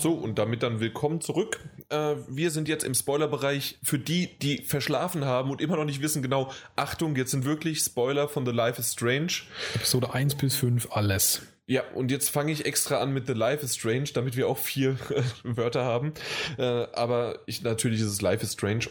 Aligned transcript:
So, 0.00 0.14
und 0.14 0.38
damit 0.38 0.62
dann 0.62 0.80
willkommen 0.80 1.20
zurück. 1.20 1.60
Äh, 1.90 2.14
wir 2.26 2.50
sind 2.50 2.68
jetzt 2.68 2.84
im 2.84 2.94
Spoilerbereich 2.94 3.78
für 3.82 3.98
die, 3.98 4.38
die 4.38 4.62
verschlafen 4.62 5.26
haben 5.26 5.50
und 5.50 5.60
immer 5.60 5.76
noch 5.76 5.84
nicht 5.84 6.00
wissen 6.00 6.22
genau, 6.22 6.50
Achtung, 6.74 7.16
jetzt 7.16 7.32
sind 7.32 7.44
wirklich 7.44 7.80
Spoiler 7.80 8.26
von 8.26 8.46
The 8.46 8.52
Life 8.52 8.80
is 8.80 8.92
Strange. 8.92 9.42
Episode 9.74 10.14
1 10.14 10.36
bis 10.36 10.56
5, 10.56 10.88
alles. 10.92 11.42
Ja, 11.66 11.82
und 11.94 12.10
jetzt 12.10 12.30
fange 12.30 12.50
ich 12.50 12.64
extra 12.64 12.96
an 12.96 13.12
mit 13.12 13.26
The 13.26 13.34
Life 13.34 13.62
is 13.62 13.76
Strange, 13.76 14.08
damit 14.14 14.38
wir 14.38 14.48
auch 14.48 14.56
vier 14.56 14.96
Wörter 15.44 15.84
haben. 15.84 16.14
Äh, 16.56 16.62
aber 16.62 17.40
ich, 17.44 17.60
natürlich 17.60 18.00
ist 18.00 18.06
es 18.06 18.22
Life 18.22 18.42
is 18.42 18.54
Strange. 18.54 18.86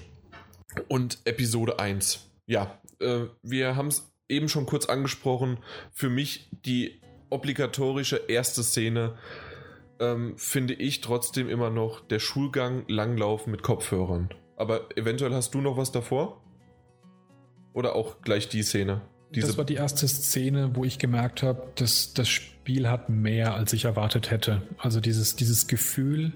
Und 0.89 1.17
Episode 1.25 1.79
1. 1.79 2.29
Ja, 2.45 2.79
äh, 2.99 3.21
wir 3.41 3.75
haben 3.75 3.87
es 3.87 4.11
eben 4.27 4.47
schon 4.47 4.67
kurz 4.67 4.85
angesprochen. 4.85 5.57
Für 5.91 6.11
mich 6.11 6.49
die 6.51 7.01
obligatorische 7.31 8.17
erste 8.27 8.63
Szene 8.63 9.17
ähm, 9.99 10.33
finde 10.37 10.73
ich 10.73 11.01
trotzdem 11.01 11.49
immer 11.49 11.69
noch 11.69 12.01
der 12.01 12.19
Schulgang 12.19 12.83
Langlaufen 12.87 13.51
mit 13.51 13.63
Kopfhörern. 13.63 14.29
Aber 14.55 14.95
eventuell 14.97 15.33
hast 15.33 15.53
du 15.53 15.61
noch 15.61 15.77
was 15.77 15.91
davor? 15.91 16.41
Oder 17.73 17.95
auch 17.95 18.21
gleich 18.21 18.49
die 18.49 18.63
Szene? 18.63 19.01
Diese 19.33 19.47
das 19.47 19.57
war 19.57 19.65
die 19.65 19.75
erste 19.75 20.07
Szene, 20.07 20.75
wo 20.75 20.83
ich 20.83 20.97
gemerkt 20.97 21.43
habe, 21.43 21.67
dass 21.75 22.13
das 22.13 22.27
Spiel 22.27 22.89
hat 22.89 23.09
mehr, 23.09 23.53
als 23.53 23.73
ich 23.73 23.85
erwartet 23.85 24.31
hätte. 24.31 24.63
Also 24.77 24.99
dieses, 24.99 25.35
dieses 25.35 25.67
Gefühl 25.67 26.33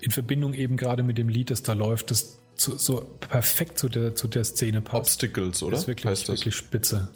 in 0.00 0.10
Verbindung 0.10 0.54
eben 0.54 0.76
gerade 0.76 1.02
mit 1.02 1.18
dem 1.18 1.28
Lied, 1.28 1.50
das 1.50 1.62
da 1.62 1.72
läuft, 1.72 2.10
das 2.10 2.40
zu, 2.54 2.76
so 2.78 3.00
perfekt 3.20 3.78
zu 3.78 3.88
der, 3.88 4.14
zu 4.14 4.28
der 4.28 4.44
Szene 4.44 4.80
passt. 4.80 5.22
Obstacles, 5.22 5.62
oder? 5.62 5.72
Das 5.72 5.82
ist 5.82 5.88
wirklich, 5.88 6.06
heißt 6.06 6.28
das? 6.28 6.40
wirklich 6.40 6.54
spitze. 6.54 7.08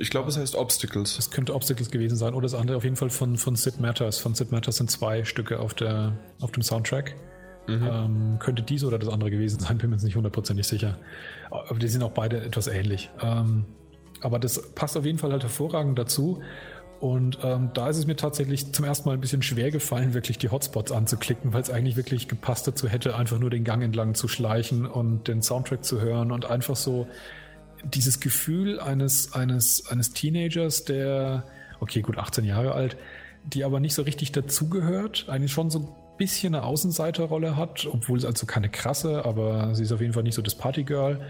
Ich 0.00 0.08
glaube, 0.08 0.30
es 0.30 0.38
heißt 0.38 0.56
Obstacles. 0.56 1.18
Es 1.18 1.30
könnte 1.30 1.54
Obstacles 1.54 1.90
gewesen 1.90 2.16
sein 2.16 2.32
oder 2.32 2.44
das 2.44 2.54
andere 2.54 2.78
auf 2.78 2.84
jeden 2.84 2.96
Fall 2.96 3.10
von, 3.10 3.36
von 3.36 3.54
Sid 3.54 3.80
Matters. 3.80 4.16
Von 4.16 4.34
Sid 4.34 4.50
Matters 4.50 4.76
sind 4.76 4.90
zwei 4.90 5.24
Stücke 5.24 5.60
auf, 5.60 5.74
der, 5.74 6.14
auf 6.40 6.52
dem 6.52 6.62
Soundtrack. 6.62 7.16
Mhm. 7.66 7.86
Ähm, 7.86 8.36
könnte 8.38 8.62
dies 8.62 8.82
oder 8.82 8.98
das 8.98 9.10
andere 9.10 9.30
gewesen 9.30 9.60
sein, 9.60 9.76
bin 9.78 9.90
mir 9.90 9.96
jetzt 9.96 10.04
nicht 10.04 10.16
hundertprozentig 10.16 10.66
sicher. 10.66 10.96
Aber 11.50 11.78
die 11.78 11.88
sind 11.88 12.02
auch 12.02 12.12
beide 12.12 12.40
etwas 12.40 12.66
ähnlich. 12.66 13.10
Ähm, 13.20 13.66
aber 14.22 14.38
das 14.38 14.72
passt 14.72 14.96
auf 14.96 15.04
jeden 15.04 15.18
Fall 15.18 15.32
halt 15.32 15.42
hervorragend 15.42 15.98
dazu. 15.98 16.40
Und 16.98 17.38
ähm, 17.42 17.68
da 17.74 17.90
ist 17.90 17.98
es 17.98 18.06
mir 18.06 18.16
tatsächlich 18.16 18.72
zum 18.72 18.86
ersten 18.86 19.06
Mal 19.06 19.12
ein 19.12 19.20
bisschen 19.20 19.42
schwer 19.42 19.70
gefallen, 19.70 20.14
wirklich 20.14 20.38
die 20.38 20.48
Hotspots 20.48 20.92
anzuklicken, 20.92 21.52
weil 21.52 21.60
es 21.60 21.68
eigentlich 21.68 21.96
wirklich 21.96 22.26
gepasst 22.26 22.66
dazu 22.66 22.88
hätte, 22.88 23.16
einfach 23.16 23.38
nur 23.38 23.50
den 23.50 23.64
Gang 23.64 23.82
entlang 23.82 24.14
zu 24.14 24.28
schleichen 24.28 24.86
und 24.86 25.28
den 25.28 25.42
Soundtrack 25.42 25.84
zu 25.84 26.00
hören 26.00 26.32
und 26.32 26.46
einfach 26.46 26.76
so 26.76 27.06
dieses 27.84 28.20
Gefühl 28.20 28.80
eines, 28.80 29.32
eines, 29.32 29.86
eines 29.88 30.12
Teenagers, 30.12 30.84
der, 30.84 31.44
okay, 31.80 32.02
gut 32.02 32.18
18 32.18 32.44
Jahre 32.44 32.72
alt, 32.72 32.96
die 33.44 33.64
aber 33.64 33.80
nicht 33.80 33.94
so 33.94 34.02
richtig 34.02 34.32
dazugehört, 34.32 35.26
eigentlich 35.28 35.52
schon 35.52 35.70
so 35.70 35.78
ein 35.80 35.88
bisschen 36.18 36.54
eine 36.54 36.64
Außenseiterrolle 36.64 37.56
hat, 37.56 37.86
obwohl 37.90 38.18
es 38.18 38.24
also 38.24 38.46
keine 38.46 38.68
krasse, 38.68 39.24
aber 39.24 39.74
sie 39.74 39.84
ist 39.84 39.92
auf 39.92 40.00
jeden 40.00 40.12
Fall 40.12 40.22
nicht 40.22 40.34
so 40.34 40.42
das 40.42 40.54
Partygirl, 40.54 41.20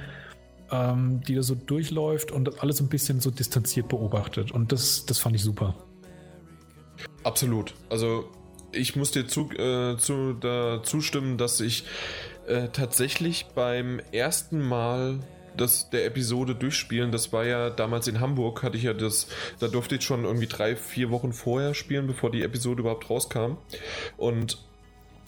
ähm, 0.72 1.20
die 1.26 1.36
da 1.36 1.42
so 1.42 1.54
durchläuft 1.54 2.32
und 2.32 2.60
alles 2.62 2.80
ein 2.80 2.88
bisschen 2.88 3.20
so 3.20 3.30
distanziert 3.30 3.88
beobachtet. 3.88 4.50
Und 4.50 4.72
das, 4.72 5.06
das 5.06 5.18
fand 5.18 5.36
ich 5.36 5.42
super. 5.42 5.76
Absolut. 7.22 7.74
Also 7.88 8.28
ich 8.72 8.96
muss 8.96 9.12
dir 9.12 9.26
zu, 9.26 9.50
äh, 9.52 9.96
zu, 9.96 10.34
da 10.34 10.82
zustimmen, 10.82 11.38
dass 11.38 11.60
ich 11.60 11.84
äh, 12.46 12.68
tatsächlich 12.68 13.46
beim 13.54 14.00
ersten 14.12 14.60
Mal 14.60 15.20
das 15.61 15.91
der 15.91 16.06
Episode 16.06 16.55
durchspielen. 16.55 17.12
Das 17.12 17.33
war 17.33 17.44
ja 17.44 17.70
damals 17.70 18.08
in 18.08 18.20
Hamburg, 18.20 18.62
hatte 18.62 18.77
ich 18.77 18.84
ja 18.84 18.94
das, 18.94 19.28
da 19.58 19.69
durfte 19.69 19.97
ich 19.97 20.03
schon 20.03 20.25
irgendwie 20.25 20.47
drei, 20.47 20.77
vier 20.77 21.11
Wochen 21.11 21.33
vorher 21.33 21.75
spielen, 21.75 22.06
bevor 22.06 22.30
die 22.30 22.42
Episode 22.42 22.80
überhaupt 22.80 23.11
rauskam. 23.11 23.58
Und 24.16 24.58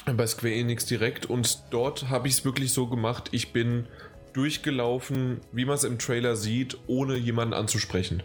bei 0.06 0.26
Square 0.26 0.54
Enix 0.54 0.86
direkt. 0.86 1.26
Und 1.26 1.62
dort 1.70 2.08
habe 2.08 2.28
ich 2.28 2.34
es 2.34 2.44
wirklich 2.44 2.72
so 2.72 2.86
gemacht, 2.86 3.28
ich 3.32 3.52
bin 3.52 3.86
durchgelaufen, 4.32 5.40
wie 5.52 5.64
man 5.64 5.74
es 5.74 5.84
im 5.84 5.98
Trailer 5.98 6.36
sieht, 6.36 6.78
ohne 6.86 7.16
jemanden 7.16 7.54
anzusprechen. 7.54 8.22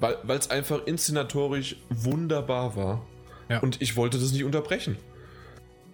Weil 0.00 0.38
es 0.38 0.50
einfach 0.50 0.86
inszenatorisch 0.86 1.76
wunderbar 1.90 2.76
war. 2.76 3.06
Ja. 3.48 3.60
Und 3.60 3.82
ich 3.82 3.96
wollte 3.96 4.18
das 4.18 4.32
nicht 4.32 4.44
unterbrechen. 4.44 4.96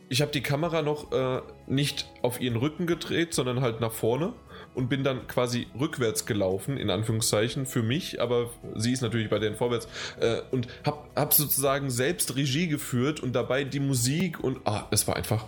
Ich 0.09 0.21
habe 0.21 0.31
die 0.31 0.43
Kamera 0.43 0.83
noch 0.83 1.13
äh, 1.13 1.41
nicht 1.67 2.09
auf 2.23 2.41
ihren 2.41 2.57
Rücken 2.57 2.87
gedreht, 2.87 3.33
sondern 3.33 3.63
halt 3.63 3.81
nach 3.81 3.93
vorne 3.93 4.35
und 4.75 4.89
bin 4.89 5.05
dann 5.05 5.27
quasi 5.27 5.67
rückwärts 5.79 6.27
gelaufen, 6.27 6.77
in 6.77 6.91
Anführungszeichen, 6.91 7.67
für 7.67 7.83
mich, 7.83 8.21
aber 8.21 8.51
sie 8.75 8.93
ist 8.93 9.01
natürlich 9.01 9.31
bei 9.31 9.39
denen 9.39 9.57
vorwärts 9.57 9.89
äh, 10.21 10.41
und 10.51 10.69
hab, 10.85 11.09
hab 11.17 11.33
sozusagen 11.33 11.91
selbst 11.91 12.37
Regie 12.37 12.69
geführt 12.69 13.21
und 13.21 13.33
dabei 13.35 13.65
die 13.65 13.81
Musik 13.81 14.43
und 14.43 14.59
ah, 14.65 14.87
es 14.91 15.07
war 15.07 15.17
einfach, 15.17 15.47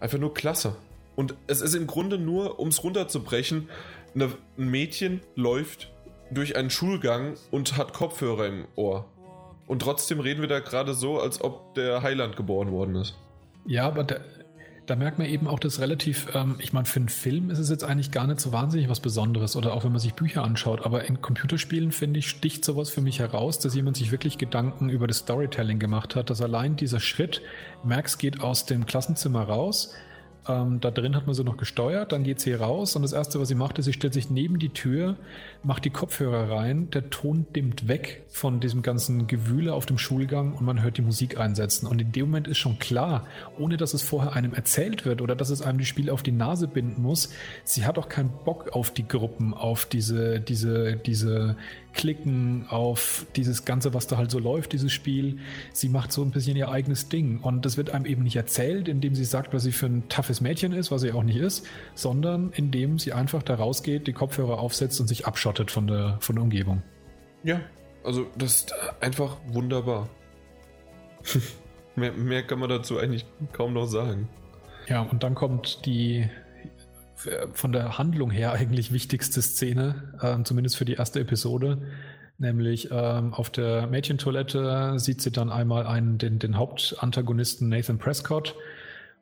einfach 0.00 0.18
nur 0.18 0.34
klasse. 0.34 0.76
Und 1.16 1.34
es 1.46 1.60
ist 1.60 1.74
im 1.74 1.86
Grunde 1.86 2.18
nur, 2.18 2.58
um 2.58 2.68
es 2.68 2.82
runterzubrechen, 2.82 3.68
eine, 4.14 4.30
ein 4.58 4.68
Mädchen 4.68 5.20
läuft 5.36 5.92
durch 6.30 6.56
einen 6.56 6.70
Schulgang 6.70 7.34
und 7.50 7.76
hat 7.76 7.92
Kopfhörer 7.92 8.46
im 8.46 8.66
Ohr. 8.76 9.06
Und 9.66 9.80
trotzdem 9.82 10.20
reden 10.20 10.40
wir 10.40 10.48
da 10.48 10.60
gerade 10.60 10.94
so, 10.94 11.20
als 11.20 11.40
ob 11.40 11.74
der 11.74 12.02
Heiland 12.02 12.36
geboren 12.36 12.70
worden 12.70 12.96
ist. 12.96 13.16
Ja, 13.66 13.86
aber 13.86 14.04
der, 14.04 14.20
da 14.86 14.96
merkt 14.96 15.18
man 15.18 15.28
eben 15.28 15.48
auch, 15.48 15.58
dass 15.58 15.80
relativ, 15.80 16.28
ähm, 16.34 16.56
ich 16.58 16.72
meine, 16.72 16.84
für 16.86 17.00
einen 17.00 17.08
Film 17.08 17.50
ist 17.50 17.58
es 17.58 17.70
jetzt 17.70 17.84
eigentlich 17.84 18.10
gar 18.10 18.26
nicht 18.26 18.40
so 18.40 18.52
wahnsinnig 18.52 18.88
was 18.88 19.00
Besonderes. 19.00 19.56
Oder 19.56 19.72
auch 19.72 19.84
wenn 19.84 19.92
man 19.92 20.00
sich 20.00 20.14
Bücher 20.14 20.44
anschaut, 20.44 20.84
aber 20.84 21.04
in 21.04 21.20
Computerspielen 21.22 21.92
finde 21.92 22.18
ich, 22.18 22.28
sticht 22.28 22.64
sowas 22.64 22.90
für 22.90 23.00
mich 23.00 23.18
heraus, 23.18 23.58
dass 23.58 23.74
jemand 23.74 23.96
sich 23.96 24.10
wirklich 24.10 24.38
Gedanken 24.38 24.90
über 24.90 25.06
das 25.06 25.18
Storytelling 25.18 25.78
gemacht 25.78 26.16
hat, 26.16 26.30
dass 26.30 26.42
allein 26.42 26.76
dieser 26.76 27.00
Schritt, 27.00 27.40
Max 27.82 28.18
geht 28.18 28.40
aus 28.40 28.66
dem 28.66 28.86
Klassenzimmer 28.86 29.44
raus, 29.44 29.94
ähm, 30.46 30.80
da 30.80 30.90
drin 30.90 31.16
hat 31.16 31.26
man 31.26 31.34
sie 31.34 31.44
noch 31.44 31.56
gesteuert, 31.56 32.12
dann 32.12 32.22
geht 32.22 32.40
sie 32.40 32.52
raus 32.52 32.96
und 32.96 33.02
das 33.02 33.12
erste, 33.12 33.40
was 33.40 33.48
sie 33.48 33.54
macht, 33.54 33.78
ist, 33.78 33.86
sie 33.86 33.92
stellt 33.92 34.12
sich 34.12 34.30
neben 34.30 34.58
die 34.58 34.68
Tür, 34.68 35.16
macht 35.62 35.84
die 35.84 35.90
Kopfhörer 35.90 36.50
rein, 36.50 36.90
der 36.90 37.10
Ton 37.10 37.46
dimmt 37.54 37.88
weg 37.88 38.24
von 38.28 38.60
diesem 38.60 38.82
ganzen 38.82 39.26
Gewühle 39.26 39.72
auf 39.72 39.86
dem 39.86 39.96
Schulgang 39.96 40.54
und 40.54 40.64
man 40.64 40.82
hört 40.82 40.98
die 40.98 41.02
Musik 41.02 41.38
einsetzen. 41.38 41.86
Und 41.86 42.00
in 42.00 42.12
dem 42.12 42.26
Moment 42.26 42.48
ist 42.48 42.58
schon 42.58 42.78
klar, 42.78 43.26
ohne 43.58 43.76
dass 43.76 43.94
es 43.94 44.02
vorher 44.02 44.34
einem 44.34 44.52
erzählt 44.52 45.06
wird 45.06 45.22
oder 45.22 45.34
dass 45.34 45.50
es 45.50 45.62
einem 45.62 45.78
die 45.78 45.86
Spiele 45.86 46.12
auf 46.12 46.22
die 46.22 46.32
Nase 46.32 46.68
binden 46.68 47.02
muss, 47.02 47.30
sie 47.64 47.86
hat 47.86 47.98
auch 47.98 48.08
keinen 48.08 48.30
Bock 48.44 48.70
auf 48.72 48.90
die 48.90 49.08
Gruppen, 49.08 49.54
auf 49.54 49.86
diese, 49.86 50.40
diese, 50.40 50.96
diese 50.96 51.56
Klicken, 51.94 52.66
auf 52.68 53.26
dieses 53.36 53.64
Ganze, 53.64 53.94
was 53.94 54.06
da 54.06 54.16
halt 54.16 54.30
so 54.30 54.38
läuft, 54.38 54.72
dieses 54.72 54.92
Spiel. 54.92 55.38
Sie 55.72 55.88
macht 55.88 56.12
so 56.12 56.22
ein 56.22 56.30
bisschen 56.30 56.56
ihr 56.56 56.68
eigenes 56.68 57.08
Ding. 57.08 57.40
Und 57.40 57.64
das 57.64 57.76
wird 57.76 57.90
einem 57.90 58.04
eben 58.04 58.22
nicht 58.22 58.36
erzählt, 58.36 58.88
indem 58.88 59.14
sie 59.14 59.24
sagt, 59.24 59.54
was 59.54 59.62
sie 59.62 59.72
für 59.72 59.86
ein 59.86 60.08
toughes 60.08 60.40
Mädchen 60.40 60.72
ist, 60.72 60.90
was 60.90 61.02
sie 61.02 61.12
auch 61.12 61.22
nicht 61.22 61.38
ist, 61.38 61.66
sondern 61.94 62.50
indem 62.52 62.98
sie 62.98 63.12
einfach 63.12 63.42
da 63.42 63.54
rausgeht, 63.54 64.06
die 64.06 64.12
Kopfhörer 64.12 64.58
aufsetzt 64.58 65.00
und 65.00 65.06
sich 65.06 65.26
abschottet 65.26 65.70
von 65.70 65.86
der, 65.86 66.18
von 66.20 66.36
der 66.36 66.42
Umgebung. 66.42 66.82
Ja, 67.42 67.60
also 68.04 68.26
das 68.36 68.56
ist 68.56 68.74
einfach 69.00 69.38
wunderbar. 69.46 70.08
mehr, 71.96 72.12
mehr 72.12 72.42
kann 72.42 72.58
man 72.58 72.68
dazu 72.68 72.98
eigentlich 72.98 73.24
kaum 73.52 73.72
noch 73.72 73.86
sagen. 73.86 74.28
Ja, 74.88 75.02
und 75.02 75.22
dann 75.22 75.34
kommt 75.34 75.86
die 75.86 76.28
von 77.52 77.72
der 77.72 77.98
Handlung 77.98 78.30
her 78.30 78.52
eigentlich 78.52 78.92
wichtigste 78.92 79.40
Szene, 79.42 80.14
ähm, 80.22 80.44
zumindest 80.44 80.76
für 80.76 80.84
die 80.84 80.94
erste 80.94 81.20
Episode. 81.20 81.82
Nämlich 82.38 82.88
ähm, 82.90 83.32
auf 83.32 83.50
der 83.50 83.86
Mädchentoilette 83.86 84.98
sieht 84.98 85.22
sie 85.22 85.30
dann 85.30 85.50
einmal 85.50 85.86
einen, 85.86 86.18
den, 86.18 86.38
den 86.38 86.56
Hauptantagonisten 86.56 87.68
Nathan 87.68 87.98
Prescott 87.98 88.56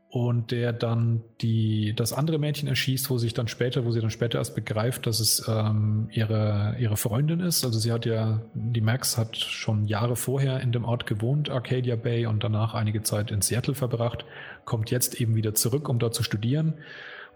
und 0.08 0.50
der 0.50 0.72
dann 0.72 1.22
die, 1.41 1.94
das 1.94 2.12
andere 2.12 2.38
Mädchen 2.38 2.69
erschießt, 2.69 3.10
wo 3.10 3.19
sich 3.19 3.34
dann 3.34 3.48
später, 3.48 3.84
wo 3.84 3.92
sie 3.92 4.00
dann 4.00 4.10
später 4.10 4.38
erst 4.38 4.54
begreift, 4.54 5.06
dass 5.06 5.20
es 5.20 5.47
ähm, 5.47 6.08
ihre, 6.10 6.76
ihre 6.78 6.97
Freundin 6.97 7.41
ist. 7.41 7.64
Also 7.64 7.78
sie 7.78 7.92
hat 7.92 8.06
ja, 8.06 8.42
die 8.54 8.82
Max 8.82 9.16
hat 9.16 9.36
schon 9.36 9.86
Jahre 9.86 10.16
vorher 10.16 10.60
in 10.60 10.72
dem 10.72 10.84
Ort 10.84 11.06
gewohnt, 11.06 11.48
Arcadia 11.50 11.97
Bay, 11.97 12.26
und 12.26 12.44
danach 12.44 12.75
einige 12.75 13.02
Zeit 13.02 13.31
in 13.31 13.41
Seattle 13.41 13.75
verbracht, 13.75 14.25
kommt 14.64 14.90
jetzt 14.90 15.19
eben 15.19 15.34
wieder 15.34 15.55
zurück, 15.55 15.88
um 15.88 15.99
dort 15.99 16.14
zu 16.14 16.22
studieren 16.22 16.75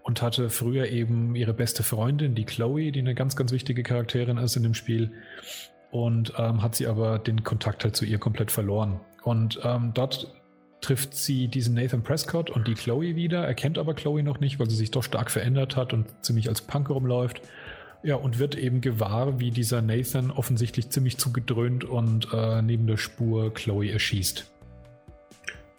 und 0.07 0.21
hatte 0.21 0.49
früher 0.49 0.87
eben 0.87 1.35
ihre 1.35 1.53
beste 1.53 1.83
Freundin, 1.83 2.33
die 2.33 2.45
Chloe, 2.45 2.93
die 2.93 2.99
eine 2.99 3.13
ganz, 3.13 3.35
ganz 3.35 3.51
wichtige 3.51 3.83
Charakterin 3.83 4.37
ist 4.37 4.55
in 4.55 4.63
dem 4.63 4.73
Spiel. 4.73 5.11
Und 5.91 6.31
ähm, 6.37 6.61
hat 6.63 6.75
sie 6.75 6.87
aber 6.87 7.19
den 7.19 7.43
Kontakt 7.43 7.83
halt 7.83 7.97
zu 7.97 8.05
ihr 8.05 8.17
komplett 8.17 8.49
verloren. 8.49 9.01
Und 9.23 9.59
ähm, 9.65 9.91
dort 9.93 10.33
trifft 10.79 11.13
sie 11.13 11.49
diesen 11.49 11.75
Nathan 11.75 12.03
Prescott 12.03 12.49
und 12.49 12.69
die 12.69 12.75
Chloe 12.75 13.17
wieder, 13.17 13.45
erkennt 13.45 13.77
aber 13.77 13.95
Chloe 13.95 14.23
noch 14.23 14.39
nicht, 14.39 14.59
weil 14.59 14.69
sie 14.69 14.77
sich 14.77 14.91
doch 14.91 15.03
stark 15.03 15.29
verändert 15.29 15.75
hat 15.75 15.91
und 15.91 16.23
ziemlich 16.23 16.47
als 16.47 16.61
Punk 16.61 16.89
rumläuft. 16.89 17.41
Ja, 18.01 18.15
und 18.15 18.39
wird 18.39 18.55
eben 18.55 18.79
gewahr, 18.79 19.41
wie 19.41 19.51
dieser 19.51 19.81
Nathan 19.81 20.31
offensichtlich 20.31 20.89
ziemlich 20.89 21.17
zugedröhnt 21.17 21.83
und 21.83 22.29
äh, 22.31 22.61
neben 22.61 22.87
der 22.87 22.95
Spur 22.95 23.53
Chloe 23.53 23.91
erschießt. 23.91 24.56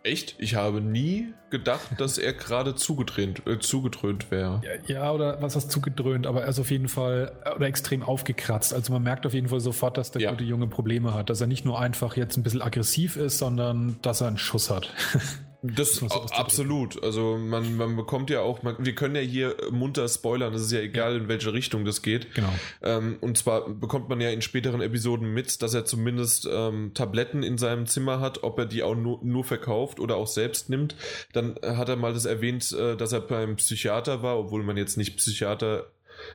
Echt? 0.04 0.36
Ich 0.38 0.54
habe 0.54 0.80
nie 0.80 1.34
gedacht, 1.50 1.88
dass 1.98 2.18
er 2.18 2.32
gerade 2.32 2.74
zugedröhnt, 2.74 3.46
äh, 3.46 3.58
zugedröhnt 3.58 4.30
wäre. 4.30 4.60
Ja, 4.64 4.94
ja, 4.94 5.12
oder 5.12 5.42
was 5.42 5.56
heißt 5.56 5.70
zugedröhnt, 5.70 6.26
aber 6.26 6.42
er 6.42 6.48
ist 6.48 6.58
auf 6.58 6.70
jeden 6.70 6.88
Fall 6.88 7.32
oder 7.56 7.66
extrem 7.66 8.02
aufgekratzt. 8.02 8.72
Also 8.72 8.92
man 8.92 9.02
merkt 9.02 9.26
auf 9.26 9.34
jeden 9.34 9.48
Fall 9.48 9.60
sofort, 9.60 9.96
dass 9.96 10.10
der 10.10 10.22
ja. 10.22 10.30
gute 10.30 10.44
Junge 10.44 10.68
Probleme 10.68 11.14
hat. 11.14 11.30
Dass 11.30 11.40
er 11.40 11.46
nicht 11.46 11.64
nur 11.64 11.80
einfach 11.80 12.16
jetzt 12.16 12.36
ein 12.36 12.42
bisschen 12.42 12.62
aggressiv 12.62 13.16
ist, 13.16 13.38
sondern 13.38 13.96
dass 14.02 14.20
er 14.20 14.28
einen 14.28 14.38
Schuss 14.38 14.70
hat. 14.70 14.92
Das 15.60 15.96
so 15.96 16.06
absolut. 16.06 17.02
Also 17.02 17.36
man, 17.36 17.76
man 17.76 17.96
bekommt 17.96 18.30
ja 18.30 18.42
auch, 18.42 18.62
man, 18.62 18.76
wir 18.78 18.94
können 18.94 19.16
ja 19.16 19.20
hier 19.20 19.56
munter 19.70 20.08
spoilern, 20.08 20.52
das 20.52 20.62
ist 20.62 20.70
ja 20.70 20.78
egal, 20.78 21.16
in 21.16 21.28
welche 21.28 21.52
Richtung 21.52 21.84
das 21.84 22.02
geht. 22.02 22.32
Genau. 22.34 22.52
Ähm, 22.80 23.16
und 23.20 23.36
zwar 23.38 23.68
bekommt 23.68 24.08
man 24.08 24.20
ja 24.20 24.30
in 24.30 24.40
späteren 24.40 24.80
Episoden 24.80 25.34
mit, 25.34 25.60
dass 25.62 25.74
er 25.74 25.84
zumindest 25.84 26.48
ähm, 26.50 26.92
Tabletten 26.94 27.42
in 27.42 27.58
seinem 27.58 27.86
Zimmer 27.86 28.20
hat, 28.20 28.44
ob 28.44 28.56
er 28.58 28.66
die 28.66 28.84
auch 28.84 28.94
nur, 28.94 29.18
nur 29.24 29.42
verkauft 29.42 29.98
oder 29.98 30.16
auch 30.16 30.28
selbst 30.28 30.70
nimmt. 30.70 30.94
Dann 31.32 31.56
hat 31.60 31.88
er 31.88 31.96
mal 31.96 32.14
das 32.14 32.24
erwähnt, 32.24 32.70
äh, 32.72 32.96
dass 32.96 33.12
er 33.12 33.20
beim 33.20 33.56
Psychiater 33.56 34.22
war, 34.22 34.38
obwohl 34.38 34.62
man 34.62 34.76
jetzt 34.76 34.96
nicht 34.96 35.16
Psychiater 35.16 35.90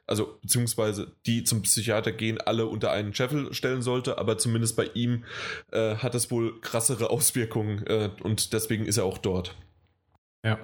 also 0.08 0.40
beziehungsweise 0.42 1.16
die 1.26 1.44
zum 1.44 1.62
Psychiater 1.62 2.12
gehen, 2.12 2.40
alle 2.40 2.66
unter 2.66 2.92
einen 2.92 3.14
Scheffel 3.14 3.54
stellen 3.54 3.82
sollte, 3.82 4.18
aber 4.18 4.38
zumindest 4.38 4.76
bei 4.76 4.90
ihm 4.94 5.26
äh, 5.72 5.96
hat 5.96 6.16
es 6.16 6.32
wohl 6.32 6.60
krassere 6.62 7.10
Auswirkungen 7.10 7.86
äh, 7.88 8.10
und 8.22 8.54
deswegen 8.54 8.86
ist 8.86 8.98
er 8.98 9.06
auch 9.06 9.18
dort. 9.18 9.56
Ja. 10.44 10.60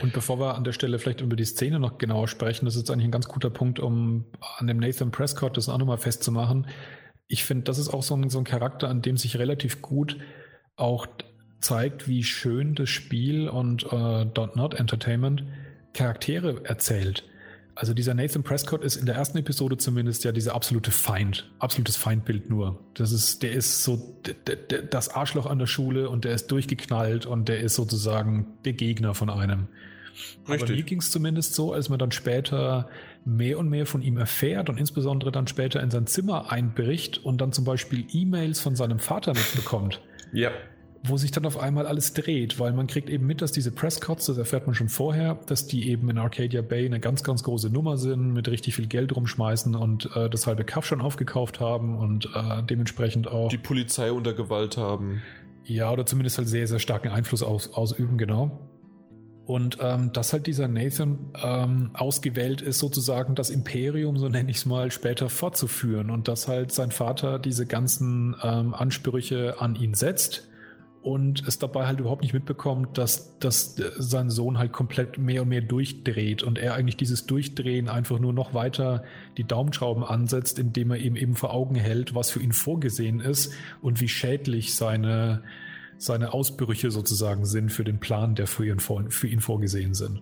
Und 0.00 0.12
bevor 0.12 0.40
wir 0.40 0.54
an 0.54 0.64
der 0.64 0.72
Stelle 0.72 0.98
vielleicht 0.98 1.20
über 1.20 1.36
die 1.36 1.44
Szene 1.44 1.78
noch 1.78 1.98
genauer 1.98 2.28
sprechen, 2.28 2.64
das 2.64 2.76
ist 2.76 2.90
eigentlich 2.90 3.06
ein 3.06 3.12
ganz 3.12 3.28
guter 3.28 3.50
Punkt, 3.50 3.78
um 3.80 4.26
an 4.56 4.66
dem 4.66 4.78
Nathan 4.78 5.10
Prescott 5.10 5.56
das 5.56 5.68
auch 5.68 5.78
nochmal 5.78 5.98
festzumachen. 5.98 6.66
Ich 7.26 7.44
finde, 7.44 7.64
das 7.64 7.78
ist 7.78 7.90
auch 7.90 8.02
so 8.02 8.16
ein, 8.16 8.30
so 8.30 8.38
ein 8.38 8.44
Charakter, 8.44 8.88
an 8.88 9.02
dem 9.02 9.16
sich 9.16 9.38
relativ 9.38 9.82
gut 9.82 10.18
auch 10.76 11.06
zeigt, 11.60 12.08
wie 12.08 12.24
schön 12.24 12.74
das 12.74 12.88
Spiel 12.88 13.48
und 13.48 13.84
äh, 13.92 14.24
Not 14.24 14.74
Entertainment 14.74 15.44
Charaktere 15.92 16.64
erzählt. 16.64 17.24
Also 17.78 17.94
dieser 17.94 18.12
Nathan 18.12 18.42
Prescott 18.42 18.82
ist 18.82 18.96
in 18.96 19.06
der 19.06 19.14
ersten 19.14 19.38
Episode 19.38 19.76
zumindest 19.76 20.24
ja 20.24 20.32
dieser 20.32 20.52
absolute 20.52 20.90
Feind, 20.90 21.48
absolutes 21.60 21.96
Feindbild 21.96 22.50
nur. 22.50 22.80
Das 22.94 23.12
ist, 23.12 23.44
der 23.44 23.52
ist 23.52 23.84
so 23.84 24.20
das 24.90 25.10
Arschloch 25.10 25.46
an 25.46 25.60
der 25.60 25.68
Schule 25.68 26.10
und 26.10 26.24
der 26.24 26.32
ist 26.32 26.48
durchgeknallt 26.48 27.24
und 27.24 27.48
der 27.48 27.60
ist 27.60 27.76
sozusagen 27.76 28.48
der 28.64 28.72
Gegner 28.72 29.14
von 29.14 29.30
einem. 29.30 29.68
Richtig. 30.48 30.62
Aber 30.62 30.72
mir 30.72 30.82
ging 30.82 30.98
es 30.98 31.12
zumindest 31.12 31.54
so, 31.54 31.72
als 31.72 31.88
man 31.88 32.00
dann 32.00 32.10
später 32.10 32.88
mehr 33.24 33.60
und 33.60 33.68
mehr 33.68 33.86
von 33.86 34.02
ihm 34.02 34.16
erfährt 34.16 34.68
und 34.68 34.76
insbesondere 34.76 35.30
dann 35.30 35.46
später 35.46 35.80
in 35.80 35.92
sein 35.92 36.08
Zimmer 36.08 36.50
einbricht 36.50 37.24
und 37.24 37.40
dann 37.40 37.52
zum 37.52 37.64
Beispiel 37.64 38.06
E-Mails 38.12 38.58
von 38.58 38.74
seinem 38.74 38.98
Vater 38.98 39.34
mitbekommt. 39.34 40.02
Ja 40.32 40.50
wo 41.04 41.16
sich 41.16 41.30
dann 41.30 41.46
auf 41.46 41.58
einmal 41.58 41.86
alles 41.86 42.12
dreht, 42.12 42.58
weil 42.58 42.72
man 42.72 42.86
kriegt 42.86 43.08
eben 43.08 43.26
mit, 43.26 43.40
dass 43.40 43.52
diese 43.52 43.70
Prescotts, 43.70 44.26
das 44.26 44.36
erfährt 44.36 44.66
man 44.66 44.74
schon 44.74 44.88
vorher, 44.88 45.38
dass 45.46 45.66
die 45.66 45.88
eben 45.88 46.10
in 46.10 46.18
Arcadia 46.18 46.62
Bay 46.62 46.86
eine 46.86 47.00
ganz, 47.00 47.22
ganz 47.22 47.42
große 47.42 47.70
Nummer 47.70 47.96
sind, 47.96 48.32
mit 48.32 48.48
richtig 48.48 48.74
viel 48.74 48.86
Geld 48.86 49.14
rumschmeißen 49.14 49.74
und 49.74 50.14
äh, 50.16 50.28
das 50.28 50.46
halbe 50.46 50.64
Kaff 50.64 50.86
schon 50.86 51.00
aufgekauft 51.00 51.60
haben 51.60 51.96
und 51.96 52.26
äh, 52.34 52.62
dementsprechend 52.64 53.28
auch 53.28 53.48
die 53.48 53.58
Polizei 53.58 54.10
unter 54.10 54.34
Gewalt 54.34 54.76
haben. 54.76 55.22
Ja, 55.64 55.92
oder 55.92 56.06
zumindest 56.06 56.38
halt 56.38 56.48
sehr, 56.48 56.66
sehr 56.66 56.78
starken 56.78 57.08
Einfluss 57.08 57.42
aus, 57.42 57.72
ausüben, 57.74 58.18
genau. 58.18 58.58
Und 59.44 59.78
ähm, 59.80 60.12
dass 60.12 60.32
halt 60.34 60.46
dieser 60.46 60.68
Nathan 60.68 61.32
ähm, 61.42 61.90
ausgewählt 61.94 62.60
ist, 62.60 62.80
sozusagen 62.80 63.34
das 63.34 63.48
Imperium, 63.48 64.18
so 64.18 64.28
nenne 64.28 64.50
ich 64.50 64.58
es 64.58 64.66
mal, 64.66 64.90
später 64.90 65.30
fortzuführen. 65.30 66.10
Und 66.10 66.28
dass 66.28 66.48
halt 66.48 66.70
sein 66.72 66.90
Vater 66.90 67.38
diese 67.38 67.64
ganzen 67.64 68.36
ähm, 68.42 68.74
Ansprüche 68.74 69.56
an 69.58 69.74
ihn 69.74 69.94
setzt 69.94 70.47
und 71.08 71.48
es 71.48 71.58
dabei 71.58 71.86
halt 71.86 72.00
überhaupt 72.00 72.20
nicht 72.20 72.34
mitbekommt, 72.34 72.98
dass, 72.98 73.38
dass 73.38 73.76
sein 73.96 74.28
Sohn 74.28 74.58
halt 74.58 74.74
komplett 74.74 75.16
mehr 75.16 75.40
und 75.40 75.48
mehr 75.48 75.62
durchdreht 75.62 76.42
und 76.42 76.58
er 76.58 76.74
eigentlich 76.74 76.98
dieses 76.98 77.24
Durchdrehen 77.24 77.88
einfach 77.88 78.18
nur 78.18 78.34
noch 78.34 78.52
weiter 78.52 79.04
die 79.38 79.44
Daumenschrauben 79.44 80.04
ansetzt, 80.04 80.58
indem 80.58 80.90
er 80.90 80.98
ihm 80.98 81.16
eben 81.16 81.34
vor 81.34 81.54
Augen 81.54 81.76
hält, 81.76 82.14
was 82.14 82.30
für 82.30 82.42
ihn 82.42 82.52
vorgesehen 82.52 83.20
ist 83.20 83.54
und 83.80 84.02
wie 84.02 84.08
schädlich 84.08 84.74
seine, 84.74 85.42
seine 85.96 86.34
Ausbrüche 86.34 86.90
sozusagen 86.90 87.46
sind 87.46 87.72
für 87.72 87.84
den 87.84 88.00
Plan, 88.00 88.34
der 88.34 88.46
für 88.46 88.66
ihn, 88.66 88.78
für 88.78 89.28
ihn 89.28 89.40
vorgesehen 89.40 89.94
sind. 89.94 90.20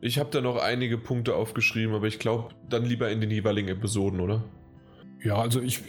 Ich 0.00 0.18
habe 0.18 0.30
da 0.32 0.40
noch 0.40 0.56
einige 0.56 0.98
Punkte 0.98 1.36
aufgeschrieben, 1.36 1.94
aber 1.94 2.08
ich 2.08 2.18
glaube, 2.18 2.48
dann 2.68 2.84
lieber 2.84 3.12
in 3.12 3.20
den 3.20 3.30
jeweiligen 3.30 3.68
Episoden, 3.68 4.18
oder? 4.18 4.42
Ja, 5.22 5.36
also 5.36 5.60
ich, 5.60 5.82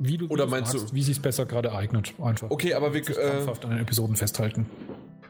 wie 0.00 0.16
du 0.16 0.26
Oder 0.28 0.46
meinst 0.46 0.72
magst, 0.72 0.90
du, 0.90 0.94
wie 0.94 1.02
sich 1.02 1.18
es 1.18 1.22
besser 1.22 1.44
gerade 1.44 1.72
eignet, 1.72 2.14
einfach. 2.20 2.50
Okay, 2.50 2.74
aber 2.74 2.94
wir 2.94 3.06
äh, 3.08 3.46
an 3.46 3.70
den 3.70 3.78
Episoden 3.78 4.16
festhalten. 4.16 4.66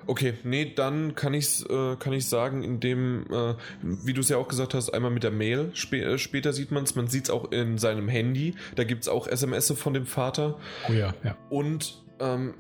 Okay, 0.06 0.34
nee, 0.44 0.72
dann 0.75 1.14
kann 1.14 1.34
ich 1.34 1.69
äh, 1.69 1.96
kann 1.96 2.12
ich 2.12 2.26
sagen, 2.26 2.62
indem, 2.62 3.26
äh, 3.31 3.55
wie 3.82 4.12
du 4.12 4.20
es 4.20 4.28
ja 4.28 4.37
auch 4.37 4.49
gesagt 4.49 4.75
hast, 4.75 4.90
einmal 4.90 5.11
mit 5.11 5.25
der 5.25 5.32
Mail, 5.32 5.70
spä 5.75 6.00
äh, 6.00 6.19
später 6.19 6.52
sieht 6.52 6.70
man 6.70 6.84
es, 6.84 6.94
man 6.94 7.08
sieht 7.08 7.25
es 7.25 7.31
auch 7.31 7.50
in 7.52 7.78
seinem 7.78 8.08
Handy, 8.08 8.55
da 8.76 8.84
gibt 8.84 9.02
es 9.02 9.08
auch 9.08 9.26
SMS 9.26 9.72
von 9.72 9.93
dem 9.93 10.06
Vater. 10.06 10.58
Oh 10.88 10.93
ja, 10.93 11.14
ja. 11.25 11.37
Und 11.49 12.02
ähm, 12.20 12.55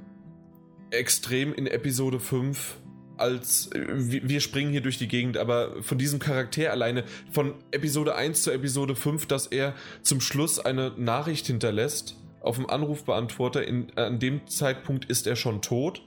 extrem 0.90 1.54
in 1.54 1.66
Episode 1.66 2.18
5 2.18 2.76
als 3.20 3.70
wir 3.72 4.40
springen 4.40 4.70
hier 4.72 4.80
durch 4.80 4.98
die 4.98 5.08
Gegend, 5.08 5.36
aber 5.36 5.82
von 5.82 5.98
diesem 5.98 6.18
Charakter 6.18 6.70
alleine, 6.70 7.04
von 7.30 7.54
Episode 7.70 8.14
1 8.14 8.42
zu 8.42 8.50
Episode 8.50 8.96
5, 8.96 9.26
dass 9.26 9.46
er 9.46 9.74
zum 10.02 10.20
Schluss 10.20 10.58
eine 10.58 10.92
Nachricht 10.96 11.46
hinterlässt 11.46 12.16
auf 12.40 12.56
dem 12.56 12.68
Anrufbeantworter, 12.68 13.66
in, 13.66 13.92
an 13.96 14.18
dem 14.18 14.46
Zeitpunkt 14.46 15.04
ist 15.04 15.26
er 15.26 15.36
schon 15.36 15.62
tot. 15.62 16.02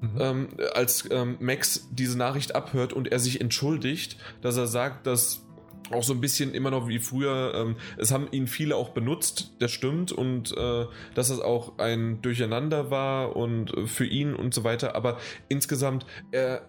Mhm. 0.00 0.16
Ähm, 0.18 0.48
als 0.74 1.08
ähm, 1.12 1.36
Max 1.38 1.88
diese 1.92 2.18
Nachricht 2.18 2.56
abhört 2.56 2.92
und 2.92 3.12
er 3.12 3.20
sich 3.20 3.40
entschuldigt, 3.40 4.16
dass 4.40 4.56
er 4.56 4.66
sagt, 4.66 5.06
dass 5.06 5.46
auch 5.90 6.02
so 6.02 6.12
ein 6.12 6.20
bisschen 6.20 6.54
immer 6.54 6.70
noch 6.70 6.88
wie 6.88 6.98
früher. 6.98 7.52
Ähm, 7.54 7.76
es 7.98 8.12
haben 8.12 8.28
ihn 8.30 8.46
viele 8.46 8.76
auch 8.76 8.90
benutzt, 8.90 9.52
das 9.58 9.70
stimmt, 9.70 10.12
und 10.12 10.56
äh, 10.56 10.86
dass 11.14 11.30
es 11.30 11.40
auch 11.40 11.78
ein 11.78 12.22
Durcheinander 12.22 12.90
war 12.90 13.36
und 13.36 13.76
äh, 13.76 13.86
für 13.86 14.06
ihn 14.06 14.34
und 14.34 14.54
so 14.54 14.64
weiter. 14.64 14.94
Aber 14.94 15.18
insgesamt 15.48 16.06
er 16.30 16.68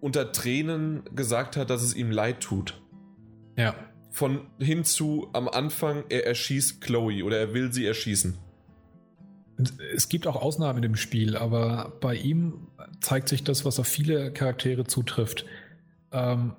unter 0.00 0.32
Tränen 0.32 1.02
gesagt 1.14 1.56
hat, 1.56 1.70
dass 1.70 1.82
es 1.82 1.94
ihm 1.94 2.10
leid 2.10 2.40
tut. 2.40 2.80
Ja. 3.56 3.74
Von 4.10 4.46
hinzu 4.58 5.28
am 5.32 5.48
Anfang, 5.48 6.04
er 6.08 6.26
erschießt 6.26 6.80
Chloe 6.80 7.24
oder 7.24 7.38
er 7.38 7.54
will 7.54 7.72
sie 7.72 7.84
erschießen. 7.84 8.38
Es 9.92 10.08
gibt 10.08 10.28
auch 10.28 10.36
Ausnahmen 10.36 10.82
dem 10.82 10.94
Spiel, 10.94 11.36
aber 11.36 11.92
bei 12.00 12.14
ihm 12.14 12.68
zeigt 13.00 13.28
sich 13.28 13.42
das, 13.42 13.64
was 13.64 13.80
auf 13.80 13.88
viele 13.88 14.32
Charaktere 14.32 14.84
zutrifft. 14.84 15.46
Ähm, 16.12 16.54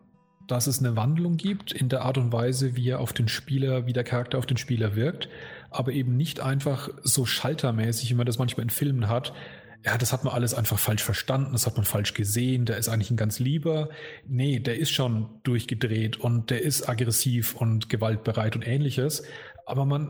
dass 0.49 0.67
es 0.67 0.79
eine 0.79 0.95
Wandlung 0.95 1.37
gibt 1.37 1.71
in 1.71 1.89
der 1.89 2.01
Art 2.01 2.17
und 2.17 2.33
Weise, 2.33 2.75
wie 2.75 2.89
er 2.89 2.99
auf 2.99 3.13
den 3.13 3.27
Spieler, 3.27 3.85
wie 3.85 3.93
der 3.93 4.03
Charakter 4.03 4.37
auf 4.37 4.45
den 4.45 4.57
Spieler 4.57 4.95
wirkt, 4.95 5.29
aber 5.69 5.91
eben 5.91 6.17
nicht 6.17 6.39
einfach 6.39 6.89
so 7.03 7.25
schaltermäßig, 7.25 8.09
wie 8.09 8.15
man 8.15 8.25
das 8.25 8.39
manchmal 8.39 8.63
in 8.63 8.69
Filmen 8.69 9.07
hat. 9.07 9.33
Ja, 9.85 9.97
das 9.97 10.11
hat 10.11 10.25
man 10.25 10.33
alles 10.33 10.53
einfach 10.53 10.77
falsch 10.77 11.03
verstanden, 11.03 11.53
das 11.53 11.65
hat 11.65 11.77
man 11.77 11.85
falsch 11.85 12.13
gesehen, 12.13 12.65
der 12.65 12.77
ist 12.77 12.89
eigentlich 12.89 13.11
ein 13.11 13.17
ganz 13.17 13.39
lieber. 13.39 13.89
Nee, 14.27 14.59
der 14.59 14.77
ist 14.77 14.91
schon 14.91 15.39
durchgedreht 15.43 16.17
und 16.17 16.49
der 16.49 16.63
ist 16.63 16.89
aggressiv 16.89 17.55
und 17.55 17.87
gewaltbereit 17.87 18.55
und 18.55 18.67
ähnliches 18.67 19.23
aber 19.69 19.85
man 19.85 20.09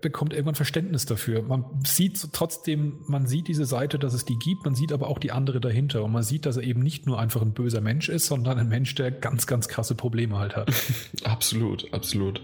bekommt 0.00 0.32
irgendwann 0.32 0.54
Verständnis 0.54 1.06
dafür. 1.06 1.42
Man 1.42 1.64
sieht 1.84 2.32
trotzdem, 2.32 3.00
man 3.06 3.26
sieht 3.26 3.48
diese 3.48 3.64
Seite, 3.64 3.98
dass 3.98 4.14
es 4.14 4.24
die 4.24 4.38
gibt, 4.38 4.64
man 4.64 4.74
sieht 4.74 4.92
aber 4.92 5.08
auch 5.08 5.18
die 5.18 5.32
andere 5.32 5.60
dahinter 5.60 6.04
und 6.04 6.12
man 6.12 6.22
sieht, 6.22 6.46
dass 6.46 6.56
er 6.56 6.62
eben 6.62 6.82
nicht 6.82 7.06
nur 7.06 7.18
einfach 7.18 7.42
ein 7.42 7.52
böser 7.52 7.80
Mensch 7.80 8.08
ist, 8.08 8.26
sondern 8.26 8.58
ein 8.58 8.68
Mensch, 8.68 8.94
der 8.94 9.10
ganz, 9.10 9.46
ganz 9.46 9.68
krasse 9.68 9.94
Probleme 9.94 10.38
halt 10.38 10.56
hat. 10.56 10.72
absolut, 11.24 11.92
absolut. 11.92 12.42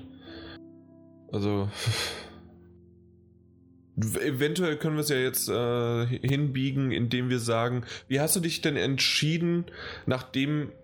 Also 1.32 1.68
eventuell 3.96 4.76
können 4.76 4.96
wir 4.96 5.02
es 5.02 5.08
ja 5.08 5.16
jetzt 5.16 5.48
äh, 5.48 6.06
hinbiegen, 6.26 6.90
indem 6.90 7.28
wir 7.30 7.38
sagen, 7.38 7.84
wie 8.08 8.20
hast 8.20 8.34
du 8.36 8.40
dich 8.40 8.60
denn 8.60 8.76
entschieden, 8.76 9.66
nachdem 10.06 10.68
äh, 10.68 10.83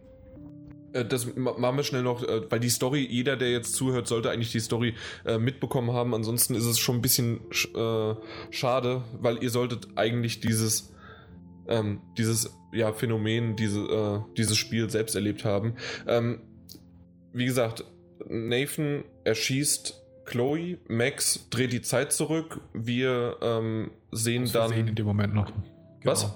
das 0.93 1.35
machen 1.37 1.77
wir 1.77 1.85
schnell 1.85 2.03
noch, 2.03 2.23
äh, 2.23 2.51
weil 2.51 2.61
die 2.61 2.71
Story, 2.71 3.07
jeder, 3.09 3.37
der 3.37 3.51
jetzt 3.51 3.75
zuhört, 3.75 4.07
sollte 4.07 4.31
eigentlich 4.31 4.53
die 4.53 4.61
Story 4.61 4.95
äh, 5.25 5.39
mitbekommen 5.39 5.93
haben. 5.93 6.15
Ansonsten 6.15 6.55
ist 6.55 6.65
es 6.65 6.79
schon 6.79 6.97
ein 6.97 7.03
bisschen 7.03 7.41
äh, 7.75 8.15
schade, 8.51 9.05
weil 9.21 9.43
ihr 9.43 9.51
solltet 9.51 9.89
eigentlich 9.97 10.41
dieses, 10.41 10.93
ähm, 11.69 12.01
dieses 12.19 12.57
ja, 12.73 12.93
Phänomen, 12.93 13.57
diese, 13.57 13.81
äh, 13.81 14.35
dieses 14.37 14.57
Spiel 14.57 14.91
selbst 14.91 15.15
erlebt 15.15 15.45
haben. 15.45 15.77
Ähm, 16.07 16.41
wie 17.33 17.45
gesagt, 17.45 17.85
Nathan 18.29 19.05
erschießt 19.25 20.01
Chloe, 20.25 20.79
Max 20.89 21.49
dreht 21.51 21.73
die 21.73 21.83
Zeit 21.83 22.13
zurück. 22.13 22.61
Wir 22.73 23.37
ähm, 23.43 23.91
sehen 24.13 24.51
dann. 24.53 24.73
in 24.73 24.95
dem 24.95 25.07
Moment 25.07 25.35
noch. 25.35 25.47
Genau. 25.47 25.65
Was? 26.05 26.35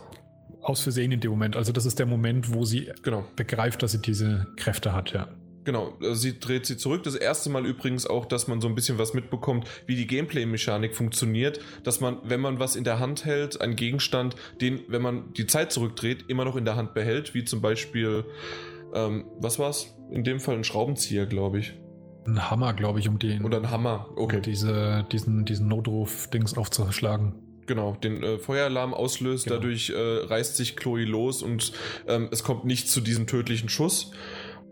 Aus 0.64 0.80
Versehen 0.80 1.12
in 1.12 1.20
dem 1.20 1.30
Moment. 1.30 1.56
Also 1.56 1.72
das 1.72 1.86
ist 1.86 1.98
der 1.98 2.06
Moment, 2.06 2.52
wo 2.54 2.64
sie 2.64 2.90
genau. 3.02 3.24
begreift, 3.36 3.82
dass 3.82 3.92
sie 3.92 4.00
diese 4.00 4.46
Kräfte 4.56 4.92
hat, 4.92 5.12
ja. 5.12 5.28
Genau, 5.64 5.96
äh, 6.00 6.14
sie 6.14 6.38
dreht 6.38 6.66
sie 6.66 6.76
zurück. 6.76 7.02
Das 7.02 7.14
erste 7.14 7.50
Mal 7.50 7.66
übrigens 7.66 8.06
auch, 8.06 8.26
dass 8.26 8.48
man 8.48 8.60
so 8.60 8.68
ein 8.68 8.74
bisschen 8.74 8.98
was 8.98 9.14
mitbekommt, 9.14 9.66
wie 9.86 9.96
die 9.96 10.06
Gameplay-Mechanik 10.06 10.94
funktioniert, 10.94 11.60
dass 11.82 12.00
man, 12.00 12.18
wenn 12.22 12.40
man 12.40 12.58
was 12.58 12.76
in 12.76 12.84
der 12.84 12.98
Hand 13.00 13.24
hält, 13.24 13.60
einen 13.60 13.76
Gegenstand, 13.76 14.36
den, 14.60 14.80
wenn 14.88 15.02
man 15.02 15.32
die 15.32 15.46
Zeit 15.46 15.72
zurückdreht, 15.72 16.26
immer 16.28 16.44
noch 16.44 16.56
in 16.56 16.64
der 16.64 16.76
Hand 16.76 16.94
behält, 16.94 17.34
wie 17.34 17.44
zum 17.44 17.60
Beispiel, 17.60 18.24
ähm, 18.94 19.24
was 19.38 19.58
war's? 19.58 19.96
In 20.10 20.22
dem 20.22 20.38
Fall 20.38 20.56
ein 20.56 20.64
Schraubenzieher, 20.64 21.26
glaube 21.26 21.58
ich. 21.60 21.74
Ein 22.26 22.50
Hammer, 22.50 22.72
glaube 22.72 23.00
ich, 23.00 23.08
um 23.08 23.18
den. 23.18 23.44
Oder 23.44 23.58
ein 23.58 23.70
Hammer, 23.70 24.08
okay. 24.16 24.36
Um 24.36 24.42
diese, 24.42 25.06
diesen, 25.10 25.44
diesen 25.44 25.68
Notruf-Dings 25.68 26.56
aufzuschlagen. 26.56 27.43
Genau, 27.66 27.94
den 28.02 28.22
äh, 28.22 28.38
Feueralarm 28.38 28.94
auslöst, 28.94 29.44
Genau. 29.44 29.56
dadurch 29.56 29.90
äh, 29.90 29.94
reißt 29.96 30.56
sich 30.56 30.76
Chloe 30.76 31.04
los 31.04 31.42
und 31.42 31.72
ähm, 32.06 32.28
es 32.30 32.44
kommt 32.44 32.64
nicht 32.64 32.88
zu 32.88 33.00
diesem 33.00 33.26
tödlichen 33.26 33.68
Schuss. 33.68 34.10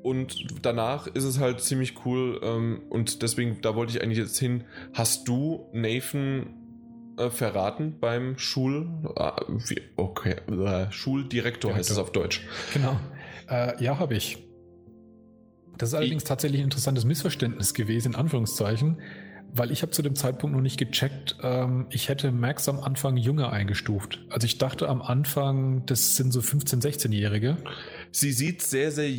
Und 0.02 0.46
danach 0.62 1.06
ist 1.06 1.22
es 1.24 1.38
halt 1.38 1.60
ziemlich 1.60 2.04
cool 2.04 2.40
ähm, 2.42 2.82
und 2.90 3.22
deswegen, 3.22 3.60
da 3.62 3.76
wollte 3.76 3.96
ich 3.96 4.02
eigentlich 4.02 4.18
jetzt 4.18 4.38
hin. 4.38 4.64
Hast 4.94 5.28
du 5.28 5.68
Nathan 5.72 6.54
äh, 7.18 7.30
verraten 7.30 7.98
beim 8.00 8.36
Schul... 8.36 8.88
Ah, 9.14 9.36
wie, 9.48 9.80
okay, 9.96 10.36
äh, 10.50 10.90
Schuldirektor 10.90 11.72
heißt 11.72 11.88
es 11.90 11.96
Direktor. 11.96 12.02
auf 12.04 12.12
Deutsch. 12.24 12.40
Genau. 12.74 12.98
Äh, 13.48 13.80
ja, 13.82 13.98
habe 14.00 14.14
ich. 14.14 14.38
Das 15.78 15.90
ist 15.90 15.94
allerdings 15.94 16.24
tatsächlich 16.24 16.60
ein 16.60 16.64
interessantes 16.64 17.04
Missverständnis 17.04 17.72
gewesen, 17.74 18.12
in 18.12 18.14
Anführungszeichen, 18.18 19.00
weil 19.54 19.70
ich 19.70 19.82
habe 19.82 19.92
zu 19.92 20.02
dem 20.02 20.16
Zeitpunkt 20.16 20.56
noch 20.56 20.62
nicht 20.62 20.78
gecheckt, 20.78 21.36
ähm, 21.42 21.86
ich 21.90 22.08
hätte 22.08 22.32
Max 22.32 22.68
am 22.68 22.80
Anfang 22.80 23.16
jünger 23.16 23.52
eingestuft. 23.52 24.20
Also 24.30 24.46
ich 24.46 24.58
dachte 24.58 24.88
am 24.88 25.02
Anfang, 25.02 25.84
das 25.86 26.16
sind 26.16 26.32
so 26.32 26.40
15-, 26.40 26.82
16-Jährige. 26.82 27.56
Sie 28.10 28.32
sieht 28.32 28.62
sehr, 28.62 28.90
sehr 28.90 29.10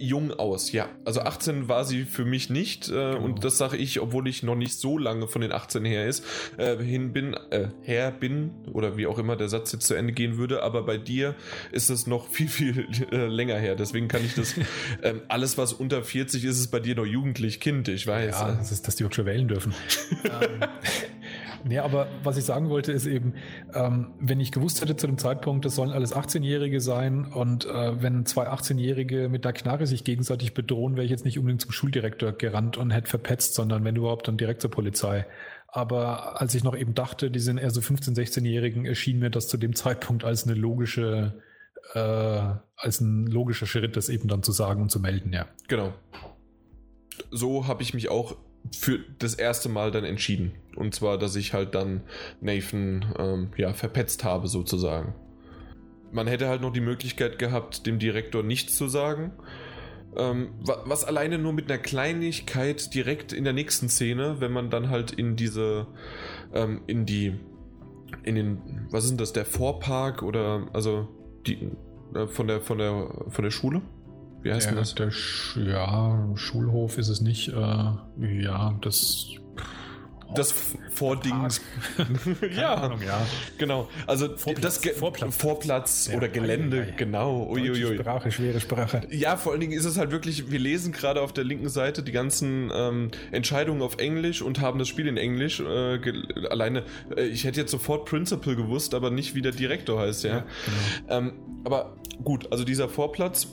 jung 0.00 0.32
aus, 0.32 0.72
ja. 0.72 0.88
Also 1.04 1.20
18 1.20 1.68
war 1.68 1.84
sie 1.84 2.04
für 2.04 2.24
mich 2.24 2.50
nicht 2.50 2.88
äh, 2.88 2.92
Genau. 2.92 3.24
und 3.24 3.44
das 3.44 3.58
sage 3.58 3.76
ich, 3.76 4.00
obwohl 4.00 4.28
ich 4.28 4.42
noch 4.42 4.54
nicht 4.56 4.74
so 4.78 4.98
lange 4.98 5.26
von 5.28 5.42
den 5.42 5.52
18 5.52 5.84
her 5.84 6.06
ist, 6.06 6.24
äh, 6.56 6.76
hin 6.78 7.12
bin, 7.12 7.34
äh, 7.50 7.68
her 7.82 8.10
bin 8.10 8.52
oder 8.72 8.96
wie 8.96 9.06
auch 9.06 9.18
immer 9.18 9.36
der 9.36 9.48
Satz 9.48 9.72
jetzt 9.72 9.86
zu 9.86 9.94
Ende 9.94 10.12
gehen 10.12 10.36
würde, 10.38 10.62
aber 10.62 10.82
bei 10.82 10.96
dir 10.98 11.34
ist 11.72 11.90
es 11.90 12.06
noch 12.06 12.28
viel, 12.28 12.48
viel 12.48 12.86
äh, 13.12 13.26
länger 13.26 13.56
her. 13.56 13.74
Deswegen 13.76 14.08
kann 14.08 14.24
ich 14.24 14.34
das, 14.34 14.54
ähm, 15.02 15.22
alles 15.28 15.58
was 15.58 15.72
unter 15.72 16.02
40 16.02 16.44
ist, 16.44 16.58
ist 16.58 16.68
bei 16.70 16.80
dir 16.80 16.94
noch 16.94 17.06
jugendlich, 17.06 17.60
Kind, 17.60 17.88
ich 17.88 18.06
weiß. 18.06 18.40
Ja, 18.40 18.52
das 18.52 18.72
ist, 18.72 18.86
dass 18.86 18.96
die 18.96 19.02
überhaupt 19.02 19.16
schon 19.16 19.26
wählen 19.26 19.48
dürfen. 19.48 19.74
ähm, 20.24 20.68
nee, 21.64 21.78
aber 21.78 22.08
was 22.22 22.36
ich 22.36 22.44
sagen 22.44 22.68
wollte, 22.68 22.92
ist 22.92 23.06
eben, 23.06 23.34
ähm, 23.74 24.12
wenn 24.18 24.40
ich 24.40 24.52
gewusst 24.52 24.80
hätte 24.80 24.96
zu 24.96 25.06
dem 25.06 25.18
Zeitpunkt, 25.18 25.64
das 25.64 25.74
sollen 25.74 25.90
alles 25.90 26.14
18-Jährige 26.14 26.80
sein 26.80 27.24
und 27.24 27.66
äh, 27.66 28.02
wenn 28.02 28.26
zwei 28.26 28.48
18-Jährige 28.48 29.28
mit 29.28 29.44
der 29.44 29.52
Knarre 29.52 29.86
sich 29.86 30.04
gegenseitig 30.04 30.54
bedrohen, 30.54 30.96
wäre 30.96 31.04
ich 31.04 31.10
jetzt 31.10 31.24
nicht 31.24 31.38
unbedingt 31.38 31.62
zum 31.62 31.72
Schuldirektor 31.72 32.32
gerannt 32.32 32.76
und 32.76 32.90
hätte 32.90 33.08
verpetzt, 33.08 33.54
sondern 33.54 33.84
wenn 33.84 33.96
überhaupt 33.96 34.28
dann 34.28 34.36
direkt 34.36 34.62
zur 34.62 34.70
Polizei. 34.70 35.26
Aber 35.68 36.40
als 36.40 36.54
ich 36.54 36.64
noch 36.64 36.76
eben 36.76 36.94
dachte, 36.94 37.30
die 37.30 37.38
sind 37.38 37.58
eher 37.58 37.70
so 37.70 37.80
15-, 37.80 38.16
16-Jährigen, 38.16 38.86
erschien 38.86 39.18
mir 39.18 39.30
das 39.30 39.48
zu 39.48 39.56
dem 39.56 39.74
Zeitpunkt 39.74 40.24
als 40.24 40.44
eine 40.44 40.54
logische, 40.54 41.40
äh, 41.94 41.98
als 42.76 43.00
ein 43.00 43.26
logischer 43.26 43.66
Schritt, 43.66 43.96
das 43.96 44.08
eben 44.08 44.28
dann 44.28 44.42
zu 44.42 44.52
sagen 44.52 44.82
und 44.82 44.90
zu 44.90 44.98
melden, 44.98 45.32
ja. 45.32 45.46
Genau. 45.68 45.92
So 47.30 47.68
habe 47.68 47.82
ich 47.82 47.94
mich 47.94 48.08
auch 48.08 48.36
für 48.76 49.00
das 49.18 49.34
erste 49.34 49.68
Mal 49.68 49.90
dann 49.90 50.04
entschieden. 50.04 50.52
Und 50.76 50.94
zwar, 50.94 51.18
dass 51.18 51.36
ich 51.36 51.52
halt 51.52 51.74
dann 51.74 52.02
Nathan 52.40 53.04
ähm, 53.18 53.50
ja, 53.56 53.72
verpetzt 53.72 54.24
habe, 54.24 54.48
sozusagen. 54.48 55.14
Man 56.12 56.26
hätte 56.26 56.48
halt 56.48 56.60
noch 56.60 56.72
die 56.72 56.80
Möglichkeit 56.80 57.38
gehabt, 57.38 57.86
dem 57.86 57.98
Direktor 57.98 58.42
nichts 58.42 58.76
zu 58.76 58.88
sagen. 58.88 59.32
Ähm, 60.16 60.50
wa- 60.60 60.82
was 60.86 61.04
alleine 61.04 61.38
nur 61.38 61.52
mit 61.52 61.70
einer 61.70 61.80
Kleinigkeit 61.80 62.94
direkt 62.94 63.32
in 63.32 63.44
der 63.44 63.52
nächsten 63.52 63.88
Szene, 63.88 64.40
wenn 64.40 64.52
man 64.52 64.70
dann 64.70 64.90
halt 64.90 65.12
in 65.12 65.36
diese, 65.36 65.86
ähm, 66.52 66.82
in 66.86 67.06
die, 67.06 67.38
in 68.24 68.34
den, 68.34 68.86
was 68.90 69.04
ist 69.04 69.10
denn 69.10 69.18
das, 69.18 69.32
der 69.32 69.44
Vorpark 69.44 70.22
oder, 70.22 70.68
also, 70.72 71.08
die, 71.46 71.70
äh, 72.14 72.26
von 72.26 72.48
der, 72.48 72.60
von 72.60 72.78
der, 72.78 73.08
von 73.28 73.44
der 73.44 73.52
Schule? 73.52 73.82
Wie 74.42 74.52
heißt 74.52 74.68
denn 74.68 74.74
Ja, 74.74 74.80
das? 74.80 74.94
der 74.94 75.10
Sch 75.10 75.56
ja, 75.56 76.28
Schulhof 76.34 76.98
ist 76.98 77.08
es 77.08 77.20
nicht. 77.20 77.48
Äh, 77.48 77.52
ja, 78.42 78.74
das. 78.80 79.26
Das 80.32 80.54
Vordings. 80.92 81.60
Ja, 82.56 82.74
Ahnung, 82.74 83.00
ja. 83.04 83.20
genau. 83.58 83.88
Also 84.06 84.36
Vorplatz, 84.36 84.80
das 84.80 84.96
Vorplatz. 84.96 85.36
Vorplatz 85.36 86.06
Ja, 86.08 86.16
oder 86.16 86.28
Gelände, 86.28 86.82
ei, 86.82 86.92
ei. 86.92 86.94
genau. 86.96 87.48
Uiuiui. 87.50 87.96
Sprache, 87.98 88.30
schwere 88.30 88.60
Sprache. 88.60 89.00
Ja, 89.10 89.36
vor 89.36 89.50
allen 89.50 89.60
Dingen 89.60 89.72
ist 89.72 89.86
es 89.86 89.98
halt 89.98 90.12
wirklich, 90.12 90.48
wir 90.52 90.60
lesen 90.60 90.92
gerade 90.92 91.20
auf 91.20 91.32
der 91.32 91.42
linken 91.42 91.68
Seite 91.68 92.04
die 92.04 92.12
ganzen 92.12 92.70
ähm, 92.72 93.10
Entscheidungen 93.32 93.82
auf 93.82 93.98
Englisch 93.98 94.40
und 94.40 94.60
haben 94.60 94.78
das 94.78 94.86
Spiel 94.86 95.08
in 95.08 95.16
Englisch. 95.16 95.58
Äh, 95.58 95.98
alleine, 96.48 96.84
äh, 97.16 97.24
ich 97.24 97.42
hätte 97.42 97.58
jetzt 97.60 97.72
sofort 97.72 98.04
Principal 98.08 98.54
gewusst, 98.54 98.94
aber 98.94 99.10
nicht 99.10 99.34
wie 99.34 99.42
der 99.42 99.52
Direktor 99.52 99.98
heißt, 100.00 100.22
ja. 100.22 100.44
genau. 101.08 101.18
Ähm, 101.18 101.32
aber 101.64 101.96
gut, 102.22 102.52
also 102.52 102.62
dieser 102.62 102.88
Vorplatz. 102.88 103.48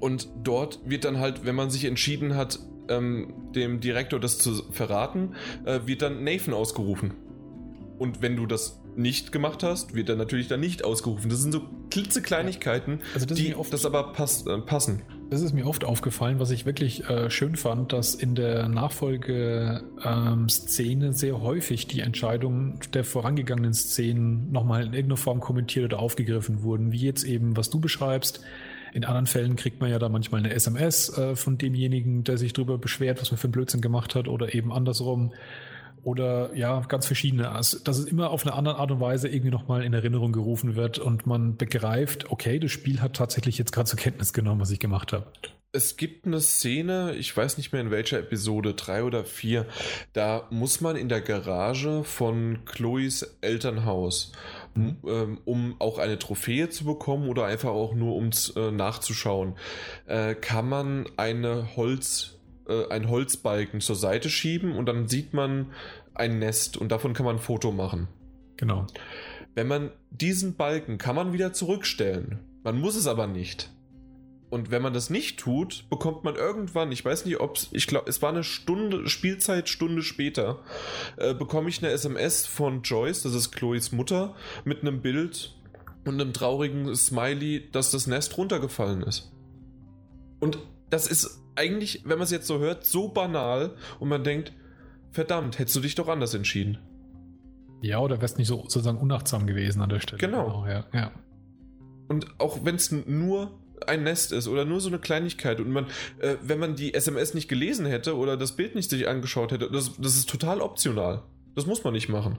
Und 0.00 0.28
dort 0.44 0.80
wird 0.84 1.04
dann 1.04 1.18
halt, 1.18 1.44
wenn 1.44 1.54
man 1.54 1.70
sich 1.70 1.84
entschieden 1.84 2.34
hat, 2.36 2.58
ähm, 2.88 3.34
dem 3.54 3.80
Direktor 3.80 4.20
das 4.20 4.38
zu 4.38 4.54
verraten, 4.72 5.34
äh, 5.64 5.80
wird 5.86 6.02
dann 6.02 6.24
Nathan 6.24 6.54
ausgerufen. 6.54 7.14
Und 7.98 8.20
wenn 8.22 8.36
du 8.36 8.46
das 8.46 8.80
nicht 8.94 9.32
gemacht 9.32 9.62
hast, 9.62 9.94
wird 9.94 10.08
er 10.08 10.16
natürlich 10.16 10.48
dann 10.48 10.60
nicht 10.60 10.84
ausgerufen. 10.84 11.28
Das 11.30 11.40
sind 11.42 11.52
so 11.52 11.62
klitzekleinigkeiten, 11.90 13.00
Also 13.14 13.26
das 13.26 13.36
die 13.36 13.54
oft- 13.54 13.72
das 13.72 13.84
aber 13.84 14.12
pass, 14.12 14.46
äh, 14.46 14.58
passen. 14.58 15.02
Das 15.30 15.42
ist 15.42 15.52
mir 15.52 15.66
oft 15.66 15.84
aufgefallen, 15.84 16.38
was 16.38 16.50
ich 16.50 16.64
wirklich 16.66 17.04
äh, 17.10 17.28
schön 17.30 17.56
fand, 17.56 17.92
dass 17.92 18.14
in 18.14 18.34
der 18.36 18.68
Nachfolge-Szene 18.68 21.12
sehr 21.12 21.40
häufig 21.40 21.86
die 21.88 22.00
Entscheidungen 22.00 22.78
der 22.94 23.02
vorangegangenen 23.04 23.74
Szenen 23.74 24.52
nochmal 24.52 24.82
in 24.86 24.92
irgendeiner 24.92 25.16
Form 25.16 25.40
kommentiert 25.40 25.86
oder 25.86 25.98
aufgegriffen 26.00 26.62
wurden, 26.62 26.92
wie 26.92 27.00
jetzt 27.00 27.24
eben, 27.24 27.56
was 27.56 27.70
du 27.70 27.80
beschreibst. 27.80 28.40
In 28.96 29.04
anderen 29.04 29.26
Fällen 29.26 29.56
kriegt 29.56 29.78
man 29.78 29.90
ja 29.90 29.98
da 29.98 30.08
manchmal 30.08 30.38
eine 30.38 30.54
SMS 30.54 31.10
äh, 31.18 31.36
von 31.36 31.58
demjenigen, 31.58 32.24
der 32.24 32.38
sich 32.38 32.54
darüber 32.54 32.78
beschwert, 32.78 33.20
was 33.20 33.30
man 33.30 33.36
für 33.36 33.44
einen 33.44 33.52
Blödsinn 33.52 33.82
gemacht 33.82 34.14
hat, 34.14 34.26
oder 34.26 34.54
eben 34.54 34.72
andersrum. 34.72 35.34
Oder 36.02 36.56
ja, 36.56 36.80
ganz 36.80 37.04
verschiedene. 37.04 37.50
Also, 37.50 37.78
dass 37.78 37.98
es 37.98 38.06
immer 38.06 38.30
auf 38.30 38.46
eine 38.46 38.54
andere 38.54 38.76
Art 38.76 38.90
und 38.90 39.00
Weise 39.00 39.28
irgendwie 39.28 39.50
nochmal 39.50 39.84
in 39.84 39.92
Erinnerung 39.92 40.32
gerufen 40.32 40.76
wird 40.76 40.98
und 40.98 41.26
man 41.26 41.58
begreift, 41.58 42.30
okay, 42.30 42.58
das 42.58 42.70
Spiel 42.70 43.02
hat 43.02 43.12
tatsächlich 43.12 43.58
jetzt 43.58 43.72
gerade 43.72 43.86
zur 43.86 43.98
Kenntnis 43.98 44.32
genommen, 44.32 44.62
was 44.62 44.70
ich 44.70 44.80
gemacht 44.80 45.12
habe. 45.12 45.26
Es 45.72 45.98
gibt 45.98 46.24
eine 46.24 46.40
Szene, 46.40 47.14
ich 47.16 47.36
weiß 47.36 47.58
nicht 47.58 47.72
mehr 47.72 47.82
in 47.82 47.90
welcher 47.90 48.20
Episode, 48.20 48.72
drei 48.72 49.02
oder 49.02 49.26
vier, 49.26 49.66
da 50.14 50.46
muss 50.48 50.80
man 50.80 50.96
in 50.96 51.10
der 51.10 51.20
Garage 51.20 52.02
von 52.02 52.60
Chloes 52.64 53.36
Elternhaus, 53.42 54.32
Mhm. 54.76 54.96
ähm, 55.06 55.38
um 55.44 55.76
auch 55.78 55.98
eine 55.98 56.18
Trophäe 56.18 56.68
zu 56.68 56.84
bekommen 56.84 57.28
oder 57.28 57.44
einfach 57.46 57.70
auch 57.70 57.94
nur 57.94 58.16
um 58.16 58.30
äh, 58.56 58.70
nachzuschauen, 58.70 59.54
äh, 60.06 60.34
kann 60.34 60.68
man 60.68 61.06
eine 61.16 61.76
Holz, 61.76 62.38
äh, 62.68 62.88
einen 62.88 63.08
Holzbalken 63.08 63.80
zur 63.80 63.96
Seite 63.96 64.30
schieben 64.30 64.72
und 64.72 64.86
dann 64.86 65.08
sieht 65.08 65.34
man 65.34 65.72
ein 66.14 66.38
Nest 66.38 66.76
und 66.76 66.90
davon 66.92 67.14
kann 67.14 67.26
man 67.26 67.36
ein 67.36 67.42
Foto 67.42 67.72
machen. 67.72 68.08
Genau. 68.56 68.86
Wenn 69.54 69.68
man 69.68 69.90
diesen 70.10 70.56
Balken 70.56 70.98
kann 70.98 71.16
man 71.16 71.32
wieder 71.32 71.52
zurückstellen. 71.52 72.40
Man 72.62 72.80
muss 72.80 72.96
es 72.96 73.06
aber 73.06 73.26
nicht. 73.26 73.70
Und 74.48 74.70
wenn 74.70 74.80
man 74.80 74.94
das 74.94 75.10
nicht 75.10 75.40
tut, 75.40 75.84
bekommt 75.90 76.22
man 76.22 76.36
irgendwann, 76.36 76.92
ich 76.92 77.04
weiß 77.04 77.24
nicht, 77.24 77.40
ob 77.40 77.56
es, 77.56 77.68
ich 77.72 77.88
glaube, 77.88 78.08
es 78.08 78.22
war 78.22 78.30
eine 78.30 78.44
Stunde, 78.44 79.08
Spielzeitstunde 79.08 80.02
später, 80.02 80.60
äh, 81.16 81.34
bekomme 81.34 81.68
ich 81.68 81.82
eine 81.82 81.90
SMS 81.90 82.46
von 82.46 82.82
Joyce, 82.82 83.22
das 83.22 83.34
ist 83.34 83.50
Chloes 83.50 83.90
Mutter, 83.90 84.36
mit 84.64 84.82
einem 84.82 85.02
Bild 85.02 85.56
und 86.04 86.20
einem 86.20 86.32
traurigen 86.32 86.94
Smiley, 86.94 87.68
dass 87.72 87.90
das 87.90 88.06
Nest 88.06 88.38
runtergefallen 88.38 89.02
ist. 89.02 89.32
Und 90.38 90.58
das 90.90 91.08
ist 91.08 91.42
eigentlich, 91.56 92.02
wenn 92.04 92.18
man 92.18 92.24
es 92.24 92.30
jetzt 92.30 92.46
so 92.46 92.60
hört, 92.60 92.86
so 92.86 93.08
banal 93.08 93.74
und 93.98 94.08
man 94.08 94.22
denkt, 94.22 94.52
verdammt, 95.10 95.58
hättest 95.58 95.74
du 95.74 95.80
dich 95.80 95.96
doch 95.96 96.08
anders 96.08 96.34
entschieden. 96.34 96.78
Ja, 97.80 97.98
oder 97.98 98.20
wärst 98.20 98.38
nicht 98.38 98.48
so 98.48 98.62
sozusagen 98.62 98.98
unachtsam 98.98 99.46
gewesen 99.46 99.82
an 99.82 99.88
der 99.88 100.00
Stelle. 100.00 100.18
Genau. 100.18 100.66
ja. 100.66 100.84
ja. 100.92 101.10
Und 102.08 102.38
auch 102.38 102.64
wenn 102.64 102.76
es 102.76 102.92
nur 102.92 103.58
ein 103.86 104.02
Nest 104.02 104.32
ist 104.32 104.48
oder 104.48 104.64
nur 104.64 104.80
so 104.80 104.88
eine 104.88 104.98
Kleinigkeit 104.98 105.60
und 105.60 105.70
man, 105.70 105.86
äh, 106.20 106.36
wenn 106.42 106.58
man 106.58 106.76
die 106.76 106.94
SMS 106.94 107.34
nicht 107.34 107.48
gelesen 107.48 107.86
hätte 107.86 108.16
oder 108.16 108.36
das 108.36 108.56
Bild 108.56 108.74
nicht 108.74 108.90
sich 108.90 109.08
angeschaut 109.08 109.52
hätte, 109.52 109.70
das, 109.70 109.96
das 109.98 110.16
ist 110.16 110.28
total 110.28 110.60
optional. 110.60 111.22
Das 111.54 111.66
muss 111.66 111.84
man 111.84 111.92
nicht 111.92 112.08
machen. 112.08 112.38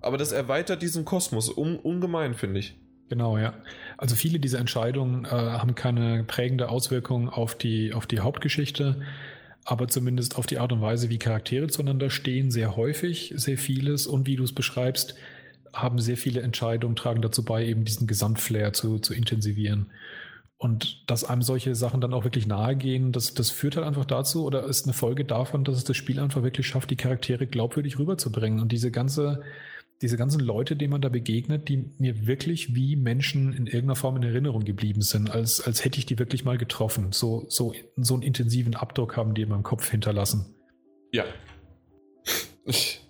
Aber 0.00 0.18
das 0.18 0.32
erweitert 0.32 0.82
diesen 0.82 1.04
Kosmos 1.04 1.48
un, 1.56 1.76
ungemein, 1.76 2.34
finde 2.34 2.60
ich. 2.60 2.76
Genau, 3.08 3.38
ja. 3.38 3.54
Also 3.98 4.16
viele 4.16 4.40
dieser 4.40 4.58
Entscheidungen 4.58 5.24
äh, 5.24 5.28
haben 5.28 5.74
keine 5.74 6.24
prägende 6.24 6.68
Auswirkung 6.68 7.28
auf 7.28 7.56
die, 7.56 7.92
auf 7.92 8.06
die 8.06 8.20
Hauptgeschichte, 8.20 9.00
aber 9.64 9.88
zumindest 9.88 10.36
auf 10.36 10.46
die 10.46 10.58
Art 10.58 10.72
und 10.72 10.80
Weise, 10.80 11.08
wie 11.08 11.18
Charaktere 11.18 11.68
zueinander 11.68 12.10
stehen, 12.10 12.50
sehr 12.50 12.76
häufig, 12.76 13.32
sehr 13.36 13.58
vieles 13.58 14.06
und 14.06 14.26
wie 14.26 14.36
du 14.36 14.44
es 14.44 14.52
beschreibst, 14.52 15.16
haben 15.72 15.98
sehr 15.98 16.16
viele 16.16 16.40
Entscheidungen, 16.40 16.96
tragen 16.96 17.22
dazu 17.22 17.44
bei, 17.44 17.66
eben 17.66 17.84
diesen 17.84 18.06
Gesamtflair 18.06 18.72
zu, 18.72 18.98
zu 18.98 19.14
intensivieren. 19.14 19.86
Und 20.58 21.08
dass 21.10 21.24
einem 21.24 21.42
solche 21.42 21.74
Sachen 21.74 22.00
dann 22.00 22.14
auch 22.14 22.24
wirklich 22.24 22.46
nahe 22.46 22.76
gehen, 22.76 23.12
das, 23.12 23.34
das 23.34 23.50
führt 23.50 23.76
halt 23.76 23.86
einfach 23.86 24.06
dazu 24.06 24.44
oder 24.44 24.64
ist 24.64 24.84
eine 24.84 24.94
Folge 24.94 25.26
davon, 25.26 25.64
dass 25.64 25.76
es 25.76 25.84
das 25.84 25.96
Spiel 25.96 26.18
einfach 26.18 26.42
wirklich 26.42 26.66
schafft, 26.66 26.90
die 26.90 26.96
Charaktere 26.96 27.46
glaubwürdig 27.46 27.98
rüberzubringen. 27.98 28.60
Und 28.60 28.72
diese 28.72 28.90
ganze, 28.90 29.42
diese 30.00 30.16
ganzen 30.16 30.40
Leute, 30.40 30.74
denen 30.74 30.92
man 30.92 31.02
da 31.02 31.10
begegnet, 31.10 31.68
die 31.68 31.90
mir 31.98 32.26
wirklich 32.26 32.74
wie 32.74 32.96
Menschen 32.96 33.52
in 33.52 33.66
irgendeiner 33.66 33.96
Form 33.96 34.16
in 34.16 34.22
Erinnerung 34.22 34.64
geblieben 34.64 35.02
sind, 35.02 35.30
als, 35.30 35.60
als 35.60 35.84
hätte 35.84 35.98
ich 35.98 36.06
die 36.06 36.18
wirklich 36.18 36.44
mal 36.44 36.56
getroffen. 36.56 37.12
So, 37.12 37.44
so, 37.48 37.74
so 37.96 38.14
einen 38.14 38.22
intensiven 38.22 38.76
Abdruck 38.76 39.16
haben 39.18 39.34
die 39.34 39.42
in 39.42 39.50
meinem 39.50 39.62
Kopf 39.62 39.90
hinterlassen. 39.90 40.54
Ja. 41.12 41.24
Ich, 42.64 43.02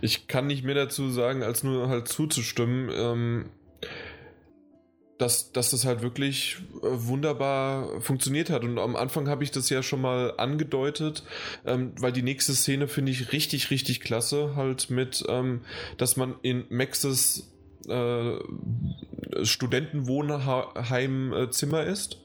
ich 0.00 0.26
kann 0.28 0.46
nicht 0.46 0.64
mehr 0.64 0.74
dazu 0.74 1.10
sagen, 1.10 1.42
als 1.42 1.64
nur 1.64 1.88
halt 1.88 2.08
zuzustimmen. 2.08 2.90
Ähm, 2.94 3.50
dass, 5.18 5.52
dass 5.52 5.70
das 5.70 5.84
halt 5.84 6.02
wirklich 6.02 6.58
äh, 6.82 6.86
wunderbar 6.90 8.00
funktioniert 8.00 8.50
hat. 8.50 8.64
Und 8.64 8.78
am 8.78 8.96
Anfang 8.96 9.28
habe 9.28 9.44
ich 9.44 9.50
das 9.50 9.70
ja 9.70 9.82
schon 9.82 10.00
mal 10.00 10.34
angedeutet, 10.36 11.22
ähm, 11.64 11.92
weil 11.98 12.12
die 12.12 12.22
nächste 12.22 12.54
Szene 12.54 12.88
finde 12.88 13.12
ich 13.12 13.32
richtig, 13.32 13.70
richtig 13.70 14.00
klasse, 14.00 14.56
halt 14.56 14.90
mit, 14.90 15.24
ähm, 15.28 15.62
dass 15.96 16.16
man 16.16 16.34
in 16.42 16.64
Maxes 16.68 17.52
äh, 17.88 18.34
Studentenwohnheimzimmer 19.42 21.84
ist. 21.84 22.20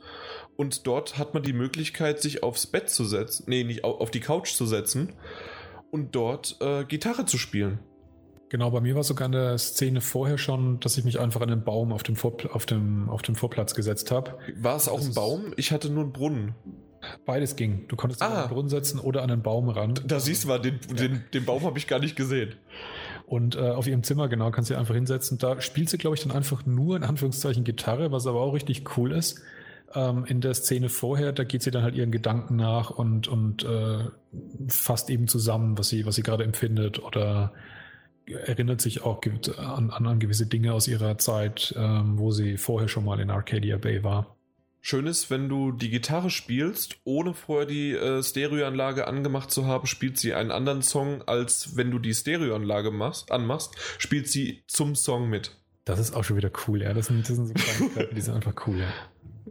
Und 0.58 0.86
dort 0.86 1.18
hat 1.18 1.34
man 1.34 1.44
die 1.44 1.54
Möglichkeit, 1.54 2.22
sich 2.22 2.44
aufs 2.44 2.68
Bett 2.68 2.90
zu 2.90 3.06
setzen, 3.06 3.46
nee, 3.48 3.64
nicht 3.64 3.84
auf 3.84 4.12
die 4.12 4.20
Couch 4.20 4.54
zu 4.54 4.66
setzen 4.66 5.14
und 5.92 6.16
dort 6.16 6.58
äh, 6.62 6.86
Gitarre 6.86 7.26
zu 7.26 7.38
spielen. 7.38 7.80
Genau, 8.52 8.70
bei 8.70 8.82
mir 8.82 8.96
war 8.96 9.04
sogar 9.06 9.28
in 9.28 9.32
der 9.32 9.58
Szene 9.58 10.02
vorher 10.02 10.38
schon, 10.38 10.82
dass 10.82 10.98
ich 10.98 11.06
mich 11.06 11.22
einfach 11.22 11.40
an 11.40 11.48
den 11.48 11.64
Baum 11.64 11.94
auf 11.94 12.04
dem, 12.04 12.18
Vor 12.18 12.36
auf 12.52 12.66
dem, 12.66 13.08
auf 13.08 13.22
dem 13.22 13.36
Vorplatz 13.36 13.76
gesetzt 13.76 14.12
habe. 14.12 14.38
War 14.58 14.76
es 14.76 14.90
auch 14.90 14.98
das 14.98 15.08
ein 15.08 15.14
Baum? 15.14 15.54
Ich 15.56 15.72
hatte 15.72 15.90
nur 15.90 16.04
einen 16.04 16.12
Brunnen. 16.12 16.54
Beides 17.26 17.56
ging. 17.56 17.88
Du 17.88 17.96
konntest 17.96 18.22
ah. 18.22 18.28
an 18.28 18.44
den 18.44 18.54
Brunnen 18.54 18.68
setzen 18.68 19.00
oder 19.00 19.24
an 19.24 19.30
den 19.30 19.42
Baum 19.42 19.70
ran. 19.70 19.94
Da 20.06 20.20
siehst 20.20 20.44
du 20.44 20.50
mal, 20.50 20.60
den, 20.60 20.82
den, 21.00 21.24
den 21.34 21.46
Baum 21.46 21.64
habe 21.64 21.78
ich 21.78 21.88
gar 21.88 22.00
nicht 22.00 22.18
gesehen. 22.18 22.56
Und 23.26 23.56
äh, 23.56 23.70
auf 23.70 23.88
ihrem 23.88 24.04
Zimmer, 24.04 24.28
genau, 24.28 24.52
kannst 24.52 24.70
du 24.70 24.76
einfach 24.76 24.96
hinsetzen. 24.96 25.38
Da 25.38 25.62
spielt 25.62 25.90
sie, 25.90 25.98
glaube 25.98 26.18
ich, 26.18 26.24
dann 26.24 26.34
einfach 26.34 26.66
nur 26.66 26.98
in 26.98 27.06
Anführungszeichen 27.06 27.64
Gitarre, 27.64 28.12
was 28.12 28.28
aber 28.28 28.42
auch 28.42 28.52
richtig 28.52 28.98
cool 28.98 29.14
ist. 29.14 29.42
Ähm, 29.96 30.26
in 30.26 30.42
der 30.42 30.56
Szene 30.56 30.90
vorher, 30.90 31.32
da 31.32 31.46
geht 31.46 31.64
sie 31.64 31.72
dann 31.72 31.84
halt 31.84 31.96
ihren 31.96 32.12
Gedanken 32.12 32.58
nach 32.58 32.90
und, 32.90 33.30
und 33.30 33.64
äh, 33.64 34.10
fasst 34.68 35.10
eben 35.10 35.30
zusammen, 35.30 35.78
was 35.78 35.88
sie, 35.88 36.06
was 36.06 36.16
sie 36.16 36.24
gerade 36.24 36.44
empfindet 36.44 37.02
oder 37.02 37.54
erinnert 38.34 38.82
sich 38.82 39.04
auch 39.04 39.22
an, 39.58 39.92
an, 39.92 40.20
gewisse 40.20 40.46
Dinge 40.46 40.74
aus 40.74 40.88
ihrer 40.88 41.18
Zeit, 41.18 41.74
ähm, 41.78 42.18
wo 42.18 42.32
sie 42.32 42.58
vorher 42.58 42.88
schon 42.88 43.06
mal 43.06 43.20
in 43.20 43.30
Arcadia 43.30 43.78
Bay 43.78 44.04
war. 44.04 44.36
Schön 44.84 45.06
ist, 45.06 45.30
wenn 45.30 45.48
du 45.48 45.72
die 45.72 45.92
Gitarre 45.92 46.32
spielst, 46.32 46.98
ohne 47.04 47.36
vorher 47.36 47.68
die 47.68 47.92
äh, 47.92 48.24
Stereoanlage 48.24 49.08
angemacht 49.08 49.52
zu 49.52 49.68
haben, 49.68 49.86
spielt 49.86 50.18
sie 50.18 50.34
einen 50.34 50.50
anderen 50.50 50.82
Song, 50.82 51.22
als 51.28 51.78
wenn 51.78 51.92
du 51.92 52.00
die 52.00 52.16
Stereoanlage 52.16 52.90
machst, 52.90 53.32
anmachst, 53.32 53.76
spielt 54.00 54.28
sie 54.28 54.64
zum 54.66 54.96
Song 54.96 55.30
mit. 55.30 55.62
Das 55.86 56.00
ist 56.00 56.16
auch 56.16 56.24
schon 56.24 56.38
wieder 56.38 56.52
cool, 56.68 56.82
ja. 56.82 56.94
Das 56.94 57.08
sind, 57.08 57.30
das 57.30 57.36
sind 57.36 57.48
so 57.48 57.54
Kleinigkeiten, 57.54 58.16
die 58.16 58.22
sind 58.22 58.34
einfach 58.34 58.68
cool, 58.68 58.80
ja. 58.80 58.88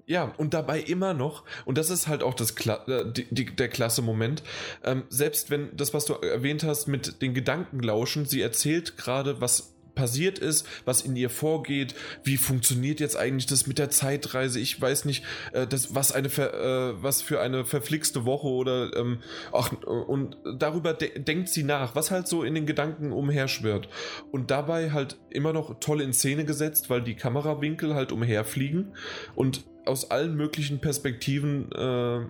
Ja, 0.07 0.33
und 0.37 0.55
dabei 0.55 0.81
immer 0.81 1.15
noch, 1.15 1.45
und 1.65 1.79
das 1.79 1.91
ist 1.91 2.09
halt 2.09 2.23
auch 2.23 2.35
das 2.35 2.55
Kla 2.55 2.85
äh, 2.87 3.13
die, 3.13 3.27
die, 3.31 3.57
der 3.57 3.69
klasse 3.69 4.03
Moment, 4.03 4.43
ähm, 4.85 5.05
selbst 5.09 5.51
wenn 5.51 5.77
das, 5.77 5.95
was 5.95 6.05
du 6.05 6.15
erwähnt 6.15 6.65
hast 6.65 6.87
mit 6.87 7.23
den 7.23 7.35
Gedankenlauschen, 7.35 8.25
sie 8.27 8.41
erzählt 8.41 8.97
gerade, 8.97 9.41
was 9.41 9.75
passiert 9.95 10.39
ist, 10.39 10.67
was 10.85 11.03
in 11.03 11.15
ihr 11.17 11.31
vorgeht, 11.31 11.95
wie 12.25 12.37
funktioniert 12.37 13.01
jetzt 13.01 13.17
eigentlich 13.17 13.47
das 13.47 13.67
mit 13.67 13.79
der 13.79 13.91
Zeitreise, 13.91 14.59
ich 14.59 14.81
weiß 14.81 15.05
nicht, 15.05 15.25
äh, 15.53 15.67
das, 15.67 15.95
was 15.95 16.13
eine 16.13 16.29
äh, 16.29 17.03
was 17.03 17.23
für 17.23 17.41
eine 17.41 17.65
verflixte 17.65 18.25
Woche 18.25 18.47
oder 18.47 18.97
ähm, 18.97 19.19
ach, 19.53 19.73
und 19.83 20.39
darüber 20.57 20.95
de 20.95 21.19
denkt 21.19 21.49
sie 21.49 21.65
nach, 21.65 21.95
was 21.95 22.11
halt 22.11 22.29
so 22.29 22.43
in 22.43 22.55
den 22.55 22.67
Gedanken 22.67 23.13
umherschwirrt. 23.13 23.89
Und 24.31 24.51
dabei 24.51 24.93
halt 24.93 25.19
immer 25.29 25.53
noch 25.53 25.81
toll 25.81 26.01
in 26.01 26.13
Szene 26.13 26.45
gesetzt, 26.45 26.89
weil 26.89 27.03
die 27.03 27.15
Kamerawinkel 27.15 27.95
halt 27.95 28.13
umherfliegen 28.13 28.95
und 29.35 29.65
aus 29.91 30.11
allen 30.11 30.37
möglichen 30.37 30.79
Perspektiven 30.79 31.71
äh, 31.73 32.25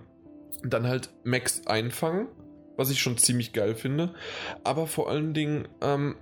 dann 0.67 0.87
halt 0.87 1.11
Max 1.23 1.67
einfangen, 1.67 2.27
was 2.75 2.89
ich 2.89 2.99
schon 2.99 3.19
ziemlich 3.19 3.53
geil 3.53 3.75
finde. 3.75 4.15
Aber 4.63 4.87
vor 4.87 5.09
allen 5.09 5.35
Dingen, 5.35 5.67
ähm, 5.79 6.15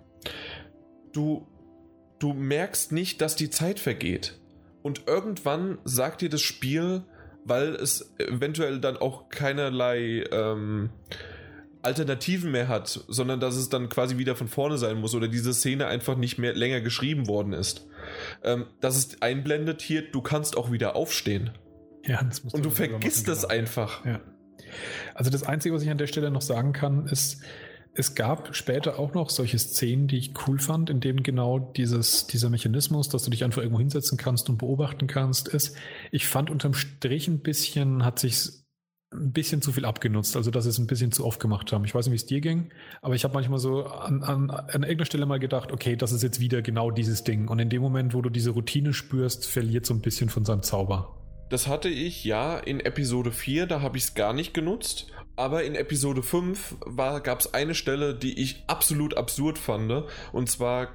du, 1.13 1.47
du 2.19 2.33
merkst 2.33 2.91
nicht, 2.91 3.21
dass 3.21 3.37
die 3.37 3.49
Zeit 3.49 3.79
vergeht. 3.79 4.37
Und 4.81 5.07
irgendwann 5.07 5.77
sagt 5.85 6.21
dir 6.21 6.29
das 6.29 6.41
Spiel, 6.41 7.03
weil 7.45 7.69
es 7.75 8.13
eventuell 8.17 8.81
dann 8.81 8.97
auch 8.97 9.29
keinerlei 9.29 10.25
ähm, 10.31 10.89
Alternativen 11.81 12.51
mehr 12.51 12.67
hat, 12.67 13.05
sondern 13.07 13.39
dass 13.39 13.55
es 13.55 13.69
dann 13.69 13.89
quasi 13.89 14.17
wieder 14.17 14.35
von 14.35 14.47
vorne 14.47 14.77
sein 14.77 14.99
muss 14.99 15.15
oder 15.15 15.27
diese 15.27 15.53
Szene 15.53 15.87
einfach 15.87 16.17
nicht 16.17 16.37
mehr 16.37 16.53
länger 16.53 16.81
geschrieben 16.81 17.27
worden 17.27 17.53
ist. 17.53 17.87
Ähm, 18.43 18.65
dass 18.81 18.97
es 18.97 19.21
einblendet 19.21 19.81
hier, 19.81 20.09
du 20.11 20.21
kannst 20.21 20.57
auch 20.57 20.71
wieder 20.71 20.95
aufstehen. 20.95 21.51
Ja, 22.05 22.21
das 22.23 22.39
Und 22.39 22.65
du 22.65 22.69
vergisst 22.69 23.27
es 23.27 23.45
einfach. 23.45 24.05
Ja. 24.05 24.19
Also 25.13 25.29
das 25.31 25.43
Einzige, 25.43 25.73
was 25.73 25.83
ich 25.83 25.89
an 25.89 25.97
der 25.97 26.07
Stelle 26.07 26.31
noch 26.31 26.41
sagen 26.41 26.73
kann, 26.73 27.07
ist, 27.07 27.41
es 27.93 28.15
gab 28.15 28.55
später 28.55 28.99
auch 28.99 29.13
noch 29.13 29.29
solche 29.29 29.57
Szenen, 29.57 30.07
die 30.07 30.17
ich 30.17 30.33
cool 30.47 30.59
fand, 30.59 30.89
in 30.89 30.99
denen 30.99 31.23
genau 31.23 31.59
dieses, 31.59 32.27
dieser 32.27 32.49
Mechanismus, 32.49 33.09
dass 33.09 33.23
du 33.23 33.31
dich 33.31 33.43
einfach 33.43 33.61
irgendwo 33.61 33.79
hinsetzen 33.79 34.17
kannst 34.17 34.49
und 34.49 34.57
beobachten 34.57 35.07
kannst, 35.07 35.47
ist. 35.47 35.75
Ich 36.11 36.27
fand 36.27 36.49
unterm 36.49 36.73
Strich 36.73 37.27
ein 37.27 37.39
bisschen, 37.39 38.05
hat 38.05 38.19
sich 38.19 38.51
ein 39.11 39.31
bisschen 39.31 39.61
zu 39.61 39.71
viel 39.71 39.85
abgenutzt, 39.85 40.35
also 40.35 40.51
dass 40.51 40.65
sie 40.65 40.69
es 40.69 40.77
ein 40.77 40.85
bisschen 40.85 41.11
zu 41.11 41.25
oft 41.25 41.39
gemacht 41.39 41.71
haben. 41.71 41.83
Ich 41.83 41.95
weiß 41.95 42.05
nicht, 42.05 42.11
wie 42.11 42.17
es 42.17 42.25
dir 42.25 42.41
ging, 42.41 42.71
aber 43.01 43.15
ich 43.15 43.23
habe 43.23 43.33
manchmal 43.33 43.57
so 43.57 43.85
an, 43.85 44.21
an, 44.21 44.51
an 44.51 44.83
irgendeiner 44.83 45.05
Stelle 45.05 45.25
mal 45.25 45.39
gedacht, 45.39 45.71
okay, 45.71 45.95
das 45.95 46.11
ist 46.11 46.21
jetzt 46.21 46.39
wieder 46.39 46.61
genau 46.61 46.91
dieses 46.91 47.23
Ding. 47.23 47.47
Und 47.47 47.59
in 47.59 47.69
dem 47.69 47.81
Moment, 47.81 48.13
wo 48.13 48.21
du 48.21 48.29
diese 48.29 48.51
Routine 48.51 48.93
spürst, 48.93 49.47
verliert 49.47 49.85
so 49.85 49.95
ein 49.95 50.01
bisschen 50.01 50.29
von 50.29 50.45
seinem 50.45 50.61
Zauber. 50.61 51.15
Das 51.49 51.67
hatte 51.67 51.89
ich 51.89 52.23
ja 52.23 52.59
in 52.59 52.79
Episode 52.79 53.31
4, 53.31 53.65
da 53.65 53.81
habe 53.81 53.97
ich 53.97 54.03
es 54.03 54.13
gar 54.13 54.33
nicht 54.33 54.53
genutzt. 54.53 55.07
Aber 55.35 55.63
in 55.63 55.73
Episode 55.73 56.21
5 56.21 56.75
gab 56.95 57.39
es 57.39 57.53
eine 57.53 57.73
Stelle, 57.73 58.13
die 58.13 58.39
ich 58.39 58.65
absolut 58.67 59.17
absurd 59.17 59.57
fand. 59.57 60.03
Und 60.33 60.49
zwar 60.49 60.89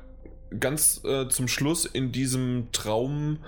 ganz 0.61 1.03
äh, 1.05 1.29
zum 1.29 1.49
Schluss 1.49 1.87
in 1.87 2.13
diesem 2.13 2.69
Traum 2.71 3.39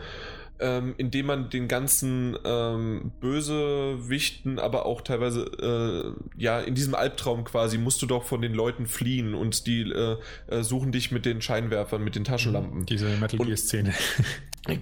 ähm, 0.58 0.94
indem 0.96 1.26
man 1.26 1.50
den 1.50 1.68
ganzen 1.68 2.36
ähm, 2.44 3.12
Bösewichten, 3.20 4.58
aber 4.58 4.86
auch 4.86 5.00
teilweise, 5.02 5.44
äh, 5.44 6.40
ja, 6.40 6.60
in 6.60 6.74
diesem 6.74 6.94
Albtraum 6.94 7.44
quasi, 7.44 7.78
musst 7.78 8.00
du 8.02 8.06
doch 8.06 8.24
von 8.24 8.40
den 8.40 8.54
Leuten 8.54 8.86
fliehen 8.86 9.34
und 9.34 9.66
die 9.66 9.82
äh, 9.82 10.16
äh, 10.48 10.62
suchen 10.62 10.92
dich 10.92 11.12
mit 11.12 11.26
den 11.26 11.42
Scheinwerfern, 11.42 12.02
mit 12.02 12.16
den 12.16 12.24
Taschenlampen. 12.24 12.86
Diese 12.86 13.08
Metal 13.16 13.38
Gear-Szene. 13.38 13.94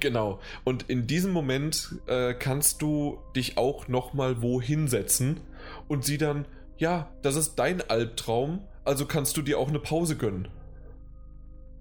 Genau. 0.01 0.41
Und 0.65 0.85
in 0.89 1.07
diesem 1.07 1.31
Moment 1.31 1.97
äh, 2.07 2.33
kannst 2.33 2.81
du 2.81 3.19
dich 3.37 3.59
auch 3.59 3.87
nochmal 3.87 4.41
wo 4.41 4.59
hinsetzen 4.61 5.41
und 5.89 6.07
sie 6.07 6.17
dann, 6.17 6.47
ja, 6.79 7.11
das 7.21 7.37
ist 7.37 7.57
dein 7.57 7.83
Albtraum, 7.91 8.61
also 8.85 9.05
kannst 9.05 9.37
du 9.37 9.43
dir 9.43 9.59
auch 9.59 9.69
eine 9.69 9.79
Pause 9.79 10.17
gönnen. 10.17 10.49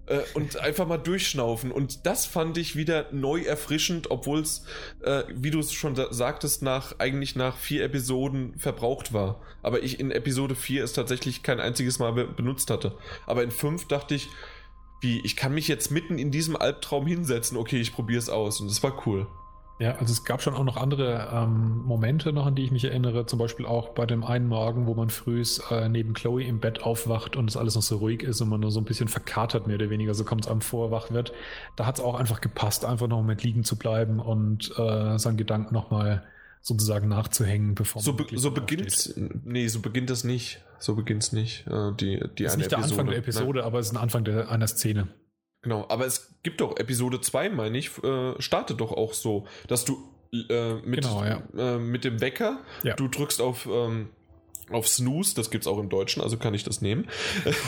Äh, 0.05 0.19
und 0.33 0.57
einfach 0.57 0.85
mal 0.85 0.97
durchschnaufen. 0.97 1.71
Und 1.71 2.05
das 2.05 2.25
fand 2.25 2.57
ich 2.57 2.75
wieder 2.75 3.07
neu 3.11 3.41
erfrischend, 3.41 4.11
obwohl 4.11 4.39
es, 4.39 4.65
äh, 5.01 5.23
wie 5.33 5.49
du 5.49 5.59
es 5.59 5.71
schon 5.71 5.95
sagtest, 5.95 6.61
nach 6.61 6.99
eigentlich 6.99 7.35
nach 7.35 7.57
vier 7.57 7.85
Episoden 7.85 8.57
verbraucht 8.57 9.13
war. 9.13 9.39
Aber 9.61 9.81
ich 9.81 9.99
in 9.99 10.11
Episode 10.11 10.55
4 10.55 10.83
es 10.83 10.93
tatsächlich 10.93 11.41
kein 11.41 11.61
einziges 11.61 11.99
Mal 11.99 12.11
be 12.13 12.25
benutzt 12.25 12.69
hatte. 12.69 12.97
Aber 13.25 13.43
in 13.43 13.51
5 13.51 13.87
dachte 13.87 14.15
ich, 14.15 14.27
wie, 14.99 15.21
ich 15.23 15.35
kann 15.35 15.53
mich 15.53 15.67
jetzt 15.67 15.91
mitten 15.91 16.17
in 16.17 16.31
diesem 16.31 16.55
Albtraum 16.55 17.05
hinsetzen, 17.07 17.57
okay, 17.57 17.79
ich 17.79 17.93
probiere 17.93 18.19
es 18.19 18.29
aus. 18.29 18.59
Und 18.59 18.69
das 18.69 18.83
war 18.83 19.05
cool. 19.05 19.27
Ja, 19.79 19.95
also 19.95 20.13
es 20.13 20.23
gab 20.23 20.41
schon 20.41 20.53
auch 20.53 20.63
noch 20.63 20.77
andere 20.77 21.29
ähm, 21.33 21.83
Momente 21.83 22.31
noch, 22.31 22.45
an 22.45 22.55
die 22.55 22.63
ich 22.63 22.71
mich 22.71 22.85
erinnere. 22.85 23.25
Zum 23.25 23.39
Beispiel 23.39 23.65
auch 23.65 23.89
bei 23.89 24.05
dem 24.05 24.23
einen 24.23 24.47
Morgen, 24.47 24.85
wo 24.85 24.93
man 24.93 25.09
früh 25.09 25.43
äh, 25.71 25.89
neben 25.89 26.13
Chloe 26.13 26.43
im 26.43 26.59
Bett 26.59 26.83
aufwacht 26.83 27.35
und 27.35 27.49
es 27.49 27.57
alles 27.57 27.75
noch 27.75 27.81
so 27.81 27.97
ruhig 27.97 28.21
ist 28.21 28.39
und 28.41 28.49
man 28.49 28.59
nur 28.59 28.71
so 28.71 28.79
ein 28.79 28.85
bisschen 28.85 29.07
verkatert, 29.07 29.67
mehr 29.67 29.75
oder 29.75 29.89
weniger, 29.89 30.13
so 30.13 30.23
kommt 30.23 30.45
es 30.45 30.51
einem 30.51 30.61
vor, 30.61 30.91
wach 30.91 31.11
wird. 31.11 31.33
Da 31.75 31.85
hat 31.85 31.97
es 31.97 32.03
auch 32.03 32.15
einfach 32.15 32.39
gepasst, 32.39 32.85
einfach 32.85 33.07
noch 33.07 33.17
einen 33.17 33.25
Moment 33.25 33.43
liegen 33.43 33.63
zu 33.63 33.75
bleiben 33.75 34.19
und 34.19 34.71
äh, 34.77 35.17
seinen 35.17 35.37
Gedanken 35.37 35.73
nochmal 35.73 36.23
sozusagen 36.61 37.09
nachzuhängen, 37.09 37.75
bevor 37.75 38.01
so, 38.01 38.13
be 38.13 38.25
so 38.35 38.51
beginnt 38.51 39.13
nee 39.43 39.67
so 39.67 39.81
beginnt 39.81 40.09
das 40.09 40.23
nicht 40.23 40.61
so 40.79 40.95
beginnt 40.95 41.23
es 41.23 41.33
nicht 41.33 41.67
äh, 41.67 41.91
die 41.99 42.23
die 42.37 42.43
das 42.43 42.53
ist 42.53 42.57
nicht 42.57 42.71
der 42.71 42.79
Anfang 42.79 43.07
der 43.07 43.17
Episode 43.17 43.59
Nein. 43.59 43.67
aber 43.67 43.79
es 43.79 43.87
ist 43.87 43.91
ein 43.91 43.97
Anfang 43.97 44.23
der, 44.23 44.49
einer 44.49 44.67
Szene 44.67 45.09
Genau, 45.63 45.85
aber 45.89 46.05
es 46.05 46.35
gibt 46.43 46.61
doch 46.61 46.77
Episode 46.77 47.21
2, 47.21 47.49
meine 47.49 47.77
ich, 47.77 47.97
äh, 48.03 48.39
startet 48.41 48.81
doch 48.81 48.91
auch 48.91 49.13
so, 49.13 49.47
dass 49.67 49.85
du 49.85 49.97
äh, 50.31 50.75
mit, 50.85 51.01
genau, 51.01 51.23
ja. 51.23 51.41
äh, 51.57 51.79
mit 51.79 52.03
dem 52.03 52.21
Wecker, 52.21 52.59
ja. 52.83 52.95
du 52.95 53.07
drückst 53.07 53.41
auf, 53.41 53.67
ähm, 53.71 54.09
auf 54.69 54.87
Snooze, 54.87 55.35
das 55.35 55.51
gibt 55.51 55.63
es 55.63 55.67
auch 55.67 55.79
im 55.79 55.89
Deutschen, 55.89 56.21
also 56.21 56.37
kann 56.37 56.53
ich 56.53 56.63
das 56.63 56.81
nehmen. 56.81 57.07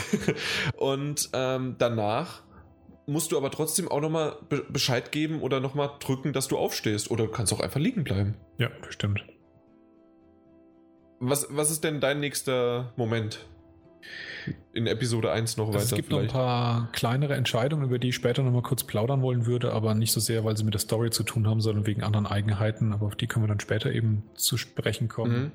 und 0.76 1.30
ähm, 1.32 1.76
danach 1.78 2.42
musst 3.06 3.32
du 3.32 3.36
aber 3.36 3.50
trotzdem 3.50 3.88
auch 3.88 4.00
nochmal 4.00 4.36
be 4.48 4.64
Bescheid 4.68 5.12
geben 5.12 5.40
oder 5.40 5.60
nochmal 5.60 5.90
drücken, 6.00 6.32
dass 6.32 6.48
du 6.48 6.58
aufstehst. 6.58 7.10
Oder 7.10 7.26
du 7.26 7.30
kannst 7.30 7.52
auch 7.52 7.60
einfach 7.60 7.80
liegen 7.80 8.04
bleiben. 8.04 8.34
Ja, 8.58 8.70
stimmt. 8.88 9.24
Was, 11.20 11.46
was 11.50 11.70
ist 11.70 11.84
denn 11.84 12.00
dein 12.00 12.20
nächster 12.20 12.92
Moment? 12.96 13.46
In 14.72 14.86
Episode 14.86 15.32
1 15.32 15.56
noch 15.56 15.66
also 15.66 15.78
weiter. 15.78 15.84
Es 15.84 15.94
gibt 15.94 16.08
vielleicht. 16.08 16.34
noch 16.34 16.40
ein 16.40 16.46
paar 16.46 16.92
kleinere 16.92 17.34
Entscheidungen, 17.34 17.84
über 17.84 17.98
die 17.98 18.08
ich 18.08 18.14
später 18.14 18.42
noch 18.42 18.52
mal 18.52 18.62
kurz 18.62 18.84
plaudern 18.84 19.22
wollen 19.22 19.46
würde, 19.46 19.72
aber 19.72 19.94
nicht 19.94 20.12
so 20.12 20.20
sehr, 20.20 20.44
weil 20.44 20.56
sie 20.56 20.64
mit 20.64 20.74
der 20.74 20.80
Story 20.80 21.10
zu 21.10 21.22
tun 21.22 21.46
haben, 21.48 21.60
sondern 21.60 21.86
wegen 21.86 22.02
anderen 22.02 22.26
Eigenheiten. 22.26 22.92
Aber 22.92 23.06
auf 23.06 23.16
die 23.16 23.26
können 23.26 23.44
wir 23.44 23.48
dann 23.48 23.60
später 23.60 23.92
eben 23.92 24.24
zu 24.34 24.56
sprechen 24.56 25.08
kommen. 25.08 25.44
Mhm. 25.44 25.52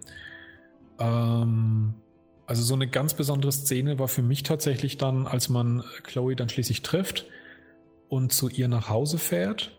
Ähm, 1.00 1.94
Also 2.46 2.64
so 2.64 2.74
eine 2.74 2.88
ganz 2.88 3.14
besondere 3.14 3.52
Szene 3.52 3.98
war 4.00 4.08
für 4.08 4.22
mich 4.24 4.44
tatsächlich 4.44 4.98
dann, 4.98 5.28
als 5.28 5.48
man 5.48 5.84
Chloe 6.04 6.36
dann 6.36 6.50
schließlich 6.50 6.82
trifft 6.82 7.26
und 8.10 8.34
zu 8.34 8.50
ihr 8.50 8.68
nach 8.68 8.90
Hause 8.90 9.18
fährt 9.18 9.72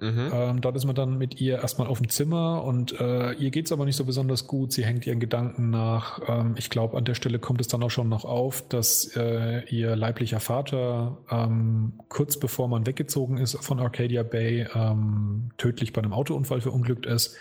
Mhm. 0.00 0.30
Ähm, 0.32 0.60
dort 0.62 0.76
ist 0.76 0.86
man 0.86 0.94
dann 0.94 1.18
mit 1.18 1.40
ihr 1.40 1.58
erstmal 1.58 1.86
auf 1.86 1.98
dem 1.98 2.08
Zimmer 2.08 2.64
und 2.64 2.98
äh, 2.98 3.32
ihr 3.32 3.50
geht 3.50 3.66
es 3.66 3.72
aber 3.72 3.84
nicht 3.84 3.96
so 3.96 4.04
besonders 4.04 4.46
gut. 4.46 4.72
Sie 4.72 4.84
hängt 4.84 5.06
ihren 5.06 5.20
Gedanken 5.20 5.68
nach. 5.68 6.20
Ähm, 6.26 6.54
ich 6.56 6.70
glaube, 6.70 6.96
an 6.96 7.04
der 7.04 7.14
Stelle 7.14 7.38
kommt 7.38 7.60
es 7.60 7.68
dann 7.68 7.82
auch 7.82 7.90
schon 7.90 8.08
noch 8.08 8.24
auf, 8.24 8.66
dass 8.68 9.14
äh, 9.14 9.62
ihr 9.68 9.96
leiblicher 9.96 10.40
Vater 10.40 11.18
ähm, 11.30 12.00
kurz 12.08 12.38
bevor 12.38 12.68
man 12.68 12.86
weggezogen 12.86 13.36
ist 13.36 13.62
von 13.62 13.78
Arcadia 13.78 14.22
Bay 14.22 14.66
ähm, 14.74 15.50
tödlich 15.58 15.92
bei 15.92 16.02
einem 16.02 16.14
Autounfall 16.14 16.62
verunglückt 16.62 17.04
ist. 17.04 17.36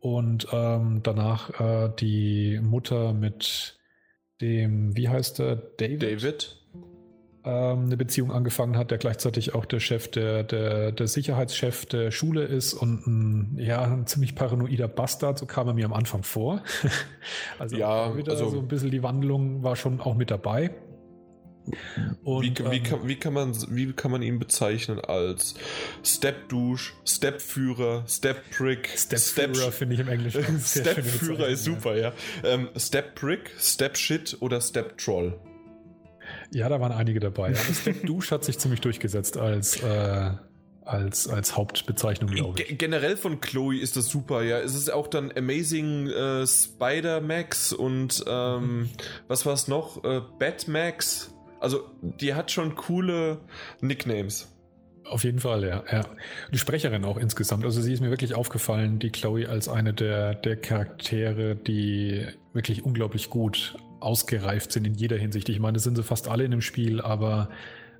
Und 0.00 0.46
ähm, 0.52 1.00
danach 1.02 1.60
äh, 1.60 1.92
die 1.98 2.60
Mutter 2.62 3.12
mit 3.12 3.78
dem, 4.40 4.96
wie 4.96 5.08
heißt 5.08 5.40
er, 5.40 5.56
David? 5.56 6.02
David 6.02 6.57
ähm, 7.48 7.86
eine 7.86 7.96
Beziehung 7.96 8.30
angefangen 8.30 8.76
hat, 8.76 8.90
der 8.90 8.98
gleichzeitig 8.98 9.54
auch 9.54 9.64
der 9.64 9.80
Chef, 9.80 10.08
der, 10.08 10.42
der, 10.44 10.92
der 10.92 11.06
Sicherheitschef 11.06 11.86
der 11.86 12.10
Schule 12.10 12.44
ist 12.44 12.74
und 12.74 13.06
ein, 13.06 13.58
ja, 13.58 13.82
ein 13.82 14.06
ziemlich 14.06 14.34
paranoider 14.34 14.86
Bastard, 14.86 15.38
so 15.38 15.46
kam 15.46 15.66
er 15.66 15.74
mir 15.74 15.86
am 15.86 15.94
Anfang 15.94 16.24
vor. 16.24 16.62
also 17.58 17.76
ja, 17.76 18.16
wieder 18.16 18.32
also, 18.32 18.50
so 18.50 18.58
ein 18.58 18.68
bisschen 18.68 18.90
die 18.90 19.02
Wandlung 19.02 19.62
war 19.62 19.76
schon 19.76 20.00
auch 20.00 20.14
mit 20.14 20.30
dabei. 20.30 20.70
Und, 22.22 22.42
wie, 22.42 22.70
wie, 22.70 22.76
ähm, 22.76 22.82
kann, 22.82 23.08
wie, 23.08 23.16
kann 23.16 23.32
man, 23.32 23.54
wie 23.70 23.92
kann 23.92 24.10
man 24.10 24.22
ihn 24.22 24.38
bezeichnen 24.38 25.00
als 25.00 25.54
Step-Douche, 26.04 26.92
Step-Führer, 27.06 28.04
Step-Prick? 28.06 28.90
Step-Führer 28.94 29.72
finde 29.72 29.94
ich 29.94 30.00
im 30.00 30.08
Englischen. 30.08 30.60
Step-Führer 30.60 31.48
ist 31.48 31.64
super, 31.64 31.96
ja. 31.96 32.12
Ähm, 32.44 32.68
Step-Prick, 32.76 33.52
Step-Shit 33.58 34.36
oder 34.40 34.60
Step-Troll? 34.60 35.38
Ja, 36.52 36.68
da 36.68 36.80
waren 36.80 36.92
einige 36.92 37.20
dabei. 37.20 37.54
Step 37.54 38.06
Douche 38.06 38.30
hat 38.30 38.44
sich 38.44 38.58
ziemlich 38.58 38.80
durchgesetzt 38.80 39.36
als, 39.36 39.82
äh, 39.82 40.30
als, 40.82 41.28
als 41.28 41.56
Hauptbezeichnung, 41.56 42.30
glaube 42.30 42.62
ich. 42.62 42.78
generell 42.78 43.16
von 43.16 43.40
Chloe 43.40 43.78
ist 43.78 43.96
das 43.96 44.08
super, 44.08 44.42
ja. 44.42 44.58
Es 44.58 44.74
ist 44.74 44.90
auch 44.90 45.08
dann 45.08 45.30
Amazing 45.36 46.08
äh, 46.08 46.46
Spider-Max 46.46 47.72
und 47.72 48.24
ähm, 48.26 48.88
was 49.26 49.44
war 49.44 49.52
es 49.52 49.68
noch? 49.68 50.02
Äh, 50.04 50.22
Batmax. 50.38 51.34
Also, 51.60 51.84
die 52.00 52.34
hat 52.34 52.50
schon 52.50 52.76
coole 52.76 53.38
Nicknames. 53.80 54.48
Auf 55.04 55.24
jeden 55.24 55.40
Fall, 55.40 55.64
ja, 55.64 55.82
ja. 55.90 56.02
Die 56.52 56.58
Sprecherin 56.58 57.04
auch 57.04 57.16
insgesamt. 57.16 57.64
Also 57.64 57.80
sie 57.80 57.92
ist 57.92 58.00
mir 58.00 58.10
wirklich 58.10 58.34
aufgefallen, 58.34 58.98
die 58.98 59.10
Chloe 59.10 59.48
als 59.48 59.68
eine 59.68 59.94
der, 59.94 60.34
der 60.34 60.56
Charaktere, 60.56 61.56
die 61.56 62.26
wirklich 62.52 62.84
unglaublich 62.84 63.30
gut 63.30 63.74
ausgereift 64.00 64.72
sind 64.72 64.86
in 64.86 64.94
jeder 64.94 65.16
Hinsicht. 65.16 65.48
Ich 65.48 65.60
meine, 65.60 65.74
das 65.74 65.84
sind 65.84 65.96
sie 65.96 66.02
fast 66.02 66.28
alle 66.28 66.44
in 66.44 66.50
dem 66.50 66.60
Spiel, 66.60 67.00
aber 67.00 67.50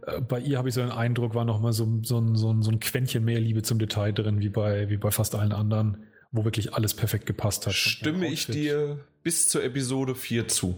äh, 0.07 0.21
bei 0.21 0.41
ihr 0.41 0.59
habe 0.59 0.69
ich 0.69 0.75
so 0.75 0.81
den 0.81 0.91
Eindruck, 0.91 1.35
war 1.35 1.45
nochmal 1.45 1.73
so, 1.73 2.01
so, 2.03 2.19
ein, 2.19 2.35
so, 2.35 2.61
so 2.61 2.71
ein 2.71 2.81
Quäntchen 2.81 3.25
mehr 3.25 3.41
Liebe 3.41 3.63
zum 3.63 3.79
Detail 3.79 4.13
drin, 4.13 4.41
wie 4.41 4.49
bei, 4.49 4.89
wie 4.91 4.97
bei 4.97 5.11
fast 5.11 5.35
allen 5.35 5.53
anderen, 5.53 6.07
wo 6.33 6.45
wirklich 6.45 6.75
alles 6.75 6.95
perfekt 6.95 7.27
gepasst 7.27 7.67
hat. 7.67 7.75
Stimme 7.75 8.29
ich 8.29 8.47
dir 8.47 9.05
bis 9.23 9.49
zur 9.49 9.65
Episode 9.65 10.15
4 10.15 10.49
zu. 10.49 10.77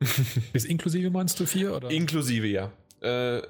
bis 0.52 0.64
inklusive 0.64 1.10
meinst 1.10 1.40
du 1.40 1.46
4? 1.46 1.74
Oder? 1.74 1.90
Inklusive, 1.90 2.46
ja. 2.46 2.72
Äh, 3.00 3.42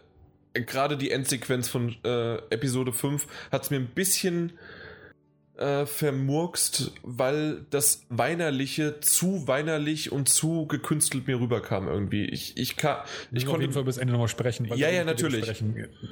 Gerade 0.52 0.96
die 0.96 1.12
Endsequenz 1.12 1.68
von 1.68 1.94
äh, 2.04 2.36
Episode 2.50 2.92
5 2.92 3.26
hat 3.52 3.62
es 3.62 3.70
mir 3.70 3.76
ein 3.76 3.86
bisschen 3.86 4.52
äh, 5.60 5.84
vermurkst, 5.84 6.92
weil 7.02 7.66
das 7.70 8.06
Weinerliche 8.08 9.00
zu 9.00 9.46
weinerlich 9.46 10.10
und 10.10 10.28
zu 10.28 10.66
gekünstelt 10.66 11.26
mir 11.26 11.38
rüberkam 11.38 11.86
irgendwie. 11.86 12.24
Ich, 12.24 12.56
ich 12.56 12.76
kann. 12.76 12.98
Ich 13.30 13.44
konnte 13.44 13.56
auf 13.56 13.60
jeden 13.60 13.72
Fall 13.74 13.84
bis 13.84 13.98
Ende 13.98 14.12
nochmal 14.12 14.28
sprechen. 14.28 14.66
ja, 14.74 14.88
ja, 14.88 15.04
natürlich. 15.04 15.62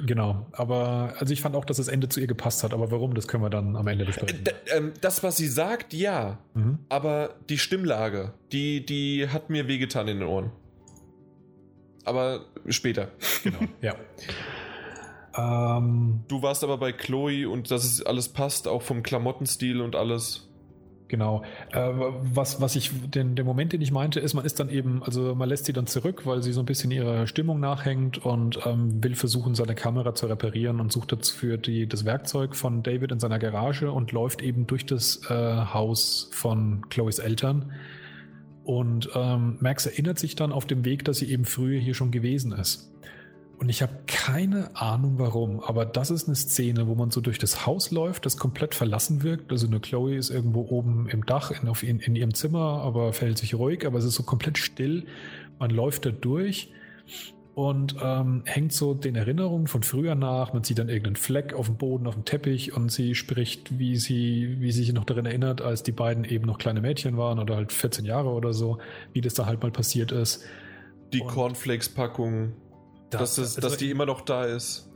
Genau. 0.05 0.47
Aber 0.53 1.15
also 1.19 1.33
ich 1.33 1.41
fand 1.41 1.57
auch, 1.57 1.65
dass 1.65 1.79
das 1.79 1.89
Ende 1.89 2.09
zu 2.09 2.21
ihr 2.21 2.27
gepasst 2.27 2.63
hat. 2.63 2.75
Aber 2.75 2.91
warum, 2.91 3.15
das 3.15 3.27
können 3.27 3.43
wir 3.43 3.51
dann 3.51 3.75
am 3.75 3.87
Ende 3.87 4.05
besprechen. 4.05 4.45
D 4.45 4.53
ähm, 4.71 4.93
das, 5.01 5.23
was 5.23 5.37
sie 5.37 5.49
sagt, 5.49 5.95
ja. 5.95 6.39
Mhm. 6.55 6.81
Aber 6.89 7.35
die 7.49 7.59
Stimmlage, 7.59 8.35
die, 8.53 8.85
die 8.85 9.29
hat 9.29 9.49
mir 9.49 9.67
wehgetan 9.67 10.09
in 10.09 10.21
den 10.21 10.29
Ohren. 10.29 10.53
Aber 12.05 12.47
später. 12.69 13.09
Genau, 13.43 13.61
ja. 13.81 13.95
Ähm, 15.39 16.25
du 16.27 16.43
warst 16.43 16.65
aber 16.65 16.79
bei 16.79 16.93
Chloe 16.93 17.49
und 17.49 17.71
dass 17.71 17.85
es 17.85 18.05
alles 18.05 18.29
passt, 18.29 18.67
auch 18.67 18.83
vom 18.83 19.03
Klamottenstil 19.03 19.81
und 19.81 19.95
alles. 19.95 20.49
Genau. 21.07 21.43
Äh, 21.73 21.91
was, 22.35 22.61
was 22.61 22.77
ich, 22.77 22.91
den, 23.11 23.35
der 23.35 23.45
Moment, 23.45 23.73
den 23.73 23.81
ich 23.81 23.93
meinte, 23.93 24.21
ist, 24.21 24.35
man 24.35 24.45
ist 24.45 24.61
dann 24.61 24.69
eben, 24.69 25.03
also 25.03 25.35
man 25.35 25.49
lässt 25.49 25.65
sie 25.65 25.73
dann 25.73 25.87
zurück, 25.87 26.27
weil 26.27 26.43
sie 26.43 26.53
so 26.53 26.61
ein 26.61 26.67
bisschen 26.67 26.91
ihrer 26.91 27.27
Stimmung 27.27 27.61
nachhängt 27.61 28.19
und 28.19 28.59
ähm, 28.67 29.03
will 29.03 29.15
versuchen, 29.15 29.55
seine 29.55 29.75
Kamera 29.75 30.15
zu 30.15 30.27
reparieren 30.27 30.81
und 30.81 30.93
sucht 30.93 31.13
dafür 31.13 31.57
die, 31.57 31.87
das 31.87 32.05
Werkzeug 32.05 32.57
von 32.57 32.83
David 32.83 33.13
in 33.13 33.21
seiner 33.21 33.39
Garage 33.39 33.91
und 33.91 34.13
läuft 34.13 34.43
eben 34.43 34.67
durch 34.67 34.85
das 34.85 35.23
äh, 35.31 35.35
Haus 35.35 36.29
von 36.33 36.83
Chloes 36.91 37.21
Eltern. 37.21 37.73
Und 38.65 39.09
ähm, 39.15 39.57
Max 39.61 39.87
erinnert 39.87 40.19
sich 40.19 40.37
dann 40.37 40.53
auf 40.53 40.67
dem 40.67 40.85
Weg, 40.85 41.05
dass 41.07 41.19
sie 41.19 41.31
eben 41.31 41.47
früher 41.47 41.81
hier 41.81 41.95
schon 41.95 42.11
gewesen 42.11 42.53
ist. 42.53 42.93
Und 43.59 43.69
ich 43.71 43.83
habe 43.83 43.93
keine 44.07 44.71
Ahnung 44.77 45.15
warum, 45.19 45.61
aber 45.61 45.85
das 45.85 46.11
ist 46.11 46.29
eine 46.29 46.37
Szene, 46.37 46.87
wo 46.87 46.95
man 46.95 47.11
so 47.11 47.21
durch 47.21 47.39
das 47.39 47.67
Haus 47.67 47.91
läuft, 47.91 48.25
das 48.25 48.37
komplett 48.37 48.73
verlassen 48.73 49.25
wirkt. 49.25 49.51
Also 49.51 49.67
eine 49.67 49.81
Chloe 49.81 50.15
ist 50.15 50.31
irgendwo 50.31 50.61
oben 50.69 51.09
im 51.11 51.27
Dach 51.27 51.51
in, 51.51 51.69
auf, 51.69 51.83
in, 51.83 51.99
in 51.99 52.15
ihrem 52.15 52.35
Zimmer, 52.35 52.83
aber 52.83 53.13
verhält 53.13 53.39
sich 53.39 53.57
ruhig, 53.57 53.85
aber 53.85 53.99
es 53.99 54.05
ist 54.05 54.15
so 54.15 54.23
komplett 54.23 54.59
still. 54.59 55.07
Man 55.59 55.71
läuft 55.71 56.07
da 56.07 56.11
durch 56.11 56.71
und 57.57 57.97
ähm, 58.01 58.43
hängt 58.45 58.73
so 58.73 58.95
den 58.95 59.17
Erinnerungen 59.17 59.67
von 59.67 59.83
früher 59.83 60.15
nach. 60.15 60.53
Man 60.53 60.63
sieht 60.63 60.79
dann 60.79 60.89
irgendeinen 60.89 61.17
Fleck 61.17 61.53
auf 61.53 61.67
dem 61.67 61.75
Boden, 61.75 62.07
auf 62.07 62.15
dem 62.15 62.25
Teppich 62.25 62.77
und 62.77 62.93
sie 62.93 63.17
spricht, 63.17 63.77
wie 63.77 63.97
sie, 63.97 64.61
wie 64.61 64.71
sie 64.71 64.85
sich 64.85 64.93
noch 64.93 65.05
daran 65.05 65.27
erinnert, 65.27 65.63
als 65.63 65.83
die 65.83 65.91
beiden 65.91 66.25
eben 66.25 66.47
noch 66.47 66.59
kleine 66.59 66.81
Mädchen 66.81 67.17
waren 67.17 67.41
oder 67.41 67.57
halt 67.57 67.73
14 67.73 68.05
Jahre 68.05 68.29
oder 68.29 68.53
so, 68.53 68.79
wie 69.13 69.21
das 69.21 69.35
da 69.35 69.47
halt 69.47 69.61
mal 69.61 69.73
passiert 69.73 70.13
ist. 70.13 70.45
Die 71.13 71.19
Cornflakes-Packung 71.19 72.53
da, 73.11 73.19
dass, 73.19 73.39
es, 73.39 73.57
also 73.57 73.69
dass 73.69 73.77
die 73.79 73.91
immer 73.91 74.07
noch 74.07 74.21
da 74.21 74.45
ist. 74.45 74.89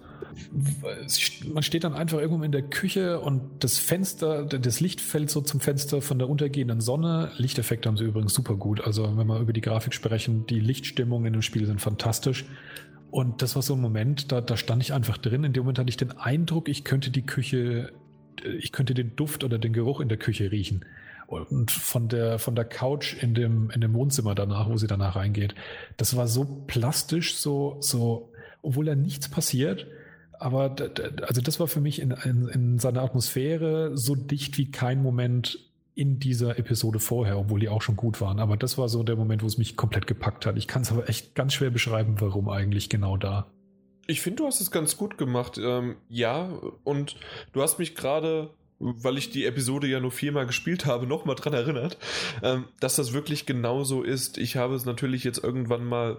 Man 1.52 1.62
steht 1.62 1.84
dann 1.84 1.94
einfach 1.94 2.18
irgendwo 2.18 2.44
in 2.44 2.52
der 2.52 2.62
Küche 2.62 3.20
und 3.20 3.42
das 3.64 3.78
Fenster, 3.78 4.44
das 4.44 4.80
Licht 4.80 5.00
fällt 5.00 5.30
so 5.30 5.40
zum 5.40 5.60
Fenster 5.60 6.00
von 6.00 6.18
der 6.18 6.28
untergehenden 6.28 6.80
Sonne. 6.80 7.32
Lichteffekte 7.36 7.88
haben 7.88 7.96
sie 7.96 8.04
übrigens 8.04 8.32
super 8.32 8.54
gut. 8.54 8.80
Also 8.82 9.16
wenn 9.16 9.26
wir 9.26 9.40
über 9.40 9.52
die 9.52 9.60
Grafik 9.60 9.94
sprechen, 9.94 10.46
die 10.46 10.60
Lichtstimmungen 10.60 11.26
in 11.26 11.32
dem 11.32 11.42
Spiel 11.42 11.66
sind 11.66 11.80
fantastisch. 11.80 12.44
Und 13.10 13.42
das 13.42 13.56
war 13.56 13.62
so 13.62 13.74
ein 13.74 13.80
Moment, 13.80 14.32
da, 14.32 14.40
da 14.40 14.56
stand 14.56 14.82
ich 14.82 14.92
einfach 14.92 15.18
drin. 15.18 15.44
In 15.44 15.52
dem 15.52 15.64
Moment 15.64 15.78
hatte 15.78 15.90
ich 15.90 15.96
den 15.96 16.12
Eindruck, 16.12 16.68
ich 16.68 16.84
könnte 16.84 17.10
die 17.10 17.26
Küche, 17.26 17.92
ich 18.58 18.72
könnte 18.72 18.94
den 18.94 19.16
Duft 19.16 19.44
oder 19.44 19.58
den 19.58 19.72
Geruch 19.72 20.00
in 20.00 20.08
der 20.08 20.18
Küche 20.18 20.50
riechen 20.50 20.84
und 21.26 21.70
von 21.70 22.08
der, 22.08 22.38
von 22.38 22.54
der 22.54 22.64
Couch 22.64 23.14
in 23.22 23.34
dem, 23.34 23.70
in 23.70 23.80
dem 23.80 23.94
Wohnzimmer 23.94 24.34
danach, 24.34 24.68
wo 24.68 24.76
sie 24.76 24.86
danach 24.86 25.16
reingeht. 25.16 25.54
Das 25.96 26.16
war 26.16 26.28
so 26.28 26.64
plastisch, 26.66 27.36
so, 27.36 27.76
so, 27.80 28.32
obwohl 28.62 28.84
da 28.84 28.94
nichts 28.94 29.28
passiert. 29.28 29.86
Aber 30.38 30.74
also 31.22 31.40
das 31.40 31.60
war 31.60 31.68
für 31.68 31.80
mich 31.80 32.00
in, 32.00 32.10
in, 32.10 32.48
in 32.48 32.78
seiner 32.78 33.02
Atmosphäre 33.02 33.96
so 33.96 34.14
dicht 34.16 34.58
wie 34.58 34.70
kein 34.70 35.02
Moment 35.02 35.70
in 35.94 36.18
dieser 36.18 36.58
Episode 36.58 36.98
vorher, 36.98 37.38
obwohl 37.38 37.60
die 37.60 37.68
auch 37.68 37.82
schon 37.82 37.96
gut 37.96 38.20
waren. 38.20 38.40
Aber 38.40 38.56
das 38.56 38.78
war 38.78 38.88
so 38.88 39.02
der 39.02 39.16
Moment, 39.16 39.42
wo 39.42 39.46
es 39.46 39.58
mich 39.58 39.76
komplett 39.76 40.06
gepackt 40.06 40.46
hat. 40.46 40.56
Ich 40.56 40.66
kann 40.66 40.82
es 40.82 40.90
aber 40.90 41.08
echt 41.08 41.34
ganz 41.34 41.52
schwer 41.52 41.70
beschreiben, 41.70 42.16
warum 42.18 42.48
eigentlich 42.48 42.88
genau 42.88 43.16
da. 43.16 43.46
Ich 44.06 44.20
finde, 44.20 44.38
du 44.38 44.46
hast 44.46 44.60
es 44.60 44.70
ganz 44.70 44.96
gut 44.96 45.18
gemacht. 45.18 45.58
Ähm, 45.62 45.96
ja, 46.08 46.50
und 46.82 47.16
du 47.52 47.62
hast 47.62 47.78
mich 47.78 47.94
gerade 47.94 48.50
weil 48.82 49.16
ich 49.16 49.30
die 49.30 49.46
Episode 49.46 49.86
ja 49.86 50.00
nur 50.00 50.10
viermal 50.10 50.46
gespielt 50.46 50.86
habe, 50.86 51.06
nochmal 51.06 51.36
dran 51.36 51.54
erinnert, 51.54 51.96
ähm, 52.42 52.64
dass 52.80 52.96
das 52.96 53.12
wirklich 53.12 53.46
genauso 53.46 54.02
ist. 54.02 54.38
Ich 54.38 54.56
habe 54.56 54.74
es 54.74 54.84
natürlich 54.84 55.24
jetzt 55.24 55.42
irgendwann 55.42 55.84
mal 55.84 56.18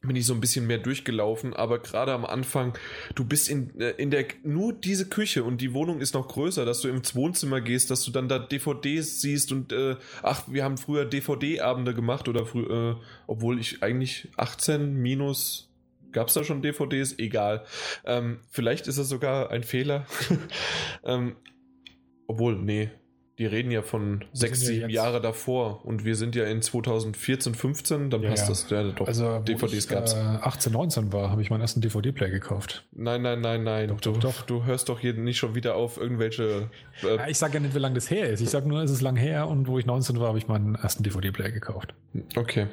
bin 0.00 0.14
ich 0.14 0.26
so 0.26 0.34
ein 0.34 0.40
bisschen 0.40 0.66
mehr 0.66 0.78
durchgelaufen, 0.78 1.54
aber 1.54 1.80
gerade 1.80 2.12
am 2.12 2.24
Anfang, 2.24 2.76
du 3.14 3.24
bist 3.24 3.48
in, 3.48 3.78
äh, 3.80 3.90
in 3.90 4.10
der, 4.10 4.26
nur 4.44 4.72
diese 4.72 5.08
Küche 5.08 5.42
und 5.42 5.60
die 5.60 5.74
Wohnung 5.74 6.00
ist 6.00 6.14
noch 6.14 6.28
größer, 6.28 6.64
dass 6.64 6.80
du 6.80 6.88
ins 6.88 7.14
Wohnzimmer 7.14 7.60
gehst, 7.60 7.90
dass 7.90 8.04
du 8.04 8.12
dann 8.12 8.28
da 8.28 8.38
DVDs 8.38 9.20
siehst 9.20 9.50
und, 9.50 9.72
äh, 9.72 9.96
ach, 10.22 10.44
wir 10.46 10.62
haben 10.62 10.76
früher 10.76 11.04
DVD-Abende 11.04 11.94
gemacht 11.94 12.28
oder 12.28 12.46
früher, 12.46 12.96
äh, 13.00 13.04
obwohl 13.26 13.58
ich 13.58 13.82
eigentlich 13.82 14.28
18 14.36 14.94
minus 14.94 15.68
Gab 16.12 16.28
es 16.28 16.34
da 16.34 16.44
schon 16.44 16.60
DVDs? 16.60 17.18
Egal. 17.18 17.64
Ähm, 18.04 18.40
vielleicht 18.50 18.86
ist 18.86 18.98
das 18.98 19.08
sogar 19.08 19.50
ein 19.50 19.62
Fehler. 19.62 20.06
ähm, 21.04 21.36
obwohl, 22.26 22.56
nee. 22.56 22.90
die 23.38 23.46
reden 23.46 23.70
ja 23.70 23.82
von 23.82 24.24
sechs, 24.32 24.60
sind 24.60 24.68
ja 24.68 24.80
sieben 24.80 24.90
Jahre 24.90 25.20
davor 25.20 25.84
und 25.84 26.04
wir 26.04 26.16
sind 26.16 26.34
ja 26.34 26.44
in 26.44 26.62
2014, 26.62 27.54
15, 27.54 28.10
dann 28.10 28.22
Ja, 28.22 28.28
passt 28.30 28.42
ja. 28.44 28.48
das. 28.48 28.70
Ja, 28.70 28.82
doch, 28.92 29.06
Also, 29.06 29.38
DVDs 29.40 29.84
ich, 29.84 29.88
gab's. 29.88 30.14
Äh, 30.14 30.18
18, 30.18 30.72
19 30.72 31.12
war, 31.12 31.30
habe 31.30 31.42
ich 31.42 31.50
meinen 31.50 31.62
ersten 31.62 31.80
DVD-Player 31.80 32.30
gekauft. 32.30 32.84
Nein, 32.92 33.22
nein, 33.22 33.40
nein, 33.40 33.64
nein. 33.64 33.88
Doch, 33.88 34.00
du, 34.00 34.12
doch, 34.12 34.42
du 34.42 34.64
hörst 34.64 34.88
doch 34.88 35.00
hier 35.00 35.14
nicht 35.14 35.38
schon 35.38 35.54
wieder 35.54 35.74
auf 35.76 35.96
irgendwelche. 35.96 36.68
Äh, 37.02 37.30
ich 37.30 37.38
sage 37.38 37.54
ja 37.54 37.60
nicht, 37.60 37.74
wie 37.74 37.78
lange 37.78 37.94
das 37.94 38.10
her 38.10 38.28
ist. 38.28 38.40
Ich 38.40 38.50
sage 38.50 38.68
nur, 38.68 38.82
es 38.82 38.90
ist 38.90 39.00
lang 39.00 39.16
her 39.16 39.48
und 39.48 39.66
wo 39.66 39.78
ich 39.78 39.86
19 39.86 40.20
war, 40.20 40.28
habe 40.28 40.38
ich 40.38 40.46
meinen 40.48 40.74
ersten 40.74 41.02
DVD-Player 41.02 41.50
gekauft. 41.50 41.94
Okay. 42.36 42.66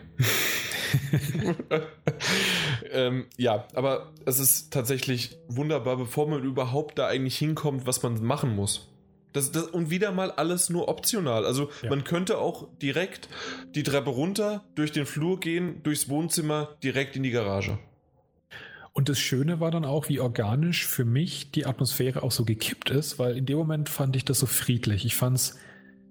ähm, 2.91 3.25
ja, 3.37 3.65
aber 3.73 4.11
es 4.25 4.39
ist 4.39 4.73
tatsächlich 4.73 5.37
wunderbar, 5.47 5.97
bevor 5.97 6.27
man 6.27 6.43
überhaupt 6.43 6.97
da 6.97 7.07
eigentlich 7.07 7.37
hinkommt, 7.37 7.85
was 7.87 8.01
man 8.03 8.23
machen 8.23 8.55
muss. 8.55 8.88
Das, 9.33 9.51
das, 9.51 9.63
und 9.67 9.89
wieder 9.89 10.11
mal 10.11 10.31
alles 10.31 10.69
nur 10.69 10.87
optional. 10.87 11.45
Also 11.45 11.69
Ja. 11.83 11.89
man 11.89 12.03
könnte 12.03 12.39
auch 12.39 12.67
direkt 12.81 13.29
die 13.75 13.83
Treppe 13.83 14.09
runter, 14.09 14.63
durch 14.75 14.91
den 14.91 15.05
Flur 15.05 15.39
gehen, 15.39 15.83
durchs 15.83 16.09
Wohnzimmer, 16.09 16.77
direkt 16.83 17.15
in 17.15 17.23
die 17.23 17.31
Garage. 17.31 17.77
Und 18.91 19.07
das 19.07 19.19
Schöne 19.19 19.59
war 19.59 19.71
dann 19.71 19.85
auch, 19.85 20.09
wie 20.09 20.19
organisch 20.19 20.85
für 20.85 21.05
mich 21.05 21.51
die 21.51 21.65
Atmosphäre 21.65 22.23
auch 22.23 22.31
so 22.31 22.43
gekippt 22.43 22.89
ist, 22.89 23.19
weil 23.19 23.37
in 23.37 23.45
dem 23.45 23.57
Moment 23.57 23.87
fand 23.87 24.15
ich 24.15 24.25
das 24.25 24.39
so 24.39 24.45
friedlich. 24.45 25.05
Ich 25.05 25.15
fand 25.15 25.37
es 25.37 25.57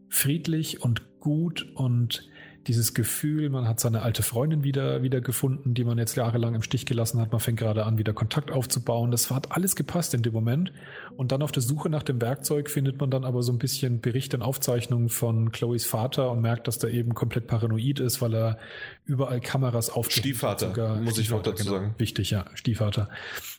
friedlich 0.08 0.80
und 0.82 1.20
gut 1.20 1.66
und 1.74 2.28
dieses 2.68 2.92
Gefühl, 2.92 3.48
man 3.48 3.66
hat 3.66 3.80
seine 3.80 4.02
alte 4.02 4.22
Freundin 4.22 4.62
wieder, 4.62 5.02
wieder 5.02 5.22
gefunden, 5.22 5.72
die 5.72 5.84
man 5.84 5.96
jetzt 5.96 6.16
jahrelang 6.16 6.54
im 6.54 6.62
Stich 6.62 6.84
gelassen 6.84 7.18
hat. 7.20 7.32
Man 7.32 7.40
fängt 7.40 7.58
gerade 7.58 7.86
an, 7.86 7.96
wieder 7.96 8.12
Kontakt 8.12 8.50
aufzubauen. 8.50 9.10
Das 9.10 9.30
hat 9.30 9.52
alles 9.52 9.74
gepasst 9.74 10.12
in 10.12 10.22
dem 10.22 10.34
Moment. 10.34 10.72
Und 11.16 11.32
dann 11.32 11.42
auf 11.42 11.50
der 11.50 11.62
Suche 11.62 11.88
nach 11.88 12.02
dem 12.02 12.20
Werkzeug 12.20 12.68
findet 12.70 13.00
man 13.00 13.10
dann 13.10 13.24
aber 13.24 13.42
so 13.42 13.52
ein 13.52 13.58
bisschen 13.58 14.00
Berichte 14.00 14.36
und 14.36 14.42
Aufzeichnungen 14.42 15.08
von 15.08 15.50
Chloes 15.50 15.86
Vater 15.86 16.30
und 16.30 16.42
merkt, 16.42 16.68
dass 16.68 16.78
der 16.78 16.90
eben 16.90 17.14
komplett 17.14 17.46
paranoid 17.46 18.00
ist, 18.00 18.20
weil 18.20 18.34
er 18.34 18.58
überall 19.06 19.40
Kameras 19.40 19.88
aufgehängt 19.88 20.42
hat. 20.42 20.60
Stiefvater, 20.60 20.96
muss 20.96 21.18
ich 21.18 21.30
noch 21.30 21.40
Stiefvater, 21.40 21.50
dazu 21.50 21.70
sagen. 21.70 21.94
Wichtig, 21.96 22.30
ja, 22.30 22.44
Stiefvater. 22.52 23.08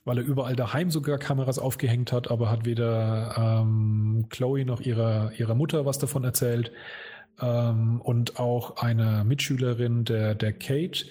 Weil 0.06 0.20
er 0.20 0.24
überall 0.24 0.56
daheim 0.56 0.92
sogar 0.92 1.18
Kameras 1.18 1.58
aufgehängt 1.58 2.12
hat, 2.12 2.30
aber 2.30 2.52
hat 2.52 2.66
weder 2.66 3.64
ähm, 3.64 4.28
Chloe 4.30 4.66
noch 4.66 4.82
ihrer, 4.82 5.32
ihrer 5.38 5.56
Mutter 5.56 5.86
was 5.88 5.98
davon 5.98 6.24
erzählt. 6.24 6.72
Ähm, 7.42 8.02
und 8.02 8.40
auch 8.40 8.78
eine 8.78 9.24
Mitschülerin 9.24 10.06
der, 10.06 10.36
der 10.36 10.54
Kate, 10.54 11.06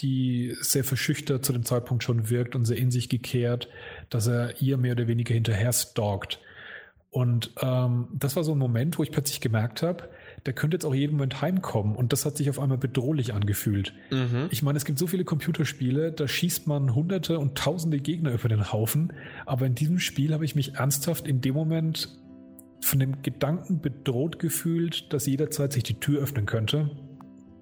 die 0.00 0.56
sehr 0.60 0.84
verschüchtert 0.84 1.44
zu 1.44 1.52
dem 1.52 1.64
Zeitpunkt 1.64 2.02
schon 2.02 2.30
wirkt 2.30 2.54
und 2.54 2.64
sehr 2.64 2.78
in 2.78 2.90
sich 2.90 3.08
gekehrt, 3.08 3.68
dass 4.08 4.26
er 4.26 4.60
ihr 4.60 4.76
mehr 4.76 4.92
oder 4.92 5.08
weniger 5.08 5.34
hinterher 5.34 5.72
stalkt. 5.72 6.40
Und 7.10 7.50
ähm, 7.60 8.08
das 8.14 8.36
war 8.36 8.44
so 8.44 8.52
ein 8.52 8.58
Moment, 8.58 8.98
wo 8.98 9.02
ich 9.02 9.10
plötzlich 9.10 9.40
gemerkt 9.40 9.82
habe, 9.82 10.08
der 10.46 10.54
könnte 10.54 10.76
jetzt 10.76 10.84
auch 10.84 10.94
jeden 10.94 11.14
Moment 11.14 11.42
heimkommen. 11.42 11.96
Und 11.96 12.12
das 12.12 12.24
hat 12.24 12.36
sich 12.36 12.48
auf 12.48 12.60
einmal 12.60 12.78
bedrohlich 12.78 13.34
angefühlt. 13.34 13.92
Mhm. 14.10 14.46
Ich 14.50 14.62
meine, 14.62 14.76
es 14.76 14.84
gibt 14.84 14.98
so 14.98 15.08
viele 15.08 15.24
Computerspiele, 15.24 16.12
da 16.12 16.28
schießt 16.28 16.68
man 16.68 16.94
hunderte 16.94 17.38
und 17.38 17.58
tausende 17.58 17.98
Gegner 17.98 18.32
über 18.32 18.48
den 18.48 18.72
Haufen. 18.72 19.12
Aber 19.44 19.66
in 19.66 19.74
diesem 19.74 19.98
Spiel 19.98 20.32
habe 20.32 20.44
ich 20.44 20.54
mich 20.54 20.76
ernsthaft 20.76 21.26
in 21.26 21.40
dem 21.40 21.54
Moment 21.54 22.16
von 22.80 22.98
dem 22.98 23.22
Gedanken 23.22 23.80
bedroht 23.80 24.38
gefühlt, 24.38 25.12
dass 25.12 25.26
jederzeit 25.26 25.72
sich 25.72 25.82
die 25.82 26.00
Tür 26.00 26.22
öffnen 26.22 26.46
könnte 26.46 26.90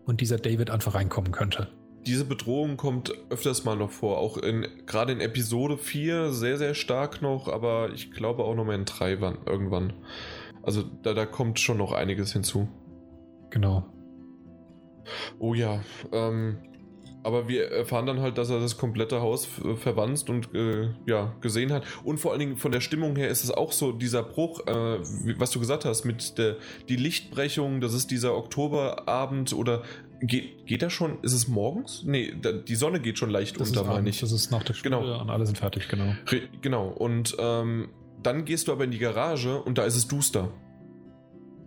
und 0.07 0.21
dieser 0.21 0.39
David 0.39 0.71
einfach 0.71 0.95
reinkommen 0.95 1.33
könnte. 1.33 1.69
Diese 2.07 2.25
Bedrohung 2.25 2.77
kommt 2.77 3.13
öfters 3.29 3.65
mal 3.65 3.77
noch 3.77 3.91
vor, 3.91 4.19
auch 4.19 4.39
in 4.39 4.67
gerade 4.87 5.13
in 5.13 5.21
Episode 5.21 5.77
4 5.77 6.33
sehr, 6.33 6.57
sehr 6.57 6.75
stark 6.75 7.21
noch, 7.21 7.49
aber 7.49 7.91
ich 7.93 8.13
glaube 8.13 8.45
auch 8.45 8.55
noch 8.55 8.65
mal 8.65 8.75
in 8.75 8.85
3 8.85 9.21
wann, 9.21 9.39
irgendwann. 9.45 9.93
Also 10.63 10.83
da, 11.03 11.13
da 11.13 11.27
kommt 11.27 11.61
schon 11.61 11.77
noch 11.79 11.93
einiges 11.93 12.33
hinzu. 12.33 12.69
Genau. 13.51 13.85
Oh 15.39 15.55
ja, 15.55 15.81
ähm, 16.13 16.59
aber 17.29 17.47
wir 17.49 17.71
erfahren 17.71 18.07
dann 18.07 18.21
halt, 18.21 18.37
dass 18.39 18.51
er 18.51 18.59
das 18.59 18.77
komplette 18.77 19.21
Haus 19.21 19.47
verwanzt 19.77 20.29
und 20.31 20.53
äh, 20.55 20.89
ja, 21.07 21.35
gesehen 21.41 21.73
hat. 21.73 21.85
Und 22.03 22.19
vor 22.19 22.33
allen 22.33 22.41
Dingen 22.41 22.57
von 22.57 22.73
der 22.73 22.81
Stimmung 22.81 23.15
her 23.15 23.29
ist 23.29 23.45
es 23.45 23.51
auch 23.53 23.71
so 23.73 23.93
dieser 23.93 24.23
Bruch, 24.25 24.67
äh, 24.67 24.99
was 25.39 25.51
du 25.53 25.61
gesagt 25.61 25.85
hast, 25.85 26.05
mit 26.05 26.37
der 26.39 26.57
die 26.89 26.97
Lichtbrechung, 26.97 27.81
das 27.81 27.95
ist 27.95 28.11
dieser 28.11 28.35
Oktoberabend 28.37 29.53
oder 29.53 29.83
geht, 30.21 30.67
geht 30.67 30.83
er 30.83 30.91
schon? 30.91 31.19
Ist 31.23 31.33
es 31.35 31.47
morgens? 31.47 32.03
Nee, 32.05 32.35
da, 32.43 32.51
die 32.53 32.75
Sonne 32.75 32.99
geht 33.01 33.19
schon 33.19 33.31
leicht 33.31 33.61
Das 33.61 33.69
unter, 33.69 33.85
meine 33.85 34.09
ich. 34.11 34.21
das 34.21 34.33
ist 34.33 34.51
nach 34.51 34.65
der 34.65 34.75
Schule 34.75 34.97
Genau. 34.97 35.21
und 35.21 35.31
alle 35.31 35.47
sind 35.47 35.59
fertig, 35.59 35.89
genau. 35.89 36.13
Re- 36.27 36.49
Genau, 36.61 36.89
und 36.89 37.37
ähm, 37.39 37.91
dann 38.23 38.45
gehst 38.45 38.67
du 38.67 38.73
aber 38.73 38.83
in 38.85 38.91
die 38.91 38.99
Garage 38.99 39.61
und 39.63 39.79
da 39.79 39.85
ist 39.85 39.95
es 39.95 40.09
duster. 40.09 40.51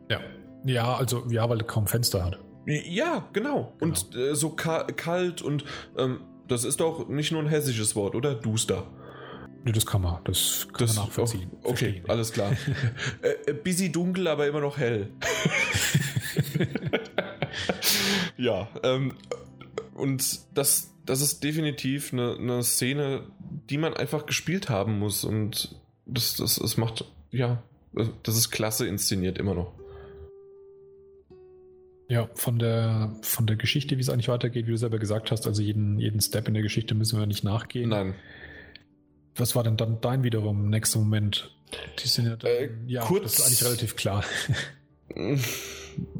Ja. 0.10 0.20
Ja, 0.66 0.96
also 0.96 1.24
ja, 1.30 1.50
weil 1.50 1.60
er 1.60 1.66
kaum 1.66 1.88
Fenster 1.88 2.26
hat. 2.26 2.40
Ja, 2.66 3.28
genau. 3.34 3.74
Und 3.80 4.16
äh, 4.16 4.36
so 4.36 4.52
ka 4.52 4.84
kalt 4.84 5.42
und 5.42 5.66
ähm, 5.98 6.22
das 6.48 6.64
ist 6.64 6.80
doch 6.80 7.08
nicht 7.08 7.32
nur 7.32 7.42
ein 7.42 7.48
hessisches 7.48 7.96
Wort, 7.96 8.14
oder? 8.16 8.36
Duster. 8.36 8.88
Nee, 9.64 9.72
das 9.72 9.86
kann 9.86 10.02
man, 10.02 10.24
das 10.24 10.68
kann 10.74 10.88
Das, 10.88 10.96
man 10.96 11.06
nachvollziehen. 11.06 11.52
okay, 11.64 11.76
verstehen. 11.76 12.10
alles 12.10 12.32
klar. 12.32 12.52
äh, 13.22 13.52
äh, 13.52 13.54
busy 13.54 13.92
dunkel, 13.92 14.28
aber 14.28 14.48
immer 14.48 14.60
noch 14.60 14.78
hell. 14.78 15.12
ja, 18.38 18.68
ähm, 18.84 19.14
und 19.94 20.40
das, 20.56 20.94
das 21.06 21.22
ist 21.22 21.44
definitiv 21.44 22.12
eine, 22.14 22.36
eine 22.38 22.64
Szene, 22.64 23.24
die 23.70 23.78
man 23.78 23.94
einfach 23.94 24.26
gespielt 24.26 24.70
haben 24.70 25.00
muss. 25.00 25.24
Und 25.24 25.76
das, 26.06 26.36
das, 26.36 26.56
das 26.56 26.78
macht, 26.78 27.06
ja, 27.32 27.62
das 28.24 28.38
ist 28.38 28.50
klasse 28.52 28.88
inszeniert 28.88 29.38
immer 29.38 29.54
noch. 29.54 29.74
Ja, 32.12 32.28
von 32.36 32.60
der, 32.60 33.16
von 33.22 33.48
der 33.48 33.56
Geschichte, 33.56 33.96
wie 33.96 34.02
es 34.02 34.10
eigentlich 34.10 34.28
weitergeht, 34.28 34.68
wie 34.68 34.72
du 34.72 34.78
selber 34.78 35.00
gesagt 35.00 35.32
hast, 35.32 35.48
also 35.48 35.62
jeden, 35.62 35.98
jeden 35.98 36.20
Step 36.20 36.46
in 36.50 36.54
der 36.54 36.62
Geschichte 36.62 36.94
müssen 36.94 37.18
wir 37.18 37.26
nicht 37.26 37.46
nachgehen. 37.46 37.88
Nein. 37.90 38.16
Was 39.38 39.56
war 39.56 39.64
denn 39.64 39.78
dann 39.78 40.02
dein 40.02 40.24
wiederum 40.24 40.70
nächster 40.70 41.00
Moment? 41.00 41.56
Die 42.04 42.10
sind 42.10 42.26
ja, 42.28 42.36
dann, 42.36 42.52
Äh, 42.52 42.70
ja 42.88 43.02
kurz- 43.06 43.24
das 43.24 43.40
ist 43.40 43.46
eigentlich 43.46 43.64
relativ 43.66 43.96
klar. 43.96 44.26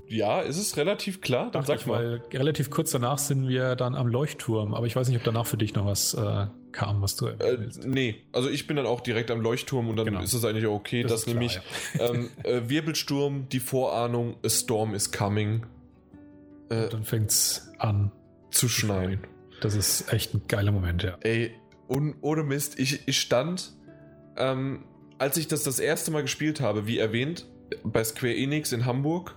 Ja, 0.10 0.42
ist 0.42 0.58
es 0.58 0.76
relativ 0.76 1.22
klar? 1.22 1.44
Dann 1.52 1.62
Dachte 1.64 1.68
sag 1.68 1.80
ich, 1.80 1.86
mal. 1.86 2.22
weil 2.32 2.40
relativ 2.40 2.70
kurz 2.70 2.92
danach 2.92 3.18
sind 3.18 3.48
wir 3.48 3.76
dann 3.78 3.96
am 3.96 4.08
Leuchtturm, 4.08 4.74
aber 4.74 4.86
ich 4.86 4.96
weiß 4.98 5.08
nicht, 5.08 5.18
ob 5.18 5.24
danach 5.24 5.46
für 5.46 5.56
dich 5.56 5.74
noch 5.76 5.86
was 5.86 6.14
äh, 6.14 6.48
kam, 6.74 7.02
was 7.02 7.16
du 7.16 7.28
Äh, 7.28 7.70
nee, 7.86 8.16
also 8.34 8.50
ich 8.50 8.68
bin 8.68 8.76
dann 8.76 8.86
auch 8.86 9.00
direkt 9.00 9.32
am 9.32 9.40
Leuchtturm 9.40 9.88
und 9.88 9.96
dann 9.96 10.08
Genau. 10.08 10.22
ist 10.22 10.34
es 10.34 10.44
eigentlich 10.44 10.66
auch 10.68 10.74
okay, 10.76 11.04
Das 11.04 11.12
dass 11.12 11.20
ist 11.22 11.26
klar, 11.28 11.36
nämlich 11.36 11.60
ähm, 12.00 12.30
äh, 12.44 12.68
Wirbelsturm, 12.70 13.48
die 13.50 13.62
Vorahnung, 13.62 14.36
a 14.46 14.50
storm 14.50 14.94
is 14.94 15.10
coming, 15.14 15.66
äh, 16.72 16.90
dann 16.90 17.04
fängt's 17.04 17.72
an. 17.78 18.12
zu 18.50 18.68
schneien. 18.68 19.22
Das 19.62 19.76
ist 19.76 20.12
echt 20.12 20.34
ein 20.34 20.42
geiler 20.48 20.72
Moment, 20.72 21.04
ja. 21.04 21.18
Ey, 21.22 21.52
un, 21.88 22.16
ohne 22.22 22.44
Mist, 22.44 22.80
ich, 22.80 23.08
ich 23.08 23.20
stand, 23.20 23.74
ähm, 24.38 24.86
als 25.20 25.38
ich 25.38 25.48
das 25.48 25.64
das 25.64 25.80
erste 25.80 26.12
Mal 26.12 26.22
gespielt 26.22 26.60
habe, 26.62 26.88
wie 26.88 26.98
erwähnt, 26.98 27.46
bei 27.84 28.04
Square 28.04 28.36
Enix 28.36 28.72
in 28.74 28.86
Hamburg, 28.86 29.36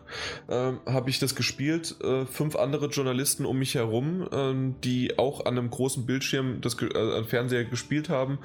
ähm, 0.49 0.81
habe 0.87 1.11
ich 1.11 1.19
das 1.19 1.35
gespielt. 1.35 1.95
Äh, 2.03 2.27
fünf 2.27 2.57
andere 2.57 2.87
Journalisten 2.87 3.45
um 3.45 3.59
mich 3.59 3.75
herum, 3.75 4.29
ähm, 4.33 4.75
die 4.83 5.19
auch 5.19 5.47
an 5.47 5.59
einem 5.59 5.71
großen 5.71 6.07
Bildschirm 6.07 6.61
das 6.61 6.77
äh, 6.81 6.97
am 6.97 7.27
Fernseher 7.27 7.65
gespielt 7.65 8.09
haben. 8.09 8.39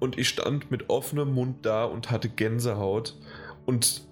Und 0.00 0.18
ich 0.18 0.28
stand 0.28 0.70
mit 0.70 0.90
offenem 0.90 1.32
Mund 1.32 1.64
da 1.64 1.84
und 1.84 2.10
hatte 2.10 2.28
Gänsehaut. 2.28 3.16
Und 3.64 4.07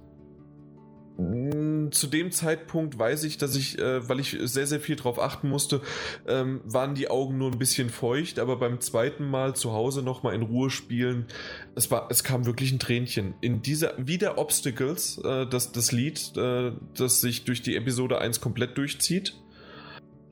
zu 1.18 2.09
dem 2.09 2.31
Zeitpunkt 2.31 2.98
weiß 2.98 3.24
ich, 3.24 3.38
dass 3.38 3.57
ich, 3.57 3.79
äh, 3.79 4.07
weil 4.07 4.20
ich 4.20 4.37
sehr, 4.42 4.66
sehr 4.66 4.81
viel 4.81 4.96
drauf 4.96 5.18
achten 5.18 5.48
musste, 5.48 5.81
ähm, 6.26 6.61
waren 6.64 6.94
die 6.94 7.09
Augen 7.09 7.38
nur 7.38 7.50
ein 7.50 7.59
bisschen 7.59 7.88
feucht, 7.88 8.38
aber 8.38 8.57
beim 8.57 8.81
zweiten 8.81 9.24
Mal 9.24 9.57
zu 9.57 9.72
Hause 9.72 10.02
nochmal 10.02 10.35
in 10.35 10.42
Ruhe 10.42 10.68
spielen, 10.68 11.26
es, 11.74 11.90
war, 11.90 12.09
es 12.11 12.22
kam 12.22 12.44
wirklich 12.44 12.70
ein 12.70 12.79
Tränchen. 12.79 13.35
In 13.40 13.62
dieser, 13.62 13.94
wieder 13.96 14.37
Obstacles, 14.37 15.18
äh, 15.24 15.46
das, 15.46 15.72
das 15.72 15.90
Lied, 15.90 16.37
äh, 16.37 16.72
das 16.94 17.22
sich 17.22 17.44
durch 17.44 17.62
die 17.62 17.76
Episode 17.76 18.18
1 18.18 18.42
komplett 18.42 18.76
durchzieht 18.76 19.35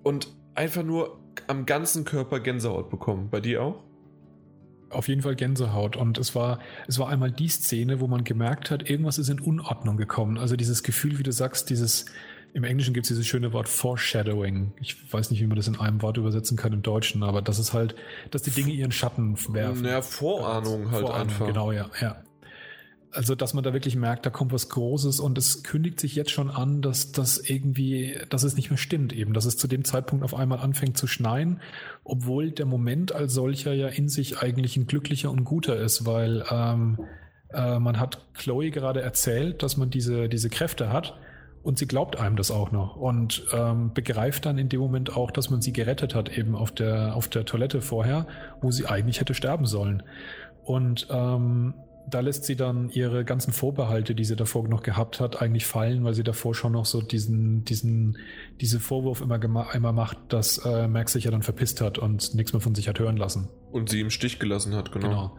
und 0.03 0.29
einfach 0.55 0.83
nur 0.83 1.19
am 1.47 1.65
ganzen 1.65 2.05
Körper 2.05 2.41
Gänsehaut 2.41 2.91
bekommen. 2.91 3.31
Bei 3.31 3.41
dir 3.41 3.63
auch? 3.63 3.83
Auf 4.95 5.09
jeden 5.09 5.23
Fall 5.23 5.35
Gänsehaut. 5.35 5.97
Und 5.97 6.19
es 6.19 6.35
war, 6.35 6.59
es 6.87 6.99
war 6.99 7.09
einmal 7.09 7.31
die 7.31 7.49
Szene, 7.49 8.01
wo 8.01 8.07
man 8.07 8.25
gemerkt 8.25 8.71
hat, 8.71 8.89
irgendwas 8.89 9.19
ist 9.19 9.29
in 9.29 9.41
Unordnung 9.41 9.97
gekommen. 9.97 10.39
Also 10.39 10.57
dieses 10.57 10.83
Gefühl, 10.83 11.19
wie 11.19 11.23
du 11.23 11.33
sagst, 11.33 11.71
dieses, 11.71 12.07
im 12.55 12.65
Englischen 12.65 12.95
gibt 12.95 13.05
es 13.05 13.09
dieses 13.09 13.27
schöne 13.27 13.53
Wort 13.53 13.69
Foreshadowing. 13.69 14.73
Ich 14.81 15.13
weiß 15.13 15.31
nicht, 15.31 15.41
wie 15.41 15.47
man 15.47 15.57
das 15.57 15.69
in 15.69 15.79
einem 15.79 16.03
Wort 16.03 16.17
übersetzen 16.17 16.57
kann 16.57 16.73
im 16.73 16.83
Deutschen, 16.83 17.23
aber 17.23 17.43
das 17.43 17.59
ist 17.59 17.73
halt, 17.73 17.95
dass 18.31 18.43
die 18.43 18.51
Dinge 18.51 18.73
ihren 18.73 18.93
Schatten 18.93 19.37
werfen. 19.53 19.83
Naja, 19.83 20.03
Vorahnung 20.03 20.91
halt 20.91 21.01
Vorahnung, 21.01 21.29
einfach. 21.29 21.47
Genau, 21.47 21.73
ja, 21.73 21.91
ja. 22.01 22.24
Also, 23.15 23.35
dass 23.35 23.55
man 23.55 23.63
da 23.63 23.73
wirklich 23.73 23.97
merkt, 23.97 24.27
da 24.27 24.31
kommt 24.31 24.53
was 24.53 24.69
Großes 24.69 25.21
und 25.21 25.39
es 25.39 25.63
kündigt 25.63 26.01
sich 26.01 26.17
jetzt 26.17 26.31
schon 26.31 26.51
an, 26.51 26.83
dass 26.83 27.13
das 27.13 27.39
irgendwie, 27.39 28.19
dass 28.29 28.43
es 28.43 28.57
nicht 28.57 28.71
mehr 28.71 28.77
stimmt 28.77 29.13
eben, 29.13 29.35
dass 29.35 29.45
es 29.45 29.57
zu 29.57 29.69
dem 29.69 29.85
Zeitpunkt 29.85 30.25
auf 30.25 30.35
einmal 30.35 30.59
anfängt 30.59 30.99
zu 30.99 31.07
schneien, 31.07 31.61
obwohl 32.03 32.51
der 32.51 32.67
Moment 32.67 33.13
als 33.13 33.33
solcher 33.33 33.73
ja 33.73 33.89
in 33.89 34.09
sich 34.09 34.39
eigentlich 34.39 34.77
ein 34.77 34.87
glücklicher 34.87 35.31
und 35.31 35.45
guter 35.45 35.77
ist, 35.77 36.07
weil 36.07 36.45
ähm, 36.51 36.99
äh, 37.53 37.79
man 37.79 38.01
hat 38.01 38.19
Chloe 38.35 38.71
gerade 38.71 39.01
erzählt, 39.01 39.63
dass 39.63 39.77
man 39.77 39.91
diese, 39.91 40.29
diese 40.29 40.51
Kräfte 40.51 40.93
hat 40.93 41.17
und 41.65 41.79
sie 41.79 41.87
glaubt 41.87 42.19
einem 42.19 42.37
das 42.37 42.51
auch 42.51 42.73
noch 42.73 42.97
und 42.97 43.47
ähm, 43.53 43.93
begreift 43.95 44.45
dann 44.45 44.59
in 44.59 44.69
dem 44.69 44.81
Moment 44.81 45.17
auch, 45.17 45.31
dass 45.31 45.49
man 45.51 45.63
sie 45.63 45.73
gerettet 45.73 46.15
hat, 46.15 46.37
eben 46.37 46.55
auf 46.55 46.73
der, 46.73 47.17
auf 47.17 47.29
der 47.29 47.47
Toilette 47.47 47.81
vorher, 47.81 48.27
wo 48.61 48.71
sie 48.71 48.87
eigentlich 48.87 49.21
hätte 49.21 49.35
sterben 49.35 49.65
sollen. 49.65 50.03
Und 50.65 51.07
ähm, 51.11 51.75
da 52.09 52.21
lässt 52.21 52.45
sie 52.45 52.57
dann 52.57 52.91
ihre 52.91 53.25
ganzen 53.25 53.53
Vorbehalte, 53.53 54.15
die 54.15 54.25
sie 54.25 54.37
davor 54.37 54.69
noch 54.69 54.83
gehabt 54.83 55.21
hat, 55.21 55.41
eigentlich 55.41 55.67
fallen, 55.67 56.05
weil 56.05 56.15
sie 56.15 56.23
davor 56.23 56.55
schon 56.55 56.73
noch 56.73 56.85
so 56.85 57.01
diesen, 57.01 57.65
diesen, 57.65 58.19
diese 58.61 58.81
Vorwurf 58.81 59.21
immer, 59.21 59.41
immer 59.75 59.93
macht, 59.93 60.19
dass 60.29 60.59
äh, 60.59 60.89
Max 60.89 61.13
sich 61.13 61.25
ja 61.25 61.31
dann 61.31 61.43
verpisst 61.43 61.81
hat 61.81 61.99
und 61.99 62.35
nichts 62.35 62.53
mehr 62.53 62.61
von 62.61 62.75
sich 62.75 62.89
hat 62.89 62.99
hören 62.99 63.17
lassen. 63.17 63.49
Und 63.75 63.89
sie 63.89 64.01
im 64.01 64.11
Stich 64.11 64.39
gelassen 64.39 64.77
hat, 64.77 64.93
genau. 64.93 65.09
genau. 65.09 65.37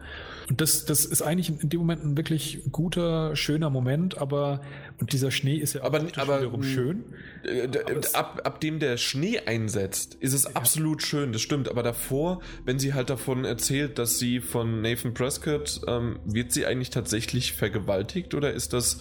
Und 0.50 0.60
das, 0.60 0.84
das 0.84 1.06
ist 1.06 1.22
eigentlich 1.22 1.48
in 1.48 1.70
dem 1.70 1.80
Moment 1.80 2.04
ein 2.04 2.16
wirklich 2.18 2.60
guter, 2.70 3.34
schöner 3.34 3.70
Moment, 3.70 4.18
aber 4.18 4.60
und 5.00 5.14
dieser 5.14 5.30
Schnee 5.30 5.56
ist 5.56 5.72
ja 5.72 5.82
aber, 5.82 6.04
aber 6.16 6.40
wiederum 6.40 6.62
schön. 6.62 7.04
Äh, 7.44 7.66
ab, 8.12 8.42
ab 8.44 8.60
dem 8.60 8.78
der 8.78 8.98
Schnee 8.98 9.40
einsetzt, 9.40 10.18
ist 10.20 10.34
es 10.34 10.44
ja. 10.44 10.50
absolut 10.52 11.02
schön, 11.02 11.32
das 11.32 11.40
stimmt. 11.40 11.70
Aber 11.70 11.82
davor, 11.82 12.42
wenn 12.66 12.78
sie 12.78 12.92
halt 12.92 13.08
davon 13.08 13.46
erzählt, 13.46 13.98
dass 13.98 14.18
sie 14.18 14.40
von 14.40 14.82
Nathan 14.82 15.14
Prescott, 15.14 15.80
ähm, 15.88 16.18
wird 16.26 16.52
sie 16.52 16.66
eigentlich 16.66 16.90
tatsächlich 16.90 17.54
vergewaltigt 17.54 18.34
oder 18.34 18.52
ist 18.52 18.74
das 18.74 18.98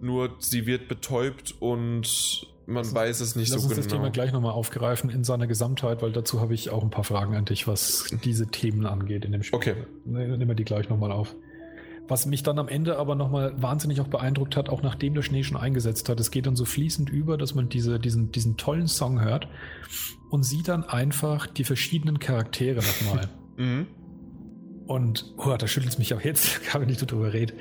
nur, 0.00 0.34
sie 0.40 0.66
wird 0.66 0.88
betäubt 0.88 1.54
und 1.60 2.51
man 2.72 2.84
lass 2.84 2.94
weiß 2.94 3.20
es 3.20 3.36
nicht 3.36 3.48
so 3.48 3.56
genau. 3.56 3.68
Lass 3.68 3.78
uns 3.78 3.86
das 3.86 3.92
Thema 3.92 4.10
gleich 4.10 4.32
nochmal 4.32 4.52
aufgreifen 4.52 5.10
in 5.10 5.24
seiner 5.24 5.46
Gesamtheit, 5.46 6.02
weil 6.02 6.12
dazu 6.12 6.40
habe 6.40 6.54
ich 6.54 6.70
auch 6.70 6.82
ein 6.82 6.90
paar 6.90 7.04
Fragen 7.04 7.34
an 7.34 7.44
dich, 7.44 7.68
was 7.68 8.06
diese 8.24 8.46
Themen 8.48 8.86
angeht 8.86 9.24
in 9.24 9.32
dem 9.32 9.42
Spiel. 9.42 9.56
Okay. 9.56 9.74
Nehmen 10.04 10.48
wir 10.48 10.54
die 10.54 10.64
gleich 10.64 10.88
nochmal 10.88 11.12
auf. 11.12 11.34
Was 12.08 12.26
mich 12.26 12.42
dann 12.42 12.58
am 12.58 12.68
Ende 12.68 12.98
aber 12.98 13.14
nochmal 13.14 13.54
wahnsinnig 13.62 14.00
auch 14.00 14.08
beeindruckt 14.08 14.56
hat, 14.56 14.68
auch 14.68 14.82
nachdem 14.82 15.14
der 15.14 15.22
Schnee 15.22 15.44
schon 15.44 15.56
eingesetzt 15.56 16.08
hat, 16.08 16.18
es 16.18 16.30
geht 16.30 16.46
dann 16.46 16.56
so 16.56 16.64
fließend 16.64 17.08
über, 17.08 17.38
dass 17.38 17.54
man 17.54 17.68
diese, 17.68 18.00
diesen, 18.00 18.32
diesen 18.32 18.56
tollen 18.56 18.88
Song 18.88 19.20
hört 19.20 19.48
und 20.30 20.42
sieht 20.42 20.68
dann 20.68 20.84
einfach 20.84 21.46
die 21.46 21.64
verschiedenen 21.64 22.18
Charaktere 22.18 22.80
nochmal. 22.80 23.28
mhm. 23.56 23.86
Und 24.86 25.32
oh, 25.38 25.54
da 25.56 25.66
schüttelt 25.66 25.92
es 25.92 25.98
mich 25.98 26.12
auch 26.12 26.20
jetzt, 26.20 26.74
wenn 26.78 26.88
ich 26.88 26.98
darüber 26.98 27.32
rede, 27.32 27.54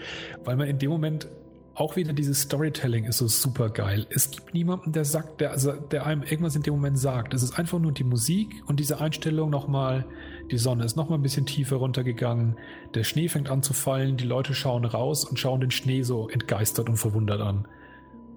weil 0.43 0.55
man 0.55 0.67
in 0.67 0.79
dem 0.79 0.89
Moment 0.89 1.27
auch 1.73 1.95
wieder 1.95 2.11
dieses 2.13 2.41
Storytelling 2.41 3.05
ist 3.05 3.19
so 3.19 3.27
super 3.27 3.69
geil. 3.69 4.05
Es 4.09 4.29
gibt 4.29 4.53
niemanden, 4.53 4.91
der 4.91 5.05
sagt, 5.05 5.39
der, 5.39 5.51
also, 5.51 5.71
der 5.71 6.05
einem 6.05 6.23
irgendwas 6.23 6.55
in 6.55 6.63
dem 6.63 6.73
Moment 6.73 6.99
sagt. 6.99 7.33
Es 7.33 7.43
ist 7.43 7.57
einfach 7.57 7.79
nur 7.79 7.93
die 7.93 8.03
Musik 8.03 8.61
und 8.67 8.79
diese 8.79 8.99
Einstellung 8.99 9.49
nochmal. 9.49 10.05
Die 10.51 10.57
Sonne 10.57 10.83
ist 10.83 10.97
nochmal 10.97 11.17
ein 11.17 11.21
bisschen 11.23 11.45
tiefer 11.45 11.77
runtergegangen. 11.77 12.57
Der 12.93 13.05
Schnee 13.05 13.29
fängt 13.29 13.49
an 13.49 13.63
zu 13.63 13.73
fallen. 13.73 14.17
Die 14.17 14.25
Leute 14.25 14.53
schauen 14.53 14.83
raus 14.83 15.23
und 15.23 15.39
schauen 15.39 15.61
den 15.61 15.71
Schnee 15.71 16.03
so 16.03 16.27
entgeistert 16.27 16.89
und 16.89 16.97
verwundert 16.97 17.39
an. 17.39 17.65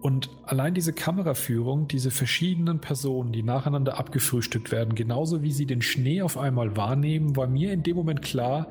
Und 0.05 0.29
allein 0.45 0.75
diese 0.75 0.93
Kameraführung, 0.93 1.89
diese 1.89 2.11
verschiedenen 2.11 2.79
Personen, 2.79 3.33
die 3.33 3.43
nacheinander 3.43 3.99
abgefrühstückt 3.99 4.71
werden, 4.71 4.95
genauso 4.95 5.43
wie 5.43 5.51
sie 5.51 5.65
den 5.65 5.81
Schnee 5.81 6.21
auf 6.21 6.37
einmal 6.37 6.77
wahrnehmen, 6.77 7.37
war 7.37 7.47
mir 7.47 7.73
in 7.73 7.83
dem 7.83 7.97
Moment 7.97 8.21
klar, 8.21 8.69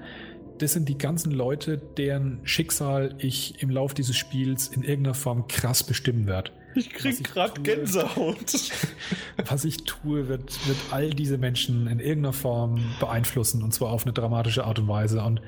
das 0.60 0.74
sind 0.74 0.90
die 0.90 0.98
ganzen 0.98 1.32
Leute, 1.32 1.78
deren 1.78 2.40
Schicksal 2.44 3.16
ich 3.18 3.62
im 3.62 3.70
Laufe 3.70 3.96
dieses 3.96 4.16
Spiels 4.16 4.68
in 4.68 4.84
irgendeiner 4.84 5.16
Form 5.16 5.48
krass 5.48 5.84
bestimmen 5.84 6.28
werde. 6.28 6.52
Ich 6.76 6.90
krieg 6.90 7.24
gerade 7.24 7.62
Gänsehaut. 7.62 8.72
Was 9.46 9.66
ich 9.66 9.84
tue, 9.84 10.28
wird, 10.28 10.68
wird 10.68 10.78
all 10.92 11.12
diese 11.12 11.38
Menschen 11.38 11.88
in 11.88 12.00
irgendeiner 12.00 12.34
Form 12.34 12.80
beeinflussen 13.00 13.64
und 13.64 13.74
zwar 13.74 13.92
auf 13.92 14.06
eine 14.06 14.14
dramatische 14.14 14.66
Art 14.66 14.80
und 14.80 14.88
Weise. 14.88 15.22
Und, 15.24 15.42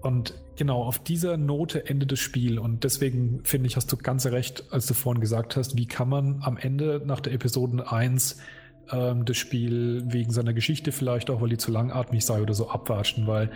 und 0.00 0.34
genau, 0.56 0.82
auf 0.82 0.98
dieser 0.98 1.36
Note 1.36 1.86
endet 1.88 2.12
das 2.12 2.18
Spiel. 2.18 2.58
Und 2.58 2.84
deswegen 2.84 3.40
finde 3.44 3.68
ich, 3.68 3.76
hast 3.76 3.92
du 3.92 3.96
ganz 3.96 4.26
recht, 4.26 4.64
als 4.70 4.86
du 4.86 4.94
vorhin 4.94 5.20
gesagt 5.20 5.56
hast, 5.56 5.76
wie 5.76 5.86
kann 5.86 6.08
man 6.08 6.42
am 6.42 6.56
Ende 6.56 7.00
nach 7.04 7.20
der 7.20 7.32
Episode 7.32 7.90
1 7.90 8.38
ähm, 8.90 9.24
das 9.24 9.36
Spiel 9.36 10.02
wegen 10.06 10.32
seiner 10.32 10.52
Geschichte 10.52 10.92
vielleicht 10.92 11.30
auch, 11.30 11.40
weil 11.40 11.48
die 11.48 11.58
zu 11.58 11.70
langatmig 11.70 12.24
sei 12.24 12.42
oder 12.42 12.54
so 12.54 12.68
abwatschen, 12.68 13.26
weil 13.26 13.50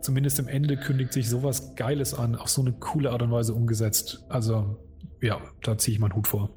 zumindest 0.00 0.38
im 0.38 0.48
Ende 0.48 0.76
kündigt 0.76 1.12
sich 1.12 1.28
sowas 1.28 1.74
Geiles 1.74 2.14
an, 2.14 2.36
auf 2.36 2.48
so 2.48 2.60
eine 2.62 2.72
coole 2.72 3.10
Art 3.10 3.22
und 3.22 3.30
Weise 3.30 3.54
umgesetzt. 3.54 4.24
Also 4.28 4.78
ja, 5.20 5.40
da 5.62 5.76
ziehe 5.78 5.94
ich 5.94 6.00
meinen 6.00 6.14
Hut 6.14 6.28
vor. 6.28 6.50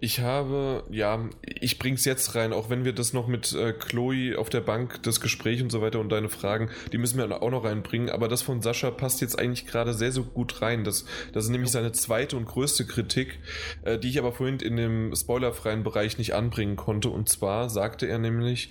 Ich 0.00 0.20
habe, 0.20 0.84
ja, 0.90 1.28
ich 1.42 1.78
bring's 1.78 2.04
jetzt 2.04 2.34
rein, 2.34 2.52
auch 2.52 2.70
wenn 2.70 2.84
wir 2.84 2.92
das 2.92 3.12
noch 3.12 3.26
mit 3.26 3.52
äh, 3.52 3.72
Chloe 3.72 4.36
auf 4.36 4.50
der 4.50 4.60
Bank, 4.60 5.02
das 5.02 5.20
Gespräch 5.20 5.62
und 5.62 5.70
so 5.70 5.80
weiter 5.80 6.00
und 6.00 6.10
deine 6.10 6.28
Fragen, 6.28 6.70
die 6.92 6.98
müssen 6.98 7.18
wir 7.18 7.42
auch 7.42 7.50
noch 7.50 7.64
reinbringen, 7.64 8.10
aber 8.10 8.28
das 8.28 8.42
von 8.42 8.62
Sascha 8.62 8.90
passt 8.90 9.20
jetzt 9.20 9.38
eigentlich 9.38 9.66
gerade 9.66 9.94
sehr, 9.94 10.12
so 10.12 10.24
gut 10.24 10.62
rein. 10.62 10.84
Das, 10.84 11.04
das 11.32 11.44
ist 11.44 11.50
nämlich 11.50 11.70
seine 11.70 11.92
zweite 11.92 12.36
und 12.36 12.46
größte 12.46 12.86
Kritik, 12.86 13.38
äh, 13.82 13.98
die 13.98 14.08
ich 14.08 14.18
aber 14.18 14.32
vorhin 14.32 14.58
in 14.60 14.76
dem 14.76 15.14
spoilerfreien 15.14 15.82
Bereich 15.82 16.18
nicht 16.18 16.34
anbringen 16.34 16.76
konnte. 16.76 17.10
Und 17.10 17.28
zwar 17.28 17.68
sagte 17.68 18.06
er 18.06 18.18
nämlich, 18.18 18.70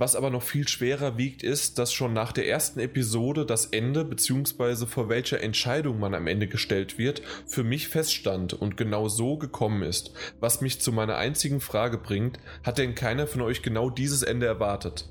was 0.00 0.16
aber 0.16 0.30
noch 0.30 0.42
viel 0.42 0.66
schwerer 0.66 1.18
wiegt, 1.18 1.42
ist, 1.42 1.78
dass 1.78 1.92
schon 1.92 2.14
nach 2.14 2.32
der 2.32 2.48
ersten 2.48 2.80
Episode 2.80 3.44
das 3.44 3.66
Ende 3.66 4.02
bzw. 4.06 4.86
vor 4.86 5.10
welcher 5.10 5.42
Entscheidung 5.42 6.00
man 6.00 6.14
am 6.14 6.26
Ende 6.26 6.46
gestellt 6.46 6.96
wird, 6.96 7.20
für 7.46 7.64
mich 7.64 7.88
feststand 7.88 8.54
und 8.54 8.78
genau 8.78 9.08
so 9.08 9.36
gekommen 9.36 9.82
ist. 9.82 10.12
Was 10.40 10.62
mich 10.62 10.80
zu 10.80 10.90
meiner 10.90 11.16
einzigen 11.16 11.60
Frage 11.60 11.98
bringt, 11.98 12.38
hat 12.62 12.78
denn 12.78 12.94
keiner 12.94 13.26
von 13.26 13.42
euch 13.42 13.60
genau 13.60 13.90
dieses 13.90 14.22
Ende 14.22 14.46
erwartet? 14.46 15.06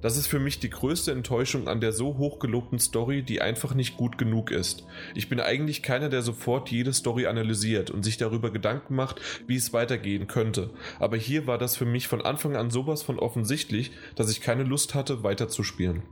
Das 0.00 0.16
ist 0.16 0.28
für 0.28 0.38
mich 0.38 0.60
die 0.60 0.70
größte 0.70 1.10
Enttäuschung 1.10 1.66
an 1.66 1.80
der 1.80 1.92
so 1.92 2.18
hochgelobten 2.18 2.78
Story, 2.78 3.22
die 3.22 3.40
einfach 3.40 3.74
nicht 3.74 3.96
gut 3.96 4.16
genug 4.16 4.50
ist. 4.50 4.84
Ich 5.14 5.28
bin 5.28 5.40
eigentlich 5.40 5.82
keiner, 5.82 6.08
der 6.08 6.22
sofort 6.22 6.70
jede 6.70 6.92
Story 6.92 7.26
analysiert 7.26 7.90
und 7.90 8.04
sich 8.04 8.16
darüber 8.16 8.52
Gedanken 8.52 8.94
macht, 8.94 9.20
wie 9.48 9.56
es 9.56 9.72
weitergehen 9.72 10.28
könnte. 10.28 10.70
Aber 11.00 11.16
hier 11.16 11.46
war 11.46 11.58
das 11.58 11.76
für 11.76 11.86
mich 11.86 12.06
von 12.06 12.22
Anfang 12.22 12.56
an 12.56 12.70
sowas 12.70 13.02
von 13.02 13.18
offensichtlich, 13.18 13.90
dass 14.14 14.30
ich 14.30 14.40
keine 14.40 14.62
Lust 14.62 14.94
hatte, 14.94 15.24
weiterzuspielen. 15.24 16.04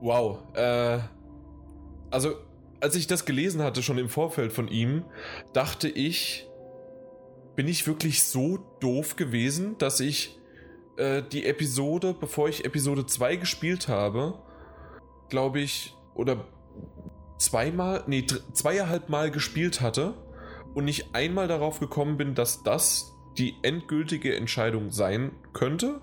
Wow. 0.00 0.40
Äh, 0.54 0.98
also, 2.10 2.34
als 2.80 2.96
ich 2.96 3.06
das 3.06 3.24
gelesen 3.24 3.62
hatte, 3.62 3.82
schon 3.82 3.96
im 3.96 4.10
Vorfeld 4.10 4.52
von 4.52 4.68
ihm, 4.68 5.04
dachte 5.54 5.88
ich, 5.88 6.46
bin 7.56 7.68
ich 7.68 7.86
wirklich 7.86 8.24
so 8.24 8.58
doof 8.80 9.16
gewesen, 9.16 9.78
dass 9.78 10.00
ich 10.00 10.38
äh, 10.96 11.22
die 11.22 11.46
Episode, 11.46 12.14
bevor 12.18 12.48
ich 12.48 12.64
Episode 12.64 13.06
2 13.06 13.36
gespielt 13.36 13.88
habe, 13.88 14.34
glaube 15.28 15.60
ich, 15.60 15.94
oder 16.14 16.44
zweimal, 17.38 18.04
nee, 18.06 18.26
zweieinhalb 18.52 19.08
Mal 19.08 19.30
gespielt 19.30 19.80
hatte 19.80 20.14
und 20.74 20.84
nicht 20.84 21.14
einmal 21.14 21.48
darauf 21.48 21.80
gekommen 21.80 22.16
bin, 22.16 22.34
dass 22.34 22.62
das 22.62 23.12
die 23.38 23.54
endgültige 23.62 24.36
Entscheidung 24.36 24.90
sein 24.90 25.32
könnte? 25.54 26.00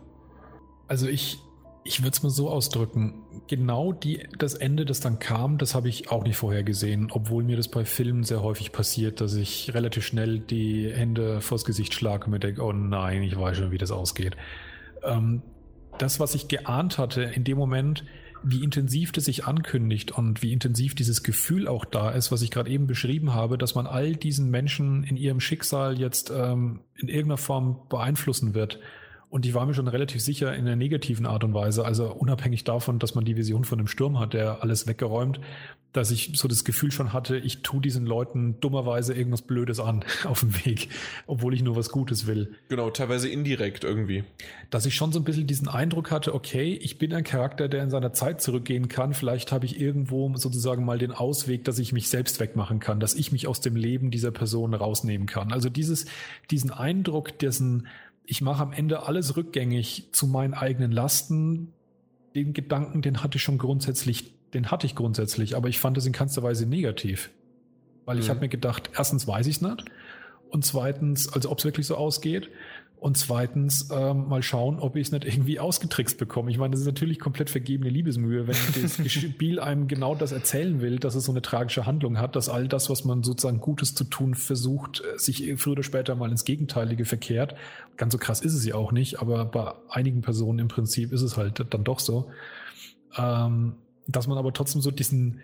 Also 0.87 1.07
ich, 1.07 1.39
ich 1.83 2.01
würde 2.01 2.11
es 2.11 2.23
mal 2.23 2.29
so 2.31 2.49
ausdrücken. 2.49 3.23
Genau 3.47 3.93
die, 3.93 4.27
das 4.37 4.55
Ende, 4.55 4.85
das 4.85 4.99
dann 4.99 5.19
kam, 5.19 5.59
das 5.59 5.75
habe 5.75 5.87
ich 5.87 6.11
auch 6.11 6.23
nicht 6.23 6.37
vorher 6.37 6.63
gesehen, 6.63 7.09
obwohl 7.11 7.43
mir 7.43 7.57
das 7.57 7.67
bei 7.67 7.85
Filmen 7.85 8.23
sehr 8.23 8.41
häufig 8.41 8.71
passiert, 8.71 9.21
dass 9.21 9.35
ich 9.35 9.73
relativ 9.75 10.05
schnell 10.05 10.39
die 10.39 10.91
Hände 10.91 11.41
vors 11.41 11.63
Gesicht 11.63 11.93
schlage 11.93 12.25
und 12.25 12.31
mir 12.31 12.39
denke, 12.39 12.63
oh 12.63 12.73
nein, 12.73 13.21
ich 13.21 13.39
weiß 13.39 13.57
schon, 13.57 13.71
wie 13.71 13.77
das 13.77 13.91
ausgeht 13.91 14.35
ähm, 15.03 15.41
das, 15.97 16.19
was 16.19 16.35
ich 16.35 16.47
geahnt 16.47 16.97
hatte 16.97 17.21
in 17.21 17.43
dem 17.43 17.57
Moment, 17.57 18.05
wie 18.41 18.63
intensiv 18.63 19.11
das 19.11 19.25
sich 19.25 19.45
ankündigt 19.45 20.11
und 20.11 20.41
wie 20.41 20.53
intensiv 20.53 20.95
dieses 20.95 21.23
Gefühl 21.23 21.67
auch 21.67 21.83
da 21.83 22.11
ist, 22.11 22.31
was 22.31 22.41
ich 22.41 22.51
gerade 22.51 22.69
eben 22.69 22.87
beschrieben 22.87 23.33
habe, 23.33 23.57
dass 23.57 23.75
man 23.75 23.85
all 23.85 24.15
diesen 24.15 24.49
Menschen 24.49 25.03
in 25.03 25.17
ihrem 25.17 25.39
Schicksal 25.39 25.99
jetzt 25.99 26.31
ähm, 26.33 26.81
in 26.95 27.09
irgendeiner 27.09 27.37
Form 27.37 27.81
beeinflussen 27.89 28.53
wird. 28.53 28.79
Und 29.29 29.45
ich 29.45 29.53
war 29.53 29.65
mir 29.65 29.75
schon 29.75 29.87
relativ 29.87 30.21
sicher 30.21 30.55
in 30.55 30.61
einer 30.61 30.75
negativen 30.75 31.27
Art 31.27 31.43
und 31.43 31.53
Weise, 31.53 31.85
also 31.85 32.11
unabhängig 32.11 32.63
davon, 32.63 32.97
dass 32.97 33.13
man 33.13 33.25
die 33.25 33.35
Vision 33.35 33.63
von 33.63 33.77
einem 33.77 33.87
Sturm 33.87 34.19
hat, 34.19 34.33
der 34.33 34.63
alles 34.63 34.87
weggeräumt, 34.87 35.39
dass 35.93 36.11
ich 36.11 36.31
so 36.35 36.47
das 36.47 36.63
Gefühl 36.63 36.91
schon 36.91 37.13
hatte, 37.13 37.37
ich 37.37 37.61
tue 37.63 37.81
diesen 37.81 38.05
Leuten 38.05 38.59
dummerweise 38.59 39.13
irgendwas 39.13 39.41
Blödes 39.41 39.79
an 39.79 40.05
auf 40.25 40.41
dem 40.41 40.53
Weg, 40.65 40.89
obwohl 41.25 41.53
ich 41.53 41.63
nur 41.63 41.75
was 41.75 41.89
Gutes 41.89 42.27
will. 42.27 42.55
Genau, 42.69 42.89
teilweise 42.91 43.27
indirekt 43.27 43.83
irgendwie. 43.83 44.23
Dass 44.69 44.85
ich 44.85 44.95
schon 44.95 45.11
so 45.11 45.19
ein 45.19 45.23
bisschen 45.23 45.47
diesen 45.47 45.67
Eindruck 45.67 46.11
hatte, 46.11 46.35
okay, 46.35 46.73
ich 46.73 46.99
bin 46.99 47.13
ein 47.13 47.23
Charakter, 47.23 47.67
der 47.67 47.83
in 47.83 47.89
seiner 47.89 48.13
Zeit 48.13 48.41
zurückgehen 48.41 48.87
kann. 48.87 49.13
Vielleicht 49.13 49.51
habe 49.51 49.65
ich 49.65 49.79
irgendwo 49.79 50.35
sozusagen 50.35 50.85
mal 50.85 50.99
den 50.99 51.11
Ausweg, 51.11 51.63
dass 51.65 51.79
ich 51.79 51.91
mich 51.91 52.09
selbst 52.09 52.39
wegmachen 52.39 52.79
kann, 52.79 52.99
dass 52.99 53.15
ich 53.15 53.31
mich 53.31 53.47
aus 53.47 53.61
dem 53.61 53.75
Leben 53.75 54.11
dieser 54.11 54.31
Person 54.31 54.75
rausnehmen 54.75 55.25
kann. 55.25 55.51
Also 55.51 55.69
dieses, 55.69 56.05
diesen 56.51 56.69
Eindruck, 56.69 57.39
dessen, 57.39 57.87
ich 58.29 58.41
mache 58.41 58.61
am 58.61 58.73
Ende 58.73 59.03
alles 59.03 59.35
rückgängig 59.35 60.09
zu 60.11 60.27
meinen 60.27 60.53
eigenen 60.53 60.91
Lasten, 60.91 61.73
den 62.35 62.53
Gedanken, 62.53 63.01
den 63.01 63.23
hatte 63.23 63.37
ich 63.37 63.43
schon 63.43 63.57
grundsätzlich 63.57 64.33
den 64.53 64.71
hatte 64.71 64.85
ich 64.85 64.95
grundsätzlich, 64.95 65.55
aber 65.55 65.69
ich 65.69 65.79
fand 65.79 65.97
es 65.97 66.05
in 66.05 66.13
keinster 66.13 66.43
Weise 66.43 66.65
negativ. 66.65 67.29
Weil 68.05 68.19
ich 68.19 68.25
mhm. 68.25 68.29
habe 68.29 68.39
mir 68.41 68.49
gedacht, 68.49 68.89
erstens 68.95 69.27
weiß 69.27 69.47
ich 69.47 69.57
es 69.57 69.61
nicht 69.61 69.85
und 70.49 70.65
zweitens, 70.65 71.31
also 71.31 71.51
ob 71.51 71.59
es 71.59 71.65
wirklich 71.65 71.85
so 71.85 71.95
ausgeht 71.95 72.49
Und 72.99 73.17
zweitens 73.17 73.89
ähm, 73.93 74.27
mal 74.27 74.43
schauen, 74.43 74.77
ob 74.79 74.97
ich 74.97 75.07
es 75.07 75.11
nicht 75.13 75.23
irgendwie 75.23 75.57
ausgetrickst 75.57 76.17
bekomme. 76.17 76.51
Ich 76.51 76.57
meine, 76.57 76.71
das 76.71 76.81
ist 76.81 76.85
natürlich 76.85 77.17
komplett 77.17 77.49
vergebene 77.49 77.89
Liebesmühe, 77.89 78.45
wenn 78.45 78.57
das 78.83 79.11
Spiel 79.11 79.61
einem 79.61 79.87
genau 79.87 80.15
das 80.15 80.33
erzählen 80.33 80.81
will, 80.81 80.99
dass 80.99 81.15
es 81.15 81.23
so 81.23 81.31
eine 81.31 81.41
tragische 81.41 81.85
Handlung 81.85 82.19
hat, 82.19 82.35
dass 82.35 82.49
all 82.49 82.67
das, 82.67 82.89
was 82.89 83.05
man 83.05 83.23
sozusagen 83.23 83.61
Gutes 83.61 83.95
zu 83.95 84.03
tun 84.03 84.35
versucht, 84.35 85.01
sich 85.15 85.49
früher 85.55 85.73
oder 85.73 85.83
später 85.83 86.13
mal 86.15 86.29
ins 86.29 86.43
Gegenteilige 86.43 87.05
verkehrt. 87.05 87.55
Ganz 87.95 88.11
so 88.11 88.19
krass 88.19 88.41
ist 88.41 88.53
es 88.53 88.65
ja 88.65 88.75
auch 88.75 88.91
nicht, 88.91 89.21
aber 89.21 89.45
bei 89.45 89.73
einigen 89.89 90.21
Personen 90.21 90.59
im 90.59 90.67
Prinzip 90.67 91.13
ist 91.13 91.21
es 91.21 91.37
halt 91.37 91.65
dann 91.69 91.85
doch 91.85 91.99
so. 91.99 92.29
Ähm, 93.17 93.75
dass 94.07 94.27
man 94.27 94.37
aber 94.37 94.51
trotzdem 94.51 94.81
so 94.81 94.91
diesen, 94.91 95.39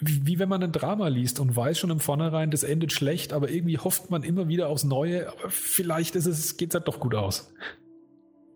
wie, 0.00 0.38
wenn 0.38 0.48
man 0.48 0.62
ein 0.62 0.72
Drama 0.72 1.08
liest 1.08 1.40
und 1.40 1.54
weiß 1.54 1.78
schon 1.78 1.90
im 1.90 2.00
Vornherein, 2.00 2.50
das 2.50 2.62
endet 2.62 2.92
schlecht, 2.92 3.32
aber 3.32 3.50
irgendwie 3.50 3.78
hofft 3.78 4.10
man 4.10 4.22
immer 4.22 4.48
wieder 4.48 4.68
aufs 4.68 4.84
Neue, 4.84 5.28
aber 5.30 5.50
vielleicht 5.50 6.16
ist 6.16 6.26
es, 6.26 6.56
geht's 6.56 6.74
halt 6.74 6.88
doch 6.88 7.00
gut 7.00 7.14
aus. 7.14 7.52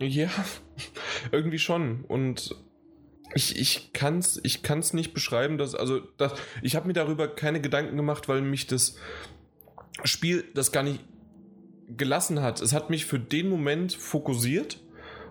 Ja, 0.00 0.30
irgendwie 1.32 1.58
schon. 1.58 2.04
Und 2.04 2.56
ich, 3.34 3.58
ich 3.58 3.92
kann 3.92 4.18
es 4.18 4.40
ich 4.42 4.62
kann's 4.62 4.92
nicht 4.92 5.14
beschreiben, 5.14 5.58
dass, 5.58 5.74
also, 5.74 6.00
das, 6.16 6.34
ich 6.62 6.76
habe 6.76 6.86
mir 6.86 6.92
darüber 6.92 7.28
keine 7.28 7.60
Gedanken 7.60 7.96
gemacht, 7.96 8.28
weil 8.28 8.40
mich 8.40 8.66
das 8.66 8.96
Spiel 10.04 10.44
das 10.54 10.72
gar 10.72 10.82
nicht 10.82 11.00
gelassen 11.96 12.40
hat. 12.42 12.60
Es 12.60 12.72
hat 12.72 12.90
mich 12.90 13.06
für 13.06 13.18
den 13.18 13.48
Moment 13.48 13.92
fokussiert 13.92 14.80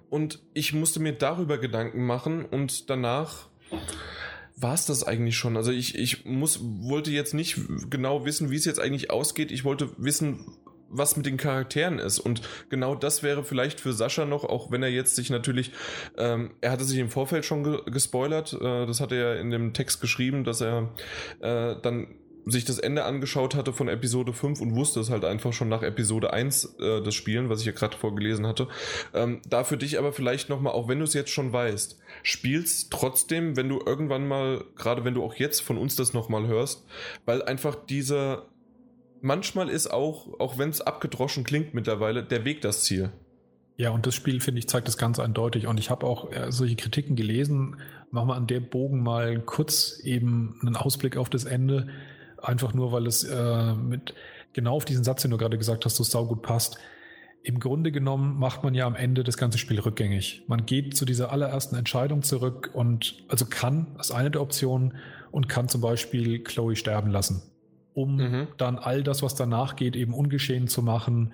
und 0.10 0.42
ich 0.54 0.74
musste 0.74 1.00
mir 1.00 1.14
darüber 1.14 1.58
Gedanken 1.58 2.06
machen 2.06 2.46
und 2.46 2.90
danach 2.90 3.48
war 4.56 4.74
es 4.74 4.86
das 4.86 5.04
eigentlich 5.04 5.38
schon. 5.38 5.58
Also 5.58 5.72
ich, 5.72 5.96
ich 5.96 6.26
muss, 6.26 6.60
wollte 6.62 7.12
jetzt 7.12 7.34
nicht 7.34 7.60
genau 7.90 8.26
wissen, 8.26 8.52
wie 8.52 8.56
es 8.56 8.66
jetzt 8.66 8.80
eigentlich 8.80 9.12
ausgeht. 9.12 9.52
Ich 9.52 9.66
wollte 9.66 9.90
wissen, 9.98 10.46
was 10.94 11.18
mit 11.18 11.26
den 11.26 11.38
Charakteren 11.38 12.00
ist. 12.00 12.20
Und 12.20 12.42
genau 12.70 12.96
das 12.96 13.24
wäre 13.24 13.44
vielleicht 13.44 13.80
für 13.80 13.94
Sascha 13.94 14.26
noch, 14.26 14.44
auch 14.44 14.72
wenn 14.72 14.84
er 14.84 14.90
jetzt 14.90 15.16
sich 15.16 15.30
natürlich, 15.30 15.72
ähm, 16.18 16.52
er 16.62 16.72
hatte 16.72 16.84
sich 16.84 17.00
im 17.00 17.10
Vorfeld 17.10 17.46
schon 17.46 17.64
ge 17.64 17.80
gespoilert, 17.88 18.54
äh, 18.54 18.86
das 18.86 19.02
hat 19.02 19.12
er 19.12 19.18
ja 19.18 19.42
in 19.42 19.50
dem 19.50 19.74
Text 19.74 20.02
geschrieben, 20.02 20.44
dass 20.44 20.62
er 20.62 20.94
äh, 21.42 21.76
dann 21.82 22.16
sich 22.46 22.66
das 22.66 22.78
Ende 22.78 23.06
angeschaut 23.06 23.56
hatte 23.56 23.74
von 23.74 23.88
Episode 23.88 24.34
5 24.34 24.60
und 24.60 24.76
wusste 24.76 25.00
es 25.00 25.10
halt 25.10 25.24
einfach 25.24 25.54
schon 25.54 25.70
nach 25.70 25.82
Episode 25.82 26.34
1 26.34 26.76
äh, 26.80 27.02
des 27.02 27.16
Spielen, 27.16 27.50
was 27.50 27.62
ich 27.62 27.66
ja 27.66 27.72
gerade 27.72 27.98
vorgelesen 27.98 28.46
hatte. 28.46 28.68
Ähm, 29.14 29.42
da 29.50 29.64
für 29.64 29.78
dich 29.78 29.98
aber 29.98 30.12
vielleicht 30.12 30.50
nochmal, 30.50 30.74
auch 30.74 30.88
wenn 30.88 31.00
du 31.00 31.06
es 31.06 31.14
jetzt 31.14 31.32
schon 31.32 31.54
weißt, 31.54 32.00
spielst 32.24 32.92
trotzdem, 32.92 33.56
wenn 33.56 33.70
du 33.70 33.80
irgendwann 33.86 34.28
mal, 34.28 34.64
gerade 34.76 35.06
wenn 35.06 35.14
du 35.14 35.24
auch 35.24 35.36
jetzt 35.36 35.62
von 35.62 35.78
uns 35.78 35.96
das 35.96 36.14
nochmal 36.14 36.48
hörst, 36.48 36.86
weil 37.26 37.44
einfach 37.44 37.76
dieser, 37.76 38.48
manchmal 39.22 39.70
ist 39.70 39.88
auch, 39.88 40.40
auch 40.40 40.58
wenn 40.58 40.70
es 40.70 40.82
abgedroschen 40.82 41.44
klingt 41.44 41.74
mittlerweile, 41.74 42.24
der 42.24 42.46
Weg 42.46 42.62
das 42.62 42.84
Ziel. 42.84 43.12
Ja, 43.76 43.90
und 43.90 44.06
das 44.06 44.16
Spiel, 44.16 44.40
finde 44.40 44.60
ich, 44.60 44.68
zeigt 44.68 44.88
das 44.88 44.98
ganz 44.98 45.20
eindeutig. 45.20 45.68
Und 45.68 45.80
ich 45.80 45.90
habe 45.90 46.06
auch 46.06 46.32
äh, 46.32 46.52
solche 46.52 46.76
Kritiken 46.76 47.16
gelesen. 47.16 47.78
Machen 48.12 48.28
wir 48.28 48.36
an 48.36 48.48
der 48.48 48.60
Bogen 48.60 49.02
mal 49.02 49.40
kurz 49.42 50.00
eben 50.04 50.60
einen 50.62 50.76
Ausblick 50.76 51.18
auf 51.18 51.30
das 51.30 51.46
Ende 51.46 51.88
einfach 52.40 52.74
nur, 52.74 52.92
weil 52.92 53.08
es 53.08 53.24
äh, 53.24 53.74
mit 53.74 54.14
genau 54.54 54.76
auf 54.76 54.86
diesen 54.86 55.04
Satz, 55.04 55.24
den 55.24 55.32
du 55.32 55.38
gerade 55.38 55.58
gesagt 55.58 55.86
hast, 55.86 55.96
so 55.96 56.04
saugut 56.04 56.44
passt. 56.44 56.78
Im 57.46 57.60
Grunde 57.60 57.92
genommen 57.92 58.40
macht 58.40 58.64
man 58.64 58.74
ja 58.74 58.88
am 58.88 58.96
Ende 58.96 59.26
das 59.26 59.36
ganze 59.36 59.58
Spiel 59.58 59.78
rückgängig. 59.80 60.44
Man 60.48 60.66
geht 60.66 60.96
zu 60.96 61.04
dieser 61.04 61.34
allerersten 61.34 61.76
Entscheidung 61.76 62.24
zurück 62.24 62.72
und 62.74 63.22
also 63.28 63.46
kann, 63.46 63.88
das 63.98 64.10
ist 64.10 64.16
eine 64.16 64.32
der 64.32 64.42
Optionen, 64.42 64.94
und 65.30 65.50
kann 65.50 65.68
zum 65.68 65.82
Beispiel 65.82 66.44
Chloe 66.44 66.76
sterben 66.76 67.12
lassen, 67.12 67.42
um 67.94 68.16
mhm. 68.16 68.48
dann 68.58 68.78
all 68.78 69.04
das, 69.04 69.24
was 69.24 69.36
danach 69.36 69.76
geht, 69.76 69.98
eben 69.98 70.14
ungeschehen 70.14 70.68
zu 70.68 70.84
machen, 70.84 71.34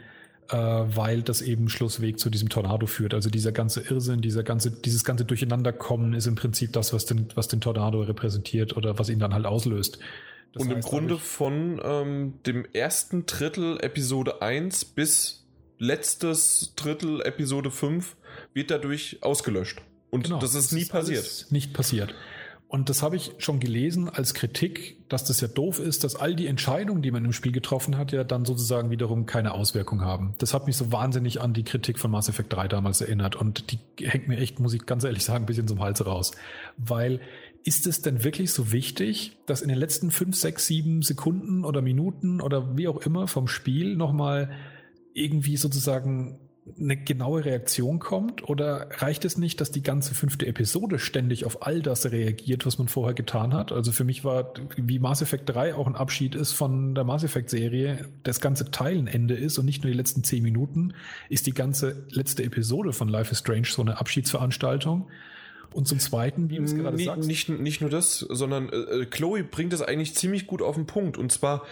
äh, 0.50 0.56
weil 0.56 1.22
das 1.22 1.42
eben 1.44 1.70
Schlussweg 1.70 2.18
zu 2.18 2.32
diesem 2.32 2.50
Tornado 2.50 2.88
führt. 2.88 3.14
Also 3.14 3.30
dieser 3.30 3.52
ganze 3.52 3.82
Irrsinn, 3.82 4.22
dieser 4.22 4.42
ganze, 4.42 4.72
dieses 4.72 5.04
ganze 5.04 5.26
Durcheinanderkommen 5.26 6.14
ist 6.14 6.26
im 6.26 6.36
Prinzip 6.36 6.74
das, 6.74 6.92
was 6.92 7.06
den, 7.06 7.28
was 7.36 7.50
den 7.50 7.62
Tornado 7.62 8.02
repräsentiert 8.02 8.76
oder 8.76 8.98
was 8.98 9.10
ihn 9.10 9.20
dann 9.20 9.34
halt 9.34 9.46
auslöst. 9.46 10.00
Das 10.54 10.64
und 10.64 10.74
heißt, 10.74 10.88
im 10.88 10.90
Grunde 10.90 11.18
von 11.18 11.80
ähm, 11.84 12.34
dem 12.48 12.66
ersten 12.74 13.28
Drittel 13.28 13.78
Episode 13.82 14.42
1 14.42 14.86
bis 14.86 15.39
letztes 15.80 16.74
Drittel 16.76 17.22
Episode 17.22 17.72
5 17.72 18.16
wird 18.54 18.70
dadurch 18.70 19.18
ausgelöscht. 19.22 19.82
Und 20.12 20.26
genau, 20.26 20.40
das 20.40 20.54
ist 20.54 20.72
nie 20.72 20.82
ist 20.82 20.92
passiert. 20.92 21.48
Nicht 21.50 21.74
passiert. 21.74 22.14
Und 22.68 22.90
das 22.90 23.02
habe 23.02 23.16
ich 23.16 23.32
schon 23.40 23.60
gelesen 23.60 24.10
als 24.10 24.36
Kritik, 24.36 24.98
dass 25.10 25.24
das 25.26 25.42
ja 25.42 25.48
doof 25.48 25.80
ist, 25.80 26.04
dass 26.04 26.16
all 26.16 26.36
die 26.36 26.46
Entscheidungen, 26.46 27.02
die 27.02 27.10
man 27.10 27.26
im 27.26 27.34
Spiel 27.34 27.52
getroffen 27.52 27.98
hat, 27.98 28.12
ja 28.12 28.24
dann 28.24 28.46
sozusagen 28.46 28.92
wiederum 28.92 29.26
keine 29.26 29.56
Auswirkung 29.56 30.02
haben. 30.02 30.36
Das 30.38 30.54
hat 30.54 30.68
mich 30.68 30.78
so 30.78 30.92
wahnsinnig 30.92 31.42
an 31.42 31.54
die 31.54 31.64
Kritik 31.64 31.98
von 31.98 32.12
Mass 32.12 32.30
Effect 32.30 32.54
3 32.54 32.68
damals 32.68 33.02
erinnert 33.02 33.36
und 33.36 33.72
die 33.72 33.80
hängt 34.06 34.28
mir 34.28 34.38
echt, 34.38 34.60
muss 34.60 34.76
ich 34.76 34.86
ganz 34.86 35.04
ehrlich 35.04 35.26
sagen, 35.26 35.46
ein 35.46 35.48
bisschen 35.48 35.68
zum 35.68 35.80
Hals 35.80 36.06
raus. 36.06 36.32
Weil 36.78 37.22
ist 37.64 37.88
es 37.88 38.04
denn 38.04 38.24
wirklich 38.24 38.52
so 38.52 38.72
wichtig, 38.72 39.38
dass 39.48 39.62
in 39.62 39.70
den 39.70 39.78
letzten 39.78 40.12
fünf, 40.12 40.36
sechs, 40.36 40.68
sieben 40.68 41.02
Sekunden 41.02 41.66
oder 41.66 41.82
Minuten 41.82 42.40
oder 42.40 42.78
wie 42.78 42.88
auch 42.88 42.98
immer 43.02 43.28
vom 43.28 43.48
Spiel 43.48 43.96
nochmal 43.96 44.52
irgendwie 45.20 45.58
sozusagen 45.58 46.40
eine 46.80 46.98
genaue 46.98 47.46
Reaktion 47.46 48.00
kommt? 48.00 48.48
Oder 48.48 48.90
reicht 48.98 49.26
es 49.26 49.38
nicht, 49.38 49.62
dass 49.62 49.72
die 49.72 49.82
ganze 49.82 50.14
fünfte 50.14 50.46
Episode 50.46 51.00
ständig 51.00 51.46
auf 51.46 51.66
all 51.66 51.82
das 51.82 52.12
reagiert, 52.12 52.66
was 52.66 52.78
man 52.78 52.88
vorher 52.88 53.14
getan 53.14 53.54
hat? 53.54 53.72
Also 53.72 53.92
für 53.92 54.04
mich 54.04 54.24
war, 54.24 54.54
wie 54.76 55.00
Mass 55.00 55.22
Effect 55.22 55.50
3 55.50 55.76
auch 55.76 55.88
ein 55.88 55.96
Abschied 55.96 56.36
ist 56.36 56.54
von 56.54 56.96
der 56.96 57.04
Mass 57.04 57.24
Effect 57.24 57.50
Serie, 57.50 58.06
das 58.24 58.42
ganze 58.42 58.72
Teil 58.72 58.98
ein 58.98 59.08
Ende 59.08 59.36
ist 59.36 59.58
und 59.58 59.66
nicht 59.66 59.84
nur 59.84 59.92
die 59.92 59.98
letzten 59.98 60.24
zehn 60.24 60.44
Minuten, 60.44 60.94
ist 61.30 61.48
die 61.48 61.54
ganze 61.54 62.06
letzte 62.12 62.44
Episode 62.44 62.94
von 62.94 63.10
Life 63.10 63.32
is 63.32 63.40
Strange 63.40 63.68
so 63.68 63.82
eine 63.82 64.00
Abschiedsveranstaltung. 64.00 65.10
Und 65.72 65.88
zum 65.88 66.00
Zweiten, 66.00 66.50
wie 66.50 66.58
du 66.58 66.64
es 66.64 66.76
gerade 66.76 66.98
nicht, 66.98 67.06
sagst. 67.06 67.28
Nicht, 67.28 67.50
nicht 67.50 67.82
nur 67.82 67.92
das, 67.92 68.20
sondern 68.20 68.70
äh, 68.70 69.06
Chloe 69.06 69.44
bringt 69.44 69.72
es 69.72 69.84
eigentlich 69.84 70.16
ziemlich 70.16 70.48
gut 70.48 70.64
auf 70.64 70.76
den 70.76 70.88
Punkt. 70.88 71.16
Und 71.18 71.32
zwar 71.32 71.64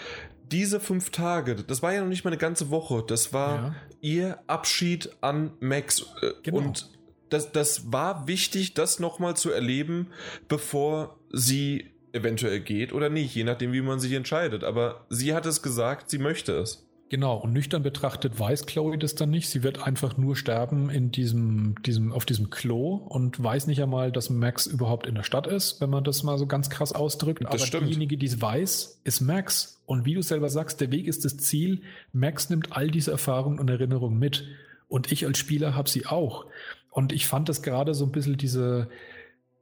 diese 0.52 0.80
fünf 0.80 1.10
Tage, 1.10 1.56
das 1.56 1.82
war 1.82 1.94
ja 1.94 2.02
noch 2.02 2.08
nicht 2.08 2.24
mal 2.24 2.30
eine 2.30 2.38
ganze 2.38 2.70
Woche, 2.70 3.04
das 3.06 3.34
war 3.34 3.56
ja. 3.56 3.76
ihr 4.02 4.40
Abschied 4.48 5.10
an 5.22 5.52
Max. 5.60 6.06
Äh, 6.22 6.32
genau. 6.44 6.58
Und 6.58 6.90
das, 7.30 7.52
das 7.52 7.92
war 7.92 8.28
wichtig, 8.28 8.74
das 8.74 9.00
nochmal 9.00 9.36
zu 9.36 9.52
erleben, 9.52 10.08
bevor 10.48 11.18
sie 11.32 11.92
eventuell 12.14 12.60
geht 12.60 12.94
oder 12.94 13.10
nicht, 13.10 13.36
je 13.36 13.44
nachdem, 13.44 13.74
wie 13.74 13.82
man 13.82 14.00
sich 14.00 14.14
entscheidet. 14.14 14.64
Aber 14.64 15.06
sie 15.10 15.34
hat 15.34 15.46
es 15.46 15.62
gesagt, 15.62 16.10
sie 16.10 16.18
möchte 16.18 16.54
es. 16.54 16.87
Genau, 17.10 17.38
und 17.38 17.54
nüchtern 17.54 17.84
betrachtet 17.84 18.38
weiß 18.38 18.66
Chloe 18.66 18.98
das 18.98 19.16
dann 19.16 19.30
nicht. 19.30 19.50
Sie 19.50 19.64
wird 19.64 19.82
einfach 19.82 20.18
nur 20.18 20.36
sterben 20.36 20.90
in 20.90 21.10
diesem, 21.10 21.82
diesem, 21.84 22.12
auf 22.12 22.26
diesem 22.26 22.50
Klo 22.50 22.96
und 22.96 23.42
weiß 23.42 23.68
nicht 23.68 23.82
einmal, 23.82 24.12
dass 24.12 24.30
Max 24.30 24.68
überhaupt 24.68 25.08
in 25.08 25.16
der 25.16 25.24
Stadt 25.24 25.48
ist, 25.48 25.80
wenn 25.80 25.90
man 25.90 26.04
das 26.04 26.24
mal 26.24 26.38
so 26.38 26.48
ganz 26.48 26.70
krass 26.70 26.92
ausdrückt. 26.92 27.44
Das 27.44 27.52
Aber 27.52 27.60
stimmt. 27.60 27.88
diejenige, 27.88 28.18
die 28.18 28.26
es 28.26 28.42
weiß, 28.42 29.02
ist 29.06 29.22
Max. 29.22 29.82
Und 29.86 30.04
wie 30.04 30.16
du 30.16 30.22
selber 30.22 30.50
sagst, 30.50 30.82
der 30.82 30.92
Weg 30.92 31.08
ist 31.08 31.24
das 31.24 31.38
Ziel. 31.38 31.82
Max 32.12 32.50
nimmt 32.50 32.74
all 32.74 32.92
diese 32.92 33.12
Erfahrungen 33.12 33.60
und 33.60 33.70
Erinnerungen 33.70 34.20
mit. 34.20 34.46
Und 34.90 35.10
ich 35.12 35.26
als 35.26 35.38
Spieler 35.38 35.76
habe 35.76 35.90
sie 35.90 36.08
auch. 36.08 36.46
Und 36.92 37.14
ich 37.14 37.26
fand 37.26 37.48
das 37.48 37.62
gerade 37.62 37.94
so 37.94 38.04
ein 38.04 38.12
bisschen 38.12 38.36
diese, 38.36 38.90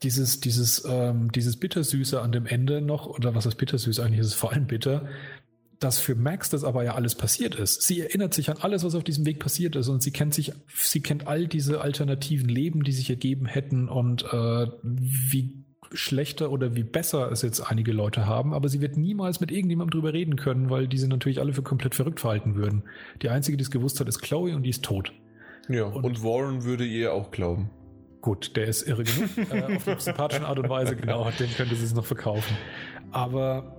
dieses, 0.02 0.40
dieses, 0.40 0.84
ähm, 0.90 1.32
dieses 1.32 1.58
Bittersüße 1.58 2.20
an 2.20 2.32
dem 2.32 2.48
Ende 2.48 2.82
noch, 2.82 3.06
oder 3.06 3.36
was 3.36 3.46
ist 3.46 3.56
Bittersüß 3.56 4.00
eigentlich, 4.00 4.22
ist 4.22 4.28
es 4.28 4.34
vor 4.34 4.52
allem 4.52 4.66
bitter, 4.66 5.08
dass 5.86 6.00
für 6.00 6.16
Max 6.16 6.50
das 6.50 6.64
aber 6.64 6.84
ja 6.84 6.96
alles 6.96 7.14
passiert 7.14 7.54
ist. 7.54 7.84
Sie 7.84 8.02
erinnert 8.02 8.34
sich 8.34 8.50
an 8.50 8.58
alles, 8.60 8.84
was 8.84 8.96
auf 8.96 9.04
diesem 9.04 9.28
Weg 9.28 9.40
passiert 9.40 9.76
ist 9.76 9.88
und 9.88 10.02
sie 10.02 10.10
kennt 10.10 10.34
sich, 10.34 10.52
sie 10.74 11.02
kennt 11.02 11.28
all 11.28 11.48
diese 11.48 11.82
alternativen 11.82 12.50
Leben, 12.50 12.84
die 12.84 12.92
sich 12.92 13.08
ergeben 13.12 13.46
hätten 13.46 13.88
und 13.88 14.24
äh, 14.34 14.68
wie 14.82 15.64
schlechter 15.94 16.52
oder 16.52 16.76
wie 16.76 16.82
besser 16.82 17.32
es 17.32 17.44
jetzt 17.44 17.60
einige 17.60 17.92
Leute 17.92 18.26
haben, 18.26 18.56
aber 18.56 18.68
sie 18.68 18.82
wird 18.82 18.98
niemals 18.98 19.40
mit 19.40 19.52
irgendjemandem 19.52 19.92
drüber 19.92 20.12
reden 20.12 20.38
können, 20.38 20.72
weil 20.72 20.88
diese 20.88 21.08
natürlich 21.08 21.40
alle 21.40 21.54
für 21.54 21.62
komplett 21.62 21.94
verrückt 21.94 22.20
verhalten 22.20 22.56
würden. 22.56 22.84
Die 23.22 23.30
einzige, 23.30 23.56
die 23.56 23.62
es 23.62 23.70
gewusst 23.70 24.00
hat, 24.00 24.08
ist 24.08 24.24
Chloe 24.24 24.56
und 24.56 24.64
die 24.64 24.72
ist 24.72 24.84
tot. 24.84 25.14
Ja, 25.70 25.84
und, 25.84 26.04
und 26.04 26.24
Warren 26.24 26.64
würde 26.64 26.84
ihr 26.84 27.14
auch 27.14 27.30
glauben. 27.30 27.70
Gut, 28.22 28.56
der 28.56 28.66
ist 28.66 28.88
irre 28.88 29.04
genug. 29.04 29.30
äh, 29.52 29.76
auf 29.76 29.88
eine 29.88 30.00
sympathische 30.00 30.48
Art 30.48 30.58
und 30.58 30.68
Weise, 30.68 30.96
genau, 30.96 31.30
den 31.30 31.50
könnte 31.52 31.76
sie 31.76 31.86
es 31.86 31.94
noch 31.94 32.06
verkaufen. 32.06 32.58
Aber 33.12 33.75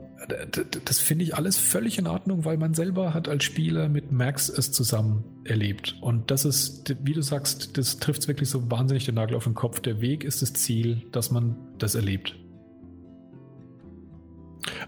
das 0.85 0.99
finde 0.99 1.25
ich 1.25 1.35
alles 1.35 1.59
völlig 1.59 1.99
in 1.99 2.07
Ordnung, 2.07 2.45
weil 2.45 2.57
man 2.57 2.75
selber 2.75 3.15
hat 3.15 3.29
als 3.29 3.45
Spieler 3.45 3.89
mit 3.89 4.13
Max 4.13 4.49
es 4.49 4.73
zusammen 4.73 5.25
erlebt. 5.45 5.97
Und 6.01 6.31
das 6.31 6.45
ist, 6.45 6.95
wie 7.03 7.13
du 7.13 7.23
sagst, 7.23 7.77
das 7.77 7.99
trifft 7.99 8.27
wirklich 8.29 8.49
so 8.49 8.71
wahnsinnig 8.71 9.05
den 9.05 9.15
Nagel 9.15 9.37
auf 9.37 9.45
den 9.45 9.55
Kopf. 9.55 9.81
Der 9.81 10.01
Weg 10.01 10.25
ist 10.25 10.43
das 10.43 10.53
Ziel, 10.53 11.07
dass 11.13 11.31
man 11.31 11.57
das 11.79 11.95
erlebt. 11.95 12.37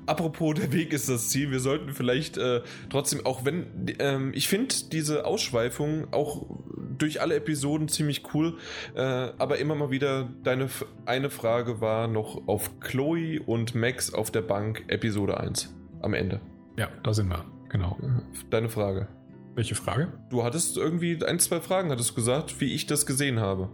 Apropos, 0.07 0.55
der 0.55 0.73
Weg 0.73 0.93
ist 0.93 1.09
das 1.09 1.29
Ziel. 1.29 1.51
Wir 1.51 1.61
sollten 1.61 1.93
vielleicht 1.93 2.37
äh, 2.37 2.63
trotzdem, 2.91 3.25
auch 3.25 3.45
wenn, 3.45 3.67
ähm, 3.99 4.33
ich 4.35 4.49
finde 4.49 4.75
diese 4.93 5.25
Ausschweifung 5.25 6.13
auch 6.13 6.47
durch 6.99 7.21
alle 7.21 7.37
Episoden 7.37 7.89
ziemlich 7.89 8.35
cool, 8.35 8.59
äh, 8.95 9.01
aber 9.01 9.59
immer 9.59 9.75
mal 9.75 9.91
wieder 9.91 10.29
deine 10.43 10.69
eine 11.07 11.31
Frage 11.31 11.81
war 11.81 12.09
noch 12.09 12.49
auf 12.49 12.81
Chloe 12.81 13.41
und 13.45 13.75
Max 13.75 14.13
auf 14.13 14.31
der 14.31 14.43
Bank, 14.43 14.85
Episode 14.89 15.39
1 15.39 15.75
am 16.03 16.15
Ende. 16.15 16.41
Ja, 16.77 16.89
da 17.03 17.15
sind 17.15 17.29
wir, 17.29 17.45
genau. 17.69 17.97
Deine 18.51 18.69
Frage. 18.69 19.09
Welche 19.55 19.75
Frage? 19.75 20.13
Du 20.31 20.45
hattest 20.45 20.77
irgendwie 20.77 21.19
ein, 21.25 21.41
zwei 21.41 21.61
Fragen, 21.61 21.91
hattest 21.91 22.11
du 22.11 22.15
gesagt, 22.15 22.61
wie 22.61 22.75
ich 22.75 22.87
das 22.87 23.07
gesehen 23.07 23.41
habe. 23.41 23.69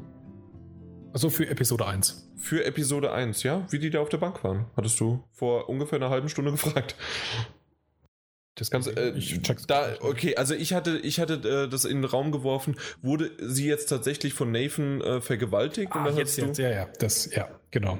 Also 1.15 1.31
für 1.31 1.49
Episode 1.49 1.87
1. 1.87 2.29
Für 2.37 2.65
Episode 2.65 3.13
1, 3.13 3.45
ja? 3.45 3.65
Wie 3.71 3.79
die 3.79 3.89
da 3.89 4.01
auf 4.01 4.09
der 4.09 4.19
Bank 4.19 4.43
waren, 4.43 4.67
hattest 4.77 4.99
du 4.99 5.23
vor 5.31 5.69
ungefähr 5.69 5.97
einer 5.97 6.11
halben 6.11 6.29
Stunde 6.29 6.51
gefragt. 6.51 6.97
Das 8.57 8.69
Ganze, 8.69 8.97
äh, 8.97 9.17
ich 9.17 9.41
check's 9.43 9.67
da, 9.69 9.95
okay, 10.01 10.35
also 10.35 10.55
ich 10.55 10.75
hatte, 10.75 10.99
ich 10.99 11.21
hatte 11.21 11.35
äh, 11.35 11.69
das 11.69 11.85
in 11.85 11.99
den 11.99 12.05
Raum 12.05 12.33
geworfen. 12.33 12.75
Wurde 13.01 13.31
sie 13.39 13.69
jetzt 13.69 13.87
tatsächlich 13.87 14.35
von 14.35 14.51
Nathan 14.51 15.01
äh, 15.03 15.21
vergewaltigt? 15.21 15.93
Ah, 15.95 16.11
jetzt, 16.11 16.37
jetzt, 16.37 16.59
ja, 16.59 16.71
ja, 16.71 16.89
das, 16.99 17.33
ja, 17.33 17.49
genau. 17.71 17.99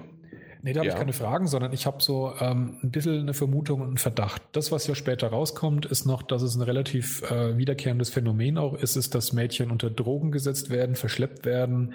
Nee, 0.63 0.73
da 0.73 0.81
habe 0.81 0.89
ja. 0.89 0.95
ich 0.95 0.99
keine 0.99 1.13
Fragen, 1.13 1.47
sondern 1.47 1.73
ich 1.73 1.87
habe 1.87 2.03
so 2.03 2.35
ähm, 2.41 2.79
ein 2.83 2.91
bisschen 2.91 3.21
eine 3.21 3.35
Vermutung 3.35 3.81
und 3.81 3.89
einen 3.89 3.99
Verdacht. 3.99 4.43
Das, 4.53 4.73
was 4.73 4.89
ja 4.89 4.97
später 4.97 5.29
rauskommt, 5.29 5.87
ist 5.87 6.05
noch, 6.05 6.23
dass 6.23 6.43
es 6.43 6.57
ein 6.57 6.63
relativ 6.63 7.23
äh, 7.31 7.57
wiederkehrendes 7.57 8.11
Phänomen 8.11 8.59
auch 8.59 8.75
ist, 8.75 8.97
ist, 8.97 9.15
dass 9.15 9.33
Mädchen 9.33 9.71
unter 9.71 9.91
Drogen 9.91 10.33
gesetzt 10.33 10.71
werden, 10.71 10.97
verschleppt 10.97 11.45
werden 11.45 11.95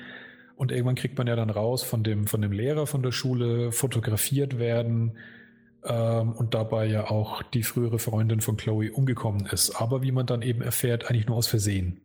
und 0.60 0.74
irgendwann 0.74 0.96
kriegt 0.96 1.18
man 1.18 1.26
ja 1.26 1.38
dann 1.38 1.50
raus 1.50 1.84
von 1.84 2.04
dem, 2.04 2.28
von 2.28 2.42
dem 2.42 2.52
Lehrer 2.52 2.86
von 2.86 3.02
der 3.02 3.14
Schule, 3.14 3.72
fotografiert 3.72 4.60
werden 4.60 5.14
ähm, 5.86 6.34
und 6.34 6.54
dabei 6.54 6.86
ja 6.86 7.10
auch 7.10 7.42
die 7.44 7.64
frühere 7.64 7.98
Freundin 7.98 8.42
von 8.42 8.58
Chloe 8.58 8.92
umgekommen 8.92 9.46
ist. 9.46 9.80
Aber 9.80 10.02
wie 10.02 10.12
man 10.12 10.26
dann 10.26 10.42
eben 10.42 10.62
erfährt, 10.62 11.10
eigentlich 11.10 11.28
nur 11.28 11.38
aus 11.38 11.48
Versehen. 11.48 12.02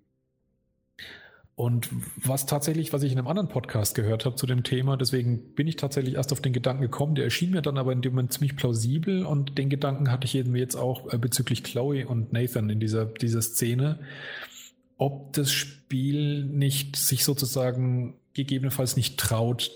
Und 1.57 1.89
was 2.15 2.47
tatsächlich, 2.47 2.93
was 2.93 3.03
ich 3.03 3.11
in 3.11 3.19
einem 3.19 3.27
anderen 3.27 3.49
Podcast 3.49 3.97
gehört 3.97 4.25
habe 4.25 4.37
zu 4.37 4.47
dem 4.47 4.63
Thema, 4.63 4.97
deswegen 4.97 5.55
bin 5.57 5.67
ich 5.67 5.75
tatsächlich 5.75 6.15
erst 6.15 6.31
auf 6.31 6.41
den 6.41 6.53
Gedanken 6.53 6.83
gekommen, 6.83 7.17
der 7.17 7.25
erschien 7.25 7.51
mir 7.51 7.63
dann 7.63 7.77
aber 7.77 7.91
in 7.91 8.03
dem 8.03 8.13
Moment 8.13 8.35
ziemlich 8.35 8.55
plausibel 8.55 9.27
und 9.27 9.59
den 9.59 9.69
Gedanken 9.69 10.13
hatte 10.13 10.27
ich 10.27 10.37
eben 10.37 10.55
jetzt 10.55 10.77
auch 10.77 11.13
äh, 11.13 11.19
bezüglich 11.19 11.65
Chloe 11.65 12.07
und 12.07 12.33
Nathan 12.33 12.71
in 12.71 12.79
dieser, 12.79 13.07
dieser 13.07 13.43
Szene, 13.43 13.99
ob 14.97 15.33
das 15.33 15.51
Spiel 15.51 16.45
nicht 16.45 16.95
sich 16.95 17.25
sozusagen 17.25 18.15
gegebenenfalls 18.35 18.97
nicht 18.97 19.19
traut, 19.19 19.71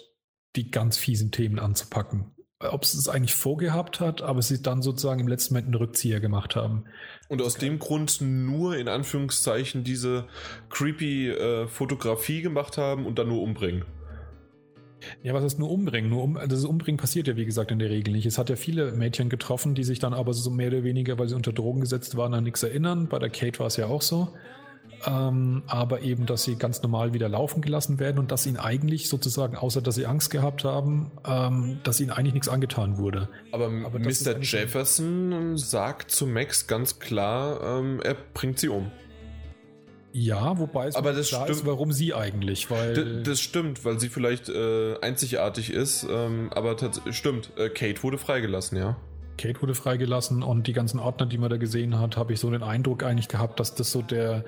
die 0.57 0.71
ganz 0.71 0.97
fiesen 0.97 1.31
Themen 1.31 1.59
anzupacken 1.59 2.35
ob 2.61 2.83
es 2.83 2.95
es 2.95 3.09
eigentlich 3.09 3.35
vorgehabt 3.35 4.01
hat, 4.01 4.23
aber 4.23 4.43
sie 4.43 4.61
dann 4.61 4.83
sozusagen 4.83 5.21
im 5.21 5.29
letzten 5.29 5.55
Moment 5.55 5.67
einen 5.69 5.75
Rückzieher 5.77 6.21
gemacht 6.21 6.57
haben. 6.57 6.85
Und 7.29 7.41
aus 7.41 7.55
dem 7.55 7.79
Grund 7.79 8.21
nur 8.21 8.77
in 8.77 8.89
Anführungszeichen 8.89 9.85
diese 9.85 10.27
creepy 10.71 11.31
äh, 11.31 11.69
Fotografie 11.69 12.43
gemacht 12.43 12.77
haben 12.77 13.07
und 13.07 13.19
dann 13.19 13.29
nur 13.29 13.43
umbringen. 13.43 13.85
Ja, 15.23 15.33
was 15.33 15.45
ist 15.45 15.61
nur 15.61 15.71
umbringen? 15.71 16.11
Nur 16.11 16.25
um, 16.25 16.37
also 16.37 16.57
das 16.57 16.65
Umbringen 16.65 16.99
passiert 16.99 17.29
ja, 17.29 17.37
wie 17.37 17.45
gesagt, 17.45 17.71
in 17.71 17.79
der 17.79 17.91
Regel 17.91 18.13
nicht. 18.13 18.27
Es 18.27 18.39
hat 18.39 18.51
ja 18.51 18.57
viele 18.57 18.91
Mädchen 18.91 19.29
getroffen, 19.29 19.77
die 19.77 19.85
sich 19.85 20.01
dann 20.01 20.13
aber 20.13 20.35
so 20.35 20.51
mehr 20.51 20.69
oder 20.69 20.83
weniger, 20.83 21.17
weil 21.21 21.29
sie 21.29 21.37
unter 21.37 21.53
Drogen 21.53 21.81
gesetzt 21.81 22.17
waren, 22.17 22.35
an 22.35 22.43
nichts 22.43 22.65
erinnern. 22.65 23.07
Bei 23.09 23.21
der 23.21 23.31
Kate 23.31 23.61
war 23.61 23.69
es 23.69 23.77
ja 23.77 23.87
auch 23.87 24.03
so 24.03 24.35
ähm, 25.07 25.63
aber 25.67 26.03
eben, 26.03 26.27
dass 26.27 26.45
sie 26.45 26.57
ganz 26.57 26.83
normal 26.83 27.13
wieder 27.13 27.29
laufen 27.29 27.61
gelassen 27.61 27.99
werden 27.99 28.19
und 28.19 28.31
dass 28.31 28.47
ihnen 28.47 28.57
eigentlich 28.57 29.09
sozusagen, 29.09 29.57
außer 29.57 29.81
dass 29.81 29.95
sie 29.95 30.07
Angst 30.07 30.31
gehabt 30.31 30.65
haben, 30.65 31.11
ähm, 31.27 31.81
dass 31.83 32.01
ihnen 32.01 32.11
eigentlich 32.11 32.35
nichts 32.35 32.49
angetan 32.49 32.99
wurde. 32.99 33.29
Aber, 33.53 33.67
aber 33.67 33.99
Mr. 33.99 34.39
Jefferson 34.41 35.57
sagt 35.57 36.11
zu 36.11 36.27
Max 36.27 36.67
ganz 36.67 36.99
klar, 36.99 37.79
ähm, 37.79 38.01
er 38.03 38.17
bringt 38.35 38.59
sie 38.59 38.69
um. 38.69 38.91
Ja, 40.13 40.59
wobei 40.59 40.89
es 40.89 40.97
aber 40.97 41.13
das 41.13 41.29
klar 41.29 41.45
stimmt. 41.45 41.59
ist, 41.59 41.67
warum 41.67 41.93
sie 41.93 42.15
eigentlich, 42.15 42.71
weil 42.71 43.23
das 43.23 43.41
stimmt, 43.41 43.85
weil 43.85 44.01
sie 44.01 44.09
vielleicht 44.09 44.49
äh, 44.49 44.99
einzigartig 45.01 45.71
ist, 45.71 46.07
ähm, 46.11 46.51
aber 46.53 46.77
stimmt, 47.11 47.53
äh, 47.57 47.69
Kate 47.69 48.03
wurde 48.03 48.19
freigelassen, 48.19 48.79
ja. 48.79 48.97
Kate 49.39 49.63
wurde 49.63 49.75
freigelassen 49.75 50.43
und 50.43 50.67
die 50.67 50.75
ganzen 50.75 51.01
Ordner, 51.01 51.25
die 51.25 51.39
man 51.39 51.49
da 51.49 51.57
gesehen 51.57 51.99
hat, 51.99 52.19
habe 52.19 52.35
ich 52.35 52.41
so 52.41 52.51
den 52.51 52.63
Eindruck 52.63 53.03
eigentlich 53.03 53.29
gehabt, 53.29 53.59
dass 53.59 53.75
das 53.75 53.91
so 53.91 54.03
der 54.03 54.45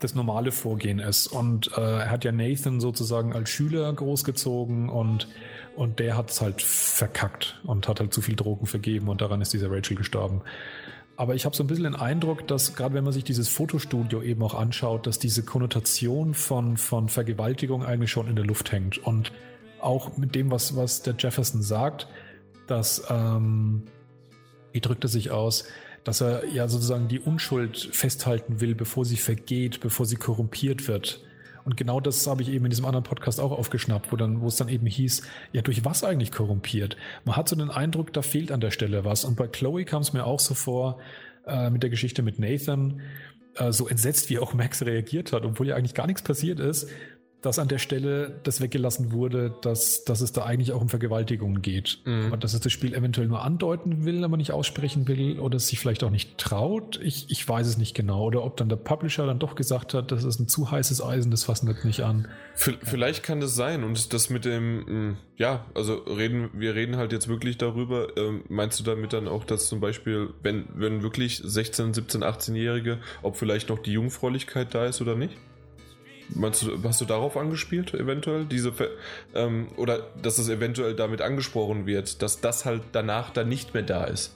das 0.00 0.14
normale 0.14 0.52
Vorgehen 0.52 0.98
ist. 0.98 1.26
Und 1.26 1.76
äh, 1.76 1.80
er 1.80 2.10
hat 2.10 2.24
ja 2.24 2.32
Nathan 2.32 2.80
sozusagen 2.80 3.34
als 3.34 3.50
Schüler 3.50 3.92
großgezogen 3.92 4.88
und 4.88 5.28
und 5.74 6.00
der 6.00 6.18
hat 6.18 6.30
es 6.30 6.40
halt 6.42 6.60
verkackt 6.60 7.58
und 7.64 7.88
hat 7.88 7.98
halt 7.98 8.12
zu 8.12 8.20
viel 8.20 8.36
Drogen 8.36 8.66
vergeben 8.66 9.08
und 9.08 9.22
daran 9.22 9.40
ist 9.40 9.54
dieser 9.54 9.70
Rachel 9.70 9.96
gestorben. 9.96 10.42
Aber 11.16 11.34
ich 11.34 11.44
habe 11.44 11.54
so 11.54 11.62
ein 11.62 11.66
bisschen 11.66 11.84
den 11.84 11.94
Eindruck, 11.94 12.46
dass 12.46 12.74
gerade 12.74 12.94
wenn 12.94 13.04
man 13.04 13.12
sich 13.12 13.24
dieses 13.24 13.48
Fotostudio 13.48 14.22
eben 14.22 14.42
auch 14.42 14.54
anschaut, 14.54 15.06
dass 15.06 15.18
diese 15.18 15.42
Konnotation 15.42 16.34
von, 16.34 16.76
von 16.76 17.08
Vergewaltigung 17.08 17.84
eigentlich 17.84 18.10
schon 18.10 18.28
in 18.28 18.36
der 18.36 18.44
Luft 18.44 18.72
hängt. 18.72 18.98
Und 18.98 19.32
auch 19.80 20.16
mit 20.16 20.34
dem, 20.34 20.50
was, 20.50 20.74
was 20.76 21.02
der 21.02 21.14
Jefferson 21.18 21.62
sagt, 21.62 22.08
dass 22.66 23.04
ähm, 23.10 23.84
wie 24.72 24.80
drückt 24.80 25.04
er 25.04 25.08
sich 25.08 25.30
aus, 25.30 25.64
dass 26.04 26.20
er 26.20 26.46
ja 26.48 26.68
sozusagen 26.68 27.08
die 27.08 27.20
Unschuld 27.20 27.78
festhalten 27.92 28.60
will, 28.60 28.74
bevor 28.74 29.04
sie 29.04 29.16
vergeht, 29.16 29.80
bevor 29.80 30.06
sie 30.06 30.16
korrumpiert 30.16 30.88
wird. 30.88 31.20
Und 31.64 31.76
genau 31.76 32.00
das 32.00 32.26
habe 32.26 32.42
ich 32.42 32.48
eben 32.48 32.64
in 32.64 32.70
diesem 32.70 32.84
anderen 32.84 33.04
Podcast 33.04 33.38
auch 33.38 33.52
aufgeschnappt, 33.52 34.10
wo 34.10 34.16
dann, 34.16 34.40
wo 34.40 34.48
es 34.48 34.56
dann 34.56 34.68
eben 34.68 34.86
hieß, 34.86 35.22
ja, 35.52 35.62
durch 35.62 35.84
was 35.84 36.02
eigentlich 36.02 36.32
korrumpiert? 36.32 36.96
Man 37.24 37.36
hat 37.36 37.48
so 37.48 37.54
den 37.54 37.70
Eindruck, 37.70 38.12
da 38.12 38.22
fehlt 38.22 38.50
an 38.50 38.60
der 38.60 38.72
Stelle 38.72 39.04
was. 39.04 39.24
Und 39.24 39.36
bei 39.36 39.46
Chloe 39.46 39.84
kam 39.84 40.02
es 40.02 40.12
mir 40.12 40.24
auch 40.24 40.40
so 40.40 40.54
vor, 40.54 40.98
äh, 41.46 41.70
mit 41.70 41.84
der 41.84 41.90
Geschichte 41.90 42.22
mit 42.22 42.40
Nathan, 42.40 43.00
äh, 43.54 43.70
so 43.70 43.86
entsetzt, 43.86 44.28
wie 44.30 44.38
auch 44.38 44.54
Max 44.54 44.84
reagiert 44.84 45.32
hat, 45.32 45.44
obwohl 45.44 45.68
ja 45.68 45.76
eigentlich 45.76 45.94
gar 45.94 46.06
nichts 46.06 46.22
passiert 46.22 46.58
ist, 46.58 46.88
dass 47.42 47.58
an 47.58 47.66
der 47.66 47.78
Stelle 47.78 48.40
das 48.44 48.60
weggelassen 48.60 49.10
wurde, 49.12 49.54
dass, 49.62 50.04
dass 50.04 50.20
es 50.20 50.32
da 50.32 50.44
eigentlich 50.44 50.72
auch 50.72 50.80
um 50.80 50.88
Vergewaltigungen 50.88 51.60
geht. 51.60 51.98
Mhm. 52.04 52.26
Aber 52.26 52.36
dass 52.36 52.54
es 52.54 52.60
das 52.60 52.72
Spiel 52.72 52.94
eventuell 52.94 53.26
nur 53.26 53.42
andeuten 53.42 54.04
will, 54.04 54.22
aber 54.22 54.36
nicht 54.36 54.52
aussprechen 54.52 55.08
will 55.08 55.40
oder 55.40 55.56
es 55.56 55.66
sich 55.66 55.80
vielleicht 55.80 56.04
auch 56.04 56.10
nicht 56.10 56.38
traut. 56.38 57.00
Ich, 57.02 57.26
ich 57.30 57.46
weiß 57.46 57.66
es 57.66 57.78
nicht 57.78 57.94
genau. 57.94 58.24
Oder 58.26 58.44
ob 58.44 58.56
dann 58.56 58.68
der 58.68 58.76
Publisher 58.76 59.26
dann 59.26 59.40
doch 59.40 59.56
gesagt 59.56 59.92
hat, 59.92 60.12
das 60.12 60.22
ist 60.22 60.38
ein 60.38 60.46
zu 60.46 60.70
heißes 60.70 61.02
Eisen, 61.02 61.32
das 61.32 61.44
fassen 61.44 61.66
wir 61.66 61.74
nicht 61.84 62.02
an. 62.02 62.28
V 62.54 62.72
vielleicht 62.82 63.24
kann 63.24 63.40
das 63.40 63.56
sein. 63.56 63.82
Und 63.82 64.12
das 64.12 64.30
mit 64.30 64.44
dem, 64.44 64.86
hm, 64.86 65.16
ja, 65.36 65.66
also 65.74 65.94
reden, 65.94 66.50
wir 66.54 66.76
reden 66.76 66.96
halt 66.96 67.10
jetzt 67.10 67.26
wirklich 67.26 67.58
darüber. 67.58 68.16
Ähm, 68.16 68.44
meinst 68.48 68.78
du 68.78 68.84
damit 68.84 69.12
dann 69.12 69.26
auch, 69.26 69.44
dass 69.44 69.66
zum 69.66 69.80
Beispiel, 69.80 70.30
wenn, 70.42 70.68
wenn 70.74 71.02
wirklich 71.02 71.42
16, 71.44 71.92
17, 71.92 72.22
18-Jährige, 72.22 72.98
ob 73.22 73.36
vielleicht 73.36 73.68
noch 73.68 73.80
die 73.80 73.92
Jungfräulichkeit 73.92 74.74
da 74.74 74.86
ist 74.86 75.00
oder 75.00 75.16
nicht? 75.16 75.36
Meinst 76.34 76.62
du, 76.62 76.78
hast 76.84 77.00
du 77.00 77.04
darauf 77.04 77.36
angespielt, 77.36 77.94
eventuell? 77.94 78.44
Diese, 78.44 78.72
ähm, 79.34 79.68
oder 79.76 80.06
dass 80.20 80.38
es 80.38 80.48
eventuell 80.48 80.94
damit 80.94 81.20
angesprochen 81.20 81.86
wird, 81.86 82.22
dass 82.22 82.40
das 82.40 82.64
halt 82.64 82.82
danach 82.92 83.30
dann 83.30 83.48
nicht 83.48 83.74
mehr 83.74 83.82
da 83.82 84.04
ist? 84.04 84.34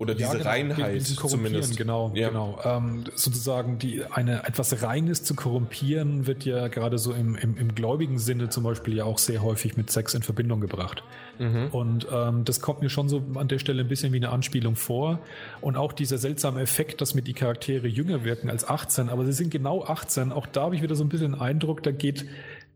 Oder 0.00 0.14
diese 0.14 0.28
ja, 0.28 0.38
genau, 0.38 0.48
Reinheit 0.48 1.02
zumindest. 1.02 1.76
Genau, 1.76 2.10
ja. 2.14 2.28
genau. 2.28 2.58
Ähm, 2.64 3.04
sozusagen 3.14 3.78
die, 3.78 4.02
eine 4.02 4.46
etwas 4.46 4.82
Reines 4.82 5.24
zu 5.24 5.34
korrumpieren 5.34 6.26
wird 6.26 6.46
ja 6.46 6.68
gerade 6.68 6.96
so 6.96 7.12
im, 7.12 7.36
im, 7.36 7.58
im 7.58 7.74
gläubigen 7.74 8.18
Sinne 8.18 8.48
zum 8.48 8.64
Beispiel 8.64 8.96
ja 8.96 9.04
auch 9.04 9.18
sehr 9.18 9.42
häufig 9.42 9.76
mit 9.76 9.90
Sex 9.90 10.14
in 10.14 10.22
Verbindung 10.22 10.62
gebracht. 10.62 11.04
Mhm. 11.38 11.68
Und 11.72 12.06
ähm, 12.10 12.46
das 12.46 12.62
kommt 12.62 12.80
mir 12.80 12.88
schon 12.88 13.10
so 13.10 13.22
an 13.34 13.48
der 13.48 13.58
Stelle 13.58 13.82
ein 13.82 13.88
bisschen 13.88 14.14
wie 14.14 14.16
eine 14.16 14.30
Anspielung 14.30 14.74
vor. 14.74 15.18
Und 15.60 15.76
auch 15.76 15.92
dieser 15.92 16.16
seltsame 16.16 16.62
Effekt, 16.62 17.02
dass 17.02 17.14
mir 17.14 17.20
die 17.20 17.34
Charaktere 17.34 17.86
jünger 17.86 18.24
wirken 18.24 18.48
als 18.48 18.66
18, 18.66 19.10
aber 19.10 19.26
sie 19.26 19.32
sind 19.34 19.50
genau 19.50 19.84
18. 19.84 20.32
Auch 20.32 20.46
da 20.46 20.62
habe 20.62 20.76
ich 20.76 20.80
wieder 20.80 20.94
so 20.94 21.04
ein 21.04 21.10
bisschen 21.10 21.32
den 21.32 21.40
Eindruck, 21.42 21.82
da 21.82 21.90
geht 21.90 22.24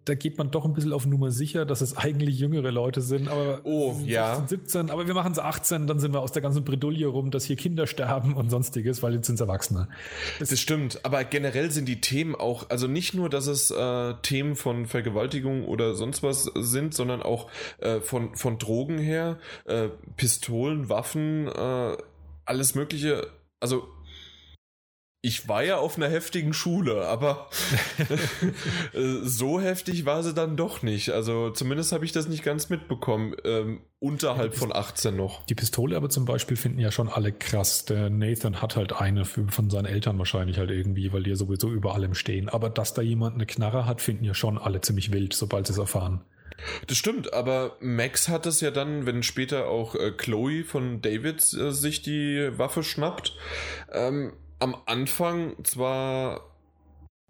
da 0.05 0.15
geht 0.15 0.37
man 0.37 0.51
doch 0.51 0.65
ein 0.65 0.75
bisschen 0.75 0.93
auf 0.93 1.07
Nummer 1.07 1.31
sicher, 1.31 1.65
dass 1.65 1.81
es 1.81 1.97
eigentlich 1.97 2.39
jüngere 2.39 2.71
Leute 2.71 3.01
sind, 3.01 3.29
aber 3.29 3.61
oh, 3.65 3.97
ja. 4.05 4.45
17, 4.47 4.91
aber 4.91 5.07
wir 5.07 5.15
machen 5.15 5.33
es 5.33 5.39
18, 5.39 5.87
dann 5.87 5.99
sind 5.99 6.13
wir 6.13 6.21
aus 6.21 6.33
der 6.33 6.43
ganzen 6.43 6.65
Bredouille 6.65 7.07
rum, 7.07 7.31
dass 7.31 7.45
hier 7.45 7.57
Kinder 7.57 7.87
sterben 7.87 8.35
und 8.35 8.51
sonstiges, 8.51 9.03
weil 9.03 9.15
jetzt 9.15 9.27
sind 9.27 9.37
es 9.37 9.41
Erwachsene. 9.41 9.89
Das, 10.39 10.51
das, 10.51 10.61
stimmt, 10.61 11.01
aber 11.05 11.25
generell 11.25 11.71
sind 11.71 11.87
die 11.89 12.01
Themen 12.01 12.35
auch, 12.35 12.69
also 12.71 12.87
nicht 12.87 13.15
nur, 13.15 13.31
dass 13.31 13.47
es 13.47 13.71
äh, 13.71 14.15
Themen 14.23 14.57
von 14.57 14.87
Vergewaltigung 14.87 15.65
oder 15.65 15.95
sonst 15.95 16.23
was 16.23 16.45
sind, 16.55 16.95
sondern 16.95 17.23
auch 17.23 17.49
äh, 17.79 18.01
von, 18.01 18.35
von 18.37 18.59
Drogen 18.59 18.99
her, 18.99 19.39
äh, 19.65 19.89
Pistolen, 20.17 20.89
Waffen, 20.89 21.49
äh, 21.49 21.97
alles 22.45 22.75
Mögliche. 22.75 23.29
Also 23.61 23.89
ich 25.25 25.49
war 25.49 25.65
ja 25.65 25.79
auf 25.79 25.97
einer 25.97 26.09
heftigen 26.09 26.53
Schule, 26.53 27.07
aber 27.07 27.49
äh, 28.93 29.01
so 29.23 29.59
heftig 29.59 30.05
war 30.05 30.23
sie 30.23 30.35
dann 30.35 30.55
doch 30.55 30.83
nicht. 30.83 31.11
Also 31.11 31.49
zumindest 31.49 31.93
habe 31.93 32.05
ich 32.05 32.13
das 32.13 32.29
nicht 32.29 32.45
ganz 32.45 32.69
mitbekommen. 32.69 33.35
Ähm, 33.43 33.81
unterhalb 34.01 34.55
von 34.55 34.71
18 34.71 35.17
noch. 35.17 35.47
Die 35.47 35.55
Pistole 35.55 35.97
aber 35.97 36.11
zum 36.11 36.27
Beispiel 36.27 36.59
finden 36.59 36.79
ja 36.79 36.91
schon 36.91 37.09
alle 37.09 37.33
krass. 37.33 37.87
Der 37.87 38.11
Nathan 38.11 38.61
hat 38.61 38.77
halt 38.77 38.93
eine 38.93 39.25
für, 39.25 39.49
von 39.49 39.71
seinen 39.71 39.87
Eltern 39.87 40.19
wahrscheinlich 40.19 40.59
halt 40.59 40.71
irgendwie, 40.71 41.11
weil 41.15 41.23
die 41.23 41.31
ja 41.31 41.37
sowieso 41.37 41.71
über 41.71 41.95
allem 41.95 42.13
stehen. 42.13 42.51
Aber 42.51 42.69
dass 42.69 42.93
da 42.93 43.01
jemand 43.01 43.37
eine 43.37 43.47
Knarre 43.47 43.87
hat, 43.87 44.03
finden 44.03 44.25
ja 44.25 44.35
schon 44.35 44.59
alle 44.59 44.83
ziemlich 44.83 45.11
wild, 45.11 45.33
sobald 45.33 45.67
sie 45.67 45.73
es 45.73 45.79
erfahren. 45.79 46.21
Das 46.87 46.99
stimmt, 46.99 47.33
aber 47.33 47.77
Max 47.81 48.29
hat 48.29 48.47
es 48.47 48.61
ja 48.61 48.71
dann, 48.71 49.07
wenn 49.07 49.23
später 49.23 49.69
auch 49.69 49.95
äh, 49.95 50.13
Chloe 50.13 50.65
von 50.65 51.01
David 51.01 51.41
äh, 51.55 51.73
sich 51.73 52.03
die 52.03 52.51
Waffe 52.57 52.83
schnappt, 52.83 53.37
ähm, 53.93 54.35
am 54.59 54.77
Anfang 54.87 55.63
zwar 55.65 56.51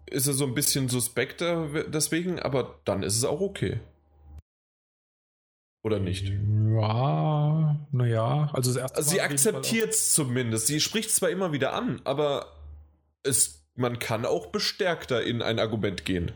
ist 0.07 0.27
er 0.27 0.33
so 0.33 0.45
ein 0.45 0.53
bisschen 0.53 0.89
suspekter 0.89 1.83
deswegen, 1.87 2.39
aber 2.39 2.79
dann 2.85 3.03
ist 3.03 3.17
es 3.17 3.23
auch 3.23 3.41
okay. 3.41 3.79
Oder 5.83 5.99
nicht? 5.99 6.29
Ja. 6.29 7.79
naja, 7.91 8.49
also 8.53 8.73
das 8.73 8.81
erste 8.81 9.03
Sie 9.03 9.21
akzeptiert 9.21 9.91
es 9.91 10.13
zumindest. 10.13 10.65
Sie 10.65 10.79
spricht 10.79 11.09
es 11.09 11.15
zwar 11.15 11.29
immer 11.29 11.51
wieder 11.51 11.73
an, 11.73 12.01
aber 12.05 12.53
es, 13.21 13.67
man 13.75 13.99
kann 13.99 14.25
auch 14.25 14.47
bestärkter 14.47 15.23
in 15.23 15.43
ein 15.43 15.59
Argument 15.59 16.03
gehen. 16.03 16.31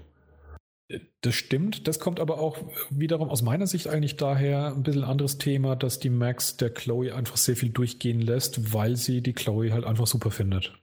Das 1.21 1.35
stimmt, 1.35 1.87
das 1.87 1.99
kommt 1.99 2.19
aber 2.19 2.39
auch 2.39 2.57
wiederum 2.89 3.29
aus 3.29 3.43
meiner 3.43 3.67
Sicht 3.67 3.87
eigentlich 3.87 4.17
daher 4.17 4.73
ein 4.73 4.81
bisschen 4.81 5.03
anderes 5.03 5.37
Thema, 5.37 5.75
dass 5.75 5.99
die 5.99 6.09
Max 6.09 6.57
der 6.57 6.71
Chloe 6.71 7.13
einfach 7.13 7.37
sehr 7.37 7.55
viel 7.55 7.69
durchgehen 7.69 8.19
lässt, 8.19 8.73
weil 8.73 8.95
sie 8.95 9.21
die 9.21 9.33
Chloe 9.33 9.71
halt 9.71 9.85
einfach 9.85 10.07
super 10.07 10.31
findet. 10.31 10.73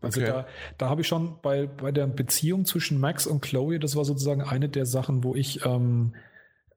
Also 0.00 0.22
okay. 0.22 0.30
da, 0.30 0.46
da 0.78 0.88
habe 0.88 1.02
ich 1.02 1.08
schon 1.08 1.38
bei, 1.42 1.66
bei 1.66 1.92
der 1.92 2.06
Beziehung 2.06 2.64
zwischen 2.64 2.98
Max 2.98 3.26
und 3.26 3.42
Chloe, 3.42 3.78
das 3.78 3.94
war 3.94 4.06
sozusagen 4.06 4.42
eine 4.42 4.70
der 4.70 4.86
Sachen, 4.86 5.22
wo 5.22 5.34
ich 5.34 5.66
ähm, 5.66 6.14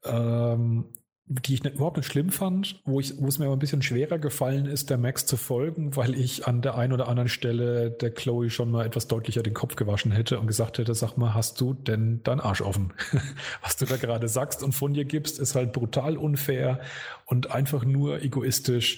ähm, 0.04 0.90
die 1.32 1.54
ich 1.54 1.64
nicht, 1.64 1.76
überhaupt 1.76 1.98
nicht 1.98 2.12
schlimm 2.12 2.32
fand, 2.32 2.82
wo, 2.86 3.00
ich, 3.00 3.14
wo 3.20 3.28
es 3.28 3.38
mir 3.38 3.46
aber 3.46 3.56
ein 3.56 3.60
bisschen 3.60 3.84
schwerer 3.84 4.18
gefallen 4.18 4.66
ist, 4.66 4.90
der 4.90 4.98
Max 4.98 5.28
zu 5.28 5.38
folgen, 5.38 5.96
weil 5.96 6.16
ich 6.16 6.48
an 6.48 6.64
der 6.64 6.76
einen 6.76 6.92
oder 6.92 7.08
anderen 7.08 7.30
Stelle 7.30 7.92
der 7.92 8.10
Chloe 8.10 8.50
schon 8.50 8.72
mal 8.72 8.84
etwas 8.84 9.08
deutlicher 9.08 9.44
den 9.44 9.54
Kopf 9.54 9.76
gewaschen 9.76 10.12
hätte 10.12 10.40
und 10.40 10.48
gesagt 10.48 10.80
hätte, 10.80 10.96
sag 10.96 11.18
mal, 11.18 11.36
hast 11.36 11.62
du 11.62 11.76
denn 11.76 12.22
dein 12.24 12.40
Arsch 12.40 12.62
offen? 12.62 12.94
Was 13.62 13.78
du 13.78 13.86
da 13.86 13.98
gerade 13.98 14.28
sagst 14.28 14.64
und 14.64 14.74
von 14.74 14.96
dir 14.96 15.06
gibst, 15.06 15.40
ist 15.40 15.54
halt 15.54 15.72
brutal 15.72 16.18
unfair 16.18 16.80
und 17.26 17.52
einfach 17.52 17.86
nur 17.86 18.24
egoistisch. 18.24 18.98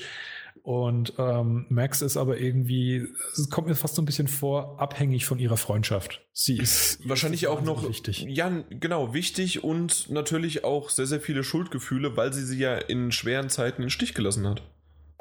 Und 0.64 1.14
ähm, 1.18 1.66
Max 1.70 2.02
ist 2.02 2.18
aber 2.18 2.40
irgendwie, 2.40 3.08
es 3.34 3.50
kommt 3.50 3.68
mir 3.68 3.76
fast 3.76 3.96
so 3.96 4.02
ein 4.02 4.06
bisschen 4.06 4.28
vor, 4.28 4.80
abhängig 4.80 5.26
von 5.26 5.40
ihrer 5.40 5.58
Freundschaft. 5.58 6.22
Sie 6.34 6.58
ist 6.58 7.00
wahrscheinlich 7.08 7.48
auch 7.48 7.62
noch 7.62 7.88
wichtig. 7.88 8.26
Ja, 8.30 8.64
genau, 8.70 9.14
wichtig 9.14 9.64
und 9.64 10.10
natürlich 10.12 10.64
auch 10.64 10.90
sehr, 10.90 11.08
sehr 11.08 11.20
viele 11.20 11.44
Schuldgefühle, 11.44 12.16
weil 12.16 12.32
sie 12.32 12.46
sie 12.46 12.60
ja 12.60 12.76
in 12.76 13.12
schweren 13.12 13.50
Zeiten 13.50 13.82
in 13.82 13.90
Stich 13.90 14.14
gelassen 14.14 14.48
hat. 14.48 14.62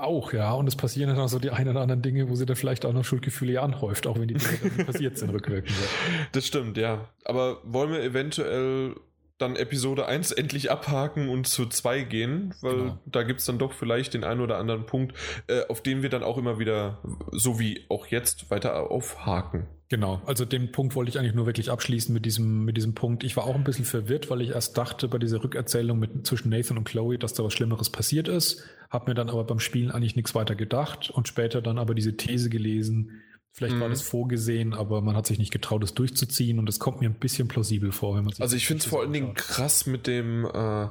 Auch, 0.00 0.32
ja. 0.32 0.52
Und 0.52 0.66
es 0.66 0.76
passieren 0.76 1.10
dann 1.10 1.18
auch 1.18 1.28
so 1.28 1.38
die 1.38 1.50
ein 1.50 1.68
oder 1.68 1.80
anderen 1.80 2.02
Dinge, 2.02 2.28
wo 2.28 2.34
sie 2.34 2.46
dann 2.46 2.56
vielleicht 2.56 2.84
auch 2.84 2.92
noch 2.92 3.04
Schuldgefühle 3.04 3.60
anhäuft, 3.60 4.06
auch 4.06 4.18
wenn 4.18 4.28
die 4.28 4.34
Dinge 4.34 4.84
passiert 4.84 5.18
sind, 5.18 5.30
rückwirkend. 5.30 5.72
Das 6.32 6.46
stimmt, 6.46 6.76
ja. 6.76 7.08
Aber 7.24 7.58
wollen 7.64 7.90
wir 7.90 8.02
eventuell 8.02 8.94
dann 9.40 9.56
Episode 9.56 10.06
1 10.06 10.32
endlich 10.32 10.70
abhaken 10.70 11.28
und 11.28 11.46
zu 11.46 11.66
2 11.66 12.02
gehen, 12.02 12.54
weil 12.60 12.76
genau. 12.76 12.98
da 13.06 13.22
gibt 13.22 13.40
es 13.40 13.46
dann 13.46 13.58
doch 13.58 13.72
vielleicht 13.72 14.14
den 14.14 14.24
einen 14.24 14.40
oder 14.40 14.58
anderen 14.58 14.86
Punkt, 14.86 15.16
äh, 15.46 15.62
auf 15.68 15.82
den 15.82 16.02
wir 16.02 16.10
dann 16.10 16.22
auch 16.22 16.38
immer 16.38 16.58
wieder, 16.58 16.98
so 17.32 17.58
wie 17.58 17.84
auch 17.88 18.06
jetzt, 18.06 18.50
weiter 18.50 18.90
aufhaken. 18.90 19.66
Genau, 19.88 20.22
also 20.24 20.44
den 20.44 20.70
Punkt 20.70 20.94
wollte 20.94 21.08
ich 21.08 21.18
eigentlich 21.18 21.34
nur 21.34 21.46
wirklich 21.46 21.70
abschließen 21.70 22.14
mit 22.14 22.24
diesem, 22.24 22.64
mit 22.64 22.76
diesem 22.76 22.94
Punkt. 22.94 23.24
Ich 23.24 23.36
war 23.36 23.44
auch 23.44 23.56
ein 23.56 23.64
bisschen 23.64 23.84
verwirrt, 23.84 24.30
weil 24.30 24.40
ich 24.40 24.50
erst 24.50 24.78
dachte 24.78 25.08
bei 25.08 25.18
dieser 25.18 25.42
Rückerzählung 25.42 25.98
mit, 25.98 26.24
zwischen 26.24 26.48
Nathan 26.48 26.78
und 26.78 26.84
Chloe, 26.84 27.18
dass 27.18 27.34
da 27.34 27.42
was 27.42 27.52
Schlimmeres 27.52 27.90
passiert 27.90 28.28
ist, 28.28 28.64
habe 28.88 29.10
mir 29.10 29.14
dann 29.14 29.28
aber 29.28 29.42
beim 29.42 29.58
Spielen 29.58 29.90
eigentlich 29.90 30.14
nichts 30.14 30.34
weiter 30.36 30.54
gedacht 30.54 31.10
und 31.10 31.26
später 31.26 31.60
dann 31.60 31.78
aber 31.78 31.96
diese 31.96 32.16
These 32.16 32.50
gelesen, 32.50 33.20
Vielleicht 33.52 33.76
mhm. 33.76 33.80
war 33.80 33.88
das 33.88 34.02
vorgesehen, 34.02 34.74
aber 34.74 35.00
man 35.02 35.16
hat 35.16 35.26
sich 35.26 35.38
nicht 35.38 35.50
getraut, 35.50 35.82
es 35.82 35.94
durchzuziehen 35.94 36.58
und 36.58 36.68
es 36.68 36.78
kommt 36.78 37.00
mir 37.00 37.08
ein 37.08 37.18
bisschen 37.18 37.48
plausibel 37.48 37.90
vor, 37.90 38.16
wenn 38.16 38.24
man 38.24 38.32
sich 38.32 38.40
Also 38.40 38.56
ich 38.56 38.66
finde 38.66 38.82
es 38.82 38.88
vor 38.88 39.00
allen 39.00 39.12
Dingen 39.12 39.34
krass 39.34 39.86
mit 39.86 40.06
dem, 40.06 40.44
äh, 40.44 40.88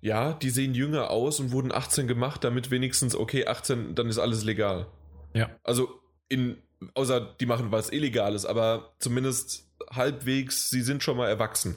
ja, 0.00 0.32
die 0.34 0.50
sehen 0.50 0.74
jünger 0.74 1.10
aus 1.10 1.40
und 1.40 1.50
wurden 1.50 1.72
18 1.72 2.06
gemacht, 2.06 2.44
damit 2.44 2.70
wenigstens, 2.70 3.16
okay, 3.16 3.46
18, 3.46 3.96
dann 3.96 4.08
ist 4.08 4.18
alles 4.18 4.44
legal. 4.44 4.86
Ja. 5.34 5.50
Also 5.64 5.88
in, 6.28 6.56
außer 6.94 7.34
die 7.40 7.46
machen, 7.46 7.72
weil 7.72 7.80
es 7.80 7.92
illegal 7.92 8.34
ist, 8.34 8.46
aber 8.46 8.94
zumindest 9.00 9.68
halbwegs, 9.90 10.70
sie 10.70 10.82
sind 10.82 11.02
schon 11.02 11.16
mal 11.16 11.28
erwachsen. 11.28 11.76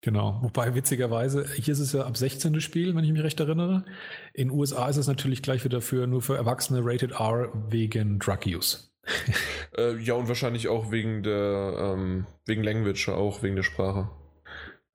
Genau, 0.00 0.40
wobei 0.42 0.74
witzigerweise, 0.74 1.46
hier 1.54 1.72
ist 1.72 1.78
es 1.78 1.92
ja 1.92 2.04
ab 2.04 2.16
16. 2.16 2.60
Spiel, 2.60 2.96
wenn 2.96 3.04
ich 3.04 3.12
mich 3.12 3.22
recht 3.22 3.38
erinnere. 3.38 3.84
In 4.32 4.50
USA 4.50 4.88
ist 4.88 4.96
es 4.96 5.06
natürlich 5.06 5.42
gleich 5.42 5.64
wieder 5.64 5.80
für 5.80 6.08
nur 6.08 6.22
für 6.22 6.36
Erwachsene 6.36 6.80
Rated 6.82 7.12
R 7.12 7.52
wegen 7.68 8.18
Drug 8.18 8.40
Use. 8.46 8.91
äh, 9.76 9.96
ja, 9.98 10.14
und 10.14 10.28
wahrscheinlich 10.28 10.68
auch 10.68 10.90
wegen 10.90 11.22
der, 11.22 11.94
ähm, 11.96 12.26
wegen 12.46 12.62
Language, 12.62 13.08
auch 13.08 13.42
wegen 13.42 13.56
der 13.56 13.62
Sprache. 13.62 14.10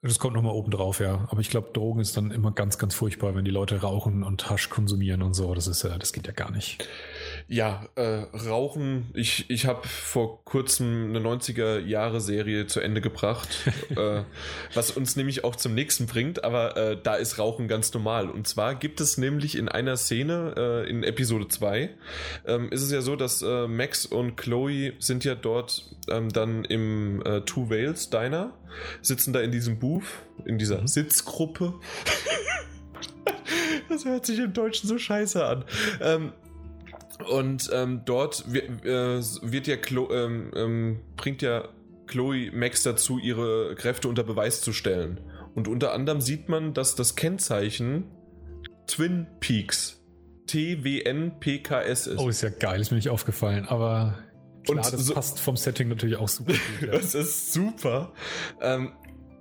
Das 0.01 0.19
kommt 0.19 0.35
nochmal 0.35 0.53
oben 0.53 0.71
drauf, 0.71 0.99
ja. 0.99 1.27
Aber 1.29 1.41
ich 1.41 1.49
glaube, 1.49 1.71
Drogen 1.73 1.99
ist 1.99 2.15
dann 2.15 2.31
immer 2.31 2.51
ganz, 2.51 2.77
ganz 2.77 2.93
furchtbar, 2.93 3.35
wenn 3.35 3.45
die 3.45 3.51
Leute 3.51 3.81
rauchen 3.81 4.23
und 4.23 4.49
Hasch 4.49 4.69
konsumieren 4.69 5.21
und 5.21 5.33
so. 5.33 5.53
Das 5.55 5.67
ist 5.67 5.83
ja, 5.83 5.97
das 5.97 6.13
geht 6.13 6.27
ja 6.27 6.33
gar 6.33 6.51
nicht. 6.51 6.87
Ja, 7.49 7.87
äh, 7.95 8.25
Rauchen. 8.49 9.09
Ich, 9.13 9.49
ich 9.49 9.65
habe 9.67 9.87
vor 9.87 10.43
kurzem 10.43 11.15
eine 11.15 11.19
90er-Jahre-Serie 11.19 12.67
zu 12.67 12.81
Ende 12.81 12.99
gebracht, 12.99 13.47
äh, 13.91 14.23
was 14.73 14.91
uns 14.91 15.15
nämlich 15.15 15.45
auch 15.45 15.55
zum 15.55 15.73
nächsten 15.73 16.07
bringt, 16.07 16.43
aber 16.43 16.75
äh, 16.75 16.97
da 17.01 17.15
ist 17.15 17.39
Rauchen 17.39 17.69
ganz 17.69 17.93
normal. 17.93 18.29
Und 18.29 18.49
zwar 18.49 18.75
gibt 18.75 18.99
es 18.99 19.17
nämlich 19.17 19.57
in 19.57 19.69
einer 19.69 19.95
Szene 19.95 20.55
äh, 20.57 20.89
in 20.89 21.03
Episode 21.03 21.47
2, 21.47 21.89
ähm, 22.47 22.69
ist 22.69 22.81
es 22.81 22.91
ja 22.91 23.01
so, 23.01 23.15
dass 23.15 23.41
äh, 23.41 23.67
Max 23.67 24.05
und 24.05 24.35
Chloe 24.35 24.91
sind 24.99 25.23
ja 25.23 25.35
dort 25.35 25.85
ähm, 26.09 26.27
dann 26.27 26.65
im 26.65 27.21
äh, 27.25 27.41
Two 27.41 27.69
Whales 27.69 28.09
Diner, 28.09 28.57
sitzen 29.01 29.31
da 29.31 29.39
in 29.39 29.51
diesem 29.51 29.79
Booth, 29.79 30.03
in 30.43 30.57
dieser 30.57 30.81
mhm. 30.81 30.87
Sitzgruppe. 30.87 31.75
das 33.89 34.03
hört 34.03 34.25
sich 34.25 34.37
im 34.39 34.51
Deutschen 34.51 34.89
so 34.89 34.97
scheiße 34.97 35.45
an. 35.45 35.63
Ähm, 36.01 36.33
und 37.29 37.69
ähm, 37.73 38.01
dort 38.05 38.51
wird, 38.51 38.85
äh, 38.85 39.21
wird 39.41 39.67
ja 39.67 39.77
Chlo 39.77 40.11
ähm, 40.11 40.51
ähm, 40.55 40.99
bringt 41.15 41.41
ja 41.41 41.67
Chloe 42.07 42.51
Max 42.51 42.83
dazu, 42.83 43.19
ihre 43.19 43.75
Kräfte 43.75 44.07
unter 44.07 44.23
Beweis 44.23 44.61
zu 44.61 44.73
stellen. 44.73 45.19
Und 45.55 45.67
unter 45.67 45.93
anderem 45.93 46.21
sieht 46.21 46.49
man, 46.49 46.73
dass 46.73 46.95
das 46.95 47.15
Kennzeichen 47.15 48.05
Twin 48.85 49.27
Peaks 49.39 49.97
TWNPKS 50.47 52.07
ist. 52.07 52.19
Oh, 52.19 52.29
ist 52.29 52.41
ja 52.41 52.49
geil, 52.49 52.79
ist 52.79 52.91
mir 52.91 52.97
nicht 52.97 53.09
aufgefallen, 53.09 53.65
aber 53.67 54.17
klar, 54.63 54.77
und 54.77 54.93
das 54.93 55.05
so, 55.05 55.13
passt 55.13 55.39
vom 55.39 55.57
Setting 55.57 55.89
natürlich 55.89 56.15
auch 56.15 56.29
super. 56.29 56.53
Gut, 56.53 56.87
ja. 56.87 56.91
das 56.97 57.13
ist 57.13 57.53
super. 57.53 58.13
Ähm, 58.61 58.93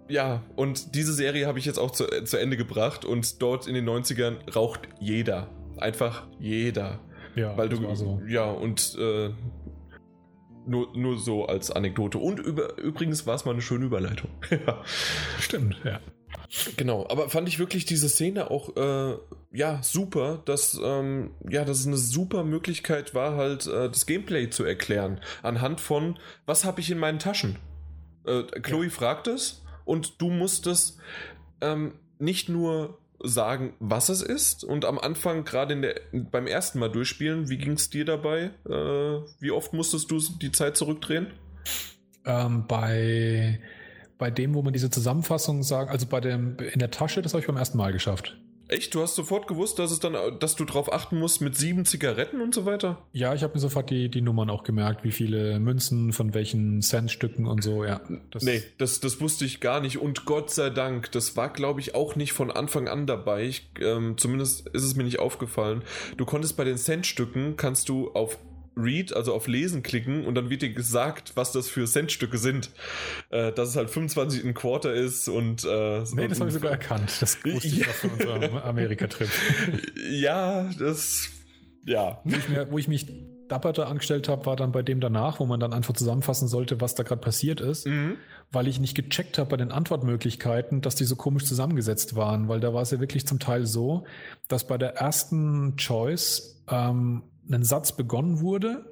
ja, 0.09 0.43
und 0.55 0.95
diese 0.95 1.13
Serie 1.13 1.47
habe 1.47 1.59
ich 1.59 1.65
jetzt 1.65 1.79
auch 1.79 1.91
zu, 1.91 2.07
zu 2.25 2.37
Ende 2.37 2.57
gebracht 2.57 3.05
und 3.05 3.41
dort 3.43 3.67
in 3.67 3.75
den 3.75 3.89
90ern 3.89 4.53
raucht 4.53 4.81
jeder. 5.01 5.49
Einfach 5.79 6.27
jeder. 6.39 7.01
Ja, 7.37 7.57
weil 7.57 7.69
du 7.69 7.95
so. 7.95 8.21
ja 8.27 8.51
und 8.51 8.97
äh, 8.99 9.31
nur, 10.67 10.97
nur 10.97 11.19
so 11.19 11.47
als 11.47 11.71
Anekdote. 11.71 12.19
Und 12.19 12.41
über, 12.41 12.77
übrigens 12.79 13.27
war 13.27 13.37
es 13.37 13.45
mal 13.45 13.53
eine 13.53 13.63
schöne 13.63 13.85
Überleitung. 13.85 14.31
Stimmt, 15.39 15.77
ja. 15.85 16.01
Genau, 16.77 17.07
aber 17.09 17.29
fand 17.29 17.49
ich 17.49 17.59
wirklich 17.59 17.85
diese 17.87 18.09
Szene 18.09 18.51
auch 18.51 18.77
äh, 18.77 19.17
ja 19.53 19.83
super, 19.83 20.43
dass 20.45 20.79
ähm, 20.83 21.31
ja, 21.49 21.65
dass 21.65 21.81
es 21.81 21.87
eine 21.87 21.97
super 21.97 22.45
Möglichkeit 22.45 23.15
war, 23.15 23.37
halt 23.37 23.67
äh, 23.67 23.89
das 23.89 24.07
Gameplay 24.07 24.51
zu 24.51 24.65
erklären 24.65 25.21
anhand 25.43 25.81
von 25.81 26.19
was 26.45 26.65
habe 26.65 26.81
ich 26.81 26.91
in 26.91 26.99
meinen 26.99 27.19
Taschen. 27.19 27.57
Äh, 28.25 28.43
Chloe 28.61 28.85
ja. 28.85 28.91
fragt 28.91 29.29
es 29.29 29.65
und 29.85 30.21
du 30.21 30.31
musstest 30.31 30.99
ähm, 31.61 31.95
nicht 32.19 32.49
nur 32.49 32.99
sagen, 33.23 33.75
was 33.81 34.09
es 34.09 34.23
ist? 34.23 34.65
Und 34.65 34.85
am 34.85 34.99
Anfang, 34.99 35.45
gerade 35.45 35.95
beim 36.13 36.47
ersten 36.47 36.79
Mal 36.79 36.91
durchspielen, 36.91 37.49
wie 37.49 37.59
ging 37.59 37.73
es 37.73 37.91
dir 37.91 38.05
dabei? 38.05 38.51
Äh, 38.69 39.21
wie 39.41 39.51
oft 39.51 39.73
musstest 39.73 40.11
du 40.11 40.21
die 40.41 40.53
Zeit 40.53 40.77
zurückdrehen? 40.77 41.29
Ähm, 42.25 42.67
bei, 42.67 43.61
bei 44.19 44.31
dem, 44.31 44.55
wo 44.55 44.63
man 44.63 44.73
diese 44.73 44.91
Zusammenfassung 44.91 45.63
sagt, 45.63 45.91
also 45.91 46.07
bei 46.07 46.21
dem 46.21 46.59
in 46.59 46.79
der 46.79 46.91
Tasche, 46.91 47.23
das 47.23 47.33
habe 47.33 47.41
ich 47.41 47.47
beim 47.47 47.57
ersten 47.57 47.79
Mal 47.79 47.93
geschafft. 47.93 48.37
Echt? 48.69 48.95
Du 48.95 49.03
hast 49.03 49.15
sofort 49.15 49.47
gewusst, 49.47 49.79
dass 49.79 49.91
es 49.91 50.01
dann, 50.01 50.17
dass 50.41 50.57
du 50.57 50.65
darauf 50.65 50.93
achten 50.93 51.19
musst 51.19 51.41
mit 51.41 51.57
sieben 51.57 51.85
Zigaretten 51.85 52.41
und 52.41 52.55
so 52.55 52.67
weiter? 52.67 52.99
Ja, 53.13 53.35
ich 53.35 53.43
habe 53.43 53.55
mir 53.55 53.61
sofort 53.61 53.91
die, 53.91 54.09
die 54.09 54.21
Nummern 54.21 54.51
auch 54.51 54.65
gemerkt, 54.65 55.05
wie 55.05 55.13
viele 55.13 55.61
Münzen, 55.61 56.13
von 56.13 56.35
welchen 56.35 56.83
Centstücken 56.83 57.47
und 57.47 57.63
so, 57.63 57.85
ja. 57.85 58.01
Das 58.31 58.43
nee, 58.43 58.63
das, 58.79 59.01
das 59.01 59.21
wusste 59.21 59.45
ich 59.45 59.61
gar 59.61 59.81
nicht. 59.81 59.99
Und 59.99 60.25
Gott 60.25 60.51
sei 60.51 60.71
Dank, 60.71 61.13
das 61.13 61.37
war, 61.37 61.53
glaube 61.53 61.81
ich, 61.81 61.95
auch 61.95 62.17
nicht 62.17 62.33
von 62.33 62.51
Anfang 62.51 62.89
an 62.89 63.07
dabei. 63.07 63.45
Ich, 63.45 63.71
ähm, 63.81 64.19
zumindest 64.19 64.69
ist 64.69 64.83
es 64.83 64.97
mir 64.97 65.05
nicht 65.05 65.21
aufgefallen. 65.21 65.83
Du 66.17 66.25
konntest 66.25 66.57
bei 66.57 66.65
den 66.65 66.77
Centstücken, 66.77 67.57
kannst 67.57 67.89
du 67.89 68.11
auf 68.13 68.39
Read, 68.77 69.15
also 69.15 69.33
auf 69.33 69.47
Lesen 69.47 69.83
klicken 69.83 70.25
und 70.25 70.35
dann 70.35 70.51
wird 70.51 70.63
dir 70.63 70.73
gesagt, 70.73 71.33
was 71.35 71.53
das 71.53 71.69
für 71.69 71.87
Centstücke 71.87 72.39
sind. 72.39 72.71
Äh, 73.31 73.53
dass 73.53 73.71
es 73.71 73.77
halt 73.77 73.91
25 73.91 74.45
ein 74.45 74.55
Quarter 74.55 74.93
ist 74.93 75.29
und. 75.29 75.65
Äh, 75.65 76.05
nee, 76.15 76.29
das 76.29 76.41
habe 76.41 76.51
ich 76.51 76.55
sogar 76.55 76.73
erkannt. 76.73 77.13
Das 77.21 77.39
wusste 77.45 77.69
ich 77.69 77.79
ja. 77.79 77.87
von 77.87 78.11
unserem 78.11 78.57
Amerika-Trip. 78.59 79.29
ja, 80.11 80.71
das. 80.79 81.31
Ja. 81.85 82.21
Wo 82.25 82.37
ich, 82.37 82.49
mir, 82.49 82.71
wo 82.71 82.79
ich 82.79 82.89
mich 82.89 83.07
dapperter 83.49 83.87
angestellt 83.87 84.29
habe, 84.29 84.45
war 84.47 84.57
dann 84.57 84.73
bei 84.73 84.83
dem 84.83 85.01
danach, 85.01 85.41
wo 85.41 85.47
man 85.47 85.61
dann 85.61 85.73
einfach 85.73 85.95
zusammenfassen 85.95 86.49
sollte, 86.49 86.81
was 86.81 86.97
da 86.97 87.05
gerade 87.05 87.21
passiert 87.21 87.61
ist, 87.61 87.87
mhm. 87.87 88.17
weil 88.51 88.67
ich 88.67 88.81
nicht 88.81 88.97
gecheckt 88.97 89.39
habe 89.39 89.51
bei 89.51 89.57
den 89.57 89.71
Antwortmöglichkeiten, 89.71 90.81
dass 90.81 90.97
die 90.97 91.05
so 91.05 91.15
komisch 91.15 91.45
zusammengesetzt 91.45 92.17
waren, 92.17 92.49
weil 92.49 92.59
da 92.59 92.75
war 92.75 92.83
es 92.83 92.91
ja 92.91 92.99
wirklich 92.99 93.25
zum 93.25 93.39
Teil 93.39 93.65
so, 93.65 94.05
dass 94.49 94.67
bei 94.67 94.79
der 94.79 94.97
ersten 94.97 95.77
Choice 95.77 96.65
ähm, 96.69 97.23
ein 97.51 97.63
Satz 97.63 97.93
begonnen 97.97 98.41
wurde 98.41 98.85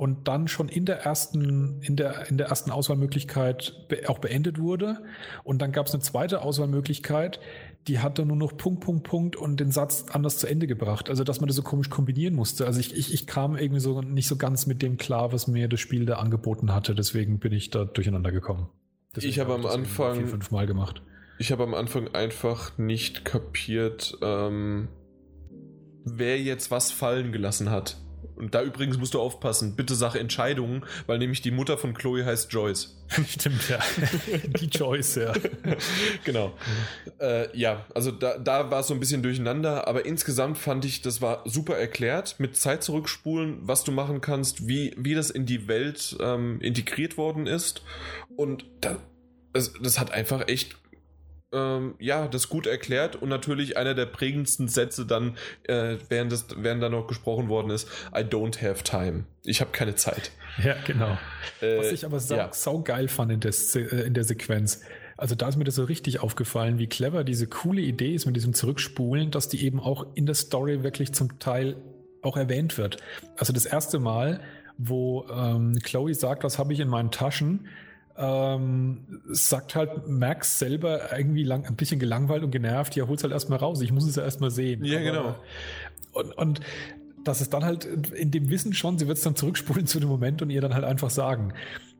und 0.00 0.28
dann 0.28 0.48
schon 0.48 0.70
in 0.70 0.86
der 0.86 1.00
ersten, 1.02 1.82
in 1.82 1.94
der, 1.94 2.30
in 2.30 2.38
der 2.38 2.46
ersten 2.46 2.70
Auswahlmöglichkeit 2.70 3.86
be 3.88 4.08
auch 4.08 4.18
beendet 4.18 4.58
wurde. 4.58 5.02
Und 5.44 5.60
dann 5.60 5.72
gab 5.72 5.88
es 5.88 5.92
eine 5.92 6.02
zweite 6.02 6.40
Auswahlmöglichkeit, 6.40 7.38
die 7.86 7.98
hat 7.98 8.18
dann 8.18 8.28
nur 8.28 8.36
noch 8.38 8.56
Punkt, 8.56 8.82
Punkt, 8.82 9.06
Punkt 9.06 9.36
und 9.36 9.60
den 9.60 9.70
Satz 9.70 10.06
anders 10.10 10.38
zu 10.38 10.46
Ende 10.46 10.66
gebracht. 10.66 11.10
Also, 11.10 11.22
dass 11.22 11.40
man 11.40 11.48
das 11.48 11.56
so 11.56 11.62
komisch 11.62 11.90
kombinieren 11.90 12.34
musste. 12.34 12.64
Also, 12.64 12.80
ich, 12.80 12.96
ich, 12.96 13.12
ich 13.12 13.26
kam 13.26 13.58
irgendwie 13.58 13.80
so 13.80 14.00
nicht 14.00 14.26
so 14.26 14.36
ganz 14.36 14.66
mit 14.66 14.80
dem 14.80 14.96
klar, 14.96 15.34
was 15.34 15.46
mir 15.46 15.68
das 15.68 15.80
Spiel 15.80 16.06
da 16.06 16.14
angeboten 16.14 16.72
hatte. 16.72 16.94
Deswegen 16.94 17.38
bin 17.38 17.52
ich 17.52 17.68
da 17.68 17.84
durcheinander 17.84 18.32
gekommen. 18.32 18.68
Deswegen 19.14 19.30
ich 19.30 19.38
habe 19.38 19.52
am 19.52 19.66
Anfang 19.66 20.14
vier, 20.14 20.28
fünf 20.28 20.50
Mal 20.50 20.66
gemacht. 20.66 21.02
Ich 21.38 21.52
habe 21.52 21.62
am 21.62 21.74
Anfang 21.74 22.08
einfach 22.14 22.78
nicht 22.78 23.26
kapiert, 23.26 24.16
ähm, 24.22 24.88
wer 26.04 26.40
jetzt 26.40 26.70
was 26.70 26.92
fallen 26.92 27.32
gelassen 27.32 27.70
hat. 27.70 27.96
Und 28.40 28.54
da 28.54 28.62
übrigens 28.62 28.96
musst 28.96 29.12
du 29.12 29.20
aufpassen. 29.20 29.76
Bitte 29.76 29.94
sag 29.94 30.14
Entscheidungen, 30.14 30.82
weil 31.06 31.18
nämlich 31.18 31.42
die 31.42 31.50
Mutter 31.50 31.76
von 31.76 31.92
Chloe 31.92 32.24
heißt 32.24 32.50
Joyce. 32.50 32.96
Stimmt, 33.28 33.68
ja. 33.68 33.78
die 34.60 34.66
Joyce, 34.66 35.16
ja. 35.16 35.32
genau. 36.24 36.54
Äh, 37.20 37.54
ja, 37.56 37.84
also 37.94 38.10
da, 38.10 38.38
da 38.38 38.70
war 38.70 38.80
es 38.80 38.86
so 38.86 38.94
ein 38.94 39.00
bisschen 39.00 39.22
durcheinander, 39.22 39.86
aber 39.86 40.06
insgesamt 40.06 40.56
fand 40.56 40.86
ich, 40.86 41.02
das 41.02 41.20
war 41.20 41.42
super 41.44 41.76
erklärt, 41.76 42.36
mit 42.38 42.56
Zeit 42.56 42.82
zurückspulen, 42.82 43.58
was 43.60 43.84
du 43.84 43.92
machen 43.92 44.22
kannst, 44.22 44.66
wie, 44.66 44.94
wie 44.96 45.14
das 45.14 45.28
in 45.28 45.44
die 45.44 45.68
Welt 45.68 46.16
ähm, 46.20 46.60
integriert 46.62 47.18
worden 47.18 47.46
ist. 47.46 47.82
Und 48.36 48.64
da, 48.80 48.96
das, 49.52 49.74
das 49.82 50.00
hat 50.00 50.12
einfach 50.12 50.48
echt 50.48 50.76
ähm, 51.52 51.94
ja, 51.98 52.28
das 52.28 52.48
gut 52.48 52.66
erklärt 52.66 53.16
und 53.16 53.28
natürlich 53.28 53.76
einer 53.76 53.94
der 53.94 54.06
prägendsten 54.06 54.68
Sätze 54.68 55.06
dann, 55.06 55.36
äh, 55.64 55.96
während, 56.08 56.32
das, 56.32 56.46
während 56.56 56.82
da 56.82 56.88
noch 56.88 57.06
gesprochen 57.06 57.48
worden 57.48 57.70
ist, 57.70 57.88
I 58.14 58.20
don't 58.20 58.62
have 58.62 58.84
time. 58.84 59.24
Ich 59.44 59.60
habe 59.60 59.70
keine 59.72 59.94
Zeit. 59.94 60.32
Ja, 60.64 60.74
genau. 60.84 61.16
Äh, 61.60 61.78
Was 61.78 61.92
ich 61.92 62.04
aber 62.04 62.18
sau, 62.18 62.34
ja. 62.36 62.52
sau 62.52 62.82
geil 62.82 63.06
fand 63.06 63.30
in 63.30 63.38
der, 63.38 63.52
äh, 63.76 64.06
in 64.06 64.14
der 64.14 64.24
Sequenz. 64.24 64.80
Also 65.16 65.36
da 65.36 65.48
ist 65.48 65.56
mir 65.56 65.64
das 65.64 65.76
so 65.76 65.84
richtig 65.84 66.20
aufgefallen, 66.20 66.78
wie 66.78 66.88
clever 66.88 67.22
diese 67.22 67.46
coole 67.46 67.80
Idee 67.80 68.14
ist 68.14 68.26
mit 68.26 68.34
diesem 68.34 68.52
Zurückspulen, 68.52 69.30
dass 69.30 69.48
die 69.48 69.64
eben 69.64 69.78
auch 69.78 70.08
in 70.16 70.26
der 70.26 70.34
Story 70.34 70.82
wirklich 70.82 71.12
zum 71.14 71.38
Teil 71.38 71.76
auch 72.20 72.36
erwähnt 72.36 72.78
wird. 72.78 72.96
Also 73.36 73.52
das 73.52 73.64
erste 73.64 74.00
Mal, 74.00 74.40
wo 74.76 75.24
ähm, 75.30 75.78
Chloe 75.82 76.14
sagt, 76.14 76.42
was 76.42 76.58
habe 76.58 76.72
ich 76.72 76.80
in 76.80 76.88
meinen 76.88 77.10
Taschen, 77.12 77.68
ähm, 78.16 79.22
sagt 79.28 79.74
halt 79.74 80.08
Max 80.08 80.58
selber 80.58 81.16
irgendwie 81.16 81.44
lang, 81.44 81.64
ein 81.64 81.76
bisschen 81.76 82.00
gelangweilt 82.00 82.42
und 82.42 82.50
genervt, 82.50 82.96
ja, 82.96 83.06
hol's 83.06 83.22
halt 83.22 83.32
erstmal 83.32 83.58
raus, 83.58 83.80
ich 83.80 83.92
muss 83.92 84.04
es 84.04 84.16
ja 84.16 84.22
erstmal 84.22 84.50
sehen. 84.50 84.84
Ja, 84.84 84.98
Aber, 84.98 85.04
genau. 85.04 85.36
Und, 86.12 86.32
und 86.36 86.60
das 87.24 87.40
ist 87.40 87.52
dann 87.52 87.64
halt 87.64 87.84
in 87.84 88.30
dem 88.30 88.50
Wissen 88.50 88.74
schon, 88.74 88.98
sie 88.98 89.06
wird 89.06 89.18
es 89.18 89.24
dann 89.24 89.36
zurückspulen 89.36 89.86
zu 89.86 90.00
dem 90.00 90.08
Moment 90.08 90.42
und 90.42 90.50
ihr 90.50 90.60
dann 90.60 90.74
halt 90.74 90.84
einfach 90.84 91.10
sagen. 91.10 91.52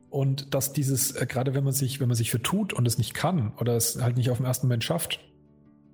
Und 0.09 0.53
dass 0.53 0.73
dieses, 0.73 1.11
äh, 1.15 1.25
gerade 1.25 1.53
wenn 1.53 1.63
man 1.63 1.73
sich, 1.73 1.99
wenn 1.99 2.07
man 2.07 2.17
sich 2.17 2.31
vertut 2.31 2.73
und 2.73 2.85
es 2.85 2.97
nicht 2.97 3.13
kann 3.13 3.53
oder 3.57 3.75
es 3.75 4.01
halt 4.01 4.17
nicht 4.17 4.29
auf 4.29 4.37
dem 4.37 4.45
ersten 4.45 4.67
Moment 4.67 4.83
schafft, 4.83 5.21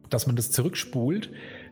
dass 0.10 0.26
man 0.26 0.36
das 0.36 0.52
zurückspult, 0.52 1.30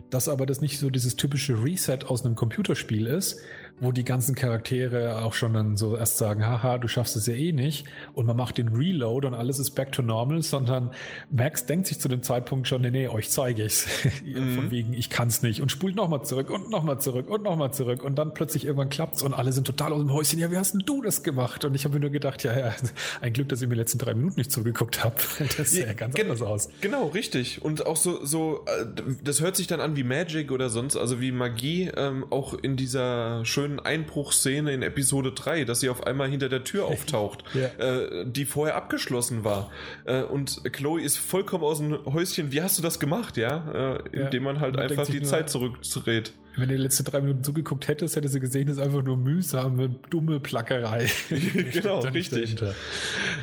dass 0.10 0.30
aber 0.30 0.46
das 0.46 0.62
nicht 0.62 0.78
so 0.78 0.90
dieses 0.90 1.16
typische 1.16 1.64
Reset 1.64 2.00
aus 2.06 2.24
einem 2.24 2.36
Computerspiel 2.36 3.08
ist, 3.08 3.40
wo 3.80 3.92
die 3.92 4.06
ganzen 4.06 4.36
Charaktere 4.36 5.24
auch 5.24 5.34
schon 5.34 5.54
dann 5.54 5.76
so 5.76 5.98
erst 5.98 6.18
sagen, 6.18 6.46
haha, 6.46 6.78
du 6.78 6.88
schaffst 6.88 7.18
es 7.18 7.26
ja 7.26 7.34
eh 7.34 7.52
nicht 7.52 7.86
und 8.14 8.26
man 8.26 8.38
macht 8.38 8.58
den 8.58 8.70
Reload 8.70 9.28
und 9.28 9.34
alles 9.34 9.60
ist 9.60 9.72
back 9.72 9.92
to 9.92 10.02
normal, 10.02 10.42
sondern 10.42 10.92
Max 11.30 11.66
denkt 11.66 11.88
sich 11.88 12.00
zu 12.00 12.08
dem 12.08 12.24
Zeitpunkt 12.24 12.68
schon, 12.68 12.82
nee, 12.82 12.92
nee, 12.92 13.08
euch 13.08 13.30
zeige 13.30 13.66
ich's. 13.66 13.88
Mhm. 14.26 14.56
Von 14.56 14.72
wegen, 14.72 14.94
ich 14.94 15.10
kann's 15.10 15.44
nicht 15.44 15.62
und 15.62 15.72
spult 15.72 15.96
nochmal 15.96 16.24
zurück 16.26 16.50
und 16.50 16.70
nochmal 16.70 17.00
zurück 17.00 17.30
und 17.30 17.44
nochmal 17.44 17.72
zurück 17.74 18.04
und 18.04 18.16
dann 18.16 18.34
plötzlich 18.34 18.66
irgendwann 18.66 18.90
klappt's 18.90 19.22
und 19.22 19.34
alle 19.34 19.52
sind 19.52 19.68
total 19.68 19.94
aus 19.94 20.00
dem 20.00 20.12
Häuschen, 20.12 20.40
ja, 20.40 20.52
wie 20.52 20.58
hast 20.58 20.74
denn 20.74 20.84
du 20.86 21.02
das 21.02 21.22
gemacht? 21.22 21.64
Und 21.64 21.76
ich 21.76 21.86
habe 21.86 21.96
mir 21.96 22.02
nur 22.02 22.10
gedacht, 22.10 22.44
ja, 22.44 22.58
ja, 22.58 22.76
ein 23.22 23.34
Glück, 23.34 23.50
dass 23.50 23.62
ich 23.62 23.68
mir 23.68 23.76
die 23.76 23.82
letzten 23.82 24.00
drei 24.00 24.14
Minuten 24.14 24.36
nicht 24.38 24.52
zugeguckt 24.52 25.04
habe. 25.04 25.16
Das 25.58 25.72
sieht 25.72 25.86
ja, 25.86 25.94
ganz 25.94 26.20
anders 26.20 26.42
aus. 26.42 26.70
Genau, 26.82 27.08
richtig. 27.08 27.62
Und 27.62 27.86
auch 27.86 27.98
so, 27.98 28.26
so, 28.26 28.66
äh, 28.66 28.86
das 29.24 29.42
hört 29.42 29.56
sich 29.56 29.68
dann 29.68 29.80
an 29.80 29.96
wie 29.96 30.04
Magic 30.04 30.52
oder 30.52 30.70
sonst, 30.70 30.98
also 30.98 31.22
wie 31.22 31.32
Magie, 31.32 31.92
ähm, 31.96 32.26
auch 32.30 32.54
in 32.54 32.76
dieser 32.76 33.46
schönen 33.46 33.65
schönen 33.66 33.80
Einbruchszene 33.80 34.74
in 34.74 34.84
Episode 34.84 35.32
3, 35.32 35.66
dass 35.66 35.80
sie 35.80 35.90
auf 35.90 36.06
einmal 36.06 36.30
hinter 36.30 36.50
der 36.50 36.64
Tür 36.64 36.86
auftaucht, 36.88 37.44
ja. 37.54 37.68
äh, 37.84 38.26
die 38.26 38.46
vorher 38.46 38.76
abgeschlossen 38.76 39.44
war. 39.44 39.72
Äh, 40.06 40.22
und 40.22 40.62
Chloe 40.72 41.02
ist 41.02 41.18
vollkommen 41.18 41.64
aus 41.64 41.80
dem 41.80 42.06
Häuschen. 42.06 42.52
Wie 42.52 42.62
hast 42.62 42.78
du 42.78 42.82
das 42.82 43.00
gemacht, 43.00 43.38
ja? 43.38 43.96
Äh, 43.96 44.24
indem 44.26 44.44
man 44.44 44.60
halt 44.60 44.76
man 44.76 44.84
einfach 44.84 45.08
die 45.08 45.24
Zeit 45.24 45.50
zurückdreht. 45.50 46.34
Wenn 46.58 46.70
du 46.70 46.76
die 46.76 46.82
letzten 46.82 47.04
drei 47.04 47.20
Minuten 47.20 47.44
zugeguckt 47.44 47.90
hättest, 47.90 48.16
hättest 48.16 48.36
du 48.36 48.40
gesehen, 48.40 48.68
das 48.68 48.78
ist 48.78 48.84
einfach 48.84 49.04
nur 49.04 49.18
mühsame, 49.18 49.90
dumme 50.10 50.40
Plackerei. 50.40 51.10
genau, 51.74 52.00
richtig. 52.00 52.56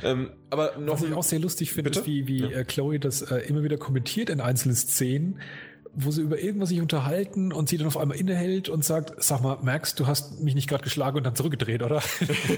Ähm, 0.03 0.31
aber 0.49 0.79
noch 0.79 0.95
Was 0.95 1.09
ich 1.09 1.13
auch 1.13 1.23
sehr 1.23 1.41
lustig 1.41 1.73
finde, 1.73 1.91
ist, 1.91 2.07
wie, 2.07 2.27
wie 2.27 2.39
ja. 2.39 2.49
Äh, 2.49 2.65
Chloe 2.65 2.99
das 2.99 3.23
äh, 3.23 3.39
immer 3.49 3.63
wieder 3.65 3.77
kommentiert 3.77 4.31
in 4.31 4.41
einzelnen 4.41 4.77
Szenen 4.77 5.41
wo 5.95 6.11
sie 6.11 6.23
über 6.23 6.39
irgendwas 6.39 6.71
sich 6.71 6.81
unterhalten 6.81 7.53
und 7.53 7.69
sie 7.69 7.77
dann 7.77 7.87
auf 7.87 7.99
einmal 7.99 8.17
innehält 8.17 8.69
und 8.69 8.85
sagt, 8.85 9.23
sag 9.23 9.43
mal, 9.43 9.59
Max, 9.63 9.95
du 9.95 10.07
hast 10.07 10.41
mich 10.41 10.55
nicht 10.55 10.69
gerade 10.69 10.83
geschlagen 10.83 11.19
und 11.19 11.25
dann 11.25 11.37
zurückgedreht, 11.37 11.83
oder? 11.83 12.03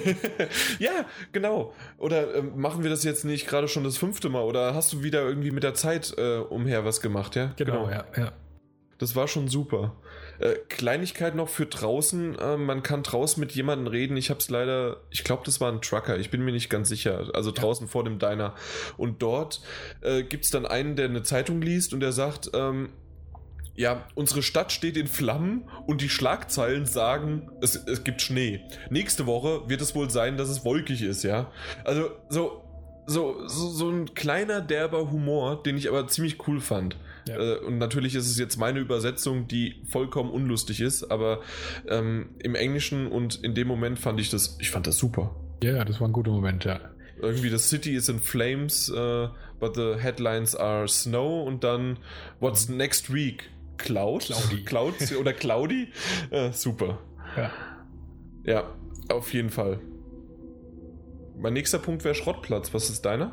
ja, 0.79 1.05
genau. 1.33 1.73
Oder 1.99 2.35
äh, 2.35 2.43
machen 2.43 2.85
wir 2.85 2.91
das 2.91 3.03
jetzt 3.03 3.25
nicht 3.25 3.47
gerade 3.49 3.67
schon 3.67 3.83
das 3.83 3.97
fünfte 3.97 4.29
Mal 4.29 4.43
oder 4.43 4.75
hast 4.75 4.93
du 4.93 5.03
wieder 5.03 5.23
irgendwie 5.23 5.51
mit 5.51 5.65
der 5.65 5.75
Zeit 5.75 6.15
äh, 6.17 6.39
umher 6.39 6.85
was 6.85 7.01
gemacht, 7.01 7.35
ja? 7.35 7.53
Genau, 7.57 7.87
genau. 7.87 7.91
ja, 7.91 8.05
ja. 8.17 8.33
Das 8.99 9.17
war 9.17 9.27
schon 9.27 9.49
super. 9.49 9.97
Äh, 10.39 10.55
Kleinigkeit 10.69 11.35
noch 11.35 11.49
für 11.49 11.67
draußen. 11.67 12.39
Äh, 12.39 12.57
man 12.57 12.83
kann 12.83 13.03
draußen 13.03 13.41
mit 13.41 13.53
jemandem 13.53 13.89
reden. 13.89 14.17
Ich 14.17 14.31
habe 14.31 14.41
es 14.41 14.49
leider, 14.51 14.99
ich 15.11 15.25
glaube, 15.25 15.43
das 15.45 15.61
war 15.61 15.71
ein 15.71 15.83
Trucker. 15.83 16.19
Ich 16.19 16.31
bin 16.31 16.45
mir 16.45 16.53
nicht 16.53 16.71
ganz 16.71 16.89
sicher. 16.89 17.31
Also 17.35 17.51
draußen 17.51 17.87
ja. 17.87 17.91
vor 17.91 18.05
dem 18.05 18.19
Diner. 18.19 18.55
Und 18.97 19.23
dort 19.23 19.61
äh, 20.03 20.23
gibt 20.23 20.45
es 20.45 20.51
dann 20.51 20.65
einen, 20.65 20.95
der 20.97 21.07
eine 21.07 21.23
Zeitung 21.23 21.61
liest 21.61 21.93
und 21.93 22.01
der 22.01 22.13
sagt, 22.13 22.51
ähm, 22.55 22.91
ja, 23.77 24.07
unsere 24.15 24.43
Stadt 24.43 24.73
steht 24.73 24.97
in 24.97 25.07
Flammen 25.07 25.69
und 25.87 26.01
die 26.01 26.09
Schlagzeilen 26.09 26.87
sagen, 26.87 27.51
es, 27.61 27.75
es 27.75 28.05
gibt 28.05 28.23
Schnee. 28.23 28.61
Nächste 28.91 29.27
Woche 29.27 29.69
wird 29.69 29.81
es 29.81 29.95
wohl 29.95 30.11
sein, 30.11 30.37
dass 30.37 30.49
es 30.49 30.65
wolkig 30.65 31.03
ist, 31.03 31.25
ja. 31.25 31.51
Also 31.85 32.11
so, 32.29 32.63
so, 33.07 33.47
so, 33.49 33.69
so 33.69 33.91
ein 33.91 34.15
kleiner 34.15 34.61
derber 34.61 35.11
Humor, 35.11 35.63
den 35.63 35.77
ich 35.77 35.89
aber 35.89 36.07
ziemlich 36.07 36.47
cool 36.47 36.61
fand. 36.61 36.97
Ja. 37.29 37.37
Äh, 37.37 37.59
und 37.59 37.79
natürlich 37.79 38.15
ist 38.15 38.31
es 38.31 38.39
jetzt 38.39 38.59
meine 38.59 38.79
Übersetzung, 38.79 39.49
die 39.49 39.83
vollkommen 39.89 40.31
unlustig 40.31 40.81
ist, 40.81 41.11
aber 41.11 41.41
ähm, 41.89 42.31
im 42.39 42.55
Englischen 42.55 43.09
und 43.09 43.43
in 43.43 43.55
dem 43.55 43.69
Moment 43.69 43.99
fand 43.99 44.21
ich 44.21 44.31
das, 44.31 44.57
ich 44.61 44.71
fand 44.71 44.87
das 44.87 44.97
super. 44.99 45.35
Ja, 45.63 45.85
das 45.85 46.01
war 46.01 46.09
ein 46.09 46.13
guter 46.13 46.31
Moment, 46.31 46.65
ja. 46.65 46.81
Irgendwie 47.21 47.49
the 47.49 47.59
city 47.59 47.95
is 47.95 48.09
in 48.09 48.19
flames, 48.19 48.91
uh, 48.91 49.29
but 49.59 49.77
the 49.77 49.95
headlines 49.99 50.55
are 50.55 50.87
snow 50.89 51.47
und 51.47 51.65
dann 51.65 51.99
what's 52.41 52.69
next 52.69 53.13
week? 53.13 53.51
Cloud? 53.79 54.25
Claudi. 54.25 54.65
Cloud 54.65 54.95
oder 55.21 55.33
Claudi? 55.33 55.89
Äh, 56.31 56.53
super. 56.53 56.99
Ja. 57.37 57.51
Ja, 58.45 58.65
auf 59.09 59.33
jeden 59.33 59.51
Fall. 59.51 59.81
Mein 61.37 61.53
nächster 61.55 61.79
Punkt 61.79 62.05
wäre 62.05 62.15
Schrottplatz. 62.15 62.73
Was 62.75 62.91
ist 62.91 63.05
deiner? 63.05 63.33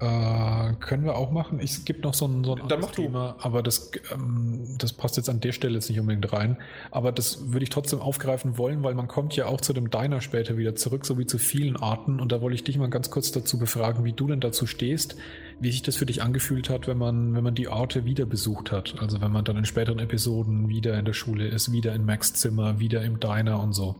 Äh, 0.00 0.74
können 0.78 1.04
wir 1.04 1.16
auch 1.16 1.32
machen. 1.32 1.58
Es 1.58 1.84
gibt 1.84 2.04
noch 2.04 2.14
so 2.14 2.26
ein, 2.26 2.44
so 2.44 2.54
ein 2.54 2.68
Dann 2.68 2.80
mach 2.80 2.92
Thema, 2.92 3.34
du. 3.36 3.44
aber 3.44 3.64
das, 3.64 3.90
ähm, 4.12 4.76
das 4.78 4.92
passt 4.92 5.16
jetzt 5.16 5.28
an 5.28 5.40
der 5.40 5.50
Stelle 5.50 5.74
jetzt 5.74 5.88
nicht 5.88 5.98
unbedingt 5.98 6.32
rein. 6.32 6.56
Aber 6.92 7.10
das 7.10 7.52
würde 7.52 7.64
ich 7.64 7.70
trotzdem 7.70 8.00
aufgreifen 8.00 8.58
wollen, 8.58 8.84
weil 8.84 8.94
man 8.94 9.08
kommt 9.08 9.34
ja 9.34 9.46
auch 9.46 9.60
zu 9.60 9.72
dem 9.72 9.90
Diner 9.90 10.20
später 10.20 10.56
wieder 10.56 10.76
zurück, 10.76 11.04
so 11.04 11.18
wie 11.18 11.26
zu 11.26 11.38
vielen 11.38 11.76
Arten. 11.76 12.20
Und 12.20 12.30
da 12.30 12.40
wollte 12.40 12.54
ich 12.54 12.62
dich 12.62 12.78
mal 12.78 12.88
ganz 12.90 13.10
kurz 13.10 13.32
dazu 13.32 13.58
befragen, 13.58 14.04
wie 14.04 14.12
du 14.12 14.28
denn 14.28 14.40
dazu 14.40 14.68
stehst, 14.68 15.16
wie 15.60 15.70
sich 15.70 15.82
das 15.82 15.96
für 15.96 16.06
dich 16.06 16.22
angefühlt 16.22 16.70
hat, 16.70 16.86
wenn 16.86 16.98
man, 16.98 17.34
wenn 17.34 17.44
man 17.44 17.54
die 17.54 17.68
Orte 17.68 18.04
wieder 18.04 18.26
besucht 18.26 18.70
hat. 18.70 18.94
Also 19.00 19.20
wenn 19.20 19.32
man 19.32 19.44
dann 19.44 19.56
in 19.56 19.64
späteren 19.64 19.98
Episoden 19.98 20.68
wieder 20.68 20.98
in 20.98 21.04
der 21.04 21.12
Schule 21.12 21.48
ist, 21.48 21.72
wieder 21.72 21.94
in 21.94 22.04
Max 22.04 22.34
Zimmer, 22.34 22.78
wieder 22.78 23.02
im 23.02 23.20
Diner 23.20 23.60
und 23.60 23.72
so 23.72 23.96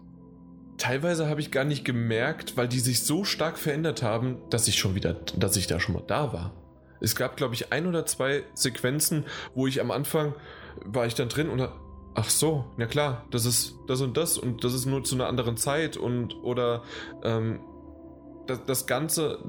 teilweise 0.79 1.29
habe 1.29 1.41
ich 1.41 1.51
gar 1.51 1.65
nicht 1.65 1.85
gemerkt, 1.85 2.57
weil 2.57 2.69
die 2.69 2.79
sich 2.79 3.05
so 3.05 3.25
stark 3.25 3.59
verändert 3.59 4.03
haben, 4.03 4.39
dass 4.49 4.69
ich 4.69 4.79
schon 4.79 4.95
wieder, 4.95 5.13
dass 5.13 5.57
ich 5.57 5.67
da 5.67 5.79
schon 5.81 5.97
mal 5.97 6.05
da 6.07 6.33
war. 6.33 6.53
Es 7.01 7.15
gab, 7.15 7.37
glaube 7.37 7.55
ich, 7.55 7.73
ein 7.73 7.87
oder 7.87 8.07
zwei 8.07 8.45
Sequenzen, 8.55 9.25
wo 9.55 9.67
ich 9.67 9.81
am 9.81 9.91
Anfang 9.91 10.35
war 10.85 11.07
ich 11.07 11.15
dann 11.15 11.29
drin 11.29 11.49
und 11.49 11.69
ach 12.15 12.31
so, 12.31 12.65
na 12.77 12.87
klar, 12.87 13.25
das 13.31 13.45
ist 13.45 13.75
das 13.87 14.01
und 14.01 14.17
das 14.17 14.39
und 14.39 14.65
das 14.65 14.73
ist 14.73 14.87
nur 14.87 15.05
zu 15.05 15.15
einer 15.15 15.27
anderen 15.27 15.57
Zeit 15.57 15.97
und 15.97 16.35
oder 16.43 16.83
ähm, 17.23 17.61
das, 18.47 18.65
das 18.67 18.87
Ganze 18.87 19.45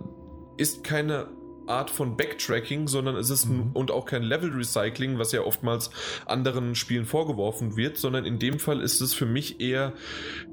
ist 0.57 0.83
keine 0.83 1.27
Art 1.69 1.89
von 1.89 2.17
Backtracking, 2.17 2.87
sondern 2.87 3.15
es 3.15 3.29
ist 3.29 3.45
mhm. 3.45 3.71
und 3.73 3.91
auch 3.91 4.05
kein 4.05 4.23
Level 4.23 4.51
Recycling, 4.51 5.19
was 5.19 5.31
ja 5.31 5.41
oftmals 5.41 5.91
anderen 6.25 6.75
Spielen 6.75 7.05
vorgeworfen 7.05 7.77
wird, 7.77 7.97
sondern 7.97 8.25
in 8.25 8.39
dem 8.39 8.59
Fall 8.59 8.81
ist 8.81 9.01
es 9.01 9.13
für 9.13 9.25
mich 9.25 9.61
eher, 9.61 9.93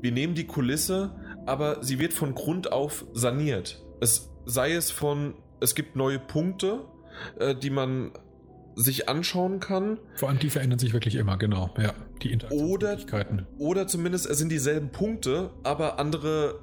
wir 0.00 0.12
nehmen 0.12 0.34
die 0.34 0.46
Kulisse, 0.46 1.14
aber 1.46 1.82
sie 1.82 1.98
wird 1.98 2.12
von 2.12 2.34
Grund 2.34 2.72
auf 2.72 3.04
saniert. 3.12 3.82
Es 4.00 4.30
sei 4.44 4.72
es 4.72 4.90
von, 4.90 5.34
es 5.60 5.74
gibt 5.74 5.96
neue 5.96 6.18
Punkte, 6.18 6.84
äh, 7.38 7.54
die 7.54 7.70
man 7.70 8.12
sich 8.76 9.08
anschauen 9.08 9.58
kann. 9.58 9.98
Vor 10.14 10.28
allem 10.28 10.38
die 10.38 10.50
verändern 10.50 10.78
sich 10.78 10.92
wirklich 10.92 11.14
immer, 11.14 11.38
genau. 11.38 11.74
Ja, 11.78 11.94
die 12.22 12.38
oder, 12.50 12.98
oder 13.58 13.86
zumindest 13.86 14.26
es 14.26 14.38
sind 14.38 14.50
dieselben 14.50 14.90
Punkte, 14.90 15.50
aber 15.64 15.98
andere 15.98 16.60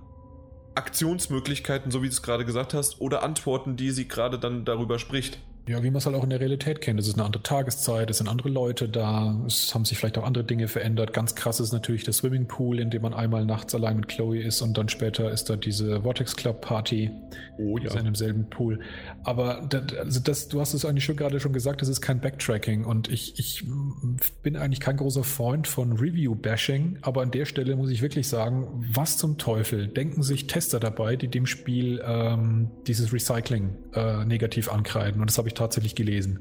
Aktionsmöglichkeiten, 0.76 1.92
so 1.92 2.02
wie 2.02 2.08
du 2.08 2.14
es 2.14 2.22
gerade 2.22 2.46
gesagt 2.46 2.74
hast, 2.74 3.00
oder 3.02 3.24
Antworten, 3.24 3.76
die 3.76 3.92
sie 3.92 4.08
gerade 4.08 4.40
dann 4.40 4.66
darüber 4.66 5.00
spricht. 5.00 5.40
Ja, 5.66 5.82
wie 5.82 5.92
man 5.92 6.00
es 6.00 6.06
halt 6.06 6.16
auch 6.18 6.26
in 6.26 6.30
der 6.30 6.42
Realität 6.42 6.82
kennt. 6.82 7.00
Es 7.00 7.08
ist 7.08 7.14
eine 7.14 7.24
andere 7.24 7.42
Tageszeit, 7.42 8.10
es 8.10 8.18
sind 8.18 8.28
andere 8.28 8.50
Leute 8.50 8.90
da, 8.90 9.42
es 9.48 9.74
haben 9.74 9.86
sich 9.86 9.98
vielleicht 9.98 10.18
auch 10.18 10.26
andere 10.26 10.44
Dinge 10.44 10.68
verändert. 10.68 11.14
Ganz 11.14 11.36
krass 11.36 11.62
ist 11.62 11.72
natürlich 11.72 12.04
der 12.04 12.14
Swimmingpool, 12.14 12.82
in 12.82 12.90
dem 12.90 13.02
man 13.02 13.14
einmal 13.14 13.46
nachts 13.46 13.74
allein 13.74 13.96
mit 13.96 14.10
Chloe 14.10 14.42
ist 14.42 14.62
und 14.62 14.78
dann 14.78 14.90
später 14.90 15.32
ist 15.32 15.50
da 15.50 15.56
diese 15.56 16.02
Vortex 16.02 16.36
Club 16.36 16.60
Party. 16.60 17.12
Oh 17.58 17.78
ja. 17.78 17.86
Ist 17.86 17.96
in 17.96 18.04
demselben 18.04 18.50
Pool. 18.50 18.82
Aber 19.24 19.66
das, 19.70 19.94
also 19.98 20.20
das, 20.20 20.50
du 20.50 20.60
hast 20.60 20.74
es 20.74 20.84
eigentlich 20.84 21.06
schon 21.06 21.16
gerade 21.16 21.40
schon 21.40 21.54
gesagt, 21.54 21.82
das 21.82 21.88
ist 21.88 22.02
kein 22.02 22.20
Backtracking 22.20 22.84
und 22.84 23.08
ich, 23.08 23.40
ich 23.40 23.64
bin 24.42 24.58
eigentlich 24.58 24.82
kein 24.82 24.98
großer 24.98 25.24
Freund 25.24 25.70
von 25.70 25.94
Review-Bashing, 25.94 26.98
aber 27.04 27.22
an 27.22 27.32
der 27.32 27.46
Stelle 27.46 27.78
muss 27.78 27.90
ich 27.90 28.02
wirklich 28.02 28.28
sagen, 28.28 28.86
was 28.92 29.18
zum 29.18 29.38
Teufel 29.38 29.88
denken 29.88 30.24
sich 30.24 30.48
Tester 30.48 30.82
dabei, 30.82 31.16
die 31.16 31.30
dem 31.30 31.46
Spiel 31.46 32.04
ähm, 32.06 32.70
dieses 32.86 33.14
Recycling 33.14 33.70
äh, 33.94 34.26
negativ 34.26 34.70
ankreiden 34.70 35.22
und 35.22 35.30
das 35.30 35.38
habe 35.38 35.48
ich 35.48 35.53
ich 35.54 35.60
tatsächlich 35.60 35.96
gelesen. 35.96 36.40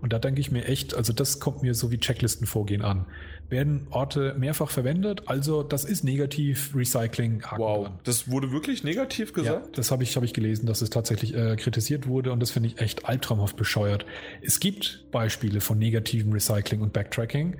Und 0.00 0.12
da 0.12 0.18
denke 0.18 0.40
ich 0.40 0.52
mir 0.52 0.64
echt, 0.64 0.94
also 0.94 1.12
das 1.12 1.40
kommt 1.40 1.62
mir 1.62 1.74
so 1.74 1.90
wie 1.90 1.98
Checklistenvorgehen 1.98 2.82
an. 2.82 3.06
Werden 3.48 3.86
Orte 3.90 4.36
mehrfach 4.38 4.70
verwendet, 4.70 5.22
also 5.26 5.62
das 5.62 5.84
ist 5.84 6.04
negativ 6.04 6.74
Recycling. 6.74 7.42
Wow, 7.56 7.86
dran. 7.86 7.98
das 8.04 8.30
wurde 8.30 8.52
wirklich 8.52 8.84
negativ 8.84 9.32
gesagt? 9.32 9.66
Ja, 9.66 9.72
das 9.72 9.90
habe 9.90 10.02
ich, 10.02 10.16
hab 10.16 10.22
ich 10.22 10.34
gelesen, 10.34 10.66
dass 10.66 10.82
es 10.82 10.90
tatsächlich 10.90 11.34
äh, 11.34 11.56
kritisiert 11.56 12.06
wurde 12.06 12.30
und 12.32 12.40
das 12.40 12.50
finde 12.50 12.68
ich 12.68 12.78
echt 12.78 13.06
albtraumhaft 13.06 13.56
bescheuert. 13.56 14.04
Es 14.42 14.60
gibt 14.60 15.06
Beispiele 15.10 15.60
von 15.60 15.78
negativem 15.78 16.32
Recycling 16.32 16.82
und 16.82 16.92
Backtracking, 16.92 17.56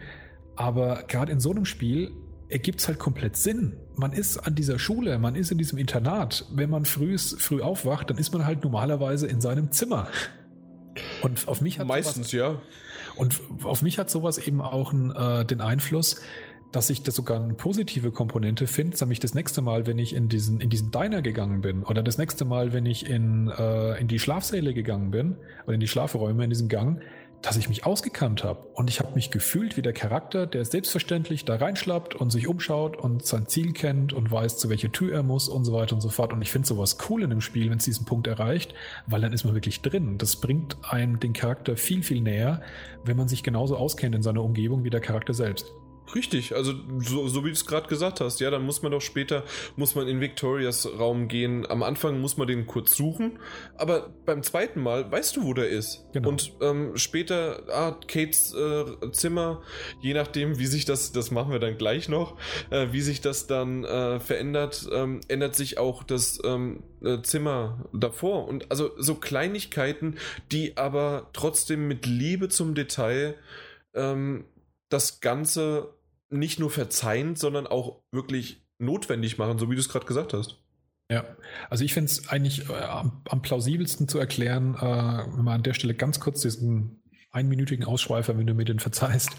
aber 0.57 1.05
gerade 1.09 1.33
in 1.33 1.41
so 1.41 1.51
einem 1.51 1.65
Spiel 1.65 2.13
ergibt 2.51 2.81
es 2.81 2.89
halt 2.89 2.99
komplett 2.99 3.37
Sinn. 3.37 3.77
Man 3.97 4.13
ist 4.13 4.39
an 4.39 4.55
dieser 4.55 4.79
Schule, 4.79 5.19
man 5.19 5.35
ist 5.35 5.51
in 5.51 5.59
diesem 5.59 5.79
Internat. 5.79 6.47
Wenn 6.53 6.71
man 6.71 6.85
früh, 6.85 7.17
früh 7.19 7.61
aufwacht, 7.61 8.11
dann 8.11 8.19
ist 8.19 8.33
man 8.33 8.45
halt 8.45 8.63
normalerweise 8.63 9.27
in 9.27 9.41
seinem 9.41 9.71
Zimmer. 9.71 10.09
Und 11.23 11.49
auf 11.49 11.61
mich 11.61 11.79
hat 11.79 11.87
meistens 11.87 12.31
sowas, 12.31 12.33
ja. 12.33 12.61
Und 13.17 13.41
auf 13.63 13.83
mich 13.83 13.99
hat 13.99 14.11
sowas 14.11 14.39
eben 14.39 14.61
auch 14.61 14.93
äh, 14.93 15.45
den 15.45 15.61
Einfluss, 15.61 16.21
dass 16.73 16.91
ich 16.91 17.03
das 17.03 17.15
sogar 17.15 17.43
eine 17.43 17.55
positive 17.55 18.11
Komponente 18.11 18.67
finde, 18.67 18.97
nämlich 19.01 19.21
das 19.21 19.35
nächste 19.35 19.63
Mal, 19.63 19.87
wenn 19.87 19.99
ich 19.99 20.15
in 20.15 20.29
diesen, 20.29 20.61
in 20.61 20.69
diesen 20.69 20.91
Diner 20.91 21.23
gegangen 21.23 21.63
bin 21.63 21.83
oder 21.83 22.03
das 22.03 22.19
nächste 22.19 22.45
Mal, 22.45 22.73
wenn 22.73 22.85
ich 22.85 23.09
in, 23.09 23.49
äh, 23.49 23.99
in 23.99 24.09
die 24.09 24.19
Schlafsäle 24.19 24.75
gegangen 24.75 25.11
bin 25.11 25.37
oder 25.65 25.75
in 25.75 25.81
die 25.81 25.89
Schlafräume 25.89 26.45
in 26.45 26.51
diesem 26.51 26.69
Gang, 26.69 27.01
dass 27.43 27.57
ich 27.57 27.69
mich 27.69 27.87
ausgekannt 27.87 28.43
habe 28.43 28.67
und 28.75 28.91
ich 28.91 28.99
habe 29.01 29.15
mich 29.15 29.31
gefühlt 29.31 29.77
wie 29.77 29.83
der 29.83 29.93
Charakter, 29.93 30.47
der 30.47 30.65
selbstverständlich 30.65 31.45
da 31.45 31.57
reinschlappt 31.57 32.15
und 32.15 32.31
sich 32.31 32.49
umschaut 32.49 32.97
und 32.97 33.25
sein 33.25 33.47
Ziel 33.47 33.73
kennt 33.73 34.13
und 34.13 34.31
weiß, 34.31 34.59
zu 34.59 34.69
welcher 34.69 34.91
Tür 34.91 35.15
er 35.15 35.23
muss 35.23 35.49
und 35.49 35.65
so 35.65 35.73
weiter 35.73 35.95
und 35.95 36.01
so 36.01 36.09
fort. 36.09 36.33
Und 36.33 36.43
ich 36.43 36.51
finde 36.51 36.67
sowas 36.67 36.99
cool 37.09 37.23
in 37.23 37.31
dem 37.31 37.41
Spiel, 37.41 37.71
wenn 37.71 37.79
es 37.79 37.85
diesen 37.85 38.07
Punkt 38.07 38.27
erreicht, 38.27 38.75
weil 39.07 39.21
dann 39.21 39.33
ist 39.33 39.45
man 39.45 39.55
wirklich 39.55 39.83
drin. 39.83 40.19
Das 40.19 40.37
bringt 40.37 40.77
einem 40.83 41.21
den 41.21 41.33
Charakter 41.33 41.77
viel, 41.77 42.03
viel 42.03 42.21
näher, 42.21 42.61
wenn 43.05 43.17
man 43.17 43.29
sich 43.29 43.43
genauso 43.43 43.77
auskennt 43.77 44.15
in 44.15 44.23
seiner 44.23 44.43
Umgebung 44.43 44.83
wie 44.85 44.91
der 44.91 45.01
Charakter 45.01 45.35
selbst. 45.35 45.73
Richtig, 46.15 46.55
also 46.55 46.73
so, 47.01 47.29
so 47.29 47.45
wie 47.45 47.49
du 47.49 47.55
es 47.55 47.67
gerade 47.67 47.89
gesagt 47.89 48.21
hast, 48.21 48.41
ja, 48.41 48.51
dann 48.51 48.63
muss 48.63 48.83
man 48.83 48.93
doch 48.93 49.01
später, 49.01 49.45
muss 49.77 49.95
man 49.95 50.09
in 50.09 50.21
Victorias 50.21 50.89
Raum 50.99 51.29
gehen. 51.29 51.69
Am 51.69 51.83
Anfang 51.83 52.21
muss 52.21 52.37
man 52.37 52.49
den 52.49 52.67
kurz 52.67 52.97
suchen, 52.97 53.39
aber 53.77 54.11
beim 54.25 54.43
zweiten 54.43 54.81
Mal 54.81 55.11
weißt 55.11 55.37
du, 55.37 55.45
wo 55.45 55.55
der 55.55 55.69
ist. 55.69 56.07
Genau. 56.13 56.31
Und 56.31 56.53
ähm, 56.61 56.97
später, 56.97 57.63
ah, 57.69 57.99
Kates 58.07 58.55
äh, 58.55 59.11
Zimmer, 59.13 59.63
je 60.01 60.15
nachdem, 60.15 60.59
wie 60.59 60.67
sich 60.67 60.85
das, 60.85 61.13
das 61.13 61.31
machen 61.31 61.53
wir 61.53 61.59
dann 61.59 61.77
gleich 61.77 62.09
noch, 62.09 62.37
äh, 62.71 62.89
wie 62.93 63.03
sich 63.03 63.21
das 63.21 63.47
dann 63.47 63.85
äh, 63.85 64.19
verändert, 64.21 64.89
ähm, 64.93 65.21
ändert 65.29 65.55
sich 65.55 65.79
auch 65.79 66.03
das 66.03 66.41
ähm, 66.45 66.83
äh, 67.03 67.21
Zimmer 67.23 67.85
davor. 67.93 68.49
Und 68.49 68.71
also 68.71 68.91
so 68.97 69.15
Kleinigkeiten, 69.15 70.17
die 70.53 70.77
aber 70.77 71.29
trotzdem 71.33 71.87
mit 71.87 72.07
Liebe 72.07 72.49
zum 72.49 72.75
Detail 72.75 73.35
ähm, 73.95 74.45
das 74.89 75.21
Ganze 75.21 75.95
nicht 76.31 76.59
nur 76.59 76.71
verzeihend, 76.71 77.39
sondern 77.39 77.67
auch 77.67 78.01
wirklich 78.13 78.63
notwendig 78.79 79.39
machen, 79.39 79.59
so 79.59 79.71
wie 79.71 79.75
du 79.75 79.81
es 79.81 79.89
gerade 79.89 80.07
gesagt 80.07 80.33
hast. 80.33 80.59
Ja, 81.11 81.25
also 81.71 81.85
ich 81.85 81.95
finde 81.95 82.11
es 82.11 82.29
eigentlich 82.29 82.69
äh, 82.69 82.75
am, 82.75 83.23
am, 83.29 83.41
plausibelsten 83.41 84.09
zu 84.09 84.19
erklären, 84.19 84.75
äh, 84.75 84.81
wenn 84.81 85.45
man 85.45 85.55
an 85.55 85.63
der 85.63 85.73
Stelle 85.73 85.95
ganz 85.95 86.21
kurz 86.21 86.43
diesen 86.43 87.03
einminütigen 87.31 87.85
Ausschweifer, 87.85 88.37
wenn 88.37 88.47
du 88.47 88.55
mir 88.55 88.65
den 88.65 88.79
verzeihst. 88.79 89.31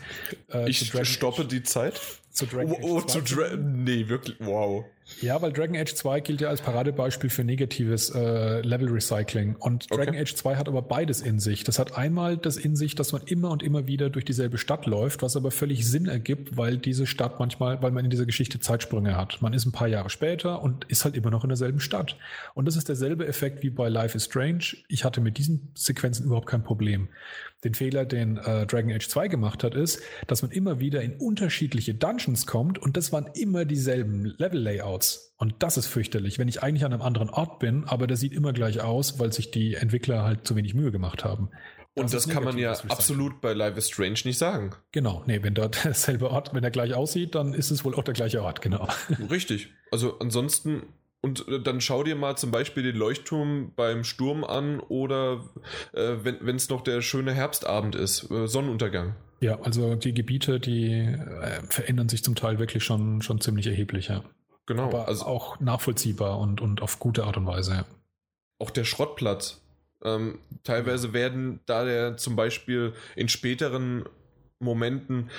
Äh, 0.52 0.70
ich 0.70 0.92
stoppe 1.04 1.46
die 1.46 1.64
Zeit. 1.64 2.00
Zu 2.32 2.46
Dragon 2.46 2.76
oh, 2.82 2.98
oh 2.98 3.02
zu 3.02 3.22
Dra 3.22 3.56
Nee, 3.56 4.08
wirklich, 4.08 4.38
wow. 4.40 4.86
Ja, 5.22 5.42
weil 5.42 5.52
Dragon 5.52 5.76
Age 5.76 5.94
2 5.94 6.20
gilt 6.22 6.42
ja 6.42 6.50
als 6.50 6.62
Paradebeispiel 6.62 7.30
für 7.30 7.44
negatives 7.44 8.10
äh, 8.10 8.62
Level 8.62 8.90
Recycling. 8.90 9.56
Und 9.58 9.92
Dragon 9.92 10.10
okay. 10.10 10.22
Age 10.22 10.36
2 10.36 10.56
hat 10.56 10.68
aber 10.68 10.82
beides 10.82 11.22
in 11.22 11.40
sich. 11.40 11.64
Das 11.64 11.80
hat 11.80 11.98
einmal 11.98 12.38
das 12.38 12.58
in 12.58 12.76
sich, 12.76 12.96
dass 12.96 13.12
man 13.12 13.24
immer 13.24 13.52
und 13.52 13.64
immer 13.64 13.88
wieder 13.88 14.10
durch 14.10 14.26
dieselbe 14.26 14.58
Stadt 14.58 14.86
läuft, 14.86 15.22
was 15.22 15.36
aber 15.36 15.52
völlig 15.52 15.88
Sinn 15.88 16.08
ergibt, 16.08 16.58
weil 16.58 16.78
diese 16.78 17.06
Stadt 17.06 17.40
manchmal, 17.40 17.82
weil 17.82 17.92
man 17.92 18.06
in 18.06 18.12
dieser 18.12 18.26
Geschichte 18.26 18.60
Zeitsprünge 18.60 19.18
hat. 19.18 19.42
Man 19.42 19.54
ist 19.54 19.66
ein 19.66 19.72
paar 19.72 19.88
Jahre 19.88 20.10
später 20.10 20.62
und 20.62 20.86
ist 20.86 21.04
halt 21.04 21.16
immer 21.16 21.32
noch 21.32 21.44
in 21.44 21.50
derselben 21.50 21.80
Stadt. 21.80 22.16
Und 22.54 22.66
das 22.66 22.76
ist 22.76 22.88
derselbe 22.88 23.28
Effekt 23.28 23.64
wie 23.64 23.70
bei 23.70 23.90
Life 23.90 24.16
is 24.16 24.26
Strange. 24.26 24.78
Ich 24.88 25.04
hatte 25.04 25.22
mit 25.22 25.38
diesen 25.38 25.72
Sequenzen 25.76 26.26
überhaupt 26.26 26.48
kein 26.48 26.64
Problem. 26.64 27.10
Den 27.66 27.74
Fehler, 27.74 28.06
den 28.06 28.38
äh, 28.38 28.66
Dragon 28.66 28.92
Age 28.92 29.06
2 29.06 29.28
gemacht 29.28 29.66
hat, 29.66 29.76
ist, 29.76 30.02
dass 30.28 30.42
man 30.42 30.52
immer 30.52 30.80
wieder 30.80 31.02
in 31.02 31.18
unterschiedliche 31.18 31.94
Dungeons 31.94 32.46
kommt 32.46 32.80
und 32.80 32.96
das 32.96 33.12
waren 33.12 33.30
immer 33.34 33.66
dieselben 33.66 34.34
Level-Layouts. 34.38 34.99
Und 35.38 35.56
das 35.60 35.78
ist 35.78 35.88
fürchterlich, 35.88 36.38
wenn 36.38 36.48
ich 36.48 36.62
eigentlich 36.62 36.84
an 36.84 36.92
einem 36.92 37.02
anderen 37.02 37.30
Ort 37.30 37.60
bin, 37.60 37.86
aber 37.86 38.08
der 38.08 38.18
sieht 38.18 38.34
immer 38.34 38.52
gleich 38.52 38.82
aus, 38.82 39.20
weil 39.20 39.32
sich 39.32 39.52
die 39.52 39.76
Entwickler 39.76 40.24
halt 40.24 40.46
zu 40.46 40.56
wenig 40.56 40.74
Mühe 40.74 40.92
gemacht 40.92 41.24
haben. 41.24 41.50
Das 41.96 42.04
und 42.04 42.14
das 42.14 42.30
kann 42.30 42.44
man 42.44 42.58
ja 42.58 42.72
absolut 42.72 43.42
bei 43.42 43.54
Live 43.54 43.78
is 43.78 43.90
Strange 43.90 44.20
nicht 44.26 44.38
sagen. 44.38 44.72
Genau, 44.92 45.24
nee, 45.28 45.42
wenn 45.42 45.54
dort 45.54 45.84
derselbe 45.86 46.30
Ort, 46.30 46.54
wenn 46.54 46.64
er 46.64 46.72
gleich 46.72 46.94
aussieht, 46.94 47.36
dann 47.36 47.54
ist 47.54 47.72
es 47.72 47.86
wohl 47.86 47.96
auch 47.96 48.04
der 48.04 48.14
gleiche 48.14 48.44
Ort, 48.44 48.62
genau. 48.62 48.88
Richtig. 49.30 49.70
Also 49.92 50.20
ansonsten 50.20 50.84
und 51.22 51.48
äh, 51.48 51.62
dann 51.62 51.82
schau 51.82 52.04
dir 52.04 52.16
mal 52.16 52.38
zum 52.38 52.52
Beispiel 52.52 52.84
den 52.84 52.96
Leuchtturm 52.96 53.74
beim 53.76 54.04
Sturm 54.04 54.44
an 54.44 54.80
oder 54.80 55.46
äh, 55.94 56.16
wenn 56.24 56.56
es 56.56 56.70
noch 56.70 56.82
der 56.82 57.02
schöne 57.02 57.34
Herbstabend 57.34 57.96
ist, 57.96 58.30
äh, 58.32 58.48
Sonnenuntergang. 58.48 59.16
Ja, 59.42 59.60
also 59.62 59.96
die 59.96 60.14
Gebiete, 60.14 60.60
die 60.60 60.92
äh, 60.92 61.62
verändern 61.70 62.10
sich 62.10 62.24
zum 62.24 62.36
Teil 62.36 62.60
wirklich 62.60 62.84
schon, 62.84 63.22
schon 63.22 63.40
ziemlich 63.40 63.68
erheblich, 63.68 64.10
ja. 64.10 64.24
Genau. 64.70 64.84
Aber 64.84 65.08
also 65.08 65.26
auch 65.26 65.60
nachvollziehbar 65.60 66.38
und, 66.38 66.62
und 66.62 66.84
auf 66.84 67.00
gute 67.00 67.24
Art 67.24 67.38
und 67.38 67.48
Weise. 67.48 67.86
Auch 68.60 68.70
der 68.70 68.84
Schrottplatz. 68.84 69.64
Ähm, 70.04 70.38
teilweise 70.64 71.12
werden 71.12 71.60
da 71.66 71.86
der 71.86 72.18
zum 72.18 72.36
Beispiel 72.36 72.94
in 73.16 73.30
späteren 73.30 74.06
Momenten 74.60 75.32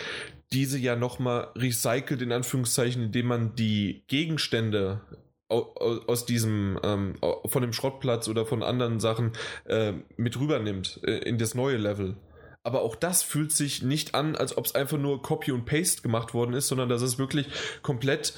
diese 0.52 0.78
ja 0.78 0.96
nochmal 0.96 1.46
recycelt, 1.54 2.22
in 2.22 2.32
Anführungszeichen, 2.32 3.04
indem 3.04 3.26
man 3.26 3.54
die 3.54 4.02
Gegenstände 4.08 5.00
aus 5.46 6.26
diesem, 6.26 6.80
ähm, 6.82 7.14
von 7.44 7.62
dem 7.62 7.72
Schrottplatz 7.72 8.26
oder 8.26 8.44
von 8.46 8.64
anderen 8.64 8.98
Sachen 8.98 9.34
äh, 9.66 9.92
mit 10.16 10.40
rübernimmt 10.40 11.02
äh, 11.04 11.18
in 11.18 11.38
das 11.38 11.54
neue 11.54 11.76
Level. 11.76 12.16
Aber 12.64 12.82
auch 12.82 12.96
das 12.96 13.22
fühlt 13.22 13.52
sich 13.52 13.84
nicht 13.84 14.16
an, 14.16 14.34
als 14.34 14.58
ob 14.58 14.66
es 14.66 14.74
einfach 14.74 14.98
nur 14.98 15.22
Copy 15.22 15.52
und 15.52 15.66
Paste 15.66 16.02
gemacht 16.02 16.34
worden 16.34 16.52
ist, 16.52 16.66
sondern 16.66 16.88
das 16.88 17.02
ist 17.02 17.16
wirklich 17.18 17.46
komplett 17.82 18.34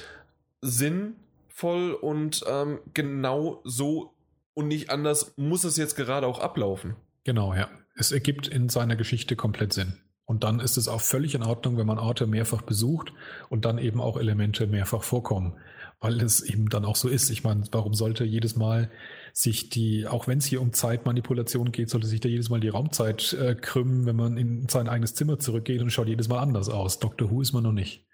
sinnvoll 0.63 1.93
und 1.93 2.43
ähm, 2.47 2.79
genau 2.93 3.61
so 3.63 4.13
und 4.53 4.67
nicht 4.67 4.89
anders 4.89 5.33
muss 5.35 5.63
es 5.63 5.77
jetzt 5.77 5.95
gerade 5.95 6.27
auch 6.27 6.39
ablaufen. 6.39 6.95
Genau, 7.23 7.53
ja. 7.53 7.69
Es 7.95 8.11
ergibt 8.11 8.47
in 8.47 8.69
seiner 8.69 8.95
Geschichte 8.95 9.35
komplett 9.35 9.73
Sinn. 9.73 9.99
Und 10.25 10.43
dann 10.43 10.59
ist 10.59 10.77
es 10.77 10.87
auch 10.87 11.01
völlig 11.01 11.35
in 11.35 11.43
Ordnung, 11.43 11.77
wenn 11.77 11.85
man 11.85 11.99
Orte 11.99 12.27
mehrfach 12.27 12.61
besucht 12.61 13.13
und 13.49 13.65
dann 13.65 13.77
eben 13.77 13.99
auch 13.99 14.17
Elemente 14.17 14.67
mehrfach 14.67 15.03
vorkommen 15.03 15.57
weil 16.03 16.21
es 16.21 16.41
eben 16.41 16.67
dann 16.67 16.83
auch 16.83 16.97
so 16.97 17.07
ist. 17.07 17.29
Ich 17.29 17.45
meine, 17.45 17.63
warum 17.71 17.93
sollte 17.93 18.25
jedes 18.25 18.57
Mal 18.57 18.91
sich 19.31 19.69
die, 19.69 20.05
auch 20.05 20.27
wenn 20.27 20.39
es 20.39 20.45
hier 20.45 20.61
um 20.61 20.73
Zeitmanipulation 20.73 21.71
geht, 21.71 21.89
sollte 21.89 22.07
sich 22.07 22.19
da 22.19 22.27
jedes 22.27 22.49
Mal 22.49 22.59
die 22.59 22.67
Raumzeit 22.67 23.31
äh, 23.33 23.55
krümmen, 23.55 24.05
wenn 24.05 24.17
man 24.17 24.35
in 24.37 24.67
sein 24.67 24.89
eigenes 24.89 25.15
Zimmer 25.15 25.39
zurückgeht 25.39 25.81
und 25.81 25.91
schaut 25.91 26.09
jedes 26.09 26.27
Mal 26.27 26.39
anders 26.39 26.67
aus. 26.67 26.99
Doctor 26.99 27.31
Who 27.31 27.39
ist 27.39 27.53
man 27.53 27.63
noch 27.63 27.71
nicht. 27.71 28.05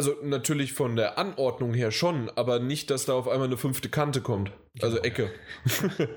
Also 0.00 0.16
natürlich 0.22 0.72
von 0.72 0.96
der 0.96 1.18
Anordnung 1.18 1.74
her 1.74 1.90
schon, 1.90 2.30
aber 2.34 2.58
nicht, 2.58 2.88
dass 2.88 3.04
da 3.04 3.12
auf 3.12 3.28
einmal 3.28 3.48
eine 3.48 3.58
fünfte 3.58 3.90
Kante 3.90 4.22
kommt. 4.22 4.50
Also 4.80 4.96
genau. 4.96 5.06
Ecke. 5.06 5.30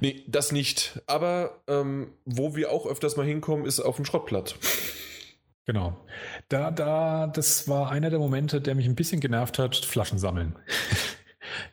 nee, 0.00 0.24
das 0.26 0.50
nicht. 0.50 1.00
Aber 1.06 1.62
ähm, 1.68 2.14
wo 2.24 2.56
wir 2.56 2.72
auch 2.72 2.86
öfters 2.86 3.16
mal 3.16 3.24
hinkommen, 3.24 3.64
ist 3.64 3.78
auf 3.78 3.94
dem 3.94 4.04
Schrottplatz. 4.04 4.56
Genau. 5.66 6.04
Da, 6.48 6.72
da, 6.72 7.28
das 7.28 7.68
war 7.68 7.92
einer 7.92 8.10
der 8.10 8.18
Momente, 8.18 8.60
der 8.60 8.74
mich 8.74 8.86
ein 8.86 8.96
bisschen 8.96 9.20
genervt 9.20 9.60
hat, 9.60 9.76
Flaschen 9.76 10.18
sammeln. 10.18 10.56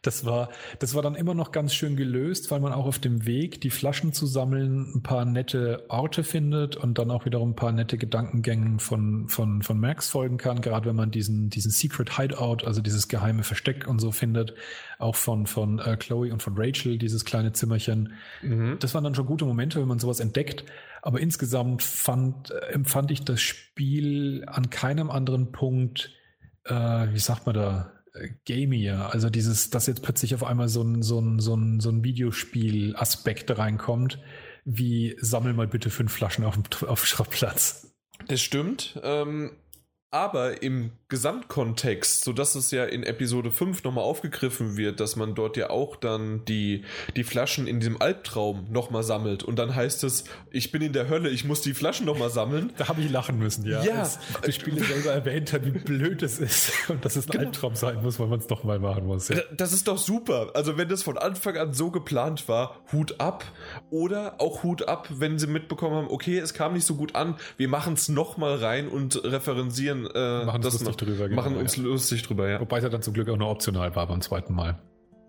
Das 0.01 0.25
war, 0.25 0.49
das 0.79 0.95
war 0.95 1.01
dann 1.01 1.15
immer 1.15 1.33
noch 1.33 1.51
ganz 1.51 1.73
schön 1.73 1.95
gelöst, 1.95 2.51
weil 2.51 2.59
man 2.59 2.73
auch 2.73 2.85
auf 2.85 2.99
dem 2.99 3.25
Weg, 3.25 3.61
die 3.61 3.69
Flaschen 3.69 4.13
zu 4.13 4.25
sammeln, 4.25 4.91
ein 4.95 5.03
paar 5.03 5.25
nette 5.25 5.85
Orte 5.89 6.23
findet 6.23 6.75
und 6.75 6.97
dann 6.97 7.11
auch 7.11 7.25
wiederum 7.25 7.51
ein 7.51 7.55
paar 7.55 7.71
nette 7.71 7.97
Gedankengängen 7.97 8.79
von, 8.79 9.27
von, 9.29 9.61
von 9.61 9.79
Max 9.79 10.09
folgen 10.09 10.37
kann, 10.37 10.61
gerade 10.61 10.87
wenn 10.87 10.95
man 10.95 11.11
diesen, 11.11 11.49
diesen 11.49 11.71
Secret 11.71 12.17
Hideout, 12.17 12.65
also 12.65 12.81
dieses 12.81 13.07
geheime 13.07 13.43
Versteck 13.43 13.87
und 13.87 13.99
so 13.99 14.11
findet, 14.11 14.53
auch 14.99 15.15
von, 15.15 15.47
von 15.47 15.79
äh, 15.79 15.97
Chloe 15.97 16.31
und 16.31 16.41
von 16.41 16.53
Rachel, 16.57 16.97
dieses 16.97 17.25
kleine 17.25 17.53
Zimmerchen. 17.53 18.13
Mhm. 18.41 18.77
Das 18.79 18.93
waren 18.93 19.03
dann 19.03 19.15
schon 19.15 19.25
gute 19.25 19.45
Momente, 19.45 19.79
wenn 19.79 19.87
man 19.87 19.99
sowas 19.99 20.19
entdeckt. 20.19 20.65
Aber 21.01 21.19
insgesamt 21.19 21.83
fand, 21.83 22.51
äh, 22.51 22.73
empfand 22.73 23.11
ich 23.11 23.23
das 23.23 23.41
Spiel 23.41 24.43
an 24.47 24.69
keinem 24.69 25.09
anderen 25.09 25.51
Punkt, 25.51 26.11
äh, 26.65 26.73
wie 26.73 27.19
sagt 27.19 27.45
man 27.45 27.55
da, 27.55 27.91
gamier. 28.45 29.09
Also 29.11 29.29
dieses, 29.29 29.69
dass 29.69 29.87
jetzt 29.87 30.03
plötzlich 30.03 30.35
auf 30.35 30.43
einmal 30.43 30.69
so 30.69 30.81
ein, 30.81 31.01
so 31.01 31.19
ein, 31.19 31.39
so 31.39 31.55
ein, 31.55 31.79
so 31.79 31.89
ein 31.89 32.03
Videospiel-Aspekt 32.03 33.57
reinkommt, 33.57 34.19
wie 34.65 35.15
sammel 35.21 35.53
mal 35.53 35.67
bitte 35.67 35.89
fünf 35.89 36.11
Flaschen 36.11 36.43
auf 36.43 36.55
dem 36.55 36.87
auf 36.87 37.05
Schrottplatz. 37.05 37.95
Das 38.27 38.41
stimmt. 38.41 38.99
Ähm, 39.03 39.51
aber 40.11 40.63
im 40.63 40.91
Gesamtkontext, 41.09 42.25
sodass 42.25 42.55
es 42.55 42.71
ja 42.71 42.83
in 42.83 43.03
Episode 43.03 43.49
5 43.49 43.83
nochmal 43.85 44.03
aufgegriffen 44.03 44.75
wird, 44.75 44.99
dass 44.99 45.15
man 45.15 45.35
dort 45.35 45.55
ja 45.55 45.69
auch 45.69 45.95
dann 45.95 46.43
die, 46.45 46.83
die 47.15 47.23
Flaschen 47.23 47.65
in 47.65 47.79
diesem 47.79 48.01
Albtraum 48.01 48.65
nochmal 48.69 49.03
sammelt. 49.03 49.41
Und 49.41 49.57
dann 49.57 49.73
heißt 49.73 50.03
es, 50.03 50.25
ich 50.51 50.71
bin 50.71 50.81
in 50.81 50.91
der 50.91 51.07
Hölle, 51.07 51.29
ich 51.29 51.45
muss 51.45 51.61
die 51.61 51.73
Flaschen 51.73 52.05
nochmal 52.05 52.29
sammeln. 52.29 52.73
Da 52.77 52.89
habe 52.89 53.01
ich 53.01 53.09
lachen 53.09 53.39
müssen, 53.39 53.65
ja. 53.65 53.83
Ja. 53.83 54.01
Als 54.01 54.19
die 54.45 54.51
Spiele 54.51 54.83
selber 54.83 55.11
erwähnt 55.11 55.51
hat, 55.51 55.65
wie 55.65 55.71
blöd 55.71 56.21
es 56.21 56.37
ist 56.37 56.71
und 56.89 57.03
dass 57.03 57.15
es 57.15 57.27
ein 57.27 57.31
genau. 57.31 57.45
Albtraum 57.45 57.75
sein 57.75 58.03
muss, 58.03 58.19
weil 58.19 58.27
man 58.27 58.39
es 58.39 58.47
nochmal 58.49 58.77
machen 58.77 59.07
muss. 59.07 59.29
Ja. 59.29 59.37
Das 59.55 59.73
ist 59.73 59.87
doch 59.87 59.97
super. 59.97 60.51
Also 60.53 60.77
wenn 60.77 60.89
das 60.89 61.01
von 61.01 61.17
Anfang 61.17 61.57
an 61.57 61.73
so 61.73 61.89
geplant 61.89 62.47
war, 62.47 62.79
Hut 62.91 63.19
ab. 63.19 63.45
Oder 63.89 64.35
auch 64.39 64.63
Hut 64.63 64.87
ab, 64.87 65.07
wenn 65.09 65.39
sie 65.39 65.47
mitbekommen 65.47 65.95
haben, 65.95 66.07
okay, 66.09 66.37
es 66.37 66.53
kam 66.53 66.73
nicht 66.73 66.85
so 66.85 66.95
gut 66.95 67.15
an, 67.15 67.35
wir 67.57 67.67
machen 67.67 67.93
es 67.93 68.09
nochmal 68.09 68.55
rein 68.55 68.89
und 68.89 69.23
referenzieren 69.23 70.07
äh, 70.13 70.45
machen 70.45 70.61
das 70.61 70.79
lustig 70.79 70.96
drüber. 70.97 71.29
Genau, 71.29 71.41
machen 71.41 71.57
uns 71.57 71.75
ja. 71.75 71.83
lustig 71.83 72.23
drüber, 72.23 72.49
ja. 72.49 72.59
Wobei 72.59 72.77
es 72.77 72.83
ja 72.83 72.89
dann 72.89 73.01
zum 73.01 73.13
Glück 73.13 73.29
auch 73.29 73.37
nur 73.37 73.49
optional 73.49 73.95
war 73.95 74.07
beim 74.07 74.21
zweiten 74.21 74.53
Mal. 74.53 74.79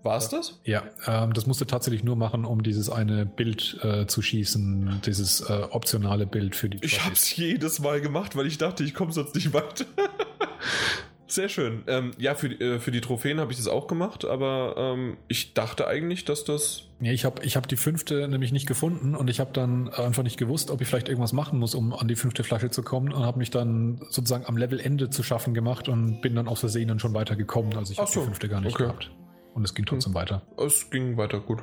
War 0.03 0.17
es 0.17 0.29
das? 0.29 0.61
Ja, 0.65 0.85
ähm, 1.07 1.33
das 1.33 1.47
musste 1.47 1.67
tatsächlich 1.67 2.05
nur 2.05 2.17
machen, 2.17 2.45
um 2.45 2.63
dieses 2.63 2.89
eine 2.89 3.27
Bild 3.27 3.79
äh, 3.83 4.07
zu 4.07 4.23
schießen, 4.23 5.03
dieses 5.05 5.41
äh, 5.41 5.67
optionale 5.71 6.25
Bild 6.27 6.55
für 6.55 6.69
die. 6.69 6.79
Ich 6.83 7.05
habe 7.05 7.15
es 7.15 7.37
jedes 7.37 7.81
Mal 7.81 8.01
gemacht, 8.01 8.37
weil 8.37 8.47
ich 8.47 8.59
dachte, 8.59 8.85
ich 8.85 8.95
komme 8.95 9.13
sonst 9.13 9.35
nicht 9.35 9.53
weiter. 9.53 9.85
Sehr 11.29 11.51
schön. 11.51 11.85
Ähm, 11.87 12.13
ja, 12.17 12.35
für, 12.35 12.49
äh, 12.49 12.79
für 12.79 12.91
die 12.91 13.03
Trophäen 13.03 13.39
habe 13.39 13.53
ich 13.53 13.59
das 13.59 13.69
auch 13.69 13.87
gemacht, 13.87 14.25
aber 14.25 14.75
ähm, 14.79 15.19
ich 15.29 15.53
dachte 15.53 15.87
eigentlich, 15.87 16.25
dass 16.25 16.45
das. 16.45 16.85
Ja, 17.01 17.13
ich 17.13 17.27
habe 17.27 17.45
ich 17.45 17.57
hab 17.57 17.69
die 17.69 17.77
fünfte 17.77 18.27
nämlich 18.29 18.51
nicht 18.51 18.67
gefunden 18.67 19.15
und 19.15 19.29
ich 19.29 19.39
habe 19.39 19.53
dann 19.53 19.91
einfach 19.91 20.23
nicht 20.23 20.39
gewusst, 20.39 20.71
ob 20.71 20.81
ich 20.81 20.89
vielleicht 20.89 21.09
irgendwas 21.09 21.35
machen 21.35 21.59
muss, 21.59 21.75
um 21.75 21.93
an 21.93 22.09
die 22.09 22.17
fünfte 22.17 22.45
Flasche 22.45 22.71
zu 22.71 22.83
kommen 22.83 23.13
und 23.13 23.25
habe 23.25 23.39
mich 23.39 23.51
dann 23.51 24.01
sozusagen 24.09 24.47
am 24.47 24.57
Levelende 24.57 25.11
zu 25.11 25.23
schaffen 25.23 25.53
gemacht 25.53 25.89
und 25.89 26.23
bin 26.23 26.35
dann 26.35 26.49
aus 26.49 26.61
Versehen 26.61 26.89
dann 26.89 26.99
schon 26.99 27.13
weitergekommen. 27.13 27.77
Also 27.77 27.93
ich 27.93 27.99
habe 27.99 28.11
so. 28.11 28.21
die 28.21 28.27
fünfte 28.27 28.49
gar 28.49 28.63
nicht 28.63 28.75
okay. 28.75 28.85
gehabt. 28.85 29.11
Und 29.55 29.65
es 29.65 29.75
ging 29.75 29.85
trotzdem 29.85 30.15
hm. 30.15 30.21
weiter. 30.21 30.43
Es 30.57 30.89
ging 30.89 31.17
weiter, 31.19 31.41
gut. 31.41 31.63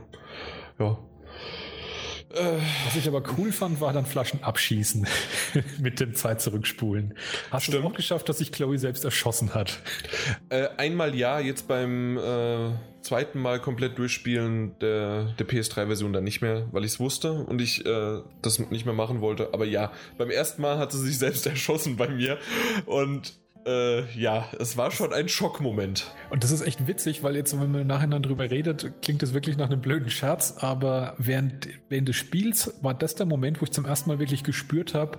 Ja. 0.79 0.97
Was 2.35 2.95
ich 2.95 3.07
aber 3.07 3.23
cool 3.37 3.51
fand, 3.51 3.79
war 3.81 3.93
dann 3.93 4.05
Flaschen 4.05 4.43
abschießen 4.43 5.07
mit 5.79 5.99
dem 5.99 6.15
Zeit 6.15 6.41
zurückspulen. 6.41 7.13
Hast 7.51 7.67
du 7.67 7.77
es 7.77 7.83
auch 7.83 7.93
geschafft, 7.93 8.27
dass 8.29 8.39
sich 8.39 8.51
Chloe 8.51 8.77
selbst 8.77 9.05
erschossen 9.05 9.53
hat? 9.53 9.79
Äh, 10.49 10.67
einmal 10.77 11.15
ja, 11.15 11.39
jetzt 11.39 11.67
beim 11.67 12.17
äh, 12.17 12.71
zweiten 13.01 13.39
Mal 13.39 13.59
komplett 13.61 13.97
durchspielen 13.97 14.77
der, 14.79 15.33
der 15.39 15.47
PS3-Version 15.47 16.11
dann 16.11 16.23
nicht 16.23 16.41
mehr, 16.41 16.67
weil 16.71 16.83
ich 16.83 16.91
es 16.91 16.99
wusste 16.99 17.31
und 17.31 17.61
ich 17.61 17.85
äh, 17.85 18.21
das 18.41 18.59
nicht 18.59 18.85
mehr 18.85 18.95
machen 18.95 19.21
wollte. 19.21 19.53
Aber 19.53 19.65
ja, 19.65 19.91
beim 20.17 20.29
ersten 20.29 20.61
Mal 20.61 20.77
hat 20.77 20.91
sie 20.91 20.99
sich 20.99 21.17
selbst 21.17 21.45
erschossen 21.45 21.95
bei 21.95 22.09
mir 22.09 22.37
und 22.85 23.33
äh, 23.65 24.05
ja, 24.11 24.47
es 24.59 24.77
war 24.77 24.91
schon 24.91 25.13
ein 25.13 25.27
Schockmoment. 25.27 26.11
Und 26.29 26.43
das 26.43 26.51
ist 26.51 26.61
echt 26.61 26.87
witzig, 26.87 27.23
weil 27.23 27.35
jetzt, 27.35 27.59
wenn 27.59 27.71
man 27.71 27.87
nachher 27.87 28.07
drüber 28.19 28.49
redet, 28.49 29.01
klingt 29.01 29.21
das 29.21 29.33
wirklich 29.33 29.57
nach 29.57 29.69
einem 29.69 29.81
blöden 29.81 30.09
Scherz, 30.09 30.55
aber 30.59 31.15
während, 31.17 31.67
während 31.89 32.07
des 32.07 32.15
Spiels 32.15 32.75
war 32.81 32.93
das 32.93 33.15
der 33.15 33.25
Moment, 33.25 33.61
wo 33.61 33.65
ich 33.65 33.71
zum 33.71 33.85
ersten 33.85 34.09
Mal 34.09 34.19
wirklich 34.19 34.43
gespürt 34.43 34.93
habe, 34.93 35.17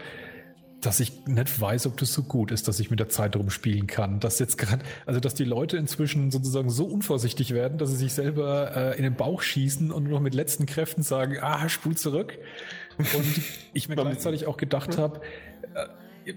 dass 0.80 1.00
ich 1.00 1.26
nicht 1.26 1.60
weiß, 1.60 1.86
ob 1.86 1.96
das 1.96 2.12
so 2.12 2.22
gut 2.22 2.52
ist, 2.52 2.68
dass 2.68 2.78
ich 2.78 2.90
mit 2.90 3.00
der 3.00 3.08
Zeit 3.08 3.34
rumspielen 3.34 3.86
kann. 3.86 4.20
Dass 4.20 4.38
jetzt 4.38 4.58
gerade, 4.58 4.84
also 5.06 5.20
dass 5.20 5.34
die 5.34 5.44
Leute 5.44 5.76
inzwischen 5.78 6.30
sozusagen 6.30 6.70
so 6.70 6.84
unvorsichtig 6.84 7.54
werden, 7.54 7.78
dass 7.78 7.90
sie 7.90 7.96
sich 7.96 8.12
selber 8.12 8.76
äh, 8.76 8.96
in 8.96 9.02
den 9.02 9.14
Bauch 9.14 9.42
schießen 9.42 9.90
und 9.90 10.04
nur 10.04 10.12
noch 10.12 10.20
mit 10.20 10.34
letzten 10.34 10.66
Kräften 10.66 11.02
sagen, 11.02 11.38
ah, 11.40 11.68
spul 11.68 11.96
zurück. 11.96 12.38
Und 12.98 13.42
ich 13.72 13.88
mir 13.88 13.96
gleichzeitig 13.96 14.46
auch 14.46 14.56
gedacht 14.56 14.96
habe, 14.96 15.20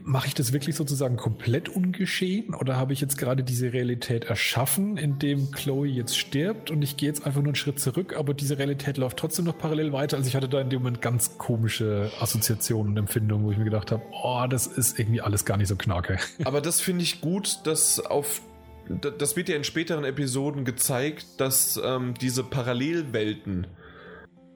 mache 0.03 0.27
ich 0.27 0.33
das 0.33 0.53
wirklich 0.53 0.75
sozusagen 0.75 1.17
komplett 1.17 1.69
ungeschehen 1.69 2.53
oder 2.53 2.77
habe 2.77 2.93
ich 2.93 3.01
jetzt 3.01 3.17
gerade 3.17 3.43
diese 3.43 3.73
Realität 3.73 4.25
erschaffen, 4.25 4.97
indem 4.97 5.51
Chloe 5.51 5.87
jetzt 5.87 6.17
stirbt 6.17 6.71
und 6.71 6.81
ich 6.81 6.97
gehe 6.97 7.09
jetzt 7.09 7.25
einfach 7.25 7.41
nur 7.41 7.49
einen 7.49 7.55
Schritt 7.55 7.79
zurück, 7.79 8.15
aber 8.17 8.33
diese 8.33 8.57
Realität 8.57 8.97
läuft 8.97 9.17
trotzdem 9.17 9.45
noch 9.45 9.57
parallel 9.57 9.91
weiter. 9.91 10.17
Also 10.17 10.27
ich 10.27 10.35
hatte 10.35 10.49
da 10.49 10.61
in 10.61 10.69
dem 10.69 10.79
Moment 10.81 11.01
ganz 11.01 11.37
komische 11.37 12.11
Assoziationen 12.19 12.93
und 12.93 12.97
Empfindungen, 12.97 13.45
wo 13.45 13.51
ich 13.51 13.57
mir 13.57 13.65
gedacht 13.65 13.91
habe, 13.91 14.03
oh, 14.11 14.45
das 14.49 14.67
ist 14.67 14.99
irgendwie 14.99 15.21
alles 15.21 15.45
gar 15.45 15.57
nicht 15.57 15.67
so 15.67 15.75
knarke. 15.75 16.17
Aber 16.43 16.61
das 16.61 16.81
finde 16.81 17.03
ich 17.03 17.21
gut, 17.21 17.59
dass 17.65 17.99
auf 17.99 18.41
das 18.89 19.35
wird 19.35 19.49
ja 19.49 19.55
in 19.55 19.63
späteren 19.63 20.03
Episoden 20.03 20.65
gezeigt, 20.65 21.25
dass 21.37 21.79
ähm, 21.83 22.15
diese 22.19 22.43
Parallelwelten 22.43 23.67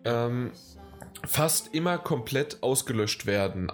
ähm, 0.06 0.52
fast 1.24 1.74
immer 1.76 2.00
komplett 2.00 2.64
ausgelöscht 2.64 3.28
werden. 3.28 3.72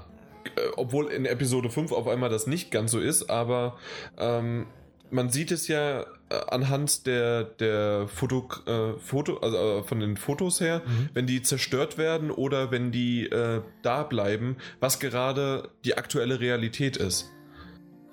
Äh, 0.55 0.61
obwohl 0.75 1.11
in 1.11 1.25
Episode 1.25 1.69
5 1.69 1.91
auf 1.91 2.07
einmal 2.07 2.29
das 2.29 2.47
nicht 2.47 2.71
ganz 2.71 2.91
so 2.91 2.99
ist, 2.99 3.29
aber 3.29 3.77
ähm, 4.17 4.67
man 5.11 5.29
sieht 5.29 5.51
es 5.51 5.67
ja 5.67 6.01
äh, 6.01 6.05
anhand 6.49 7.07
der, 7.07 7.43
der 7.43 8.07
Foto, 8.07 8.47
äh, 8.65 8.99
Foto, 8.99 9.37
also 9.37 9.57
äh, 9.57 9.83
von 9.83 9.99
den 9.99 10.17
Fotos 10.17 10.61
her, 10.61 10.83
mhm. 10.85 11.09
wenn 11.13 11.27
die 11.27 11.41
zerstört 11.41 11.97
werden 11.97 12.31
oder 12.31 12.71
wenn 12.71 12.91
die 12.91 13.25
äh, 13.25 13.61
da 13.81 14.03
bleiben, 14.03 14.57
was 14.79 14.99
gerade 14.99 15.69
die 15.85 15.97
aktuelle 15.97 16.39
Realität 16.39 16.97
ist. 16.97 17.31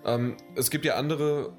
Ähm, 0.04 0.36
es 0.54 0.70
gibt 0.70 0.84
ja 0.84 0.94
andere 0.94 1.52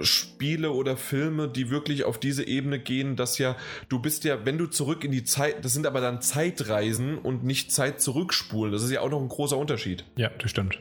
Spiele 0.00 0.72
oder 0.72 0.96
Filme, 0.96 1.48
die 1.48 1.70
wirklich 1.70 2.04
auf 2.04 2.18
diese 2.18 2.46
Ebene 2.46 2.78
gehen, 2.78 3.16
dass 3.16 3.38
ja, 3.38 3.56
du 3.88 4.00
bist 4.00 4.24
ja, 4.24 4.44
wenn 4.44 4.58
du 4.58 4.66
zurück 4.66 5.04
in 5.04 5.12
die 5.12 5.24
Zeit, 5.24 5.64
das 5.64 5.72
sind 5.72 5.86
aber 5.86 6.00
dann 6.00 6.22
Zeitreisen 6.22 7.18
und 7.18 7.44
nicht 7.44 7.72
Zeit 7.72 8.00
zurückspulen. 8.00 8.72
Das 8.72 8.82
ist 8.82 8.90
ja 8.90 9.00
auch 9.00 9.10
noch 9.10 9.20
ein 9.20 9.28
großer 9.28 9.56
Unterschied. 9.56 10.04
Ja, 10.16 10.30
das 10.38 10.50
stimmt. 10.50 10.78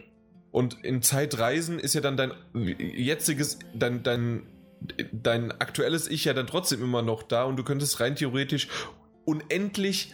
Und 0.51 0.83
in 0.83 1.01
Zeitreisen 1.01 1.79
ist 1.79 1.93
ja 1.93 2.01
dann 2.01 2.17
dein 2.17 2.33
jetziges, 2.53 3.59
dein, 3.73 4.03
dein, 4.03 4.43
dein 5.11 5.51
aktuelles 5.51 6.09
Ich 6.09 6.25
ja 6.25 6.33
dann 6.33 6.47
trotzdem 6.47 6.83
immer 6.83 7.01
noch 7.01 7.23
da 7.23 7.43
und 7.45 7.57
du 7.57 7.63
könntest 7.63 7.99
rein 7.99 8.15
theoretisch 8.15 8.67
unendlich 9.25 10.13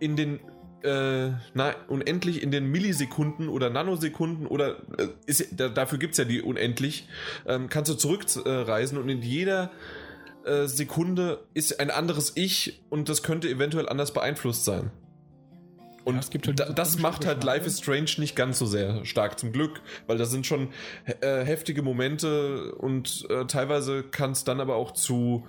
in 0.00 0.16
den 0.16 0.40
äh, 0.84 1.32
na, 1.54 1.74
unendlich 1.88 2.42
in 2.42 2.50
den 2.50 2.66
Millisekunden 2.66 3.48
oder 3.48 3.70
Nanosekunden 3.70 4.46
oder 4.46 4.76
äh, 4.98 5.08
ist, 5.26 5.48
da, 5.58 5.68
dafür 5.68 5.98
gibt 5.98 6.12
es 6.12 6.18
ja 6.18 6.24
die 6.24 6.42
unendlich, 6.42 7.08
ähm, 7.46 7.68
kannst 7.68 7.90
du 7.90 7.94
zurückreisen 7.94 8.98
und 8.98 9.08
in 9.08 9.22
jeder 9.22 9.70
äh, 10.44 10.66
Sekunde 10.66 11.40
ist 11.54 11.80
ein 11.80 11.90
anderes 11.90 12.32
Ich 12.34 12.82
und 12.90 13.08
das 13.08 13.22
könnte 13.22 13.48
eventuell 13.48 13.88
anders 13.88 14.12
beeinflusst 14.12 14.64
sein. 14.64 14.90
Und 16.04 16.16
ja, 16.34 16.40
halt 16.46 16.60
da, 16.60 16.68
das 16.70 16.98
macht 16.98 17.24
halt 17.24 17.44
Life 17.44 17.66
is 17.66 17.78
Strange 17.78 18.10
nicht 18.18 18.36
ganz 18.36 18.58
so 18.58 18.66
sehr 18.66 19.06
stark, 19.06 19.38
zum 19.38 19.52
Glück, 19.52 19.80
weil 20.06 20.18
da 20.18 20.26
sind 20.26 20.46
schon 20.46 20.68
äh, 21.22 21.44
heftige 21.46 21.80
Momente 21.80 22.74
und 22.74 23.26
äh, 23.30 23.46
teilweise 23.46 24.02
kann 24.02 24.32
es 24.32 24.44
dann 24.44 24.60
aber 24.60 24.76
auch 24.76 24.92
zu 24.92 25.46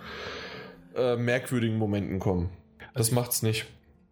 äh, 0.95 1.17
merkwürdigen 1.17 1.77
Momenten 1.77 2.19
kommen. 2.19 2.51
Das 2.93 3.07
also 3.07 3.15
macht's 3.15 3.41
nicht 3.41 3.65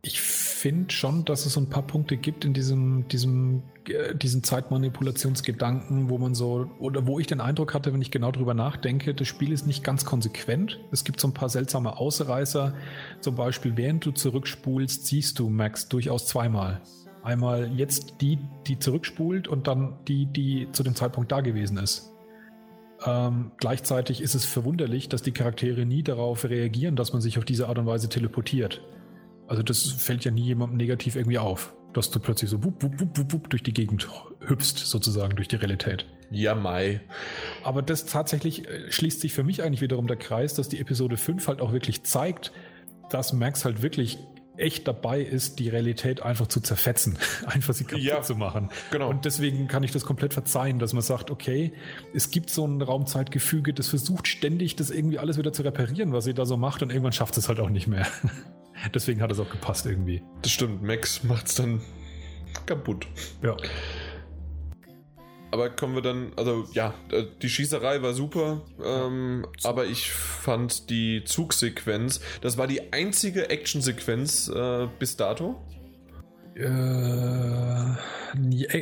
ich 0.04 0.22
finde 0.64 0.94
schon, 0.94 1.26
dass 1.26 1.46
es 1.46 1.54
so 1.54 1.60
ein 1.60 1.70
paar 1.70 1.86
Punkte 1.86 2.16
gibt 2.16 2.46
in 2.46 2.54
diesem, 2.54 3.06
diesem, 3.10 3.64
äh, 3.86 4.16
diesen 4.16 4.44
Zeitmanipulationsgedanken, 4.44 6.10
wo 6.10 6.18
man 6.18 6.36
so, 6.36 6.72
oder 6.80 7.06
wo 7.06 7.20
ich 7.20 7.28
den 7.28 7.42
Eindruck 7.42 7.74
hatte, 7.74 7.92
wenn 7.92 8.02
ich 8.02 8.12
genau 8.12 8.32
drüber 8.32 8.54
nachdenke, 8.54 9.14
das 9.14 9.28
Spiel 9.28 9.52
ist 9.52 9.68
nicht 9.68 9.84
ganz 9.84 10.06
konsequent. 10.06 10.80
Es 10.90 11.04
gibt 11.04 11.20
so 11.20 11.28
ein 11.28 11.34
paar 11.34 11.50
seltsame 11.50 11.98
Ausreißer. 11.98 12.76
Zum 13.20 13.36
Beispiel, 13.36 13.76
während 13.76 14.06
du 14.06 14.12
zurückspulst, 14.12 15.06
siehst 15.06 15.38
du 15.38 15.50
Max 15.50 15.90
durchaus 15.90 16.28
zweimal. 16.28 16.82
Einmal 17.24 17.70
jetzt 17.76 18.22
die, 18.22 18.40
die 18.66 18.80
zurückspult 18.80 19.50
und 19.50 19.68
dann 19.68 19.98
die, 20.08 20.28
die 20.28 20.70
zu 20.72 20.84
dem 20.84 20.96
Zeitpunkt 20.96 21.30
da 21.30 21.42
gewesen 21.42 21.76
ist. 21.76 22.14
Ähm, 23.06 23.52
gleichzeitig 23.58 24.22
ist 24.22 24.34
es 24.34 24.46
verwunderlich, 24.46 25.10
dass 25.10 25.24
die 25.24 25.34
Charaktere 25.34 25.86
nie 25.86 26.04
darauf 26.04 26.46
reagieren, 26.46 26.96
dass 26.96 27.12
man 27.12 27.22
sich 27.22 27.38
auf 27.38 27.44
diese 27.44 27.68
Art 27.68 27.80
und 27.80 27.86
Weise 27.86 28.08
teleportiert. 28.08 28.82
Also 29.54 29.62
das 29.62 29.84
fällt 29.84 30.26
ja 30.26 30.32
nie 30.32 30.42
jemandem 30.42 30.78
negativ 30.78 31.16
irgendwie 31.16 31.38
auf. 31.38 31.76
dass 31.94 32.10
du 32.10 32.20
plötzlich 32.20 32.50
so 32.50 32.64
wupp, 32.64 32.82
wupp, 32.82 33.00
wupp, 33.00 33.34
wupp, 33.34 33.50
durch 33.52 33.62
die 33.62 33.72
Gegend 33.72 34.08
hüpfst, 34.40 34.80
sozusagen 34.80 35.36
durch 35.36 35.48
die 35.48 35.58
Realität. 35.58 36.08
Ja, 36.32 36.56
Mai. 36.56 37.02
Aber 37.64 37.84
das 37.84 38.08
tatsächlich 38.08 38.68
äh, 38.68 38.92
schließt 38.92 39.22
sich 39.22 39.32
für 39.32 39.44
mich 39.44 39.62
eigentlich 39.62 39.82
wiederum 39.82 40.08
der 40.08 40.18
Kreis, 40.18 40.56
dass 40.56 40.70
die 40.70 40.80
Episode 40.80 41.18
5 41.18 41.48
halt 41.48 41.62
auch 41.62 41.72
wirklich 41.72 42.02
zeigt, 42.02 42.52
dass 43.12 43.32
Max 43.32 43.64
halt 43.64 43.84
wirklich 43.84 44.18
echt 44.58 44.88
dabei 44.88 45.22
ist, 45.22 45.60
die 45.60 45.70
Realität 45.70 46.24
einfach 46.24 46.48
zu 46.48 46.62
zerfetzen, 46.62 47.20
einfach 47.46 47.76
sie 47.76 47.84
kaputt 47.84 48.04
ja, 48.04 48.24
zu 48.24 48.34
machen. 48.34 48.70
Genau. 48.90 49.08
Und 49.08 49.26
deswegen 49.26 49.68
kann 49.68 49.84
ich 49.84 49.92
das 49.92 50.04
komplett 50.04 50.34
verzeihen, 50.34 50.80
dass 50.80 50.94
man 50.94 51.04
sagt, 51.04 51.30
okay, 51.30 51.74
es 52.16 52.32
gibt 52.32 52.50
so 52.50 52.66
ein 52.66 52.82
Raumzeitgefüge, 52.82 53.72
das 53.72 53.90
versucht 53.90 54.28
ständig, 54.28 54.76
das 54.76 54.90
irgendwie 54.90 55.20
alles 55.20 55.38
wieder 55.38 55.54
zu 55.54 55.62
reparieren, 55.62 56.12
was 56.12 56.24
sie 56.24 56.34
da 56.34 56.48
so 56.48 56.58
macht 56.58 56.82
und 56.82 56.90
irgendwann 56.90 57.14
schafft 57.14 57.38
es 57.38 57.50
halt 57.50 57.60
auch 57.60 57.70
nicht 57.70 57.86
mehr. 57.86 58.08
deswegen 58.90 59.22
hat 59.22 59.32
es 59.32 59.40
auch 59.40 59.50
gepasst 59.50 59.86
irgendwie. 59.86 60.22
Das 60.42 60.52
stimmt, 60.52 60.84
Max 60.84 61.24
macht 61.24 61.48
es 61.48 61.56
dann 61.56 61.82
kaputt. 62.66 63.08
Ja. 63.42 63.56
Aber 65.52 65.70
kommen 65.70 65.94
wir 65.94 66.02
dann, 66.02 66.32
also 66.36 66.68
ja, 66.74 66.96
äh, 67.12 67.26
die 67.44 67.50
Schießerei 67.50 68.02
war 68.02 68.14
super, 68.14 68.62
ähm, 68.84 69.46
aber 69.64 69.86
ich 69.86 70.10
fand 70.12 70.90
die 70.90 71.24
Zugsequenz, 71.26 72.22
das 72.42 72.58
war 72.58 72.66
die 72.66 72.92
einzige 72.92 73.52
Actionsequenz 73.52 74.48
äh, 74.48 74.88
bis 74.98 75.16
dato. 75.16 75.62
Äh, 76.56 77.96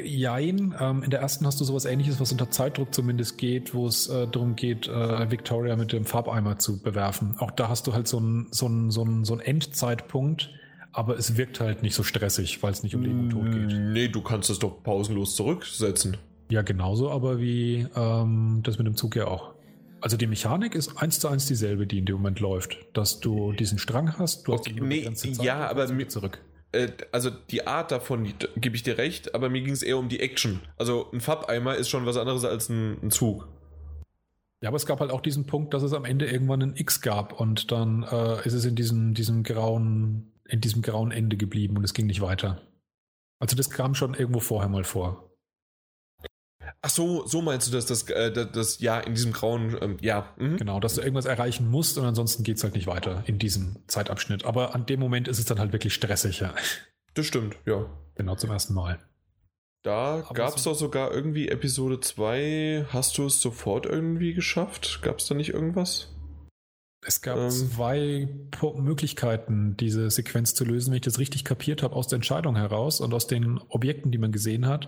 jein. 0.05 0.75
Ähm, 0.79 1.03
in 1.03 1.09
der 1.09 1.21
ersten 1.21 1.45
hast 1.45 1.59
du 1.59 1.63
sowas 1.63 1.85
ähnliches, 1.85 2.19
was 2.19 2.31
unter 2.31 2.49
Zeitdruck 2.49 2.93
zumindest 2.93 3.37
geht, 3.37 3.73
wo 3.73 3.87
es 3.87 4.07
äh, 4.07 4.27
darum 4.27 4.55
geht, 4.55 4.87
äh, 4.87 5.31
Victoria 5.31 5.75
mit 5.75 5.93
dem 5.93 6.05
Farbeimer 6.05 6.59
zu 6.59 6.81
bewerfen. 6.81 7.35
Auch 7.39 7.51
da 7.51 7.69
hast 7.69 7.87
du 7.87 7.93
halt 7.93 8.07
so 8.07 8.17
einen 8.17 8.47
so 8.51 8.69
so 8.89 9.05
so 9.23 9.39
Endzeitpunkt, 9.39 10.49
aber 10.91 11.17
es 11.17 11.37
wirkt 11.37 11.59
halt 11.59 11.83
nicht 11.83 11.95
so 11.95 12.03
stressig, 12.03 12.61
weil 12.61 12.71
es 12.71 12.83
nicht 12.83 12.95
um 12.95 13.03
Leben 13.03 13.19
und 13.21 13.29
Tod 13.29 13.51
geht. 13.51 13.79
Nee, 13.79 14.07
du 14.09 14.21
kannst 14.21 14.49
es 14.49 14.59
doch 14.59 14.83
pausenlos 14.83 15.35
zurücksetzen. 15.35 16.17
Ja, 16.49 16.63
genauso, 16.63 17.09
aber 17.09 17.39
wie 17.39 17.87
ähm, 17.95 18.59
das 18.63 18.77
mit 18.77 18.87
dem 18.87 18.95
Zug 18.95 19.15
ja 19.15 19.27
auch. 19.27 19.53
Also 20.01 20.17
die 20.17 20.27
Mechanik 20.27 20.75
ist 20.75 20.97
eins 20.97 21.19
zu 21.19 21.27
eins 21.27 21.45
dieselbe, 21.45 21.85
die 21.87 21.99
in 21.99 22.05
dem 22.05 22.17
Moment 22.17 22.39
läuft. 22.39 22.77
Dass 22.93 23.19
du 23.19 23.53
diesen 23.53 23.77
Strang 23.77 24.17
hast, 24.17 24.47
du 24.47 24.53
okay, 24.53 24.73
hast 24.75 24.81
nee, 24.81 25.13
Zeit, 25.13 25.45
ja, 25.45 25.69
aber 25.69 25.87
zurück. 26.09 26.41
Äh, 26.71 26.89
also 27.11 27.29
die 27.29 27.67
Art 27.67 27.91
davon 27.91 28.33
gebe 28.55 28.75
ich 28.75 28.83
dir 28.83 28.97
recht, 28.97 29.35
aber 29.35 29.49
mir 29.49 29.61
ging 29.61 29.73
es 29.73 29.83
eher 29.83 29.97
um 29.97 30.09
die 30.09 30.19
Action. 30.19 30.61
Also 30.77 31.09
ein 31.11 31.21
Farbeimer 31.21 31.75
ist 31.75 31.89
schon 31.89 32.05
was 32.05 32.17
anderes 32.17 32.45
als 32.45 32.69
ein, 32.69 32.97
ein, 33.03 33.11
Zug. 33.11 33.47
Ja, 34.61 34.69
aber 34.69 34.77
es 34.77 34.85
gab 34.85 34.99
halt 34.99 35.11
auch 35.11 35.21
diesen 35.21 35.45
Punkt, 35.45 35.73
dass 35.73 35.83
es 35.83 35.93
am 35.93 36.05
Ende 36.05 36.27
irgendwann 36.27 36.61
ein 36.61 36.75
X 36.75 37.01
gab 37.01 37.39
und 37.39 37.71
dann 37.71 38.03
äh, 38.03 38.45
ist 38.45 38.53
es 38.53 38.65
in 38.65 38.75
diesem, 38.75 39.13
diesem 39.13 39.43
grauen, 39.43 40.31
in 40.47 40.61
diesem 40.61 40.81
grauen 40.81 41.11
Ende 41.11 41.35
geblieben 41.35 41.77
und 41.77 41.83
es 41.83 41.93
ging 41.93 42.05
nicht 42.05 42.21
weiter. 42.21 42.61
Also 43.39 43.55
das 43.55 43.71
kam 43.71 43.95
schon 43.95 44.13
irgendwo 44.13 44.39
vorher 44.39 44.69
mal 44.69 44.83
vor. 44.83 45.30
Ach 46.81 46.89
so, 46.89 47.25
so 47.27 47.41
meinst 47.41 47.67
du, 47.67 47.71
dass 47.71 47.85
das, 47.85 48.03
äh, 48.09 48.31
das, 48.31 48.51
das 48.51 48.79
ja 48.79 48.99
in 48.99 49.13
diesem 49.13 49.33
grauen, 49.33 49.77
ähm, 49.81 49.97
ja. 50.01 50.33
Mhm. 50.37 50.57
Genau, 50.57 50.79
dass 50.79 50.95
du 50.95 51.01
irgendwas 51.01 51.25
erreichen 51.25 51.69
musst 51.69 51.97
und 51.97 52.05
ansonsten 52.05 52.43
geht 52.43 52.57
es 52.57 52.63
halt 52.63 52.75
nicht 52.75 52.87
weiter 52.87 53.23
in 53.27 53.39
diesem 53.39 53.77
Zeitabschnitt. 53.87 54.45
Aber 54.45 54.73
an 54.75 54.85
dem 54.85 54.99
Moment 54.99 55.27
ist 55.27 55.39
es 55.39 55.45
dann 55.45 55.59
halt 55.59 55.73
wirklich 55.73 55.93
stressig, 55.93 56.39
ja. 56.39 56.53
Das 57.13 57.25
stimmt, 57.25 57.55
ja. 57.65 57.85
Genau 58.15 58.35
zum 58.35 58.51
ersten 58.51 58.73
Mal. 58.73 58.99
Da 59.83 60.23
gab 60.33 60.55
es 60.55 60.63
doch 60.63 60.75
sogar 60.75 61.11
irgendwie 61.11 61.49
Episode 61.49 61.99
2. 61.99 62.85
Hast 62.89 63.17
du 63.17 63.25
es 63.25 63.41
sofort 63.41 63.87
irgendwie 63.87 64.33
geschafft? 64.33 65.01
Gab 65.01 65.17
es 65.17 65.27
da 65.27 65.33
nicht 65.33 65.49
irgendwas? 65.49 66.09
Es 67.03 67.21
gab 67.21 67.37
ähm, 67.37 67.49
zwei 67.49 68.27
Möglichkeiten, 68.75 69.75
diese 69.75 70.11
Sequenz 70.11 70.53
zu 70.53 70.65
lösen, 70.65 70.91
wenn 70.91 70.97
ich 70.97 71.01
das 71.01 71.17
richtig 71.17 71.43
kapiert 71.43 71.81
habe, 71.81 71.95
aus 71.95 72.07
der 72.07 72.17
Entscheidung 72.17 72.55
heraus 72.55 73.01
und 73.01 73.11
aus 73.15 73.25
den 73.25 73.59
Objekten, 73.69 74.11
die 74.11 74.19
man 74.19 74.31
gesehen 74.31 74.67
hat 74.67 74.87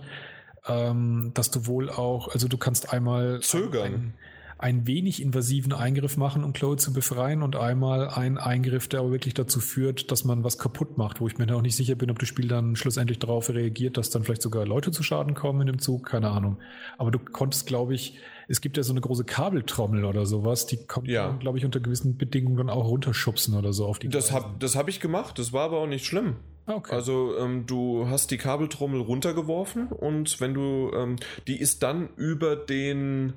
ähm, 0.66 1.32
dass 1.34 1.50
du 1.50 1.66
wohl 1.66 1.90
auch, 1.90 2.28
also 2.28 2.48
du 2.48 2.56
kannst 2.56 2.92
einmal 2.92 3.40
zögern. 3.40 4.14
Einen, 4.56 4.86
wenig 4.86 5.20
invasiven 5.20 5.74
Eingriff 5.74 6.16
machen, 6.16 6.42
um 6.42 6.54
Chloe 6.54 6.76
zu 6.76 6.94
befreien 6.94 7.42
und 7.42 7.54
einmal 7.54 8.08
einen 8.08 8.38
Eingriff, 8.38 8.88
der 8.88 9.00
aber 9.00 9.10
wirklich 9.10 9.34
dazu 9.34 9.60
führt, 9.60 10.10
dass 10.10 10.24
man 10.24 10.42
was 10.42 10.56
kaputt 10.56 10.96
macht, 10.96 11.20
wo 11.20 11.26
ich 11.26 11.36
mir 11.36 11.54
auch 11.54 11.60
nicht 11.60 11.76
sicher 11.76 11.96
bin, 11.96 12.10
ob 12.10 12.18
das 12.18 12.28
Spiel 12.28 12.48
dann 12.48 12.74
schlussendlich 12.74 13.18
darauf 13.18 13.50
reagiert, 13.50 13.98
dass 13.98 14.08
dann 14.08 14.24
vielleicht 14.24 14.40
sogar 14.40 14.64
Leute 14.64 14.90
zu 14.90 15.02
Schaden 15.02 15.34
kommen 15.34 15.60
in 15.62 15.66
dem 15.66 15.80
Zug, 15.80 16.06
keine 16.06 16.30
Ahnung. 16.30 16.58
Aber 16.96 17.10
du 17.10 17.18
konntest, 17.18 17.66
glaube 17.66 17.94
ich, 17.94 18.16
es 18.48 18.60
gibt 18.62 18.78
ja 18.78 18.82
so 18.82 18.92
eine 18.92 19.02
große 19.02 19.24
Kabeltrommel 19.24 20.04
oder 20.04 20.24
sowas, 20.24 20.66
die 20.66 20.86
kommt, 20.86 21.08
ja. 21.08 21.32
glaube 21.32 21.58
ich, 21.58 21.64
unter 21.64 21.80
gewissen 21.80 22.16
Bedingungen 22.16 22.56
dann 22.56 22.70
auch 22.70 22.86
runterschubsen 22.86 23.54
oder 23.54 23.72
so 23.74 23.86
auf 23.86 23.98
die 23.98 24.08
Das 24.08 24.32
habe 24.32 24.54
das 24.60 24.76
hab 24.76 24.88
ich 24.88 25.00
gemacht, 25.00 25.38
das 25.38 25.52
war 25.52 25.64
aber 25.64 25.78
auch 25.80 25.86
nicht 25.86 26.06
schlimm. 26.06 26.36
Okay. 26.66 26.94
Also 26.94 27.36
ähm, 27.38 27.66
du 27.66 28.08
hast 28.08 28.30
die 28.30 28.38
Kabeltrommel 28.38 29.00
runtergeworfen 29.00 29.88
und 29.88 30.40
wenn 30.40 30.54
du, 30.54 30.90
ähm, 30.94 31.16
die 31.46 31.60
ist 31.60 31.82
dann 31.82 32.08
über 32.16 32.56
den, 32.56 33.34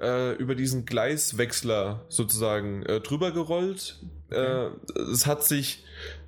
äh, 0.00 0.34
über 0.36 0.54
diesen 0.54 0.84
Gleiswechsler 0.84 2.04
sozusagen 2.08 2.84
äh, 2.84 3.00
drüber 3.00 3.32
gerollt. 3.32 4.00
Okay. 4.30 4.68
Äh, 4.68 5.00
es 5.12 5.26
hat 5.26 5.42
sich, 5.42 5.84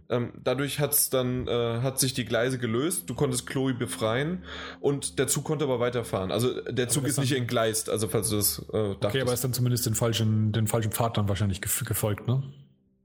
ähm, 0.09 0.32
dadurch 0.42 0.80
hat's 0.80 1.09
dann, 1.09 1.46
äh, 1.46 1.80
hat 1.82 2.01
sich 2.01 2.14
die 2.14 2.24
Gleise 2.24 2.59
gelöst. 2.59 3.09
Du 3.09 3.14
konntest 3.14 3.46
Chloe 3.46 3.74
befreien 3.74 4.42
und 4.80 5.20
der 5.20 5.28
Zug 5.28 5.44
konnte 5.44 5.64
aber 5.64 5.78
weiterfahren. 5.78 6.32
Also 6.32 6.61
der 6.62 6.88
Zug 6.88 7.07
ist 7.07 7.20
nicht 7.20 7.32
entgleist. 7.32 7.88
Also 7.88 8.09
falls 8.09 8.30
du 8.30 8.36
das 8.36 8.59
äh, 8.59 8.72
dachtest. 8.72 9.05
Okay, 9.05 9.20
aber 9.20 9.32
ist 9.32 9.44
dann 9.44 9.53
zumindest 9.53 9.86
den 9.86 9.94
falschen, 9.94 10.51
den 10.51 10.66
falschen 10.66 10.90
Pfad 10.90 11.16
dann 11.16 11.28
wahrscheinlich 11.28 11.61
gefolgt, 11.61 12.26
ne? 12.26 12.42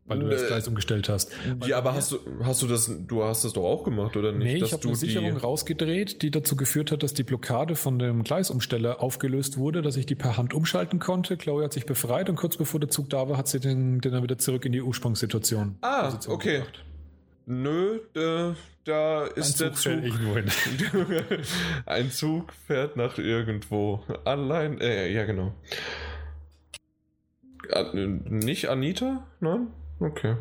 Weil 0.08 0.20
du 0.20 0.30
das 0.30 0.46
Gleis 0.46 0.68
umgestellt 0.68 1.10
hast. 1.10 1.32
Weil 1.60 1.68
ja, 1.68 1.80
aber 1.80 1.96
hast 1.96 2.12
du, 2.12 2.20
hast 2.44 2.62
du 2.62 2.68
das, 2.68 2.92
du 3.08 3.24
hast 3.24 3.44
das 3.44 3.54
doch 3.54 3.64
auch 3.64 3.84
gemacht, 3.84 4.16
oder 4.16 4.32
nicht? 4.32 4.46
Nee, 4.46 4.64
ich 4.64 4.72
habe 4.72 4.84
eine 4.88 4.96
Sicherung 4.96 5.36
rausgedreht, 5.36 6.22
die 6.22 6.30
dazu 6.30 6.56
geführt 6.56 6.92
hat, 6.92 7.02
dass 7.02 7.16
die 7.16 7.24
Blockade 7.24 7.76
von 7.76 7.98
dem 7.98 8.24
Gleisumsteller 8.24 9.02
aufgelöst 9.02 9.58
wurde, 9.58 9.82
dass 9.82 9.98
ich 9.98 10.06
die 10.06 10.14
per 10.14 10.38
Hand 10.38 10.54
umschalten 10.54 11.00
konnte. 11.00 11.38
Chloe 11.38 11.64
hat 11.64 11.74
sich 11.74 11.88
befreit 11.88 12.30
und 12.30 12.36
kurz 12.36 12.56
bevor 12.56 12.80
der 12.80 12.90
Zug 12.90 13.10
da 13.10 13.28
war, 13.28 13.38
hat 13.38 13.48
sie 13.48 13.60
den, 13.60 14.00
den 14.00 14.12
dann 14.12 14.22
wieder 14.22 14.38
zurück 14.38 14.66
in 14.66 14.74
die 14.74 14.82
Ursprungssituation. 14.82 15.78
Ah, 15.82 16.14
okay. 16.28 16.58
Gebracht. 16.58 16.86
Nö, 17.48 18.00
äh, 18.16 18.54
da 18.84 19.26
ist 19.26 19.60
Ein 19.60 19.70
der 19.70 19.74
Zug. 19.74 20.06
Zug 20.06 21.08
Ein 21.88 22.12
Zug 22.12 22.54
fährt 22.68 22.96
nach 22.96 23.18
irgendwo. 23.18 24.04
Allein, 24.24 24.80
äh, 24.82 25.12
ja 25.12 25.26
genau. 25.26 25.54
Nicht 27.94 28.70
Anita? 28.70 29.26
Nein? 29.40 29.68
Okay. 30.00 30.36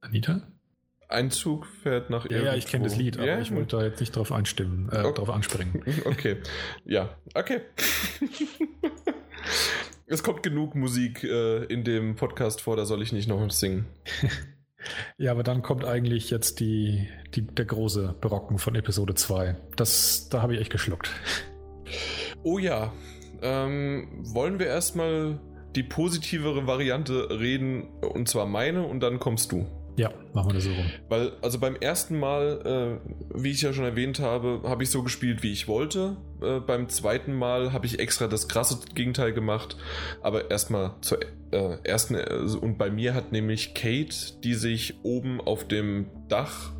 Anita? 0.00 0.42
Ein 1.08 1.30
Zug 1.30 1.66
fährt 1.66 2.10
nach 2.10 2.28
Ja, 2.30 2.38
ja 2.38 2.54
ich 2.54 2.66
kenne 2.66 2.84
das 2.84 2.96
Lied, 2.96 3.18
aber 3.18 3.26
ja? 3.26 3.40
ich 3.40 3.54
wollte 3.54 3.76
da 3.76 3.84
jetzt 3.84 4.00
nicht 4.00 4.16
drauf 4.16 4.32
einstimmen, 4.32 4.88
äh, 4.90 4.98
okay. 4.98 5.14
drauf 5.14 5.30
anspringen. 5.30 5.82
Okay. 6.04 6.38
Ja, 6.84 7.16
okay. 7.34 7.60
es 10.06 10.22
kommt 10.22 10.42
genug 10.42 10.74
Musik 10.74 11.22
äh, 11.24 11.64
in 11.64 11.84
dem 11.84 12.16
Podcast 12.16 12.62
vor, 12.62 12.76
da 12.76 12.84
soll 12.84 13.02
ich 13.02 13.12
nicht 13.12 13.28
noch 13.28 13.48
singen. 13.50 13.86
ja, 15.16 15.30
aber 15.30 15.42
dann 15.42 15.62
kommt 15.62 15.84
eigentlich 15.84 16.30
jetzt 16.30 16.60
die, 16.60 17.08
die, 17.34 17.42
der 17.42 17.66
große 17.66 18.16
Brocken 18.20 18.58
von 18.58 18.74
Episode 18.74 19.14
2. 19.14 19.56
Das, 19.76 20.28
da 20.30 20.42
habe 20.42 20.54
ich 20.54 20.60
echt 20.60 20.72
geschluckt. 20.72 21.10
Oh 22.42 22.58
ja. 22.58 22.92
Ähm, 23.42 24.08
wollen 24.22 24.58
wir 24.58 24.66
erstmal 24.66 25.38
die 25.76 25.82
positivere 25.82 26.66
Variante 26.66 27.28
reden, 27.30 27.88
und 28.00 28.28
zwar 28.28 28.46
meine, 28.46 28.86
und 28.86 29.00
dann 29.00 29.18
kommst 29.18 29.52
du. 29.52 29.66
Ja, 29.96 30.12
machen 30.32 30.48
wir 30.50 30.54
das 30.54 30.64
so 30.64 30.72
rum. 30.72 30.90
Weil, 31.08 31.32
also 31.40 31.60
beim 31.60 31.76
ersten 31.76 32.18
Mal, 32.18 33.00
äh, 33.04 33.40
wie 33.40 33.50
ich 33.50 33.62
ja 33.62 33.72
schon 33.72 33.84
erwähnt 33.84 34.18
habe, 34.18 34.62
habe 34.64 34.82
ich 34.82 34.90
so 34.90 35.04
gespielt, 35.04 35.44
wie 35.44 35.52
ich 35.52 35.68
wollte. 35.68 36.16
Äh, 36.42 36.58
beim 36.58 36.88
zweiten 36.88 37.32
Mal 37.34 37.72
habe 37.72 37.86
ich 37.86 38.00
extra 38.00 38.26
das 38.26 38.48
krasse 38.48 38.78
Gegenteil 38.94 39.32
gemacht. 39.32 39.76
Aber 40.20 40.50
erstmal 40.50 40.96
zur 41.00 41.20
äh, 41.52 41.78
ersten, 41.84 42.16
äh, 42.16 42.56
und 42.60 42.76
bei 42.76 42.90
mir 42.90 43.14
hat 43.14 43.30
nämlich 43.30 43.74
Kate, 43.74 44.40
die 44.42 44.54
sich 44.54 45.04
oben 45.04 45.40
auf 45.40 45.68
dem 45.68 46.06
Dach 46.28 46.72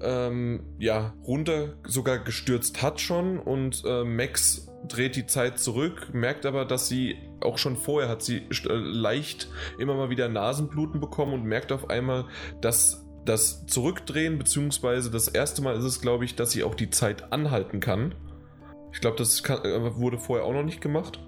ähm, 0.00 0.60
ja, 0.78 1.14
runter 1.26 1.74
sogar 1.84 2.18
gestürzt 2.18 2.82
hat 2.82 3.00
schon 3.00 3.38
und 3.38 3.82
äh, 3.86 4.04
Max 4.04 4.65
dreht 4.88 5.16
die 5.16 5.26
Zeit 5.26 5.58
zurück, 5.58 6.08
merkt 6.12 6.46
aber, 6.46 6.64
dass 6.64 6.88
sie 6.88 7.16
auch 7.40 7.58
schon 7.58 7.76
vorher 7.76 8.08
hat 8.08 8.22
sie 8.22 8.38
äh, 8.38 8.72
leicht 8.72 9.48
immer 9.78 9.94
mal 9.94 10.10
wieder 10.10 10.28
Nasenbluten 10.28 11.00
bekommen 11.00 11.34
und 11.34 11.44
merkt 11.44 11.72
auf 11.72 11.90
einmal, 11.90 12.26
dass 12.60 13.06
das 13.24 13.66
Zurückdrehen, 13.66 14.38
beziehungsweise 14.38 15.10
das 15.10 15.28
erste 15.28 15.62
Mal 15.62 15.76
ist 15.76 15.84
es, 15.84 16.00
glaube 16.00 16.24
ich, 16.24 16.36
dass 16.36 16.52
sie 16.52 16.62
auch 16.64 16.74
die 16.74 16.90
Zeit 16.90 17.32
anhalten 17.32 17.80
kann. 17.80 18.14
Ich 18.92 19.00
glaube, 19.00 19.16
das 19.16 19.42
kann, 19.42 19.64
äh, 19.64 19.96
wurde 19.96 20.18
vorher 20.18 20.46
auch 20.46 20.52
noch 20.52 20.62
nicht 20.62 20.80
gemacht. 20.80 21.20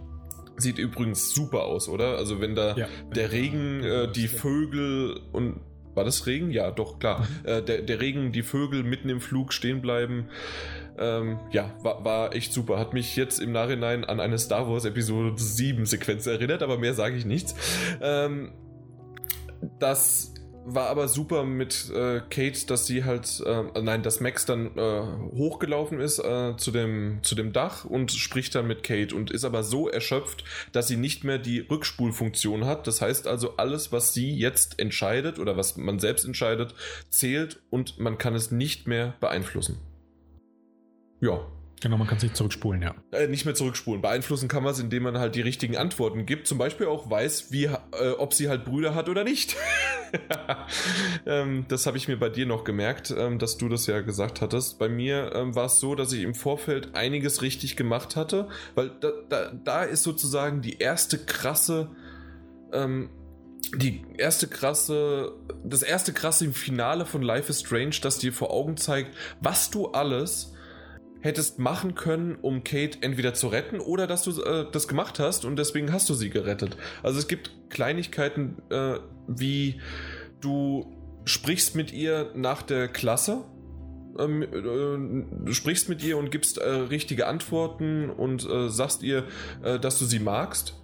Sieht 0.57 0.78
übrigens 0.78 1.32
super 1.35 1.65
aus, 1.65 1.89
oder? 1.89 2.16
Also 2.16 2.41
wenn 2.41 2.55
da 2.55 2.77
ja, 2.77 2.89
der 3.15 3.31
Regen, 3.31 3.82
äh, 3.85 4.11
die 4.11 4.28
Vögel 4.28 5.20
und 5.32 5.61
war 5.95 6.05
das 6.05 6.27
Regen? 6.27 6.53
Ja, 6.53 6.70
doch, 6.70 7.01
klar. 7.01 7.20
Mhm. 7.20 7.49
Äh, 7.49 7.62
der, 7.62 7.82
der 7.82 8.01
Regen, 8.01 8.31
die 8.31 8.45
Vögel 8.45 8.85
mitten 8.85 9.09
im 9.09 9.20
Flug 9.20 9.53
stehen 9.53 9.82
bleiben. 9.82 10.28
Ähm, 10.99 11.39
ja, 11.51 11.70
war, 11.83 12.05
war 12.05 12.35
echt 12.35 12.53
super. 12.53 12.79
Hat 12.79 12.93
mich 12.93 13.16
jetzt 13.16 13.41
im 13.41 13.53
Nachhinein 13.53 14.05
an 14.05 14.20
eine 14.20 14.39
Star 14.39 14.69
Wars 14.69 14.85
Episode 14.85 15.35
7 15.37 15.87
Sequenz 15.87 16.27
erinnert, 16.27 16.62
aber 16.62 16.79
mehr 16.79 16.95
sage 16.95 17.16
ich 17.16 17.25
nichts. 17.25 17.55
Ähm, 18.01 18.53
das 19.79 20.35
war 20.70 20.89
aber 20.89 21.09
super 21.09 21.45
mit 21.45 21.91
äh, 21.91 22.20
Kate, 22.29 22.66
dass 22.66 22.87
sie 22.87 23.05
halt, 23.05 23.43
äh, 23.47 23.81
nein, 23.81 24.03
dass 24.03 24.20
Max 24.20 24.45
dann 24.45 24.77
äh, 24.77 25.03
hochgelaufen 25.35 25.99
ist 25.99 26.19
äh, 26.19 26.57
zu, 26.59 26.70
dem, 26.70 27.20
zu 27.23 27.35
dem 27.35 27.53
Dach 27.53 27.85
und 27.87 28.12
spricht 28.12 28.55
dann 28.55 28.66
mit 28.66 28.83
Kate 28.83 29.15
und 29.15 29.31
ist 29.31 29.45
aber 29.45 29.62
so 29.62 29.89
erschöpft, 29.89 30.45
dass 30.73 30.87
sie 30.87 30.97
nicht 30.97 31.25
mehr 31.25 31.39
die 31.39 31.61
Rückspulfunktion 31.61 32.66
hat. 32.66 32.87
Das 32.87 33.01
heißt 33.01 33.27
also, 33.27 33.57
alles, 33.57 33.93
was 33.93 34.12
sie 34.12 34.35
jetzt 34.35 34.79
entscheidet 34.79 35.39
oder 35.39 35.57
was 35.57 35.77
man 35.79 35.99
selbst 35.99 36.27
entscheidet, 36.27 36.75
zählt 37.09 37.61
und 37.70 37.99
man 37.99 38.19
kann 38.19 38.35
es 38.35 38.51
nicht 38.51 38.87
mehr 38.87 39.15
beeinflussen. 39.20 39.79
Ja, 41.20 41.40
Genau, 41.81 41.97
man 41.97 42.09
kann 42.09 42.16
es 42.16 42.24
nicht 42.24 42.36
zurückspulen, 42.36 42.82
ja. 42.82 42.95
Äh, 43.12 43.28
nicht 43.28 43.45
mehr 43.45 43.55
zurückspulen. 43.55 44.03
Beeinflussen 44.03 44.49
kann 44.49 44.65
man 44.65 44.73
es, 44.73 44.81
indem 44.81 45.05
man 45.05 45.19
halt 45.19 45.36
die 45.36 45.40
richtigen 45.40 45.77
Antworten 45.77 46.27
gibt. 46.27 46.49
Zum 46.49 46.59
Beispiel 46.59 46.86
auch 46.86 47.09
weiß, 47.09 47.53
wie, 47.53 47.65
äh, 47.66 48.11
ob 48.19 48.35
sie 48.35 48.49
halt 48.49 48.65
Brüder 48.65 48.95
hat 48.95 49.09
oder 49.09 49.23
nicht. 49.23 49.57
ähm, 51.27 51.66
das 51.69 51.86
habe 51.86 51.97
ich 51.97 52.09
mir 52.09 52.16
bei 52.16 52.31
dir 52.31 52.47
noch 52.47 52.65
gemerkt, 52.65 53.15
ähm, 53.16 53.39
dass 53.39 53.59
du 53.59 53.69
das 53.69 53.86
ja 53.86 54.01
gesagt 54.01 54.40
hattest. 54.40 54.78
Bei 54.78 54.89
mir 54.89 55.32
ähm, 55.35 55.55
war 55.55 55.66
es 55.66 55.78
so, 55.78 55.95
dass 55.95 56.12
ich 56.12 56.23
im 56.23 56.35
Vorfeld 56.35 56.97
einiges 56.97 57.43
richtig 57.43 57.77
gemacht 57.77 58.16
hatte, 58.16 58.49
weil 58.74 58.90
da, 59.01 59.12
da, 59.28 59.53
da 59.53 59.82
ist 59.85 60.03
sozusagen 60.03 60.62
die 60.62 60.78
erste 60.78 61.19
krasse 61.19 61.90
ähm, 62.73 63.11
die 63.77 64.05
erste 64.16 64.47
krasse, 64.47 65.32
das 65.65 65.82
erste 65.82 66.12
krasse 66.12 66.51
Finale 66.53 67.05
von 67.05 67.23
Life 67.23 67.51
is 67.51 67.61
Strange, 67.61 67.97
das 68.01 68.19
dir 68.19 68.32
vor 68.32 68.51
Augen 68.51 68.77
zeigt, 68.77 69.15
was 69.40 69.70
du 69.70 69.89
alles 69.89 70.53
hättest 71.20 71.59
machen 71.59 71.95
können, 71.95 72.36
um 72.40 72.65
Kate 72.65 72.99
entweder 73.01 73.35
zu 73.35 73.49
retten 73.49 73.81
oder 73.81 74.07
dass 74.07 74.23
du 74.23 74.40
äh, 74.43 74.66
das 74.70 74.89
gemacht 74.89 75.19
hast 75.19 75.45
und 75.45 75.57
deswegen 75.57 75.93
hast 75.93 76.09
du 76.09 76.15
sie 76.15 76.31
gerettet. 76.31 76.77
Also 77.03 77.19
es 77.19 77.28
gibt 77.28 77.51
Kleinigkeiten 77.70 78.57
äh, 78.70 78.99
wie 79.28 79.81
du 80.40 80.86
sprichst 81.24 81.74
mit 81.74 81.93
ihr 81.93 82.32
nach 82.35 82.62
der 82.62 82.89
Klasse. 82.89 83.45
Ähm, 84.19 84.43
äh, 84.43 85.45
du 85.45 85.53
sprichst 85.53 85.89
mit 85.89 86.03
ihr 86.03 86.16
und 86.19 86.31
gibst 86.31 86.59
äh, 86.59 86.69
richtige 86.69 87.27
Antworten 87.27 88.11
und 88.11 88.49
äh, 88.49 88.69
sagst 88.69 89.03
ihr, 89.03 89.24
äh, 89.62 89.78
dass 89.78 89.99
du 89.99 90.07
sie 90.07 90.19
magst. 90.19 90.74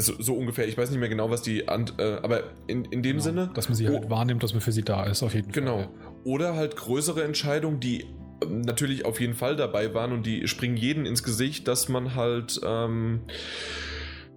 So, 0.00 0.14
so, 0.20 0.34
ungefähr, 0.34 0.68
ich 0.68 0.78
weiß 0.78 0.90
nicht 0.90 1.00
mehr 1.00 1.08
genau, 1.08 1.28
was 1.28 1.42
die, 1.42 1.66
Ant 1.66 1.98
aber 1.98 2.44
in, 2.68 2.84
in 2.84 3.02
dem 3.02 3.16
genau, 3.16 3.20
Sinne. 3.20 3.50
Dass 3.54 3.68
man 3.68 3.74
sie 3.74 3.88
halt 3.88 4.04
oh, 4.06 4.10
wahrnimmt, 4.10 4.44
dass 4.44 4.52
man 4.52 4.60
für 4.60 4.70
sie 4.70 4.84
da 4.84 5.04
ist, 5.04 5.24
auf 5.24 5.34
jeden 5.34 5.50
genau. 5.50 5.78
Fall. 5.78 5.88
Genau. 5.88 6.14
Oder 6.22 6.54
halt 6.54 6.76
größere 6.76 7.24
Entscheidungen, 7.24 7.80
die 7.80 8.06
natürlich 8.46 9.04
auf 9.04 9.20
jeden 9.20 9.34
Fall 9.34 9.56
dabei 9.56 9.94
waren 9.94 10.12
und 10.12 10.26
die 10.26 10.46
springen 10.48 10.76
jeden 10.76 11.06
ins 11.06 11.22
Gesicht, 11.22 11.68
dass 11.68 11.88
man 11.88 12.14
halt, 12.14 12.60
ähm, 12.64 13.20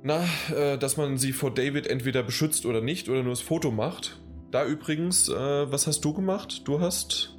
na, 0.03 0.23
äh, 0.55 0.77
dass 0.77 0.97
man 0.97 1.17
sie 1.17 1.33
vor 1.33 1.53
David 1.53 1.87
entweder 1.87 2.23
beschützt 2.23 2.65
oder 2.65 2.81
nicht 2.81 3.09
oder 3.09 3.23
nur 3.23 3.31
das 3.31 3.41
Foto 3.41 3.71
macht. 3.71 4.19
Da 4.51 4.65
übrigens, 4.65 5.29
äh, 5.29 5.71
was 5.71 5.87
hast 5.87 6.01
du 6.01 6.13
gemacht? 6.13 6.63
Du 6.65 6.81
hast. 6.81 7.35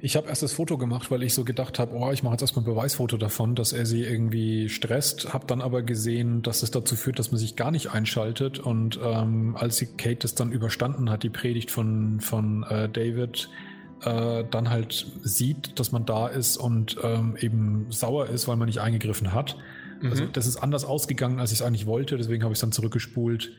Ich 0.00 0.14
habe 0.14 0.28
erst 0.28 0.44
das 0.44 0.52
Foto 0.52 0.78
gemacht, 0.78 1.10
weil 1.10 1.24
ich 1.24 1.34
so 1.34 1.44
gedacht 1.44 1.80
habe, 1.80 1.96
oh, 1.96 2.12
ich 2.12 2.22
mache 2.22 2.34
jetzt 2.34 2.42
erstmal 2.42 2.64
ein 2.64 2.72
Beweisfoto 2.72 3.16
davon, 3.16 3.56
dass 3.56 3.72
er 3.72 3.84
sie 3.84 4.04
irgendwie 4.04 4.68
stresst. 4.68 5.32
Habe 5.32 5.46
dann 5.48 5.60
aber 5.60 5.82
gesehen, 5.82 6.42
dass 6.42 6.62
es 6.62 6.70
dazu 6.70 6.94
führt, 6.94 7.18
dass 7.18 7.32
man 7.32 7.38
sich 7.38 7.56
gar 7.56 7.72
nicht 7.72 7.90
einschaltet. 7.90 8.60
Und 8.60 9.00
ähm, 9.02 9.56
als 9.56 9.78
sie 9.78 9.86
Kate 9.86 10.18
das 10.20 10.36
dann 10.36 10.52
überstanden 10.52 11.10
hat, 11.10 11.24
die 11.24 11.30
Predigt 11.30 11.72
von, 11.72 12.20
von 12.20 12.62
äh, 12.62 12.88
David, 12.88 13.50
äh, 14.04 14.44
dann 14.50 14.70
halt 14.70 15.06
sieht, 15.22 15.78
dass 15.78 15.92
man 15.92 16.06
da 16.06 16.28
ist 16.28 16.56
und 16.56 16.96
ähm, 17.02 17.36
eben 17.38 17.86
sauer 17.90 18.26
ist, 18.26 18.48
weil 18.48 18.56
man 18.56 18.66
nicht 18.66 18.80
eingegriffen 18.80 19.32
hat. 19.32 19.56
Also 19.96 20.06
mhm. 20.06 20.10
Also 20.10 20.26
das 20.26 20.46
ist 20.46 20.56
anders 20.56 20.84
ausgegangen, 20.84 21.40
als 21.40 21.52
ich 21.52 21.60
es 21.60 21.62
eigentlich 21.66 21.86
wollte, 21.86 22.16
deswegen 22.16 22.42
habe 22.42 22.52
ich 22.52 22.56
es 22.56 22.60
dann 22.60 22.72
zurückgespult 22.72 23.52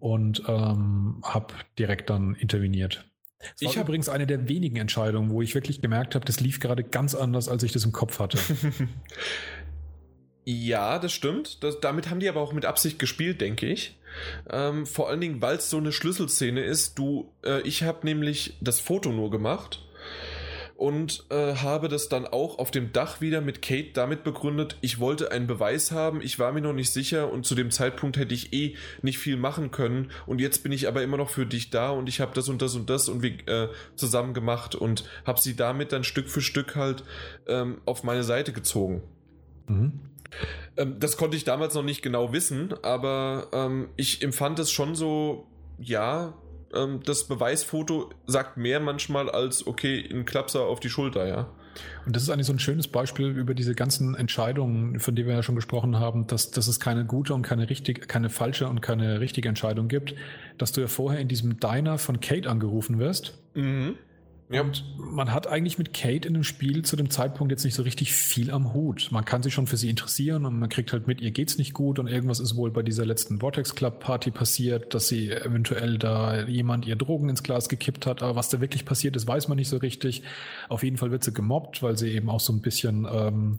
und 0.00 0.42
ähm, 0.48 1.22
habe 1.22 1.54
direkt 1.78 2.10
dann 2.10 2.34
interveniert. 2.34 3.08
Das 3.38 3.50
ich 3.60 3.76
habe 3.76 3.88
übrigens 3.88 4.08
eine 4.08 4.26
der 4.26 4.48
wenigen 4.48 4.76
Entscheidungen, 4.76 5.30
wo 5.30 5.42
ich 5.42 5.54
wirklich 5.54 5.80
gemerkt 5.80 6.14
habe, 6.14 6.24
das 6.24 6.40
lief 6.40 6.60
gerade 6.60 6.84
ganz 6.84 7.14
anders, 7.14 7.48
als 7.48 7.62
ich 7.62 7.72
das 7.72 7.84
im 7.84 7.92
Kopf 7.92 8.18
hatte. 8.18 8.38
ja, 10.44 10.98
das 10.98 11.12
stimmt. 11.12 11.62
Das, 11.62 11.80
damit 11.80 12.10
haben 12.10 12.20
die 12.20 12.28
aber 12.28 12.40
auch 12.40 12.52
mit 12.52 12.64
Absicht 12.64 12.98
gespielt, 12.98 13.40
denke 13.40 13.66
ich. 13.66 13.98
Ähm, 14.50 14.86
vor 14.86 15.08
allen 15.08 15.20
Dingen, 15.20 15.40
weil 15.40 15.56
es 15.56 15.70
so 15.70 15.78
eine 15.78 15.92
Schlüsselszene 15.92 16.62
ist. 16.62 16.98
Du, 16.98 17.32
äh, 17.44 17.60
ich 17.62 17.82
habe 17.82 18.04
nämlich 18.04 18.56
das 18.60 18.80
Foto 18.80 19.10
nur 19.10 19.30
gemacht 19.30 19.80
und 20.82 21.26
äh, 21.30 21.54
habe 21.54 21.86
das 21.86 22.08
dann 22.08 22.26
auch 22.26 22.58
auf 22.58 22.72
dem 22.72 22.92
Dach 22.92 23.20
wieder 23.20 23.40
mit 23.40 23.62
Kate 23.62 23.92
damit 23.92 24.24
begründet, 24.24 24.78
ich 24.80 24.98
wollte 24.98 25.30
einen 25.30 25.46
Beweis 25.46 25.92
haben, 25.92 26.20
ich 26.20 26.40
war 26.40 26.50
mir 26.50 26.60
noch 26.60 26.72
nicht 26.72 26.90
sicher 26.90 27.30
und 27.30 27.46
zu 27.46 27.54
dem 27.54 27.70
Zeitpunkt 27.70 28.16
hätte 28.16 28.34
ich 28.34 28.52
eh 28.52 28.74
nicht 29.00 29.18
viel 29.18 29.36
machen 29.36 29.70
können 29.70 30.10
und 30.26 30.40
jetzt 30.40 30.64
bin 30.64 30.72
ich 30.72 30.88
aber 30.88 31.04
immer 31.04 31.16
noch 31.16 31.30
für 31.30 31.46
dich 31.46 31.70
da 31.70 31.90
und 31.90 32.08
ich 32.08 32.20
habe 32.20 32.34
das 32.34 32.48
und 32.48 32.62
das 32.62 32.74
und 32.74 32.90
das 32.90 33.08
und 33.08 33.22
wir 33.22 33.46
äh, 33.46 33.68
zusammen 33.94 34.34
gemacht 34.34 34.74
und 34.74 35.04
habe 35.24 35.40
sie 35.40 35.54
damit 35.54 35.92
dann 35.92 36.02
Stück 36.02 36.28
für 36.28 36.40
Stück 36.40 36.74
halt 36.74 37.04
ähm, 37.46 37.80
auf 37.84 38.02
meine 38.02 38.24
Seite 38.24 38.52
gezogen. 38.52 39.04
Mhm. 39.68 40.00
Ähm, 40.76 40.98
das 40.98 41.16
konnte 41.16 41.36
ich 41.36 41.44
damals 41.44 41.74
noch 41.74 41.82
nicht 41.82 42.02
genau 42.02 42.32
wissen, 42.32 42.74
aber 42.82 43.48
ähm, 43.52 43.88
ich 43.96 44.22
empfand 44.22 44.58
es 44.58 44.70
schon 44.70 44.94
so, 44.94 45.46
ja, 45.78 46.34
ähm, 46.74 47.00
das 47.04 47.24
Beweisfoto 47.24 48.10
sagt 48.26 48.56
mehr 48.56 48.80
manchmal 48.80 49.30
als, 49.30 49.66
okay, 49.66 50.08
ein 50.10 50.24
Klapser 50.24 50.62
auf 50.62 50.80
die 50.80 50.90
Schulter, 50.90 51.26
ja. 51.26 51.48
Und 52.04 52.14
das 52.14 52.22
ist 52.22 52.30
eigentlich 52.30 52.46
so 52.46 52.52
ein 52.52 52.58
schönes 52.58 52.88
Beispiel 52.88 53.28
über 53.28 53.54
diese 53.54 53.74
ganzen 53.74 54.14
Entscheidungen, 54.14 55.00
von 55.00 55.14
denen 55.14 55.28
wir 55.28 55.34
ja 55.34 55.42
schon 55.42 55.54
gesprochen 55.54 55.98
haben, 55.98 56.26
dass, 56.26 56.50
dass 56.50 56.68
es 56.68 56.80
keine 56.80 57.06
gute 57.06 57.32
und 57.32 57.42
keine 57.42 57.70
richtig, 57.70 58.08
keine 58.08 58.28
falsche 58.28 58.68
und 58.68 58.82
keine 58.82 59.20
richtige 59.20 59.48
Entscheidung 59.48 59.88
gibt, 59.88 60.14
dass 60.58 60.72
du 60.72 60.82
ja 60.82 60.86
vorher 60.86 61.20
in 61.20 61.28
diesem 61.28 61.60
Diner 61.60 61.96
von 61.98 62.20
Kate 62.20 62.48
angerufen 62.48 62.98
wirst. 62.98 63.38
Mhm. 63.54 63.96
Ja. 64.50 64.60
Und 64.60 64.84
man 64.98 65.32
hat 65.32 65.46
eigentlich 65.46 65.78
mit 65.78 65.94
Kate 65.94 66.28
in 66.28 66.34
dem 66.34 66.44
Spiel 66.44 66.82
zu 66.84 66.94
dem 66.94 67.08
Zeitpunkt 67.08 67.50
jetzt 67.50 67.64
nicht 67.64 67.74
so 67.74 67.82
richtig 67.82 68.12
viel 68.12 68.50
am 68.50 68.74
Hut. 68.74 69.08
Man 69.10 69.24
kann 69.24 69.42
sich 69.42 69.54
schon 69.54 69.66
für 69.66 69.78
sie 69.78 69.88
interessieren 69.88 70.44
und 70.44 70.58
man 70.58 70.68
kriegt 70.68 70.92
halt 70.92 71.06
mit, 71.06 71.22
ihr 71.22 71.30
geht's 71.30 71.56
nicht 71.56 71.72
gut 71.72 71.98
und 71.98 72.06
irgendwas 72.06 72.38
ist 72.38 72.54
wohl 72.54 72.70
bei 72.70 72.82
dieser 72.82 73.06
letzten 73.06 73.40
Vortex 73.40 73.74
Club 73.74 74.00
Party 74.00 74.30
passiert, 74.30 74.92
dass 74.92 75.08
sie 75.08 75.30
eventuell 75.30 75.96
da 75.96 76.42
jemand 76.42 76.86
ihr 76.86 76.96
Drogen 76.96 77.30
ins 77.30 77.42
Glas 77.42 77.70
gekippt 77.70 78.04
hat. 78.04 78.22
Aber 78.22 78.36
was 78.36 78.50
da 78.50 78.60
wirklich 78.60 78.84
passiert 78.84 79.16
ist, 79.16 79.26
weiß 79.26 79.48
man 79.48 79.56
nicht 79.56 79.68
so 79.68 79.78
richtig. 79.78 80.22
Auf 80.68 80.82
jeden 80.82 80.98
Fall 80.98 81.10
wird 81.10 81.24
sie 81.24 81.32
gemobbt, 81.32 81.82
weil 81.82 81.96
sie 81.96 82.10
eben 82.10 82.28
auch 82.28 82.40
so 82.40 82.52
ein 82.52 82.60
bisschen 82.60 83.06
ähm, 83.10 83.58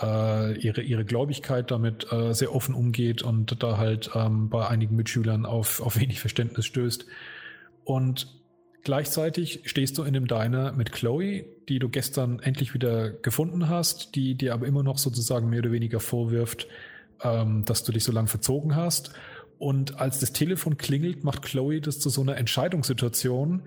äh, 0.00 0.58
ihre, 0.58 0.80
ihre 0.80 1.04
Gläubigkeit 1.04 1.70
damit 1.70 2.10
äh, 2.12 2.32
sehr 2.32 2.54
offen 2.54 2.74
umgeht 2.74 3.22
und 3.22 3.62
da 3.62 3.76
halt 3.76 4.10
ähm, 4.14 4.48
bei 4.48 4.66
einigen 4.66 4.96
Mitschülern 4.96 5.44
auf, 5.44 5.82
auf 5.82 6.00
wenig 6.00 6.20
Verständnis 6.20 6.64
stößt. 6.64 7.04
Und 7.84 8.39
Gleichzeitig 8.82 9.60
stehst 9.64 9.98
du 9.98 10.04
in 10.04 10.14
dem 10.14 10.26
Diner 10.26 10.72
mit 10.72 10.92
Chloe, 10.92 11.44
die 11.68 11.78
du 11.78 11.88
gestern 11.90 12.40
endlich 12.40 12.72
wieder 12.72 13.10
gefunden 13.10 13.68
hast, 13.68 14.14
die 14.14 14.34
dir 14.34 14.54
aber 14.54 14.66
immer 14.66 14.82
noch 14.82 14.96
sozusagen 14.98 15.50
mehr 15.50 15.60
oder 15.60 15.72
weniger 15.72 16.00
vorwirft, 16.00 16.66
ähm, 17.22 17.64
dass 17.66 17.84
du 17.84 17.92
dich 17.92 18.04
so 18.04 18.12
lange 18.12 18.28
verzogen 18.28 18.76
hast. 18.76 19.12
Und 19.58 20.00
als 20.00 20.20
das 20.20 20.32
Telefon 20.32 20.78
klingelt, 20.78 21.24
macht 21.24 21.42
Chloe 21.42 21.80
das 21.82 21.98
zu 21.98 22.08
so 22.08 22.22
einer 22.22 22.38
Entscheidungssituation. 22.38 23.62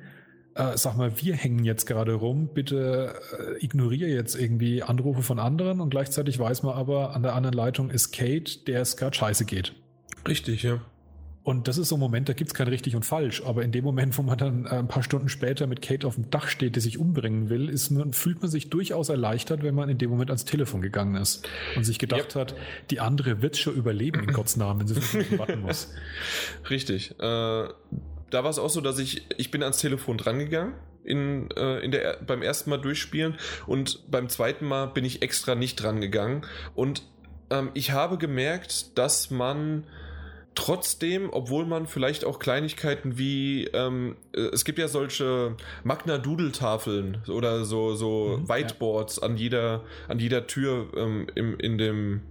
Äh, 0.55 0.77
sag 0.77 0.97
mal, 0.97 1.21
wir 1.21 1.35
hängen 1.35 1.63
jetzt 1.63 1.85
gerade 1.85 2.13
rum, 2.13 2.49
bitte 2.51 3.13
äh, 3.39 3.63
ignoriere 3.63 4.09
jetzt 4.09 4.35
irgendwie 4.35 4.81
Anrufe 4.81 5.21
von 5.21 5.37
anderen 5.37 5.79
und 5.79 5.91
gleichzeitig 5.91 6.39
weiß 6.39 6.63
man 6.63 6.75
aber, 6.75 7.15
an 7.15 7.21
der 7.21 7.35
anderen 7.35 7.55
Leitung 7.55 7.91
ist 7.91 8.11
Kate, 8.11 8.59
der 8.65 8.81
es 8.81 8.97
gerade 8.97 9.15
scheiße 9.15 9.45
geht. 9.45 9.73
Richtig, 10.27 10.63
ja. 10.63 10.81
Und 11.43 11.67
das 11.67 11.77
ist 11.77 11.89
so 11.89 11.97
ein 11.97 11.99
Moment, 11.99 12.29
da 12.29 12.33
gibt's 12.33 12.53
kein 12.53 12.69
richtig 12.69 12.95
und 12.95 13.05
falsch. 13.05 13.43
Aber 13.45 13.63
in 13.63 13.73
dem 13.73 13.83
Moment, 13.83 14.17
wo 14.17 14.21
man 14.21 14.37
dann 14.37 14.65
äh, 14.65 14.69
ein 14.69 14.87
paar 14.87 15.03
Stunden 15.03 15.27
später 15.27 15.67
mit 15.67 15.81
Kate 15.81 16.07
auf 16.07 16.15
dem 16.15 16.29
Dach 16.29 16.47
steht, 16.47 16.77
die 16.77 16.79
sich 16.79 16.97
umbringen 16.97 17.49
will, 17.49 17.69
ist 17.69 17.89
man, 17.89 18.13
fühlt 18.13 18.41
man 18.41 18.49
sich 18.49 18.69
durchaus 18.69 19.09
erleichtert, 19.09 19.61
wenn 19.61 19.75
man 19.75 19.89
in 19.89 19.97
dem 19.97 20.09
Moment 20.09 20.29
ans 20.29 20.45
Telefon 20.45 20.81
gegangen 20.81 21.15
ist 21.15 21.45
und 21.75 21.83
sich 21.83 21.99
gedacht 21.99 22.35
yep. 22.35 22.35
hat, 22.35 22.55
die 22.91 23.01
andere 23.01 23.41
wird 23.41 23.57
schon 23.57 23.75
überleben 23.75 24.21
in 24.21 24.31
Gottes 24.31 24.55
Namen, 24.55 24.79
wenn 24.79 24.87
sie 24.87 24.95
fünf 24.95 25.13
Minuten 25.13 25.39
warten 25.39 25.61
muss. 25.61 25.93
Richtig. 26.69 27.11
Äh, 27.19 27.67
da 28.33 28.43
war 28.43 28.49
es 28.49 28.57
auch 28.57 28.69
so, 28.69 28.79
dass 28.79 28.97
ich, 28.97 29.27
ich 29.37 29.51
bin 29.51 29.63
ans 29.63 29.79
Telefon 29.79 30.17
drangegangen 30.17 30.75
in, 31.03 31.51
äh, 31.51 31.79
in 31.79 31.91
der, 31.91 32.19
beim 32.25 32.41
ersten 32.41 32.69
Mal 32.69 32.77
durchspielen 32.77 33.35
und 33.67 34.09
beim 34.09 34.29
zweiten 34.29 34.65
Mal 34.65 34.87
bin 34.87 35.03
ich 35.03 35.21
extra 35.21 35.55
nicht 35.55 35.75
drangegangen 35.75 36.45
und 36.73 37.03
ähm, 37.49 37.69
ich 37.73 37.91
habe 37.91 38.17
gemerkt, 38.17 38.97
dass 38.97 39.29
man 39.29 39.83
trotzdem, 40.55 41.29
obwohl 41.31 41.65
man 41.65 41.87
vielleicht 41.87 42.25
auch 42.25 42.39
Kleinigkeiten 42.39 43.17
wie, 43.17 43.65
ähm, 43.73 44.15
äh, 44.33 44.41
es 44.53 44.65
gibt 44.65 44.79
ja 44.79 44.87
solche 44.87 45.55
Magna-Doodle-Tafeln 45.83 47.23
oder 47.27 47.65
so, 47.65 47.95
so 47.95 48.37
mhm, 48.37 48.49
Whiteboards 48.49 49.17
ja. 49.17 49.23
an 49.23 49.37
jeder, 49.37 49.83
an 50.07 50.19
jeder 50.19 50.47
Tür 50.47 50.87
ähm, 50.95 51.27
im, 51.35 51.57
in 51.57 51.77
dem, 51.77 52.21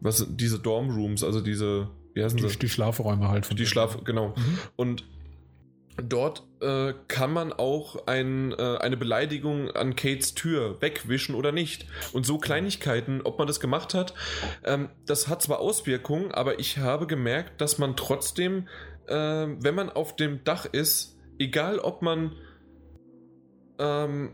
was 0.00 0.18
sind 0.18 0.40
diese 0.40 0.58
Dorm-Rooms, 0.58 1.24
also 1.24 1.40
diese, 1.40 1.88
wie 2.14 2.22
heißen 2.22 2.38
die, 2.38 2.48
sie? 2.48 2.58
Die 2.58 2.68
Schlafräume 2.68 3.28
halt. 3.28 3.46
Von 3.46 3.56
die 3.56 3.66
Schlaf, 3.66 4.04
genau. 4.04 4.28
Mhm. 4.28 4.58
Und 4.76 5.04
Dort 6.02 6.42
äh, 6.60 6.92
kann 7.08 7.32
man 7.32 7.52
auch 7.52 8.06
ein, 8.06 8.52
äh, 8.52 8.78
eine 8.78 8.96
Beleidigung 8.96 9.70
an 9.70 9.96
Kates 9.96 10.34
Tür 10.34 10.80
wegwischen 10.80 11.34
oder 11.34 11.52
nicht. 11.52 11.86
Und 12.12 12.26
so 12.26 12.38
Kleinigkeiten, 12.38 13.22
ob 13.22 13.38
man 13.38 13.46
das 13.46 13.60
gemacht 13.60 13.94
hat, 13.94 14.14
ähm, 14.64 14.90
das 15.06 15.28
hat 15.28 15.42
zwar 15.42 15.60
Auswirkungen, 15.60 16.32
aber 16.32 16.58
ich 16.58 16.78
habe 16.78 17.06
gemerkt, 17.06 17.60
dass 17.60 17.78
man 17.78 17.96
trotzdem 17.96 18.68
äh, 19.08 19.14
wenn 19.14 19.74
man 19.74 19.90
auf 19.90 20.16
dem 20.16 20.44
Dach 20.44 20.66
ist, 20.66 21.16
egal 21.38 21.78
ob 21.78 22.02
man 22.02 22.32
ähm, 23.78 24.32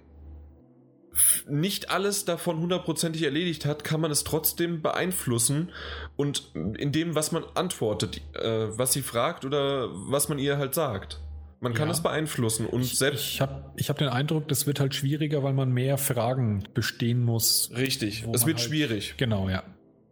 nicht 1.46 1.90
alles 1.90 2.24
davon 2.24 2.58
hundertprozentig 2.58 3.22
erledigt 3.22 3.66
hat, 3.66 3.84
kann 3.84 4.00
man 4.00 4.10
es 4.10 4.24
trotzdem 4.24 4.80
beeinflussen 4.80 5.72
und 6.16 6.50
in 6.54 6.90
dem, 6.90 7.14
was 7.14 7.32
man 7.32 7.44
antwortet, 7.54 8.22
äh, 8.34 8.78
was 8.78 8.92
sie 8.92 9.02
fragt 9.02 9.44
oder 9.44 9.90
was 9.92 10.28
man 10.28 10.38
ihr 10.38 10.56
halt 10.56 10.74
sagt. 10.74 11.20
Man 11.62 11.74
kann 11.74 11.86
ja. 11.86 11.92
es 11.92 12.02
beeinflussen 12.02 12.66
und 12.66 12.82
ich, 12.82 12.98
selbst. 12.98 13.24
Ich 13.24 13.40
habe 13.40 13.72
ich 13.76 13.88
hab 13.88 13.96
den 13.96 14.08
Eindruck, 14.08 14.48
das 14.48 14.66
wird 14.66 14.80
halt 14.80 14.96
schwieriger, 14.96 15.44
weil 15.44 15.52
man 15.52 15.70
mehr 15.70 15.96
Fragen 15.96 16.64
bestehen 16.74 17.24
muss. 17.24 17.70
Richtig, 17.76 18.26
es 18.32 18.46
wird 18.46 18.58
halt, 18.58 18.66
schwierig. 18.66 19.14
Genau, 19.16 19.48
ja. 19.48 19.62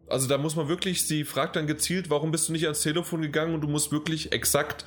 Also 0.07 0.29
da 0.29 0.39
muss 0.39 0.55
man 0.55 0.69
wirklich, 0.69 1.07
sie 1.07 1.25
fragt 1.25 1.57
dann 1.57 1.67
gezielt, 1.67 2.09
warum 2.09 2.31
bist 2.31 2.49
du 2.49 2.53
nicht 2.53 2.65
ans 2.65 2.83
Telefon 2.83 3.23
gegangen 3.23 3.53
und 3.55 3.63
du 3.63 3.69
musst 3.69 3.91
wirklich 3.91 4.31
exakt 4.31 4.85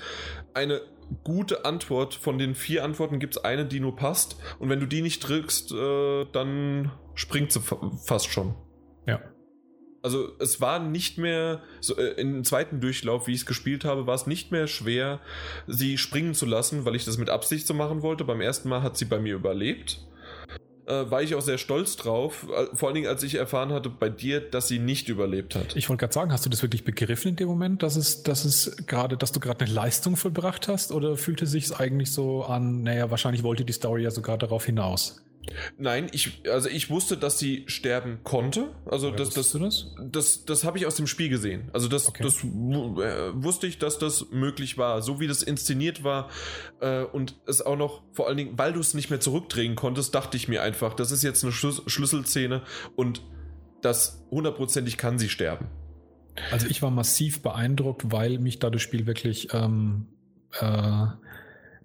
eine 0.53 0.81
gute 1.26 1.65
Antwort. 1.65 2.15
Von 2.15 2.38
den 2.38 2.56
vier 2.56 2.85
Antworten 2.85 3.19
gibt 3.19 3.35
es 3.35 3.44
eine, 3.44 3.65
die 3.65 3.81
nur 3.81 3.98
passt. 3.98 4.38
Und 4.60 4.69
wenn 4.69 4.80
du 4.80 4.85
die 4.85 5.02
nicht 5.02 5.19
drückst, 5.19 5.73
äh, 5.73 6.26
dann 6.31 6.91
springt 7.14 7.52
sie 7.52 7.60
fast 8.06 8.31
schon. 8.31 8.56
Ja. 9.06 9.19
Also 10.03 10.34
es 10.39 10.61
war 10.61 10.80
nicht 10.80 11.17
mehr, 11.17 11.61
so, 11.80 11.97
äh, 11.97 12.21
im 12.21 12.43
zweiten 12.43 12.81
Durchlauf, 12.81 13.25
wie 13.27 13.31
ich 13.31 13.39
es 13.39 13.45
gespielt 13.45 13.85
habe, 13.85 14.05
war 14.05 14.15
es 14.15 14.27
nicht 14.27 14.51
mehr 14.51 14.67
schwer, 14.67 15.19
sie 15.65 15.97
springen 15.97 16.34
zu 16.34 16.45
lassen, 16.45 16.85
weil 16.85 16.95
ich 16.95 17.05
das 17.05 17.17
mit 17.17 17.30
Absicht 17.30 17.65
so 17.65 17.73
machen 17.73 18.01
wollte. 18.01 18.23
Beim 18.25 18.41
ersten 18.41 18.69
Mal 18.69 18.84
hat 18.84 18.97
sie 18.97 19.05
bei 19.05 19.19
mir 19.19 19.35
überlebt 19.35 19.99
äh, 20.85 21.09
war 21.09 21.21
ich 21.21 21.35
auch 21.35 21.41
sehr 21.41 21.57
stolz 21.57 21.95
drauf. 21.95 22.47
Äh, 22.49 22.75
vor 22.75 22.89
allen 22.89 22.95
Dingen, 22.95 23.07
als 23.07 23.23
ich 23.23 23.35
erfahren 23.35 23.71
hatte 23.71 23.89
bei 23.89 24.09
dir, 24.09 24.41
dass 24.41 24.67
sie 24.67 24.80
nicht 24.80 25.09
überlebt 25.09 25.55
hat. 25.55 25.75
Ich 25.75 25.89
wollte 25.89 26.01
gerade 26.01 26.13
sagen, 26.13 26.31
hast 26.31 26.45
du 26.45 26.49
das 26.49 26.61
wirklich 26.61 26.84
begriffen 26.84 27.30
in 27.30 27.35
dem 27.35 27.47
Moment, 27.47 27.84
dass 27.84 27.95
es, 27.95 28.23
dass 28.23 28.45
es 28.45 28.75
gerade, 28.85 29.17
dass 29.17 29.31
du 29.31 29.39
gerade 29.39 29.65
eine 29.65 29.73
Leistung 29.73 30.15
vollbracht 30.15 30.67
hast, 30.67 30.91
oder 30.91 31.17
fühlte 31.17 31.45
sich 31.45 31.75
eigentlich 31.75 32.11
so 32.11 32.43
an, 32.43 32.84
naja, 32.84 33.09
wahrscheinlich 33.09 33.43
wollte 33.43 33.65
die 33.65 33.73
Story 33.73 34.03
ja 34.03 34.11
sogar 34.11 34.38
darauf 34.38 34.65
hinaus? 34.65 35.23
Nein, 35.78 36.10
ich, 36.11 36.41
also 36.49 36.70
ich 36.70 36.90
wusste, 36.90 37.18
dass 37.18 37.38
sie 37.38 37.64
sterben 37.68 38.20
konnte. 38.24 38.74
Also 38.86 39.11
das, 39.11 39.32
das, 39.32 39.52
das, 39.52 39.88
das, 40.02 40.45
das 40.45 40.64
habe 40.64 40.78
ich 40.78 40.86
aus 40.86 40.95
dem 40.95 41.07
Spiel 41.07 41.30
gesehen. 41.30 41.70
Also 41.74 41.88
das, 41.88 42.07
okay. 42.07 42.24
das 42.24 42.44
äh, 42.44 42.48
wusste 43.34 43.68
ich, 43.68 43.78
dass 43.78 43.99
das 43.99 44.30
möglich 44.32 44.78
war. 44.78 45.02
So 45.02 45.20
wie 45.20 45.28
das 45.28 45.44
inszeniert 45.44 46.03
war 46.03 46.30
äh, 46.80 47.03
und 47.03 47.40
es 47.45 47.61
auch 47.61 47.78
noch, 47.78 48.03
vor 48.14 48.28
allen 48.28 48.38
Dingen, 48.38 48.57
weil 48.57 48.74
du 48.74 48.80
es 48.80 48.94
nicht 48.94 49.10
mehr 49.10 49.20
zurückdrehen 49.20 49.76
konntest, 49.76 50.15
dachte 50.15 50.38
ich 50.38 50.48
mir 50.48 50.61
einfach, 50.64 50.94
das 50.94 51.11
ist 51.11 51.24
jetzt 51.24 51.44
eine 51.44 51.52
Schlüs 51.52 51.82
Schlüsselszene 51.88 52.61
und 52.95 53.22
das 53.82 54.26
hundertprozentig 54.32 54.98
kann 54.98 55.20
sie 55.20 55.30
sterben. 55.30 55.68
Also 56.52 56.68
ich 56.68 56.82
war 56.82 56.90
massiv 56.90 57.41
beeindruckt, 57.41 58.11
weil 58.11 58.40
mich 58.40 58.60
da 58.60 58.70
das 58.70 58.82
Spiel 58.82 59.06
wirklich 59.06 59.49
ähm, 59.53 60.07
äh, 60.60 61.06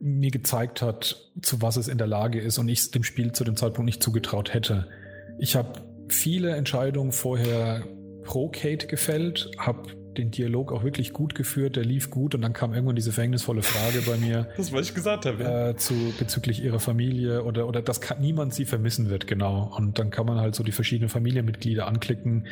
mir 0.01 0.31
gezeigt 0.31 0.83
hat, 0.83 1.31
zu 1.43 1.63
was 1.63 1.77
es 1.77 1.89
in 1.89 1.99
der 1.99 2.07
Lage 2.07 2.41
ist 2.41 2.59
und 2.59 2.69
ich 2.69 2.81
es 2.81 2.91
dem 2.91 3.05
Spiel 3.05 3.33
zu 3.33 3.45
dem 3.45 3.57
Zeitpunkt 3.57 3.87
nicht 3.87 4.03
zugetraut 4.03 4.55
hätte. 4.55 4.89
Ich 5.39 5.57
habe 5.57 5.81
viele 6.09 6.57
Entscheidungen 6.57 7.13
vorher 7.13 7.85
pro 8.25 8.49
Kate 8.49 8.87
gefällt, 8.87 9.51
habe 9.59 9.89
den 10.19 10.31
Dialog 10.31 10.73
auch 10.73 10.83
wirklich 10.83 11.13
gut 11.13 11.35
geführt, 11.35 11.77
der 11.77 11.85
lief 11.85 12.11
gut 12.11 12.35
und 12.35 12.43
dann 12.43 12.53
kam 12.53 12.75
irgendwann 12.75 12.97
diese 12.97 13.13
verhängnisvolle 13.13 13.63
Frage 13.63 14.03
bei 14.03 14.17
mir. 14.17 14.49
Das, 14.57 14.73
was 14.73 14.89
ich 14.89 14.95
gesagt 14.95 15.25
habe. 15.25 15.43
Ja. 15.43 15.69
Äh, 15.71 15.77
zu, 15.77 15.95
bezüglich 16.19 16.63
ihrer 16.63 16.81
Familie 16.81 17.45
oder, 17.45 17.69
oder 17.69 17.81
dass 17.81 18.01
niemand 18.19 18.53
sie 18.53 18.65
vermissen 18.65 19.09
wird, 19.09 19.27
genau. 19.27 19.73
Und 19.77 19.99
dann 19.99 20.11
kann 20.11 20.27
man 20.27 20.39
halt 20.39 20.57
so 20.57 20.65
die 20.65 20.73
verschiedenen 20.73 21.09
Familienmitglieder 21.09 21.87
anklicken 21.87 22.47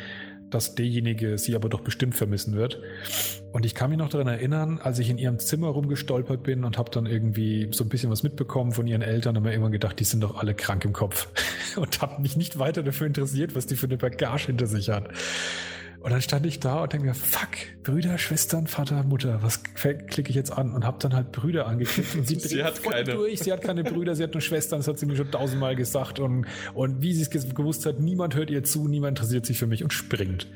dass 0.49 0.75
derjenige 0.75 1.37
sie 1.37 1.55
aber 1.55 1.69
doch 1.69 1.81
bestimmt 1.81 2.15
vermissen 2.15 2.55
wird. 2.55 2.81
Und 3.51 3.65
ich 3.65 3.75
kann 3.75 3.89
mich 3.89 3.99
noch 3.99 4.09
daran 4.09 4.27
erinnern, 4.27 4.79
als 4.81 4.99
ich 4.99 5.09
in 5.09 5.17
ihrem 5.17 5.39
Zimmer 5.39 5.67
rumgestolpert 5.69 6.43
bin 6.43 6.63
und 6.63 6.77
habe 6.77 6.91
dann 6.91 7.05
irgendwie 7.05 7.69
so 7.71 7.83
ein 7.83 7.89
bisschen 7.89 8.09
was 8.11 8.23
mitbekommen 8.23 8.71
von 8.71 8.87
ihren 8.87 9.01
Eltern 9.01 9.35
und 9.37 9.43
mir 9.43 9.51
irgendwann 9.51 9.71
gedacht, 9.71 9.99
die 9.99 10.03
sind 10.03 10.21
doch 10.21 10.35
alle 10.35 10.53
krank 10.53 10.85
im 10.85 10.93
Kopf. 10.93 11.27
Und 11.75 12.01
habe 12.01 12.21
mich 12.23 12.35
nicht 12.35 12.57
weiter 12.57 12.81
dafür 12.81 13.05
interessiert, 13.05 13.53
was 13.53 13.67
die 13.67 13.75
für 13.75 13.85
eine 13.85 13.97
Bagage 13.97 14.47
hinter 14.47 14.65
sich 14.65 14.89
hat. 14.89 15.09
Und 16.01 16.11
dann 16.11 16.21
stand 16.21 16.45
ich 16.45 16.59
da 16.59 16.83
und 16.83 16.93
denke 16.93 17.07
mir, 17.07 17.13
fuck, 17.13 17.49
Brüder, 17.83 18.17
Schwestern, 18.17 18.67
Vater, 18.67 19.03
Mutter, 19.03 19.41
was 19.41 19.63
klicke 19.63 20.29
ich 20.29 20.35
jetzt 20.35 20.51
an? 20.51 20.73
Und 20.73 20.85
habe 20.85 20.97
dann 20.99 21.13
halt 21.13 21.31
Brüder 21.31 21.67
angeklickt 21.67 22.15
und 22.15 22.27
sie, 22.27 22.35
sie 22.39 22.63
hat 22.63 22.81
keine. 22.83 23.15
durch. 23.15 23.39
Sie 23.39 23.51
hat 23.51 23.61
keine 23.61 23.83
Brüder, 23.83 24.15
sie 24.15 24.23
hat 24.23 24.33
nur 24.33 24.41
Schwestern, 24.41 24.79
das 24.79 24.87
hat 24.87 24.99
sie 24.99 25.05
mir 25.05 25.15
schon 25.15 25.31
tausendmal 25.31 25.75
gesagt. 25.75 26.19
Und, 26.19 26.45
und 26.73 27.01
wie 27.01 27.13
sie 27.13 27.23
es 27.23 27.29
gewusst 27.29 27.85
hat, 27.85 27.99
niemand 27.99 28.35
hört 28.35 28.49
ihr 28.49 28.63
zu, 28.63 28.87
niemand 28.87 29.17
interessiert 29.17 29.45
sich 29.45 29.57
für 29.57 29.67
mich 29.67 29.83
und 29.83 29.91
springt. 29.91 30.47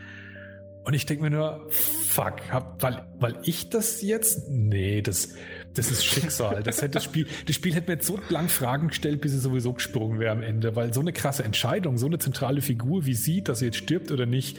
Und 0.83 0.95
ich 0.95 1.05
denke 1.05 1.23
mir 1.23 1.29
nur, 1.29 1.67
fuck, 1.69 2.41
hab, 2.49 2.81
weil, 2.81 3.05
weil 3.19 3.37
ich 3.43 3.69
das 3.69 4.01
jetzt? 4.01 4.49
Nee, 4.49 5.03
das, 5.03 5.35
das 5.75 5.91
ist 5.91 6.03
Schicksal. 6.03 6.63
Das, 6.63 6.81
hätte 6.81 6.93
das, 6.93 7.03
Spiel, 7.03 7.27
das 7.45 7.55
Spiel 7.55 7.75
hätte 7.75 7.87
mir 7.87 7.97
jetzt 7.97 8.07
so 8.07 8.19
lang 8.29 8.49
Fragen 8.49 8.87
gestellt, 8.87 9.21
bis 9.21 9.31
sie 9.31 9.37
sowieso 9.37 9.73
gesprungen 9.73 10.19
wäre 10.19 10.31
am 10.31 10.41
Ende. 10.41 10.75
Weil 10.75 10.91
so 10.91 10.99
eine 10.99 11.13
krasse 11.13 11.43
Entscheidung, 11.43 11.99
so 11.99 12.07
eine 12.07 12.17
zentrale 12.17 12.61
Figur, 12.61 13.05
wie 13.05 13.13
sie, 13.13 13.43
dass 13.43 13.59
sie 13.59 13.65
jetzt 13.65 13.77
stirbt 13.77 14.11
oder 14.11 14.25
nicht, 14.25 14.57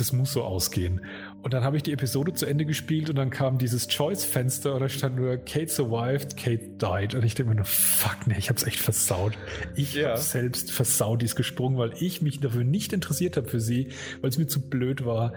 das 0.00 0.12
muss 0.12 0.32
so 0.32 0.42
ausgehen. 0.42 1.00
Und 1.42 1.54
dann 1.54 1.64
habe 1.64 1.76
ich 1.76 1.82
die 1.82 1.92
Episode 1.92 2.32
zu 2.32 2.46
Ende 2.46 2.64
gespielt 2.64 3.10
und 3.10 3.16
dann 3.16 3.30
kam 3.30 3.58
dieses 3.58 3.88
Choice-Fenster 3.88 4.74
und 4.74 4.80
da 4.80 4.88
stand 4.88 5.16
nur 5.16 5.36
Kate 5.36 5.68
survived, 5.68 6.36
Kate 6.36 6.68
died. 6.80 7.14
Und 7.14 7.24
ich 7.24 7.34
denke 7.34 7.50
mir 7.50 7.56
nur, 7.56 7.64
fuck, 7.64 8.26
ne, 8.26 8.36
ich 8.38 8.48
habe 8.48 8.58
es 8.58 8.66
echt 8.66 8.80
versaut. 8.80 9.34
Ich 9.76 9.94
ja. 9.94 10.10
habe 10.10 10.18
selbst 10.18 10.72
versaut, 10.72 11.22
die 11.22 11.26
ist 11.26 11.36
gesprungen, 11.36 11.78
weil 11.78 11.92
ich 12.00 12.22
mich 12.22 12.40
dafür 12.40 12.64
nicht 12.64 12.92
interessiert 12.92 13.36
habe 13.36 13.48
für 13.48 13.60
sie, 13.60 13.88
weil 14.20 14.30
es 14.30 14.38
mir 14.38 14.46
zu 14.46 14.60
blöd 14.68 15.04
war, 15.04 15.32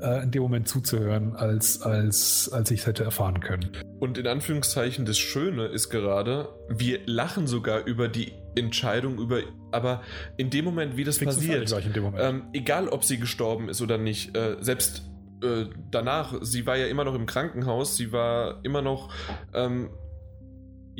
äh, 0.00 0.22
in 0.22 0.30
dem 0.30 0.42
Moment 0.42 0.68
zuzuhören, 0.68 1.34
als, 1.36 1.82
als, 1.82 2.50
als 2.52 2.70
ich 2.70 2.80
es 2.80 2.86
hätte 2.86 3.04
erfahren 3.04 3.40
können. 3.40 3.70
Und 3.98 4.18
in 4.18 4.26
Anführungszeichen, 4.26 5.04
das 5.04 5.18
Schöne 5.18 5.66
ist 5.66 5.90
gerade, 5.90 6.48
wir 6.68 7.00
lachen 7.06 7.46
sogar 7.46 7.86
über 7.86 8.08
die 8.08 8.32
Entscheidung, 8.54 9.18
über, 9.18 9.40
aber 9.72 10.02
in 10.36 10.50
dem 10.50 10.64
Moment, 10.64 10.96
wie 10.96 11.04
das 11.04 11.18
Fix 11.18 11.36
passiert, 11.36 11.72
ähm, 12.18 12.44
egal 12.52 12.88
ob 12.88 13.04
sie 13.04 13.18
gestorben 13.18 13.68
ist 13.68 13.80
oder 13.80 13.98
nicht, 13.98 14.36
äh, 14.36 14.56
selbst 14.60 15.10
äh, 15.42 15.66
danach, 15.90 16.34
sie 16.42 16.66
war 16.66 16.76
ja 16.76 16.86
immer 16.86 17.04
noch 17.04 17.14
im 17.14 17.26
Krankenhaus, 17.26 17.96
sie 17.96 18.12
war 18.12 18.60
immer 18.64 18.82
noch 18.82 19.12
ähm, 19.54 19.90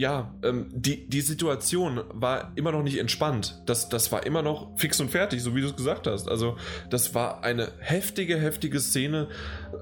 ja, 0.00 0.32
ähm, 0.42 0.68
die, 0.72 1.06
die 1.06 1.20
Situation 1.20 2.00
war 2.08 2.52
immer 2.54 2.72
noch 2.72 2.82
nicht 2.82 2.98
entspannt. 2.98 3.60
Das, 3.66 3.90
das 3.90 4.10
war 4.10 4.24
immer 4.24 4.40
noch 4.40 4.70
fix 4.78 4.98
und 4.98 5.10
fertig, 5.10 5.42
so 5.42 5.54
wie 5.54 5.60
du 5.60 5.66
es 5.66 5.76
gesagt 5.76 6.06
hast. 6.06 6.26
Also, 6.26 6.56
das 6.88 7.14
war 7.14 7.44
eine 7.44 7.68
heftige, 7.80 8.38
heftige 8.38 8.80
Szene, 8.80 9.28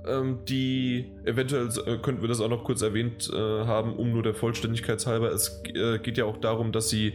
ähm, 0.08 0.40
die 0.48 1.06
eventuell 1.24 1.68
äh, 1.86 1.98
könnten 1.98 2.20
wir 2.20 2.28
das 2.28 2.40
auch 2.40 2.48
noch 2.48 2.64
kurz 2.64 2.82
erwähnt 2.82 3.30
äh, 3.32 3.36
haben, 3.36 3.94
um 3.94 4.10
nur 4.12 4.24
der 4.24 4.34
Vollständigkeit 4.34 5.06
halber. 5.06 5.30
Es 5.30 5.62
äh, 5.66 6.00
geht 6.00 6.18
ja 6.18 6.24
auch 6.24 6.38
darum, 6.38 6.72
dass 6.72 6.88
sie 6.88 7.14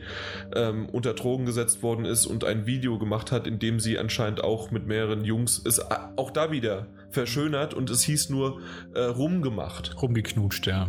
ähm, 0.55 0.87
unter 0.87 1.13
Drogen 1.13 1.45
gesetzt 1.45 1.83
worden 1.83 2.05
ist 2.05 2.25
und 2.25 2.45
ein 2.45 2.65
Video 2.65 2.97
gemacht 2.99 3.33
hat, 3.33 3.47
in 3.47 3.59
dem 3.59 3.81
sie 3.81 3.99
anscheinend 3.99 4.41
auch 4.41 4.71
mit 4.71 4.87
mehreren 4.87 5.25
Jungs 5.25 5.59
ist 5.59 5.79
äh, 5.79 5.95
auch 6.15 6.31
da 6.31 6.51
wieder 6.51 6.87
verschönert 7.09 7.73
und 7.73 7.89
es 7.89 8.03
hieß 8.03 8.29
nur 8.29 8.61
äh, 8.95 9.01
rumgemacht. 9.01 10.01
Rumgeknutscht, 10.01 10.67
ja. 10.67 10.87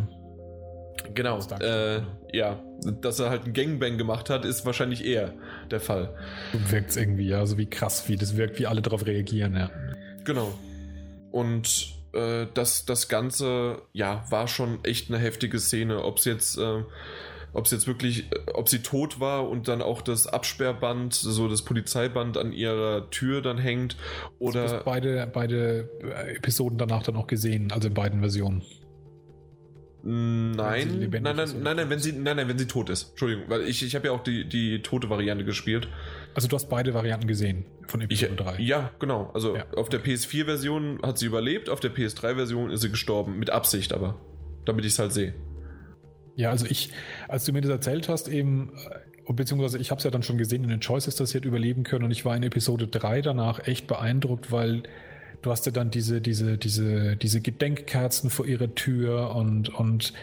Genau. 1.14 1.38
Äh, 1.60 2.00
ja, 2.32 2.62
dass 3.00 3.18
er 3.18 3.30
halt 3.30 3.46
ein 3.46 3.52
Gangbang 3.52 3.98
gemacht 3.98 4.30
hat, 4.30 4.44
ist 4.44 4.64
wahrscheinlich 4.66 5.04
eher 5.04 5.32
der 5.70 5.80
Fall. 5.80 6.14
Wirkt 6.68 6.90
es 6.90 6.96
irgendwie, 6.96 7.28
ja, 7.28 7.44
so 7.46 7.58
wie 7.58 7.66
krass, 7.66 8.08
wie 8.08 8.16
das 8.16 8.36
wirkt, 8.36 8.58
wie 8.58 8.66
alle 8.66 8.82
darauf 8.82 9.06
reagieren, 9.06 9.56
ja. 9.56 9.70
Genau. 10.24 10.52
Und 11.30 11.94
äh, 12.12 12.46
das, 12.54 12.84
das 12.86 13.08
Ganze, 13.08 13.82
ja, 13.92 14.24
war 14.30 14.48
schon 14.48 14.84
echt 14.84 15.10
eine 15.10 15.18
heftige 15.18 15.58
Szene. 15.58 16.04
Ob 16.04 16.18
es 16.18 16.24
jetzt, 16.24 16.58
äh, 16.58 16.82
ob 17.52 17.66
es 17.66 17.72
jetzt 17.72 17.86
wirklich, 17.86 18.32
äh, 18.32 18.50
ob 18.54 18.68
sie 18.68 18.80
tot 18.80 19.20
war 19.20 19.48
und 19.48 19.68
dann 19.68 19.82
auch 19.82 20.00
das 20.00 20.26
Absperrband, 20.26 21.14
so 21.14 21.48
das 21.48 21.62
Polizeiband 21.62 22.38
an 22.38 22.52
ihrer 22.52 23.10
Tür 23.10 23.42
dann 23.42 23.58
hängt 23.58 23.96
oder. 24.38 24.66
Du 24.66 24.74
hast 24.74 24.84
beide, 24.84 25.28
beide 25.32 25.88
Episoden 26.36 26.78
danach 26.78 27.02
dann 27.02 27.16
auch 27.16 27.26
gesehen, 27.26 27.72
also 27.72 27.88
in 27.88 27.94
beiden 27.94 28.20
Versionen. 28.20 28.62
Nein, 30.06 31.08
nein, 31.10 31.22
nein, 31.22 31.36
nein, 31.62 31.76
nein, 31.76 31.88
wenn 31.88 31.98
sie, 31.98 32.12
nein, 32.12 32.36
nein, 32.36 32.46
wenn 32.46 32.58
sie 32.58 32.66
tot 32.66 32.90
ist. 32.90 33.12
Entschuldigung, 33.12 33.44
weil 33.48 33.62
ich, 33.62 33.82
ich 33.82 33.94
habe 33.94 34.08
ja 34.08 34.12
auch 34.12 34.22
die, 34.22 34.46
die 34.46 34.82
tote 34.82 35.08
Variante 35.08 35.46
gespielt. 35.46 35.88
Also 36.34 36.46
du 36.46 36.56
hast 36.56 36.68
beide 36.68 36.92
Varianten 36.92 37.26
gesehen 37.26 37.64
von 37.88 38.02
Episode 38.02 38.34
ich, 38.34 38.38
3. 38.38 38.60
Ja, 38.60 38.90
genau. 38.98 39.30
Also 39.32 39.56
ja. 39.56 39.64
auf 39.76 39.88
der 39.88 40.04
PS4-Version 40.04 41.00
hat 41.02 41.18
sie 41.18 41.24
überlebt, 41.24 41.70
auf 41.70 41.80
der 41.80 41.90
PS3-Version 41.90 42.70
ist 42.70 42.82
sie 42.82 42.90
gestorben. 42.90 43.38
Mit 43.38 43.48
Absicht 43.48 43.94
aber. 43.94 44.20
Damit 44.66 44.84
ich 44.84 44.92
es 44.92 44.98
halt 44.98 45.14
sehe. 45.14 45.32
Ja, 46.36 46.50
also 46.50 46.66
ich, 46.66 46.90
als 47.28 47.46
du 47.46 47.52
mir 47.52 47.62
das 47.62 47.70
erzählt 47.70 48.10
hast, 48.10 48.28
eben, 48.28 48.72
äh, 49.26 49.32
beziehungsweise 49.32 49.78
ich 49.78 49.90
habe 49.90 50.00
es 50.00 50.04
ja 50.04 50.10
dann 50.10 50.22
schon 50.22 50.36
gesehen 50.36 50.64
in 50.64 50.68
den 50.68 50.80
Choices, 50.80 51.16
dass 51.16 51.30
sie 51.30 51.38
hat 51.38 51.46
überleben 51.46 51.82
können 51.82 52.04
und 52.04 52.10
ich 52.10 52.26
war 52.26 52.36
in 52.36 52.42
Episode 52.42 52.88
3 52.88 53.22
danach 53.22 53.66
echt 53.66 53.86
beeindruckt, 53.86 54.52
weil 54.52 54.82
Du 55.44 55.50
hast 55.50 55.66
ja 55.66 55.72
dann 55.72 55.90
diese, 55.90 56.22
diese, 56.22 56.56
diese, 56.56 57.16
diese 57.16 57.42
Gedenkkerzen 57.42 58.30
vor 58.30 58.46
ihrer 58.46 58.74
Tür 58.74 59.36
und, 59.36 59.68
und 59.68 60.14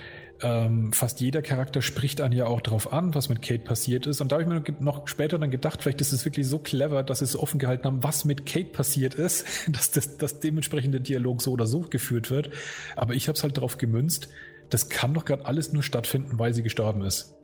ähm, 0.42 0.92
fast 0.94 1.22
jeder 1.22 1.44
Charakter 1.44 1.84
spricht 1.84 2.22
einen 2.22 2.34
ja 2.34 2.48
auch 2.48 2.60
darauf 2.60 2.92
an, 2.92 3.14
was 3.14 3.30
mit 3.30 3.44
Kate 3.44 3.64
passiert 3.64 4.08
ist. 4.08 4.20
Und 4.20 4.32
da 4.32 4.40
habe 4.40 4.44
ich 4.44 4.50
mir 4.50 4.76
noch 4.84 5.08
später 5.08 5.38
dann 5.38 5.52
gedacht, 5.52 5.84
vielleicht 5.84 6.02
ist 6.02 6.12
es 6.12 6.26
wirklich 6.26 6.48
so 6.48 6.58
clever, 6.58 7.04
dass 7.04 7.20
sie 7.20 7.26
es 7.26 7.38
offen 7.38 7.60
gehalten 7.60 7.84
haben, 7.84 8.04
was 8.04 8.26
mit 8.26 8.48
Kate 8.48 8.72
passiert 8.72 9.14
ist, 9.14 9.46
dass 9.68 9.92
das 9.92 10.18
dass 10.18 10.40
dementsprechend 10.40 10.96
der 10.96 11.02
Dialog 11.02 11.44
so 11.44 11.52
oder 11.52 11.68
so 11.68 11.82
geführt 11.82 12.32
wird. 12.32 12.50
Aber 12.96 13.14
ich 13.14 13.28
habe 13.28 13.38
es 13.38 13.44
halt 13.44 13.58
darauf 13.58 13.78
gemünzt, 13.78 14.28
das 14.72 14.90
kann 14.90 15.14
doch 15.14 15.26
gerade 15.26 15.46
alles 15.46 15.72
nur 15.72 15.84
stattfinden, 15.84 16.40
weil 16.40 16.56
sie 16.56 16.64
gestorben 16.64 17.04
ist. 17.04 17.36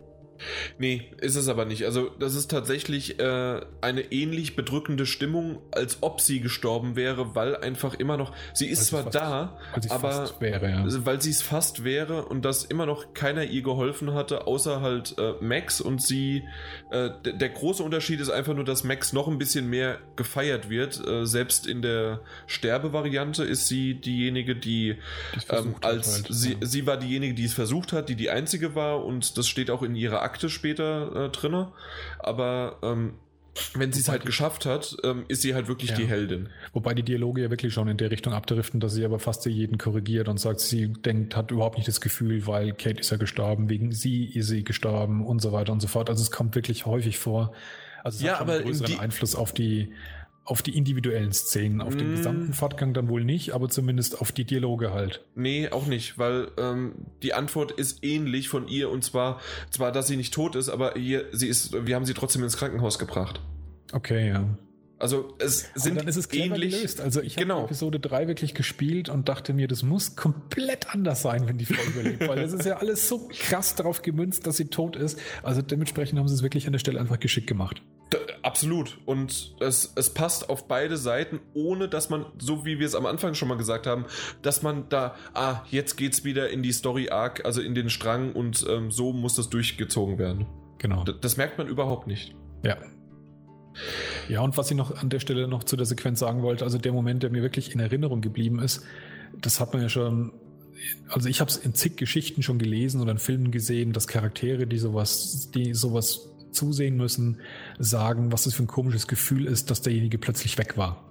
Nee, 0.78 1.12
ist 1.20 1.36
es 1.36 1.48
aber 1.48 1.66
nicht. 1.66 1.86
Also, 1.86 2.10
das 2.20 2.36
ist 2.36 2.52
tatsächlich 2.52 3.20
äh, 3.20 3.62
eine 3.82 4.12
ähnlich 4.12 4.56
bedrückende 4.56 5.06
Stimmung, 5.06 5.60
als 5.72 6.00
ob 6.02 6.22
sie 6.22 6.40
gestorben 6.40 6.96
wäre, 6.96 7.36
weil 7.36 7.56
einfach 7.56 7.94
immer 7.96 8.18
noch. 8.18 8.34
Sie 8.54 8.68
ist 8.68 8.92
weil 8.94 9.04
zwar 9.12 9.12
fast, 9.12 9.90
da, 9.90 9.96
aber 9.96 10.30
wäre, 10.40 10.70
ja. 10.70 11.06
weil 11.06 11.22
sie 11.22 11.32
es 11.32 11.42
fast 11.42 11.84
wäre 11.84 12.26
und 12.26 12.46
dass 12.46 12.66
immer 12.66 12.86
noch 12.86 13.14
keiner 13.14 13.44
ihr 13.44 13.62
geholfen 13.62 14.14
hatte, 14.14 14.48
außer 14.48 14.82
halt 14.82 15.16
äh, 15.18 15.34
Max 15.42 15.82
und 15.82 16.02
sie. 16.02 16.44
Äh, 16.92 17.10
der 17.24 17.50
große 17.50 17.84
Unterschied 17.84 18.20
ist 18.20 18.30
einfach 18.30 18.54
nur, 18.54 18.66
dass 18.66 18.84
Max 18.84 19.14
noch 19.14 19.28
ein 19.28 19.38
bisschen 19.38 19.70
mehr 19.70 20.00
gefeiert 20.16 20.70
wird. 20.70 21.06
Äh, 21.06 21.26
selbst 21.26 21.68
in 21.68 21.82
der 21.82 22.22
Sterbevariante 22.46 23.44
ist 23.44 23.68
sie 23.68 23.96
diejenige, 23.96 24.56
die 24.56 24.98
ähm, 25.50 25.76
als 25.82 26.24
halt, 26.24 26.28
sie, 26.30 26.54
ja. 26.54 26.58
sie 26.62 26.86
war 26.86 26.98
diejenige, 26.98 27.34
die 27.34 27.46
es 27.46 27.54
versucht 27.54 27.94
hat, 27.94 28.10
die 28.10 28.16
die 28.16 28.30
einzige 28.30 28.76
war 28.76 29.04
und 29.04 29.38
das 29.38 29.48
steht 29.48 29.70
auch 29.70 29.84
in 29.84 29.96
ihrer 29.96 30.22
Akte 30.28 30.50
später 30.50 31.26
äh, 31.26 31.30
drin. 31.30 31.68
Aber 32.20 32.78
ähm, 32.84 33.14
wenn 33.74 33.92
sie 33.92 34.02
es 34.02 34.10
halt 34.10 34.26
geschafft 34.26 34.66
hat, 34.66 34.98
ähm, 35.04 35.26
ist 35.30 35.42
sie 35.42 35.56
halt 35.56 35.68
wirklich 35.68 35.92
ja. 35.92 35.96
die 35.96 36.06
Heldin. 36.06 36.50
Wobei 36.74 36.94
die 36.94 37.04
Dialoge 37.04 37.42
ja 37.42 37.50
wirklich 37.50 37.74
schon 37.74 37.88
in 37.88 37.98
der 37.98 38.12
Richtung 38.12 38.34
abdriften, 38.34 38.80
dass 38.80 38.94
sie 38.94 39.06
aber 39.06 39.20
fast 39.20 39.46
jeden 39.46 39.78
korrigiert 39.78 40.28
und 40.28 40.40
sagt, 40.40 40.60
sie 40.60 40.92
denkt, 40.92 41.36
hat 41.36 41.52
überhaupt 41.52 41.78
nicht 41.78 41.88
das 41.88 42.02
Gefühl, 42.02 42.46
weil 42.48 42.74
Kate 42.74 43.00
ist 43.00 43.10
ja 43.10 43.18
gestorben, 43.18 43.70
wegen 43.70 43.92
sie 43.92 44.26
ist 44.26 44.48
sie 44.48 44.64
gestorben 44.64 45.26
und 45.26 45.42
so 45.42 45.52
weiter 45.52 45.72
und 45.72 45.82
so 45.82 45.88
fort. 45.88 46.10
Also 46.10 46.22
es 46.22 46.32
kommt 46.32 46.56
wirklich 46.56 46.86
häufig 46.86 47.18
vor. 47.18 47.54
Also 48.04 48.18
es 48.18 48.24
ja, 48.24 48.34
hat 48.34 48.42
aber 48.42 48.54
einen 48.54 48.66
größeren 48.66 49.00
Einfluss 49.00 49.36
auf 49.36 49.54
die 49.54 49.94
auf 50.48 50.62
die 50.62 50.78
individuellen 50.78 51.34
Szenen, 51.34 51.82
auf 51.82 51.96
den 51.98 52.12
mm. 52.12 52.16
gesamten 52.16 52.54
Fortgang 52.54 52.94
dann 52.94 53.10
wohl 53.10 53.26
nicht, 53.26 53.52
aber 53.52 53.68
zumindest 53.68 54.22
auf 54.22 54.32
die 54.32 54.46
Dialoge 54.46 54.94
halt. 54.94 55.26
Nee, 55.36 55.70
auch 55.70 55.88
nicht, 55.88 56.18
weil 56.18 56.48
ähm, 56.58 56.94
die 57.22 57.34
Antwort 57.34 57.74
ist 57.74 58.04
ähnlich 58.04 58.48
von 58.48 58.70
ihr 58.70 58.90
und 58.90 59.04
zwar, 59.04 59.42
zwar, 59.70 59.92
dass 59.92 60.08
sie 60.08 60.16
nicht 60.16 60.34
tot 60.34 60.56
ist, 60.56 60.70
aber 60.70 60.94
hier, 60.94 61.26
sie 61.34 61.48
ist, 61.48 61.86
wir 61.86 61.96
haben 61.96 62.06
sie 62.06 62.14
trotzdem 62.14 62.44
ins 62.44 62.56
Krankenhaus 62.56 62.98
gebracht. 62.98 63.42
Okay, 63.92 64.30
ja. 64.30 64.58
Also 65.00 65.36
es 65.38 65.70
sind 65.76 65.92
Aber 65.92 66.00
dann 66.02 66.08
ist 66.08 66.16
es 66.16 66.34
ähnlich. 66.34 66.74
Gelöst. 66.74 67.02
Also 67.02 67.22
ich 67.22 67.36
genau. 67.36 67.58
habe 67.58 67.66
Episode 67.66 68.00
3 68.00 68.28
wirklich 68.28 68.56
gespielt 68.56 69.10
und 69.10 69.30
dachte 69.30 69.54
mir, 69.54 69.68
das 69.68 69.84
muss 69.84 70.16
komplett 70.16 70.94
anders 70.94 71.22
sein, 71.22 71.48
wenn 71.48 71.58
die 71.58 71.66
Frau 71.66 71.82
überlebt, 71.88 72.28
weil 72.28 72.40
es 72.40 72.54
ist 72.54 72.66
ja 72.66 72.78
alles 72.78 73.08
so 73.08 73.28
krass 73.32 73.76
darauf 73.76 74.02
gemünzt, 74.02 74.48
dass 74.48 74.58
sie 74.58 74.66
tot 74.66 74.96
ist. 74.96 75.20
Also 75.44 75.62
dementsprechend 75.62 76.18
haben 76.18 76.28
sie 76.28 76.34
es 76.34 76.42
wirklich 76.42 76.66
an 76.66 76.72
der 76.72 76.80
Stelle 76.80 77.00
einfach 77.00 77.20
geschickt 77.20 77.48
gemacht. 77.48 77.84
Absolut. 78.42 78.98
Und 79.06 79.56
es, 79.60 79.92
es 79.96 80.10
passt 80.14 80.50
auf 80.50 80.68
beide 80.68 80.96
Seiten, 80.96 81.42
ohne 81.54 81.90
dass 81.90 82.10
man, 82.10 82.26
so 82.38 82.66
wie 82.66 82.80
wir 82.80 82.86
es 82.86 82.96
am 82.96 83.06
Anfang 83.06 83.34
schon 83.34 83.50
mal 83.50 83.58
gesagt 83.58 83.86
haben, 83.86 84.06
dass 84.42 84.64
man 84.64 84.88
da, 84.90 85.16
ah, 85.34 85.64
jetzt 85.70 85.98
geht's 85.98 86.24
wieder 86.24 86.50
in 86.50 86.64
die 86.64 86.72
Story 86.72 87.10
Arc, 87.10 87.44
also 87.46 87.62
in 87.62 87.76
den 87.76 87.90
Strang 87.90 88.32
und 88.32 88.66
ähm, 88.70 88.92
so 88.92 89.12
muss 89.12 89.36
das 89.36 89.50
durchgezogen 89.50 90.18
werden. 90.18 90.46
Genau. 90.78 91.04
D 91.04 91.14
das 91.20 91.36
merkt 91.36 91.58
man 91.58 91.68
überhaupt 91.68 92.08
nicht. 92.08 92.36
Ja, 92.64 92.78
ja, 94.28 94.42
und 94.42 94.58
was 94.58 94.72
ich 94.72 94.78
noch 94.78 94.96
an 95.02 95.10
der 95.10 95.20
Stelle 95.20 95.48
noch 95.48 95.64
zu 95.64 95.76
der 95.76 95.86
Sequenz 95.86 96.20
sagen 96.20 96.42
wollte, 96.42 96.64
also 96.64 96.78
der 96.78 96.92
Moment, 96.92 97.24
der 97.24 97.30
mir 97.30 97.42
wirklich 97.42 97.74
in 97.74 97.80
Erinnerung 97.80 98.22
geblieben 98.22 98.60
ist, 98.60 98.84
das 99.40 99.60
hat 99.60 99.74
man 99.74 99.82
ja 99.82 99.90
schon, 99.90 100.34
also 101.10 101.30
ich 101.30 101.40
habe 101.40 101.50
es 101.50 101.58
in 101.58 101.74
zig 101.74 101.96
Geschichten 101.96 102.44
schon 102.44 102.60
gelesen 102.60 103.02
oder 103.02 103.12
in 103.12 103.18
Filmen 103.18 103.52
gesehen, 103.52 103.94
dass 103.94 104.08
Charaktere, 104.08 104.68
die 104.68 104.78
sowas, 104.78 105.52
die 105.54 105.74
sowas 105.74 106.30
zusehen 106.58 106.98
müssen, 106.98 107.38
sagen, 107.80 108.32
was 108.32 108.44
das 108.44 108.54
für 108.54 108.64
ein 108.64 108.68
komisches 108.68 109.08
Gefühl 109.08 109.46
ist, 109.46 109.72
dass 109.72 109.82
derjenige 109.82 110.18
plötzlich 110.18 110.58
weg 110.58 110.78
war. 110.78 111.04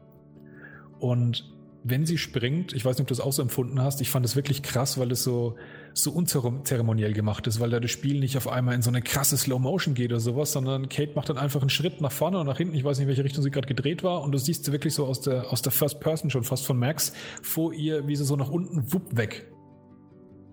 Und 0.98 1.56
wenn 1.89 2.05
sie 2.05 2.18
springt, 2.18 2.73
ich 2.73 2.85
weiß 2.85 2.97
nicht, 2.97 3.02
ob 3.02 3.06
du 3.06 3.14
das 3.14 3.20
auch 3.20 3.32
so 3.32 3.43
empfunden 3.43 3.81
hast, 3.81 4.01
ich 4.01 4.10
fand 4.10 4.27
es 4.27 4.35
wirklich 4.35 4.62
krass, 4.62 4.98
weil 4.98 5.12
es 5.12 5.23
so, 5.23 5.55
so 5.94 6.10
unzeremoniell 6.10 7.12
gemacht 7.12 7.47
ist, 7.47 7.60
weil 7.60 7.70
da 7.70 7.78
das 7.78 7.93
Spiel 7.93 8.18
nicht 8.18 8.36
auf 8.36 8.48
einmal 8.48 8.74
in 8.74 8.82
so 8.82 8.90
eine 8.90 9.02
krasse 9.02 9.36
Slow 9.36 9.60
Motion 9.60 9.94
geht 9.94 10.10
oder 10.10 10.18
sowas, 10.18 10.51
sondern 10.51 10.89
Kate 10.89 11.12
macht 11.14 11.28
dann 11.28 11.39
einfach 11.39 11.60
einen 11.60 11.70
Schritt 11.70 12.01
nach 12.01 12.10
vorne 12.10 12.40
und 12.40 12.47
nach 12.47 12.56
hinten, 12.56 12.74
ich 12.74 12.82
weiß 12.82 12.98
nicht, 12.98 13.05
in 13.05 13.09
welche 13.09 13.23
Richtung 13.23 13.44
sie 13.44 13.52
gerade 13.52 13.68
gedreht 13.68 14.02
war 14.02 14.23
und 14.23 14.32
du 14.32 14.39
siehst 14.39 14.64
sie 14.64 14.73
wirklich 14.73 14.94
so 14.94 15.06
aus 15.06 15.20
der, 15.20 15.52
aus 15.52 15.62
der 15.62 15.70
First 15.70 16.01
Person 16.01 16.28
schon 16.28 16.43
fast 16.43 16.66
von 16.66 16.77
Max 16.77 17.12
vor 17.40 17.73
ihr, 17.73 18.09
wie 18.09 18.16
sie 18.16 18.24
so 18.24 18.35
nach 18.35 18.51
unten 18.51 18.93
wupp 18.93 19.16
weg. 19.16 19.47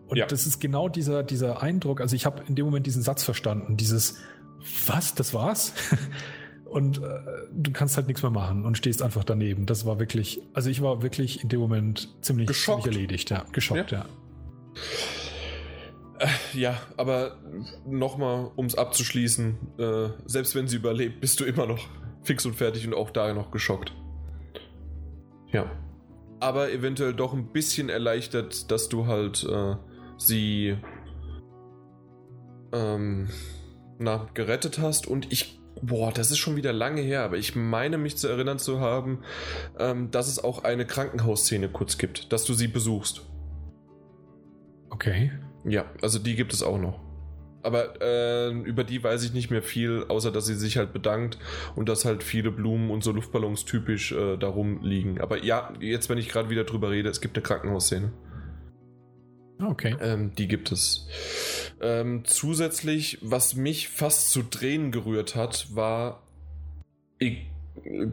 Und 0.07 0.18
ja. 0.18 0.28
das 0.28 0.45
ist 0.45 0.60
genau 0.60 0.88
dieser, 0.88 1.24
dieser 1.24 1.64
Eindruck, 1.64 1.99
also 1.99 2.15
ich 2.15 2.28
habe 2.28 2.44
in 2.48 2.53
dem 2.53 2.65
Moment 2.65 2.86
diesen 2.86 3.02
Satz 3.02 3.24
verstanden, 3.24 3.76
dieses, 3.76 4.20
was, 4.85 5.15
das 5.15 5.34
war's? 5.34 5.73
und 6.65 6.98
äh, 6.98 7.19
du 7.52 7.72
kannst 7.72 7.98
halt 7.98 8.07
nichts 8.07 8.23
mehr 8.23 8.31
machen 8.31 8.65
und 8.65 8.77
stehst 8.77 9.02
einfach 9.02 9.23
daneben. 9.23 9.65
Das 9.65 9.85
war 9.85 9.99
wirklich, 9.99 10.41
also 10.53 10.69
ich 10.69 10.81
war 10.81 11.02
wirklich 11.03 11.44
in 11.44 11.49
dem 11.49 11.60
Moment 11.60 12.10
ziemlich, 12.22 12.52
ziemlich 12.52 12.85
erledigt, 12.85 13.30
ja, 13.30 13.45
geschockt, 13.52 13.91
ja. 13.91 13.99
ja. 13.99 14.06
Äh, 16.19 16.27
ja, 16.53 16.77
aber 16.98 17.38
nochmal, 17.85 18.52
um 18.56 18.65
es 18.65 18.76
abzuschließen, 18.76 19.57
äh, 19.77 20.10
selbst 20.26 20.56
wenn 20.56 20.68
sie 20.68 20.77
überlebt, 20.77 21.22
bist 21.22 21.40
du 21.40 21.45
immer 21.45 21.65
noch 21.65 21.88
fix 22.23 22.45
und 22.45 22.56
fertig 22.56 22.88
und 22.88 22.94
auch 22.94 23.11
da 23.11 23.34
noch 23.34 23.52
geschockt. 23.52 23.94
Ja. 25.52 25.69
Aber 26.40 26.72
eventuell 26.72 27.14
doch 27.14 27.34
ein 27.34 27.52
bisschen 27.52 27.90
erleichtert, 27.90 28.72
dass 28.72 28.90
du 28.90 29.07
halt 29.07 29.44
äh, 29.44 29.76
sie 30.18 30.77
ähm, 32.73 33.30
na, 34.03 34.27
gerettet 34.34 34.80
hast 34.80 35.07
und 35.07 35.31
ich 35.31 35.59
boah, 35.81 36.11
das 36.11 36.31
ist 36.31 36.38
schon 36.38 36.55
wieder 36.55 36.71
lange 36.71 37.01
her, 37.01 37.23
aber 37.23 37.38
ich 37.38 37.55
meine 37.55 37.97
mich 37.97 38.17
zu 38.17 38.27
erinnern 38.27 38.59
zu 38.59 38.80
haben, 38.80 39.19
ähm, 39.77 40.11
dass 40.11 40.27
es 40.27 40.43
auch 40.43 40.63
eine 40.63 40.85
Krankenhausszene 40.85 41.69
kurz 41.69 41.97
gibt, 41.97 42.31
dass 42.31 42.45
du 42.45 42.53
sie 42.53 42.67
besuchst. 42.67 43.21
Okay. 44.89 45.31
Ja, 45.65 45.85
also 46.01 46.19
die 46.19 46.35
gibt 46.35 46.53
es 46.53 46.63
auch 46.63 46.77
noch. 46.77 46.99
Aber 47.63 48.01
äh, 48.01 48.51
über 48.51 48.84
die 48.84 49.01
weiß 49.01 49.23
ich 49.23 49.34
nicht 49.34 49.49
mehr 49.49 49.63
viel, 49.63 50.05
außer 50.09 50.31
dass 50.31 50.45
sie 50.45 50.55
sich 50.55 50.77
halt 50.77 50.91
bedankt 50.91 51.38
und 51.75 51.88
dass 51.88 52.03
halt 52.03 52.21
viele 52.21 52.51
Blumen 52.51 52.91
und 52.91 53.03
so 53.03 53.11
Luftballons 53.11 53.63
typisch 53.63 54.11
äh, 54.11 54.38
darum 54.38 54.84
liegen. 54.84 55.21
Aber 55.21 55.43
ja, 55.43 55.73
jetzt, 55.80 56.09
wenn 56.09 56.17
ich 56.17 56.27
gerade 56.27 56.49
wieder 56.49 56.65
drüber 56.65 56.91
rede, 56.91 57.09
es 57.09 57.21
gibt 57.21 57.38
eine 57.38 57.43
Krankenhausszene. 57.43 58.11
Okay. 59.63 59.95
Ähm, 60.01 60.34
die 60.35 60.49
gibt 60.49 60.73
es. 60.73 61.07
Ähm, 61.84 62.23
zusätzlich, 62.23 63.18
was 63.22 63.55
mich 63.55 63.89
fast 63.89 64.31
zu 64.31 64.41
Tränen 64.43 64.93
gerührt 64.93 65.35
hat, 65.35 65.68
war 65.76 66.23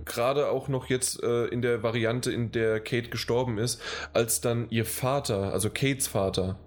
gerade 0.05 0.51
auch 0.51 0.67
noch 0.67 0.87
jetzt 0.87 1.23
äh, 1.23 1.47
in 1.47 1.63
der 1.63 1.85
Variante, 1.85 2.33
in 2.33 2.51
der 2.51 2.81
Kate 2.81 3.11
gestorben 3.11 3.59
ist, 3.59 3.81
als 4.13 4.41
dann 4.41 4.69
ihr 4.71 4.85
Vater, 4.85 5.53
also 5.53 5.71
Kates 5.71 6.09
Vater, 6.09 6.59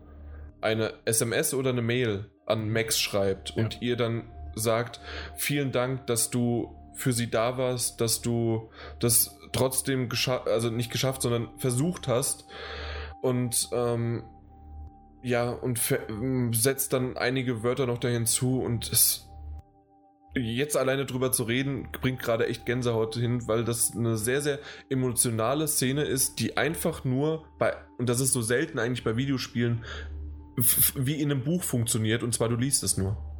eine 0.62 0.94
SMS 1.04 1.54
oder 1.54 1.72
eine 1.72 1.82
Mail 1.82 2.30
an 2.46 2.70
Max 2.70 2.98
schreibt 3.00 3.56
und 3.58 3.82
ihr 3.82 3.98
dann 3.98 4.24
sagt, 4.56 5.02
vielen 5.36 5.74
Dank, 5.74 6.08
dass 6.08 6.30
du 6.30 6.74
für 6.94 7.12
sie 7.12 7.30
da 7.30 7.58
warst, 7.58 8.00
dass 8.00 8.22
du 8.22 8.70
das 9.00 9.38
trotzdem 9.52 10.08
geschafft, 10.08 10.48
also 10.48 10.70
nicht 10.70 10.92
geschafft, 10.92 11.22
sondern 11.22 11.50
versucht 11.58 12.08
hast. 12.08 12.46
Und 13.22 13.70
ähm, 13.74 14.24
ja, 15.24 15.50
und 15.50 15.80
setzt 16.54 16.94
dann 16.94 17.18
einige 17.18 17.64
Wörter 17.64 17.88
noch 17.88 17.98
da 17.98 18.10
hinzu 18.10 18.62
und 18.62 18.92
es 18.92 19.30
jetzt 20.36 20.76
alleine 20.78 21.06
drüber 21.06 21.32
zu 21.32 21.44
reden, 21.44 21.88
bringt 22.02 22.20
gerade 22.20 22.48
echt 22.48 22.66
Gänsehaut 22.66 23.16
hin, 23.16 23.48
weil 23.48 23.64
das 23.64 23.96
eine 23.96 24.18
sehr, 24.18 24.42
sehr 24.42 24.60
emotionale 24.90 25.68
Szene 25.68 26.04
ist, 26.04 26.40
die 26.40 26.58
einfach 26.58 27.06
nur 27.06 27.46
bei, 27.60 27.76
und 27.98 28.10
das 28.10 28.20
ist 28.20 28.34
so 28.34 28.42
selten 28.42 28.80
eigentlich 28.80 29.04
bei 29.04 29.16
Videospielen, 29.16 29.86
wie 30.96 31.22
in 31.22 31.32
einem 31.32 31.44
Buch 31.44 31.64
funktioniert 31.64 32.24
und 32.24 32.34
zwar 32.34 32.50
du 32.50 32.56
liest 32.56 32.84
es 32.84 32.98
nur. 32.98 33.33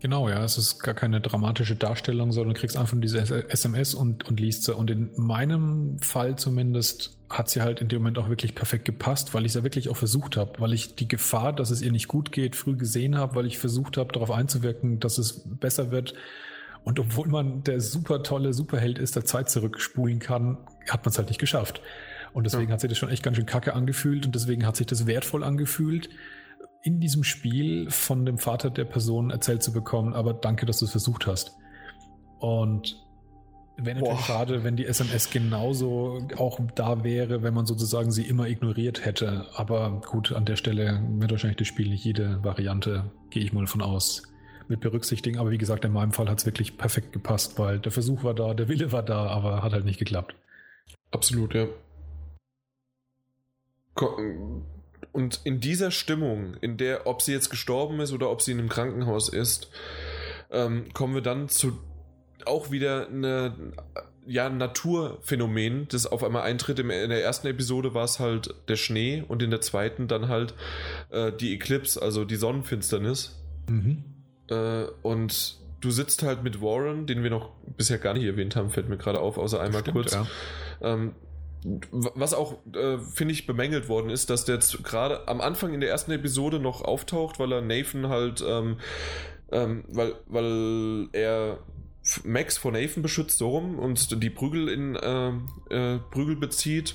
Genau, 0.00 0.30
ja, 0.30 0.42
es 0.42 0.56
ist 0.56 0.80
gar 0.80 0.94
keine 0.94 1.20
dramatische 1.20 1.76
Darstellung, 1.76 2.32
sondern 2.32 2.54
du 2.54 2.60
kriegst 2.60 2.76
einfach 2.78 2.96
diese 2.98 3.18
SMS 3.18 3.92
und, 3.94 4.26
und 4.26 4.40
liest 4.40 4.64
sie. 4.64 4.74
Und 4.74 4.90
in 4.90 5.10
meinem 5.16 5.98
Fall 6.00 6.36
zumindest 6.36 7.18
hat 7.28 7.50
sie 7.50 7.60
halt 7.60 7.82
in 7.82 7.88
dem 7.88 8.00
Moment 8.00 8.18
auch 8.18 8.30
wirklich 8.30 8.54
perfekt 8.54 8.86
gepasst, 8.86 9.34
weil 9.34 9.42
ich 9.42 9.50
es 9.50 9.56
ja 9.56 9.62
wirklich 9.62 9.90
auch 9.90 9.96
versucht 9.98 10.38
habe, 10.38 10.58
weil 10.58 10.72
ich 10.72 10.94
die 10.94 11.06
Gefahr, 11.06 11.52
dass 11.52 11.70
es 11.70 11.82
ihr 11.82 11.92
nicht 11.92 12.08
gut 12.08 12.32
geht, 12.32 12.56
früh 12.56 12.76
gesehen 12.76 13.18
habe, 13.18 13.34
weil 13.34 13.46
ich 13.46 13.58
versucht 13.58 13.98
habe, 13.98 14.10
darauf 14.12 14.30
einzuwirken, 14.30 15.00
dass 15.00 15.18
es 15.18 15.42
besser 15.44 15.90
wird. 15.90 16.14
Und 16.82 16.98
obwohl 16.98 17.28
man 17.28 17.62
der 17.62 17.82
super 17.82 18.22
tolle 18.22 18.54
Superheld 18.54 18.98
ist, 18.98 19.16
der 19.16 19.26
Zeit 19.26 19.50
zurückspulen 19.50 20.18
kann, 20.18 20.56
hat 20.88 21.04
man 21.04 21.10
es 21.10 21.18
halt 21.18 21.28
nicht 21.28 21.40
geschafft. 21.40 21.82
Und 22.32 22.44
deswegen 22.44 22.68
ja. 22.68 22.72
hat 22.72 22.80
sich 22.80 22.88
das 22.88 22.98
schon 22.98 23.10
echt 23.10 23.22
ganz 23.22 23.36
schön 23.36 23.46
kacke 23.46 23.74
angefühlt 23.74 24.24
und 24.24 24.34
deswegen 24.34 24.64
hat 24.64 24.76
sich 24.76 24.86
das 24.86 25.06
wertvoll 25.06 25.44
angefühlt, 25.44 26.08
in 26.82 27.00
diesem 27.00 27.24
Spiel 27.24 27.90
von 27.90 28.24
dem 28.24 28.38
Vater 28.38 28.70
der 28.70 28.84
Person 28.84 29.30
erzählt 29.30 29.62
zu 29.62 29.72
bekommen, 29.72 30.14
aber 30.14 30.32
danke, 30.32 30.66
dass 30.66 30.78
du 30.78 30.86
es 30.86 30.90
versucht 30.90 31.26
hast. 31.26 31.56
Und 32.38 32.96
wäre 33.76 33.98
natürlich 33.98 34.18
Boah. 34.20 34.24
schade, 34.24 34.64
wenn 34.64 34.76
die 34.76 34.86
SMS 34.86 35.30
genauso 35.30 36.26
auch 36.36 36.58
da 36.74 37.04
wäre, 37.04 37.42
wenn 37.42 37.54
man 37.54 37.66
sozusagen 37.66 38.10
sie 38.10 38.22
immer 38.22 38.48
ignoriert 38.48 39.04
hätte. 39.04 39.46
Aber 39.54 40.00
gut, 40.06 40.32
an 40.32 40.44
der 40.44 40.56
Stelle 40.56 41.02
wird 41.18 41.30
wahrscheinlich 41.30 41.58
das 41.58 41.68
Spiel 41.68 41.88
nicht 41.88 42.04
jede 42.04 42.42
Variante, 42.42 43.10
gehe 43.30 43.42
ich 43.42 43.52
mal 43.52 43.66
von 43.66 43.82
aus, 43.82 44.22
mit 44.68 44.80
berücksichtigen. 44.80 45.38
Aber 45.38 45.50
wie 45.50 45.58
gesagt, 45.58 45.84
in 45.84 45.92
meinem 45.92 46.12
Fall 46.12 46.30
hat 46.30 46.38
es 46.38 46.46
wirklich 46.46 46.78
perfekt 46.78 47.12
gepasst, 47.12 47.58
weil 47.58 47.78
der 47.78 47.92
Versuch 47.92 48.24
war 48.24 48.34
da, 48.34 48.54
der 48.54 48.68
Wille 48.68 48.92
war 48.92 49.02
da, 49.02 49.26
aber 49.26 49.62
hat 49.62 49.72
halt 49.72 49.84
nicht 49.84 49.98
geklappt. 49.98 50.34
Absolut, 51.10 51.54
ja 51.54 51.66
und 55.12 55.40
in 55.44 55.60
dieser 55.60 55.90
Stimmung, 55.90 56.54
in 56.60 56.76
der, 56.76 57.06
ob 57.06 57.22
sie 57.22 57.32
jetzt 57.32 57.50
gestorben 57.50 58.00
ist 58.00 58.12
oder 58.12 58.30
ob 58.30 58.42
sie 58.42 58.52
in 58.52 58.58
einem 58.58 58.68
Krankenhaus 58.68 59.28
ist, 59.28 59.70
ähm, 60.50 60.92
kommen 60.92 61.14
wir 61.14 61.22
dann 61.22 61.48
zu 61.48 61.78
auch 62.46 62.70
wieder 62.70 63.08
eine 63.08 63.54
ja, 64.26 64.46
ein 64.46 64.58
Naturphänomen, 64.58 65.88
das 65.88 66.06
auf 66.06 66.22
einmal 66.22 66.42
eintritt. 66.42 66.78
In 66.78 66.88
der 66.88 67.24
ersten 67.24 67.48
Episode 67.48 67.94
war 67.94 68.04
es 68.04 68.20
halt 68.20 68.54
der 68.68 68.76
Schnee 68.76 69.24
und 69.26 69.42
in 69.42 69.50
der 69.50 69.60
zweiten 69.60 70.08
dann 70.08 70.28
halt 70.28 70.54
äh, 71.10 71.32
die 71.32 71.54
Eclipse, 71.54 72.00
also 72.00 72.24
die 72.24 72.36
Sonnenfinsternis. 72.36 73.42
Mhm. 73.68 74.04
Äh, 74.48 74.84
und 75.02 75.58
du 75.80 75.90
sitzt 75.90 76.22
halt 76.22 76.44
mit 76.44 76.60
Warren, 76.60 77.06
den 77.06 77.22
wir 77.22 77.30
noch 77.30 77.50
bisher 77.76 77.98
gar 77.98 78.14
nicht 78.14 78.24
erwähnt 78.24 78.56
haben, 78.56 78.70
fällt 78.70 78.88
mir 78.88 78.98
gerade 78.98 79.20
auf, 79.20 79.38
außer 79.38 79.60
einmal 79.60 79.80
Stimmt, 79.80 79.96
kurz. 79.96 80.12
Ja. 80.12 80.26
Ähm, 80.80 81.14
was 81.62 82.32
auch, 82.32 82.58
äh, 82.74 82.98
finde 82.98 83.32
ich, 83.32 83.46
bemängelt 83.46 83.88
worden 83.88 84.10
ist, 84.10 84.30
dass 84.30 84.44
der 84.44 84.56
jetzt 84.56 84.82
gerade 84.82 85.28
am 85.28 85.40
Anfang 85.40 85.74
in 85.74 85.80
der 85.80 85.90
ersten 85.90 86.10
Episode 86.12 86.58
noch 86.58 86.82
auftaucht, 86.82 87.38
weil 87.38 87.52
er 87.52 87.60
Nathan 87.60 88.08
halt, 88.08 88.42
ähm, 88.46 88.78
ähm, 89.52 89.84
weil, 89.88 90.14
weil 90.26 91.08
er 91.12 91.58
Max 92.24 92.56
vor 92.56 92.72
Nathan 92.72 93.02
beschützt, 93.02 93.38
so 93.38 93.50
rum, 93.50 93.78
und 93.78 94.22
die 94.22 94.30
Prügel 94.30 94.68
in 94.68 94.96
äh, 94.96 95.32
äh, 95.68 95.98
Prügel 96.10 96.36
bezieht 96.36 96.94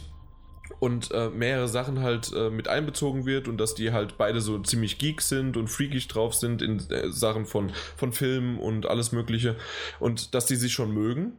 und 0.79 1.11
äh, 1.11 1.29
mehrere 1.29 1.67
Sachen 1.67 1.99
halt 1.99 2.33
äh, 2.33 2.49
mit 2.49 2.67
einbezogen 2.67 3.25
wird 3.25 3.47
und 3.47 3.57
dass 3.57 3.75
die 3.75 3.91
halt 3.91 4.17
beide 4.17 4.41
so 4.41 4.59
ziemlich 4.59 4.97
geek 4.97 5.21
sind 5.21 5.57
und 5.57 5.67
freakig 5.67 6.07
drauf 6.07 6.33
sind 6.33 6.61
in 6.61 6.79
äh, 6.89 7.11
Sachen 7.11 7.45
von, 7.45 7.71
von 7.95 8.13
Filmen 8.13 8.57
und 8.57 8.87
alles 8.87 9.11
Mögliche 9.11 9.55
und 9.99 10.33
dass 10.33 10.47
die 10.47 10.55
sich 10.55 10.73
schon 10.73 10.91
mögen, 10.91 11.33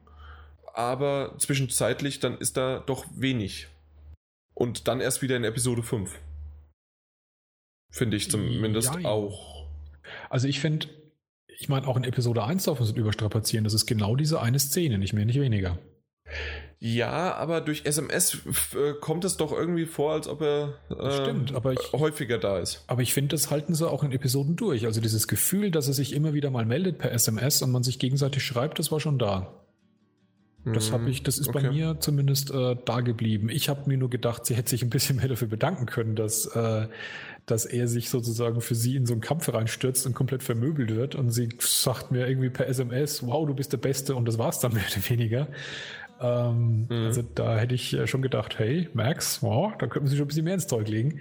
aber 0.77 1.35
zwischenzeitlich 1.39 2.21
dann 2.21 2.39
ist 2.39 2.57
da 2.57 2.81
doch 2.81 3.07
wenig. 3.15 3.69
Und 4.55 4.89
dann 4.89 5.01
erst 5.01 5.23
wieder 5.23 5.37
in 5.37 5.45
Episode 5.45 5.83
5. 5.83 6.19
Finde 7.91 8.17
ich 8.17 8.31
zumindest 8.31 8.95
ja. 8.95 9.09
auch. 9.09 9.67
Also 10.29 10.49
ich 10.49 10.61
finde, 10.61 10.89
ich 11.47 11.69
meine, 11.69 11.87
auch 11.89 11.97
in 11.97 12.05
Episode 12.05 12.45
1 12.45 12.65
darf 12.65 12.79
man 12.79 12.89
es 12.89 12.95
überstrapazieren. 12.95 13.65
Das 13.65 13.75
ist 13.75 13.87
genau 13.87 14.17
diese 14.17 14.41
eine 14.41 14.59
Szene, 14.59 14.99
nicht 14.99 15.15
mehr, 15.15 15.25
nicht 15.25 15.41
weniger. 15.41 15.79
Ja, 16.79 17.35
aber 17.35 17.63
durch 17.63 17.87
SMS 17.87 18.35
äh, 18.75 18.93
kommt 19.01 19.25
es 19.25 19.39
doch 19.39 19.53
irgendwie 19.53 19.87
vor, 19.87 20.13
als 20.13 20.29
ob 20.29 20.43
er 20.43 20.75
äh, 20.91 21.23
Stimmt, 21.23 21.55
aber 21.55 21.73
ich, 21.73 21.93
häufiger 21.93 22.39
da 22.39 22.59
ist. 22.59 22.85
Aber 22.87 23.01
ich 23.01 23.15
finde, 23.15 23.35
das 23.35 23.51
halten 23.51 23.75
sie 23.75 23.89
auch 23.89 24.03
in 24.03 24.13
Episoden 24.13 24.57
durch. 24.57 24.85
Also 24.85 25.01
dieses 25.01 25.27
Gefühl, 25.27 25.71
dass 25.71 25.89
er 25.89 25.95
sich 25.95 26.13
immer 26.13 26.35
wieder 26.35 26.51
mal 26.51 26.67
meldet 26.67 26.99
per 26.99 27.13
SMS 27.13 27.63
und 27.63 27.71
man 27.71 27.83
sich 27.83 27.99
gegenseitig 27.99 28.43
schreibt, 28.43 28.79
das 28.79 28.93
war 28.93 29.01
schon 29.01 29.19
da. 29.19 29.66
Das 30.75 30.91
habe 30.91 31.09
ich, 31.11 31.23
das 31.23 31.39
ist 31.39 31.49
okay. 31.49 31.63
bei 31.63 31.71
mir 31.71 32.01
zumindest 32.01 32.51
äh, 32.51 32.77
da 32.85 33.01
geblieben. 33.01 33.49
Ich 33.49 33.69
habe 33.69 33.83
mir 33.87 33.97
nur 33.97 34.11
gedacht, 34.11 34.47
sie 34.47 34.55
hätte 34.55 34.71
sich 34.71 34.83
ein 34.83 34.91
bisschen 34.91 35.17
mehr 35.17 35.29
dafür 35.29 35.49
bedanken 35.49 35.87
können, 35.87 36.17
dass, 36.17 36.47
äh, 36.47 36.89
dass 37.47 37.67
er 37.67 37.87
sich 37.87 38.11
sozusagen 38.11 38.61
für 38.61 38.75
sie 38.75 38.97
in 38.97 39.07
so 39.07 39.15
einen 39.15 39.21
Kampf 39.21 39.53
reinstürzt 39.53 40.07
und 40.07 40.15
komplett 40.15 40.43
vermöbelt 40.43 40.95
wird. 40.95 41.15
Und 41.15 41.31
sie 41.31 41.51
sagt 41.61 42.11
mir 42.11 42.27
irgendwie 42.27 42.51
per 42.51 42.67
SMS, 42.67 43.25
wow, 43.25 43.47
du 43.47 43.55
bist 43.55 43.73
der 43.73 43.79
Beste 43.79 44.17
und 44.17 44.27
das 44.27 44.39
war's 44.39 44.59
dann 44.59 44.73
mehr 44.75 44.85
oder 44.91 45.09
weniger. 45.09 45.49
Ähm, 46.21 46.87
mhm. 46.89 47.07
Also 47.07 47.23
da 47.23 47.57
hätte 47.57 47.75
ich 47.75 47.95
äh, 47.95 48.07
schon 48.07 48.23
gedacht, 48.23 48.59
hey, 48.59 48.89
Max, 48.93 49.43
wow, 49.43 49.73
da 49.79 49.87
könnten 49.87 50.09
sie 50.09 50.17
schon 50.17 50.25
ein 50.25 50.29
bisschen 50.29 50.45
mehr 50.45 50.55
ins 50.55 50.67
Zeug 50.67 50.89
legen. 50.89 51.21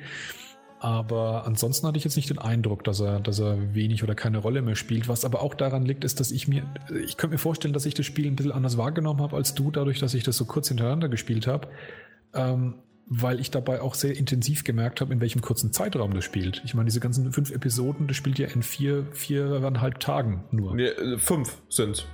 Aber 0.86 1.48
ansonsten 1.48 1.88
hatte 1.88 1.98
ich 1.98 2.04
jetzt 2.04 2.16
nicht 2.16 2.30
den 2.30 2.38
Eindruck, 2.38 2.84
dass 2.84 3.00
er, 3.00 3.20
dass 3.20 3.40
er 3.40 3.74
wenig 3.74 4.04
oder 4.04 4.14
keine 4.14 4.38
Rolle 4.38 4.62
mehr 4.62 4.76
spielt. 4.76 5.08
Was 5.08 5.26
aber 5.26 5.42
auch 5.42 5.56
daran 5.56 5.84
liegt, 5.84 6.04
ist, 6.04 6.20
dass 6.20 6.30
ich 6.30 6.48
mir, 6.48 6.62
ich 7.04 7.18
könnte 7.18 7.34
mir 7.34 7.40
vorstellen, 7.40 7.74
dass 7.74 7.88
ich 7.88 7.96
das 7.96 8.06
Spiel 8.06 8.28
ein 8.28 8.36
bisschen 8.36 8.52
anders 8.52 8.78
wahrgenommen 8.78 9.20
habe 9.20 9.36
als 9.36 9.56
du, 9.56 9.72
dadurch, 9.72 9.98
dass 9.98 10.14
ich 10.14 10.24
das 10.24 10.38
so 10.38 10.46
kurz 10.46 10.68
hintereinander 10.68 11.10
gespielt 11.10 11.48
habe. 11.48 11.70
Ähm, 12.36 12.76
weil 13.08 13.40
ich 13.40 13.50
dabei 13.50 13.82
auch 13.82 13.96
sehr 13.96 14.16
intensiv 14.16 14.64
gemerkt 14.64 15.02
habe, 15.02 15.12
in 15.12 15.22
welchem 15.22 15.42
kurzen 15.42 15.74
Zeitraum 15.74 16.14
das 16.14 16.24
spielt. 16.24 16.62
Ich 16.66 16.76
meine, 16.76 16.86
diese 16.86 17.00
ganzen 17.00 17.32
fünf 17.32 17.50
Episoden, 17.50 18.06
das 18.06 18.16
spielt 18.16 18.38
ja 18.38 18.48
in 18.50 18.62
vier, 18.62 19.08
viereinhalb 19.12 20.00
Tagen 20.00 20.44
nur. 20.52 20.76
Nee, 20.76 20.90
äh, 20.90 21.18
fünf 21.18 21.64
sind 21.68 22.08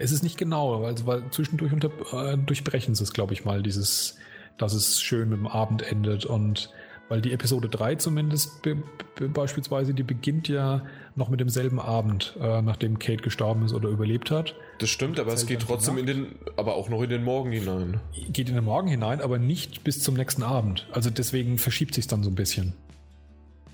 Es 0.00 0.10
ist 0.10 0.24
nicht 0.24 0.38
genau, 0.38 0.82
also, 0.82 1.06
weil 1.06 1.30
zwischendurch 1.30 1.72
unter, 1.72 1.92
äh, 2.12 2.36
durchbrechen 2.36 2.96
sie 2.96 3.04
es, 3.04 3.12
glaube 3.12 3.32
ich 3.32 3.44
mal, 3.44 3.62
dieses, 3.62 4.18
dass 4.58 4.74
es 4.74 5.00
schön 5.00 5.28
mit 5.28 5.38
dem 5.38 5.46
Abend 5.46 5.82
endet 5.82 6.26
und 6.26 6.72
weil 7.12 7.20
die 7.20 7.34
Episode 7.34 7.68
3 7.68 7.96
zumindest 7.96 8.62
be 8.62 8.82
be 9.16 9.28
beispielsweise, 9.28 9.92
die 9.92 10.02
beginnt 10.02 10.48
ja 10.48 10.80
noch 11.14 11.28
mit 11.28 11.40
demselben 11.40 11.78
Abend, 11.78 12.34
äh, 12.40 12.62
nachdem 12.62 12.98
Kate 12.98 13.22
gestorben 13.22 13.66
ist 13.66 13.74
oder 13.74 13.90
überlebt 13.90 14.30
hat. 14.30 14.54
Das 14.78 14.88
stimmt, 14.88 15.20
aber 15.20 15.34
es 15.34 15.44
geht 15.44 15.60
trotzdem 15.60 15.98
in 15.98 16.06
den, 16.06 16.36
aber 16.56 16.74
auch 16.74 16.88
noch 16.88 17.02
in 17.02 17.10
den 17.10 17.22
Morgen 17.22 17.52
hinein. 17.52 18.00
Geht 18.30 18.48
in 18.48 18.54
den 18.54 18.64
Morgen 18.64 18.88
hinein, 18.88 19.20
aber 19.20 19.38
nicht 19.38 19.84
bis 19.84 20.02
zum 20.02 20.14
nächsten 20.14 20.42
Abend. 20.42 20.88
Also 20.90 21.10
deswegen 21.10 21.58
verschiebt 21.58 21.94
sich 21.94 22.06
dann 22.06 22.22
so 22.22 22.30
ein 22.30 22.34
bisschen. 22.34 22.72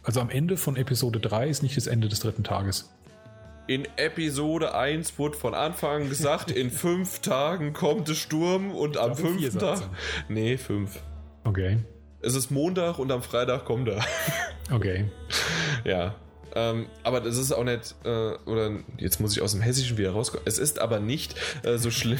Also 0.03 0.21
am 0.21 0.31
Ende 0.31 0.57
von 0.57 0.75
Episode 0.75 1.21
3 1.21 1.49
ist 1.49 1.63
nicht 1.63 1.77
das 1.77 1.87
Ende 1.87 2.09
des 2.09 2.19
dritten 2.19 2.43
Tages. 2.43 2.91
In 3.69 3.87
Episode 3.99 4.75
1 4.75 5.17
wurde 5.17 5.37
von 5.37 5.55
Anfang 5.55 6.03
an 6.03 6.09
gesagt, 6.09 6.51
in 6.51 6.73
fünf 6.73 7.21
Tagen 7.21 7.73
kommt 7.73 8.09
der 8.09 8.15
Sturm 8.15 8.73
und 8.73 8.97
am 8.97 9.15
fünften 9.15 9.61
Tag. 9.61 9.89
Nee, 10.29 10.57
fünf. 10.57 11.01
Okay. 11.45 11.79
Es 12.21 12.35
ist 12.35 12.51
Montag 12.51 12.99
und 12.99 13.13
am 13.13 13.23
Freitag 13.23 13.65
kommt 13.65 13.89
er. 13.89 14.05
Okay. 14.71 15.07
ja. 15.85 16.15
Ähm, 16.55 16.89
aber 17.03 17.23
das 17.23 17.39
ist 17.39 17.53
auch 17.53 17.65
nicht, 17.65 17.95
äh, 18.05 18.35
oder 18.45 18.71
jetzt 18.99 19.19
muss 19.19 19.35
ich 19.35 19.41
aus 19.41 19.53
dem 19.53 19.63
Hessischen 19.63 19.97
wieder 19.97 20.11
rauskommen. 20.11 20.43
Es 20.45 20.59
ist 20.59 20.79
aber 20.79 21.01
nicht 21.01 21.35
äh, 21.63 21.79
so 21.79 21.91
schlimm 21.91 22.19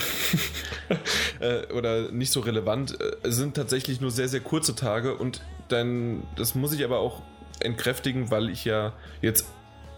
äh, 1.41 1.71
oder 1.75 2.11
nicht 2.11 2.33
so 2.33 2.41
relevant. 2.41 2.99
Äh, 2.99 3.17
es 3.23 3.37
sind 3.37 3.55
tatsächlich 3.55 4.01
nur 4.01 4.11
sehr, 4.11 4.29
sehr 4.29 4.41
kurze 4.41 4.75
Tage 4.75 5.15
und 5.15 5.43
dann, 5.69 6.23
das 6.37 6.55
muss 6.55 6.73
ich 6.73 6.85
aber 6.85 7.01
auch 7.01 7.21
entkräftigen, 7.61 8.31
weil 8.31 8.49
ich 8.49 8.65
ja 8.65 8.95
jetzt 9.21 9.47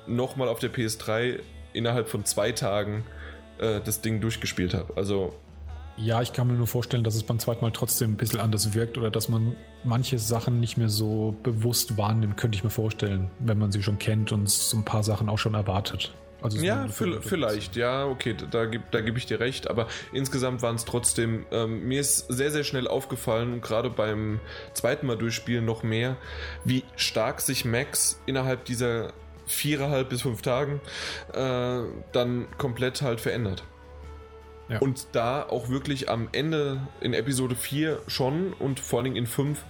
nochmal 0.08 0.48
auf 0.48 0.58
der 0.58 0.72
PS3 0.72 1.38
innerhalb 1.72 2.08
von 2.08 2.24
zwei 2.24 2.50
Tagen 2.50 3.04
äh, 3.58 3.80
das 3.84 4.00
Ding 4.00 4.20
durchgespielt 4.20 4.74
habe. 4.74 4.96
Also 4.96 5.34
ja, 6.02 6.22
ich 6.22 6.32
kann 6.32 6.46
mir 6.46 6.54
nur 6.54 6.66
vorstellen, 6.66 7.04
dass 7.04 7.14
es 7.14 7.22
beim 7.22 7.38
zweiten 7.38 7.62
Mal 7.62 7.72
trotzdem 7.72 8.12
ein 8.12 8.16
bisschen 8.16 8.40
anders 8.40 8.74
wirkt 8.74 8.96
oder 8.96 9.10
dass 9.10 9.28
man 9.28 9.56
manche 9.84 10.18
Sachen 10.18 10.60
nicht 10.60 10.76
mehr 10.76 10.88
so 10.88 11.36
bewusst 11.42 11.96
wahrnimmt, 11.96 12.36
könnte 12.36 12.56
ich 12.56 12.64
mir 12.64 12.70
vorstellen, 12.70 13.30
wenn 13.38 13.58
man 13.58 13.70
sie 13.70 13.82
schon 13.82 13.98
kennt 13.98 14.32
und 14.32 14.48
so 14.48 14.76
ein 14.76 14.84
paar 14.84 15.02
Sachen 15.02 15.28
auch 15.28 15.38
schon 15.38 15.54
erwartet. 15.54 16.12
Also 16.42 16.58
ja, 16.58 16.88
vielleicht, 16.88 17.76
ja, 17.76 18.06
okay, 18.06 18.34
da, 18.50 18.64
da 18.64 19.00
gebe 19.02 19.18
ich 19.18 19.26
dir 19.26 19.40
recht, 19.40 19.68
aber 19.68 19.88
insgesamt 20.10 20.62
waren 20.62 20.76
es 20.76 20.86
trotzdem, 20.86 21.44
ähm, 21.50 21.86
mir 21.86 22.00
ist 22.00 22.28
sehr, 22.28 22.50
sehr 22.50 22.64
schnell 22.64 22.88
aufgefallen, 22.88 23.60
gerade 23.60 23.90
beim 23.90 24.40
zweiten 24.72 25.06
Mal 25.06 25.18
durchspielen 25.18 25.66
noch 25.66 25.82
mehr, 25.82 26.16
wie 26.64 26.82
stark 26.96 27.42
sich 27.42 27.66
Max 27.66 28.22
innerhalb 28.24 28.64
dieser 28.64 29.12
viereinhalb 29.44 30.08
bis 30.08 30.22
fünf 30.22 30.40
Tagen 30.40 30.80
äh, 31.34 31.82
dann 32.12 32.46
komplett 32.56 33.02
halt 33.02 33.20
verändert. 33.20 33.64
Ja. 34.70 34.78
Und 34.78 35.08
da 35.12 35.42
auch 35.42 35.68
wirklich 35.68 36.08
am 36.08 36.28
Ende 36.32 36.80
in 37.00 37.12
Episode 37.12 37.56
4 37.56 38.02
schon 38.06 38.52
und 38.52 38.78
vor 38.78 39.00
allem 39.00 39.16
in 39.16 39.26
5 39.26 39.62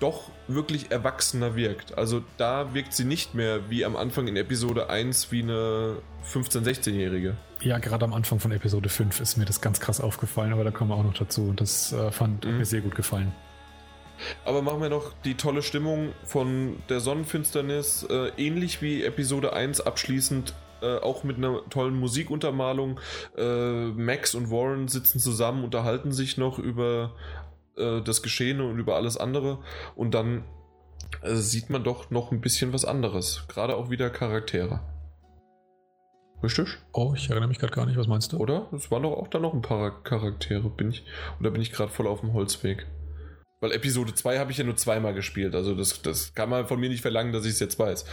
doch 0.00 0.30
wirklich 0.46 0.92
erwachsener 0.92 1.56
wirkt. 1.56 1.98
Also 1.98 2.22
da 2.36 2.72
wirkt 2.72 2.92
sie 2.92 3.04
nicht 3.04 3.34
mehr 3.34 3.68
wie 3.68 3.84
am 3.84 3.96
Anfang 3.96 4.28
in 4.28 4.36
Episode 4.36 4.88
1 4.88 5.32
wie 5.32 5.42
eine 5.42 5.96
15-, 6.32 6.62
16-Jährige. 6.62 7.36
Ja, 7.60 7.78
gerade 7.78 8.04
am 8.04 8.14
Anfang 8.14 8.38
von 8.38 8.52
Episode 8.52 8.88
5 8.88 9.20
ist 9.20 9.36
mir 9.36 9.44
das 9.44 9.60
ganz 9.60 9.80
krass 9.80 10.00
aufgefallen, 10.00 10.52
aber 10.52 10.62
da 10.62 10.70
kommen 10.70 10.90
wir 10.90 10.94
auch 10.94 11.02
noch 11.02 11.14
dazu. 11.14 11.52
Das 11.54 11.92
äh, 11.92 12.12
fand 12.12 12.44
mhm. 12.44 12.58
mir 12.58 12.64
sehr 12.64 12.80
gut 12.80 12.94
gefallen. 12.94 13.32
Aber 14.44 14.62
machen 14.62 14.80
wir 14.80 14.88
noch 14.88 15.12
die 15.24 15.34
tolle 15.34 15.62
Stimmung 15.62 16.12
von 16.24 16.76
der 16.88 17.00
Sonnenfinsternis, 17.00 18.04
äh, 18.08 18.30
ähnlich 18.36 18.82
wie 18.82 19.04
Episode 19.04 19.52
1 19.52 19.80
abschließend 19.80 20.54
äh, 20.82 20.98
auch 20.98 21.24
mit 21.24 21.36
einer 21.36 21.62
tollen 21.70 21.98
Musikuntermalung. 21.98 23.00
Äh, 23.36 23.86
Max 23.88 24.34
und 24.34 24.50
Warren 24.50 24.88
sitzen 24.88 25.18
zusammen, 25.18 25.64
unterhalten 25.64 26.12
sich 26.12 26.36
noch 26.36 26.58
über 26.58 27.14
äh, 27.76 28.00
das 28.02 28.22
Geschehene 28.22 28.64
und 28.64 28.78
über 28.78 28.96
alles 28.96 29.16
andere. 29.16 29.58
Und 29.96 30.14
dann 30.14 30.44
äh, 31.22 31.34
sieht 31.34 31.70
man 31.70 31.84
doch 31.84 32.10
noch 32.10 32.32
ein 32.32 32.40
bisschen 32.40 32.72
was 32.72 32.84
anderes. 32.84 33.44
Gerade 33.48 33.76
auch 33.76 33.90
wieder 33.90 34.10
Charaktere. 34.10 34.80
Richtig? 36.42 36.78
Oh, 36.92 37.14
ich 37.16 37.30
erinnere 37.30 37.48
mich 37.48 37.58
gerade 37.58 37.72
gar 37.72 37.86
nicht. 37.86 37.98
Was 37.98 38.06
meinst 38.06 38.32
du? 38.32 38.36
Oder? 38.36 38.68
Es 38.72 38.90
waren 38.90 39.02
doch 39.02 39.14
auch 39.14 39.28
da 39.28 39.38
noch 39.40 39.54
ein 39.54 39.62
paar 39.62 40.02
Charaktere. 40.04 40.70
Bin 40.70 40.90
ich, 40.90 41.04
oder 41.40 41.50
bin 41.50 41.60
ich 41.60 41.72
gerade 41.72 41.90
voll 41.90 42.06
auf 42.06 42.20
dem 42.20 42.32
Holzweg? 42.32 42.86
Weil 43.60 43.72
Episode 43.72 44.14
2 44.14 44.38
habe 44.38 44.52
ich 44.52 44.58
ja 44.58 44.64
nur 44.64 44.76
zweimal 44.76 45.14
gespielt. 45.14 45.56
Also 45.56 45.74
das, 45.74 46.00
das 46.02 46.32
kann 46.34 46.48
man 46.48 46.68
von 46.68 46.78
mir 46.78 46.88
nicht 46.88 47.02
verlangen, 47.02 47.32
dass 47.32 47.44
ich 47.44 47.52
es 47.52 47.60
jetzt 47.60 47.78
weiß. 47.78 48.04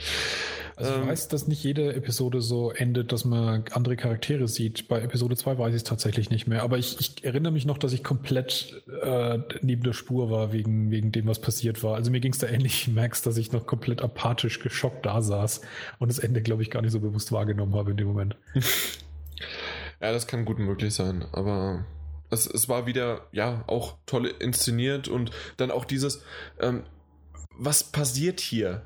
Also 0.76 0.92
ich 0.92 0.98
ähm, 0.98 1.08
weiß, 1.08 1.28
dass 1.28 1.46
nicht 1.46 1.62
jede 1.62 1.94
Episode 1.94 2.40
so 2.40 2.70
endet, 2.72 3.12
dass 3.12 3.24
man 3.24 3.64
andere 3.70 3.96
Charaktere 3.96 4.48
sieht. 4.48 4.88
Bei 4.88 5.00
Episode 5.00 5.36
2 5.36 5.58
weiß 5.58 5.70
ich 5.70 5.82
es 5.82 5.84
tatsächlich 5.84 6.30
nicht 6.30 6.46
mehr. 6.46 6.62
Aber 6.62 6.78
ich, 6.78 6.98
ich, 7.00 7.24
erinnere 7.24 7.52
mich 7.52 7.64
noch, 7.64 7.78
dass 7.78 7.92
ich 7.92 8.02
komplett 8.02 8.82
äh, 9.02 9.38
neben 9.62 9.82
der 9.82 9.92
Spur 9.92 10.30
war, 10.30 10.52
wegen, 10.52 10.90
wegen 10.90 11.12
dem, 11.12 11.26
was 11.26 11.40
passiert 11.40 11.82
war. 11.82 11.94
Also 11.94 12.10
mir 12.10 12.20
ging 12.20 12.32
es 12.32 12.38
da 12.38 12.48
ähnlich 12.48 12.88
wie 12.88 12.92
Max, 12.92 13.22
dass 13.22 13.36
ich 13.36 13.52
noch 13.52 13.66
komplett 13.66 14.02
apathisch, 14.02 14.60
geschockt 14.60 15.06
da 15.06 15.22
saß 15.22 15.60
und 15.98 16.08
das 16.08 16.18
Ende, 16.18 16.42
glaube 16.42 16.62
ich, 16.62 16.70
gar 16.70 16.82
nicht 16.82 16.92
so 16.92 17.00
bewusst 17.00 17.30
wahrgenommen 17.30 17.74
habe 17.74 17.92
in 17.92 17.96
dem 17.96 18.08
Moment. 18.08 18.36
ja, 20.00 20.12
das 20.12 20.26
kann 20.26 20.44
gut 20.44 20.58
möglich 20.58 20.92
sein. 20.92 21.24
Aber 21.32 21.84
es, 22.30 22.46
es 22.46 22.68
war 22.68 22.86
wieder, 22.86 23.26
ja, 23.32 23.62
auch 23.68 23.96
toll 24.06 24.26
inszeniert 24.26 25.08
und 25.08 25.30
dann 25.56 25.70
auch 25.70 25.84
dieses, 25.84 26.22
ähm, 26.60 26.82
was 27.56 27.84
passiert 27.84 28.40
hier? 28.40 28.82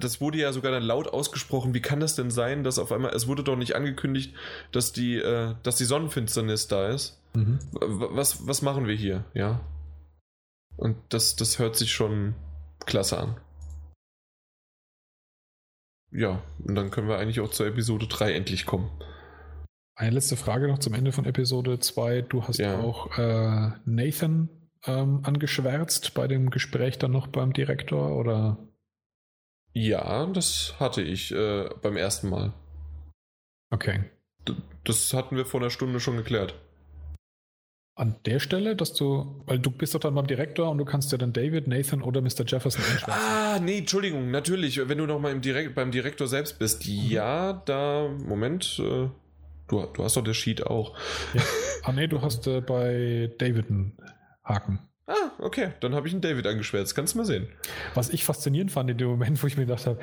Das 0.00 0.20
wurde 0.20 0.38
ja 0.38 0.52
sogar 0.52 0.72
dann 0.72 0.82
laut 0.82 1.08
ausgesprochen. 1.08 1.72
Wie 1.72 1.80
kann 1.80 2.00
das 2.00 2.16
denn 2.16 2.30
sein, 2.30 2.64
dass 2.64 2.78
auf 2.78 2.90
einmal, 2.90 3.14
es 3.14 3.28
wurde 3.28 3.44
doch 3.44 3.56
nicht 3.56 3.76
angekündigt, 3.76 4.34
dass 4.72 4.92
die, 4.92 5.16
äh, 5.16 5.54
dass 5.62 5.76
die 5.76 5.84
Sonnenfinsternis 5.84 6.68
da 6.68 6.88
ist. 6.88 7.20
Mhm. 7.34 7.58
Was, 7.72 8.46
was 8.46 8.62
machen 8.62 8.86
wir 8.86 8.94
hier, 8.94 9.24
ja? 9.34 9.60
Und 10.76 10.96
das, 11.10 11.36
das 11.36 11.58
hört 11.58 11.76
sich 11.76 11.92
schon 11.92 12.34
klasse 12.86 13.18
an. 13.18 13.36
Ja, 16.10 16.42
und 16.66 16.74
dann 16.74 16.90
können 16.90 17.08
wir 17.08 17.18
eigentlich 17.18 17.40
auch 17.40 17.50
zur 17.50 17.66
Episode 17.66 18.06
3 18.06 18.34
endlich 18.34 18.66
kommen. 18.66 18.90
Eine 19.94 20.16
letzte 20.16 20.36
Frage 20.36 20.68
noch 20.68 20.78
zum 20.78 20.94
Ende 20.94 21.12
von 21.12 21.24
Episode 21.24 21.78
2. 21.78 22.22
Du 22.22 22.42
hast 22.46 22.58
ja. 22.58 22.78
auch 22.78 23.16
äh, 23.18 23.70
Nathan 23.84 24.48
ähm, 24.86 25.20
angeschwärzt 25.22 26.14
bei 26.14 26.26
dem 26.26 26.50
Gespräch 26.50 26.98
dann 26.98 27.12
noch 27.12 27.28
beim 27.28 27.52
Direktor, 27.52 28.16
oder? 28.16 28.58
Ja, 29.74 30.26
das 30.26 30.74
hatte 30.78 31.02
ich 31.02 31.32
äh, 31.32 31.68
beim 31.80 31.96
ersten 31.96 32.28
Mal. 32.28 32.52
Okay. 33.70 34.04
D 34.46 34.54
das 34.84 35.14
hatten 35.14 35.36
wir 35.36 35.46
vor 35.46 35.60
einer 35.60 35.70
Stunde 35.70 36.00
schon 36.00 36.16
geklärt. 36.16 36.56
An 37.94 38.16
der 38.26 38.40
Stelle, 38.40 38.74
dass 38.74 38.94
du, 38.94 39.42
weil 39.46 39.58
du 39.58 39.70
bist 39.70 39.94
doch 39.94 40.00
dann 40.00 40.14
beim 40.14 40.26
Direktor 40.26 40.70
und 40.70 40.78
du 40.78 40.84
kannst 40.84 41.12
ja 41.12 41.18
dann 41.18 41.32
David, 41.32 41.68
Nathan 41.68 42.02
oder 42.02 42.20
Mr. 42.20 42.44
Jefferson 42.46 42.82
einschwärzen. 42.82 43.22
Ah, 43.22 43.58
nee, 43.60 43.78
Entschuldigung, 43.78 44.30
natürlich, 44.30 44.88
wenn 44.88 44.98
du 44.98 45.06
noch 45.06 45.20
mal 45.20 45.30
im 45.30 45.40
Direkt, 45.40 45.74
beim 45.74 45.92
Direktor 45.92 46.26
selbst 46.26 46.58
bist. 46.58 46.86
Mhm. 46.86 47.10
Ja, 47.10 47.52
da, 47.52 48.08
Moment, 48.24 48.80
äh, 48.80 49.08
du, 49.68 49.86
du 49.92 50.02
hast 50.02 50.16
doch 50.16 50.24
das 50.24 50.36
Sheet 50.36 50.66
auch. 50.66 50.98
Ja. 51.34 51.42
Ah, 51.84 51.92
nee, 51.92 52.06
du 52.06 52.22
hast 52.22 52.46
äh, 52.46 52.60
bei 52.60 53.30
David 53.38 53.68
einen 53.68 53.96
Haken. 54.44 54.80
Ah, 55.06 55.32
okay, 55.40 55.72
dann 55.80 55.94
habe 55.94 56.06
ich 56.06 56.14
einen 56.14 56.22
David 56.22 56.46
angeschwärzt. 56.46 56.94
Kannst 56.94 57.14
du 57.14 57.18
mal 57.18 57.24
sehen. 57.24 57.48
Was 57.94 58.10
ich 58.10 58.24
faszinierend 58.24 58.70
fand 58.70 58.88
in 58.88 58.98
dem 58.98 59.08
Moment, 59.08 59.42
wo 59.42 59.46
ich 59.46 59.56
mir 59.56 59.66
gedacht 59.66 59.86
habe, 59.86 59.98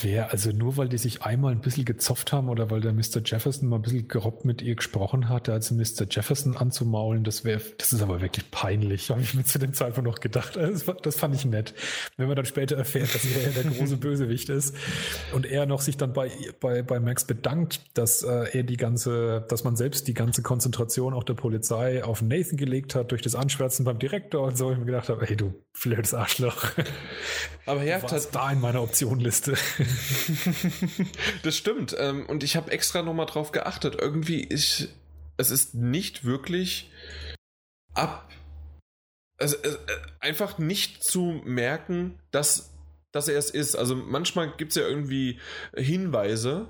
Wer, 0.00 0.30
also 0.32 0.50
nur 0.50 0.78
weil 0.78 0.88
die 0.88 0.96
sich 0.96 1.22
einmal 1.22 1.52
ein 1.52 1.60
bisschen 1.60 1.84
gezopft 1.84 2.32
haben 2.32 2.48
oder 2.48 2.70
weil 2.70 2.80
der 2.80 2.94
Mr. 2.94 3.20
Jefferson 3.22 3.68
mal 3.68 3.76
ein 3.76 3.82
bisschen 3.82 4.08
gerobbt 4.08 4.46
mit 4.46 4.62
ihr 4.62 4.74
gesprochen 4.74 5.28
hatte, 5.28 5.52
also 5.52 5.74
Mr. 5.74 6.06
Jefferson 6.08 6.56
anzumaulen, 6.56 7.22
das 7.22 7.44
wäre, 7.44 7.60
das 7.76 7.92
ist 7.92 8.00
aber 8.00 8.22
wirklich 8.22 8.50
peinlich, 8.50 9.10
habe 9.10 9.20
ich 9.20 9.34
mir 9.34 9.44
zu 9.44 9.58
dem 9.58 9.74
Zeitpunkt 9.74 10.08
noch 10.08 10.20
gedacht. 10.20 10.56
Das, 10.56 10.86
das, 11.02 11.16
fand 11.16 11.34
ich 11.34 11.44
nett. 11.44 11.74
Wenn 12.16 12.28
man 12.28 12.36
dann 12.36 12.46
später 12.46 12.78
erfährt, 12.78 13.14
dass 13.14 13.26
er 13.26 13.62
der 13.62 13.70
große 13.70 13.96
Bösewicht 13.98 14.48
ist 14.48 14.74
und 15.34 15.44
er 15.44 15.66
noch 15.66 15.82
sich 15.82 15.98
dann 15.98 16.14
bei, 16.14 16.30
bei, 16.60 16.82
bei 16.82 16.98
Max 16.98 17.26
bedankt, 17.26 17.82
dass 17.92 18.22
äh, 18.22 18.56
er 18.56 18.62
die 18.62 18.78
ganze, 18.78 19.44
dass 19.50 19.64
man 19.64 19.76
selbst 19.76 20.08
die 20.08 20.14
ganze 20.14 20.40
Konzentration 20.40 21.12
auch 21.12 21.24
der 21.24 21.34
Polizei 21.34 22.02
auf 22.02 22.22
Nathan 22.22 22.56
gelegt 22.56 22.94
hat 22.94 23.10
durch 23.10 23.20
das 23.20 23.34
Anschwärzen 23.34 23.84
beim 23.84 23.98
Direktor 23.98 24.46
und 24.46 24.56
so, 24.56 24.72
ich 24.72 24.78
mir 24.78 24.86
gedacht 24.86 25.10
habe, 25.10 25.28
ey 25.28 25.36
du 25.36 25.52
blödes 25.82 26.14
Arschloch. 26.14 26.72
Aber 27.66 27.82
Herr 27.82 28.00
hat 28.02 28.34
da 28.34 28.50
in 28.50 28.60
meiner 28.60 28.82
Optionenliste. 28.82 29.57
das 31.42 31.56
stimmt. 31.56 31.94
Ähm, 31.98 32.26
und 32.26 32.42
ich 32.42 32.56
habe 32.56 32.70
extra 32.70 33.02
nochmal 33.02 33.26
drauf 33.26 33.52
geachtet. 33.52 33.96
Irgendwie 33.98 34.42
ist 34.42 34.88
es 35.38 35.50
ist 35.50 35.74
nicht 35.74 36.24
wirklich 36.24 36.90
ab. 37.94 38.30
Also, 39.38 39.56
äh, 39.56 39.76
einfach 40.20 40.58
nicht 40.58 41.04
zu 41.04 41.40
merken, 41.44 42.18
dass, 42.32 42.74
dass 43.12 43.28
er 43.28 43.38
es 43.38 43.50
ist. 43.50 43.76
Also 43.76 43.94
manchmal 43.94 44.54
gibt 44.56 44.72
es 44.72 44.76
ja 44.76 44.82
irgendwie 44.86 45.38
Hinweise, 45.74 46.68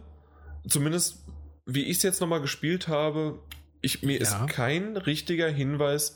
zumindest 0.68 1.24
wie 1.64 1.84
ich 1.84 1.96
es 1.96 2.02
jetzt 2.02 2.20
nochmal 2.20 2.40
gespielt 2.40 2.88
habe, 2.88 3.40
ich, 3.80 4.02
mir 4.02 4.18
ja. 4.18 4.22
ist 4.22 4.48
kein 4.48 4.96
richtiger 4.96 5.48
Hinweis 5.48 6.14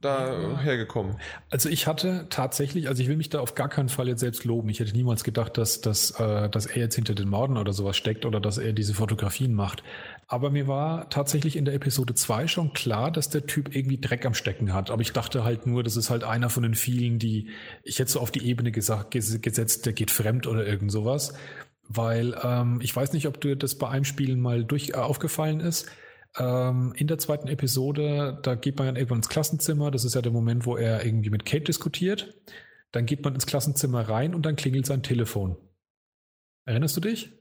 da 0.00 0.60
hergekommen? 0.60 1.16
Also 1.50 1.68
ich 1.68 1.88
hatte 1.88 2.26
tatsächlich, 2.30 2.88
also 2.88 3.02
ich 3.02 3.08
will 3.08 3.16
mich 3.16 3.30
da 3.30 3.40
auf 3.40 3.56
gar 3.56 3.68
keinen 3.68 3.88
Fall 3.88 4.06
jetzt 4.06 4.20
selbst 4.20 4.44
loben. 4.44 4.68
Ich 4.68 4.78
hätte 4.78 4.92
niemals 4.92 5.24
gedacht, 5.24 5.58
dass, 5.58 5.80
dass, 5.80 6.12
äh, 6.20 6.48
dass 6.48 6.66
er 6.66 6.78
jetzt 6.78 6.94
hinter 6.94 7.14
den 7.14 7.28
Morden 7.28 7.56
oder 7.56 7.72
sowas 7.72 7.96
steckt 7.96 8.24
oder 8.24 8.40
dass 8.40 8.58
er 8.58 8.72
diese 8.72 8.94
Fotografien 8.94 9.54
macht. 9.54 9.82
Aber 10.28 10.50
mir 10.50 10.68
war 10.68 11.10
tatsächlich 11.10 11.56
in 11.56 11.64
der 11.64 11.74
Episode 11.74 12.14
2 12.14 12.46
schon 12.46 12.72
klar, 12.72 13.10
dass 13.10 13.28
der 13.28 13.46
Typ 13.46 13.74
irgendwie 13.74 14.00
Dreck 14.00 14.24
am 14.24 14.34
Stecken 14.34 14.72
hat. 14.72 14.90
Aber 14.90 15.02
ich 15.02 15.12
dachte 15.12 15.42
halt 15.42 15.66
nur, 15.66 15.82
das 15.82 15.96
ist 15.96 16.10
halt 16.10 16.22
einer 16.22 16.48
von 16.48 16.62
den 16.62 16.74
vielen, 16.74 17.18
die 17.18 17.48
ich 17.82 17.98
hätte 17.98 18.12
so 18.12 18.20
auf 18.20 18.30
die 18.30 18.46
Ebene 18.46 18.70
gesagt, 18.70 19.10
gesetzt, 19.10 19.84
der 19.84 19.92
geht 19.94 20.12
fremd 20.12 20.46
oder 20.46 20.64
irgend 20.64 20.92
sowas. 20.92 21.34
Weil 21.88 22.38
ähm, 22.42 22.78
ich 22.82 22.94
weiß 22.94 23.12
nicht, 23.14 23.26
ob 23.26 23.40
dir 23.40 23.56
das 23.56 23.74
bei 23.74 23.88
einem 23.88 24.04
Spielen 24.04 24.40
mal 24.40 24.64
durch 24.64 24.90
äh, 24.90 24.94
aufgefallen 24.94 25.58
ist 25.58 25.90
ähm, 26.38 26.94
in 26.96 27.06
der 27.06 27.18
zweiten 27.18 27.48
Episode, 27.48 28.38
da 28.42 28.54
geht 28.54 28.78
man 28.78 28.86
dann 28.86 28.96
irgendwann 28.96 29.18
ins 29.18 29.28
Klassenzimmer. 29.28 29.90
Das 29.90 30.04
ist 30.04 30.14
ja 30.14 30.22
der 30.22 30.32
Moment, 30.32 30.66
wo 30.66 30.76
er 30.76 31.04
irgendwie 31.04 31.30
mit 31.30 31.44
Kate 31.44 31.64
diskutiert. 31.64 32.34
Dann 32.90 33.06
geht 33.06 33.24
man 33.24 33.34
ins 33.34 33.46
Klassenzimmer 33.46 34.08
rein 34.08 34.34
und 34.34 34.46
dann 34.46 34.56
klingelt 34.56 34.86
sein 34.86 35.02
Telefon. 35.02 35.56
Erinnerst 36.64 36.96
du 36.96 37.00
dich? 37.00 37.32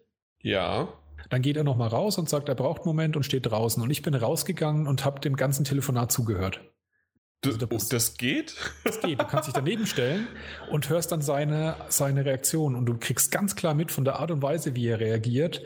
Ja. 0.42 0.94
Dann 1.30 1.42
geht 1.42 1.58
er 1.58 1.64
nochmal 1.64 1.90
raus 1.90 2.18
und 2.18 2.30
sagt, 2.30 2.50
er 2.50 2.56
braucht 2.56 2.82
einen 2.82 2.88
Moment 2.88 3.16
und 3.16 3.24
steht 3.24 3.46
draußen. 3.46 3.82
Und 3.82 3.92
ich 3.92 4.02
bin 4.02 4.14
rausgegangen 4.14 4.88
und 4.88 5.06
habe 5.06 5.20
dem 5.20 5.36
ganzen 5.36 5.64
Telefonat 5.64 6.12
zugehört. 6.12 6.62
Also, 7.44 7.58
das, 7.58 7.72
oh, 7.72 7.88
das 7.90 8.18
geht? 8.18 8.56
Das 8.84 9.00
geht. 9.02 9.20
Du 9.20 9.26
kannst 9.26 9.48
dich 9.48 9.54
daneben 9.54 9.86
stellen 9.86 10.28
und 10.70 10.90
hörst 10.90 11.12
dann 11.12 11.22
seine, 11.22 11.76
seine 11.90 12.26
Reaktion. 12.26 12.76
Und 12.76 12.86
du 12.86 12.98
kriegst 12.98 13.32
ganz 13.32 13.56
klar 13.56 13.74
mit 13.74 13.92
von 13.92 14.06
der 14.06 14.20
Art 14.20 14.32
und 14.32 14.42
Weise, 14.42 14.76
wie 14.76 14.88
er 14.88 15.00
reagiert, 15.00 15.64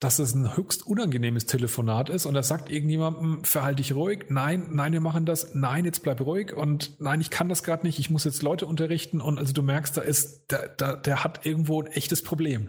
dass 0.00 0.18
es 0.18 0.34
ein 0.34 0.54
höchst 0.56 0.86
unangenehmes 0.86 1.46
Telefonat 1.46 2.10
ist 2.10 2.26
und 2.26 2.34
er 2.34 2.42
sagt 2.42 2.70
irgendjemandem, 2.70 3.42
verhalte 3.44 3.76
dich 3.76 3.94
ruhig, 3.94 4.26
nein, 4.28 4.66
nein, 4.70 4.92
wir 4.92 5.00
machen 5.00 5.24
das, 5.24 5.54
nein, 5.54 5.86
jetzt 5.86 6.02
bleib 6.02 6.20
ruhig. 6.20 6.52
Und 6.52 7.00
nein, 7.00 7.20
ich 7.20 7.30
kann 7.30 7.48
das 7.48 7.62
gerade 7.62 7.86
nicht, 7.86 7.98
ich 7.98 8.10
muss 8.10 8.24
jetzt 8.24 8.42
Leute 8.42 8.66
unterrichten. 8.66 9.20
Und 9.20 9.38
also 9.38 9.54
du 9.54 9.62
merkst, 9.62 9.96
da 9.96 10.02
ist, 10.02 10.50
der, 10.50 10.68
der, 10.68 10.96
der 10.96 11.24
hat 11.24 11.46
irgendwo 11.46 11.80
ein 11.80 11.86
echtes 11.86 12.22
Problem. 12.22 12.68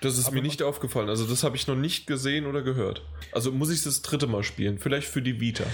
Das 0.00 0.18
ist 0.18 0.26
Aber 0.26 0.36
mir 0.36 0.42
nicht 0.42 0.62
aufgefallen, 0.62 1.08
also 1.08 1.26
das 1.26 1.44
habe 1.44 1.54
ich 1.54 1.66
noch 1.66 1.76
nicht 1.76 2.06
gesehen 2.06 2.46
oder 2.46 2.62
gehört. 2.62 3.02
Also 3.30 3.52
muss 3.52 3.70
ich 3.70 3.82
das 3.82 4.02
dritte 4.02 4.26
Mal 4.26 4.42
spielen, 4.42 4.78
vielleicht 4.78 5.06
für 5.06 5.22
die 5.22 5.40
Vita. 5.40 5.64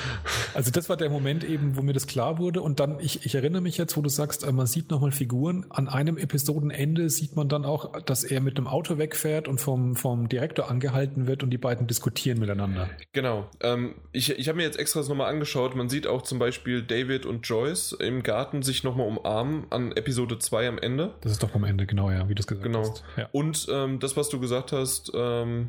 also 0.54 0.70
das 0.70 0.90
war 0.90 0.96
der 0.96 1.08
Moment 1.08 1.42
eben, 1.44 1.76
wo 1.76 1.82
mir 1.82 1.94
das 1.94 2.06
klar 2.06 2.38
wurde. 2.38 2.60
Und 2.60 2.80
dann, 2.80 3.00
ich, 3.00 3.24
ich 3.24 3.34
erinnere 3.34 3.62
mich 3.62 3.78
jetzt, 3.78 3.96
wo 3.96 4.02
du 4.02 4.10
sagst, 4.10 4.44
äh, 4.44 4.52
man 4.52 4.66
sieht 4.66 4.90
nochmal 4.90 5.12
Figuren, 5.12 5.64
an 5.70 5.88
einem 5.88 6.18
Episodenende 6.18 7.08
sieht 7.08 7.36
man 7.36 7.48
dann 7.48 7.64
auch, 7.64 8.02
dass 8.02 8.24
er 8.24 8.40
mit 8.40 8.58
einem 8.58 8.66
Auto 8.66 8.98
wegfährt 8.98 9.48
und 9.48 9.58
vom, 9.58 9.96
vom 9.96 10.28
Direkt 10.28 10.39
Direktor 10.40 10.70
angehalten 10.70 11.26
wird 11.26 11.42
und 11.42 11.50
die 11.50 11.58
beiden 11.58 11.86
diskutieren 11.86 12.38
miteinander. 12.38 12.88
Genau. 13.12 13.50
Ähm, 13.60 13.96
ich 14.12 14.30
ich 14.38 14.48
habe 14.48 14.56
mir 14.56 14.62
jetzt 14.62 14.78
extra 14.78 15.00
das 15.00 15.08
nochmal 15.08 15.30
angeschaut. 15.30 15.76
Man 15.76 15.90
sieht 15.90 16.06
auch 16.06 16.22
zum 16.22 16.38
Beispiel 16.38 16.82
David 16.82 17.26
und 17.26 17.46
Joyce 17.46 17.92
im 17.92 18.22
Garten 18.22 18.62
sich 18.62 18.82
nochmal 18.82 19.06
umarmen 19.06 19.66
an 19.68 19.92
Episode 19.92 20.38
2 20.38 20.68
am 20.68 20.78
Ende. 20.78 21.14
Das 21.20 21.32
ist 21.32 21.42
doch 21.42 21.54
am 21.54 21.64
Ende, 21.64 21.86
genau, 21.86 22.10
ja, 22.10 22.28
wie 22.28 22.34
du 22.34 22.40
es 22.40 22.46
gesagt 22.46 22.64
genau. 22.64 22.80
hast. 22.80 23.04
Genau. 23.16 23.26
Ja. 23.26 23.28
Und 23.32 23.66
ähm, 23.70 23.98
das, 24.00 24.16
was 24.16 24.30
du 24.30 24.40
gesagt 24.40 24.72
hast, 24.72 25.12
ähm, 25.14 25.68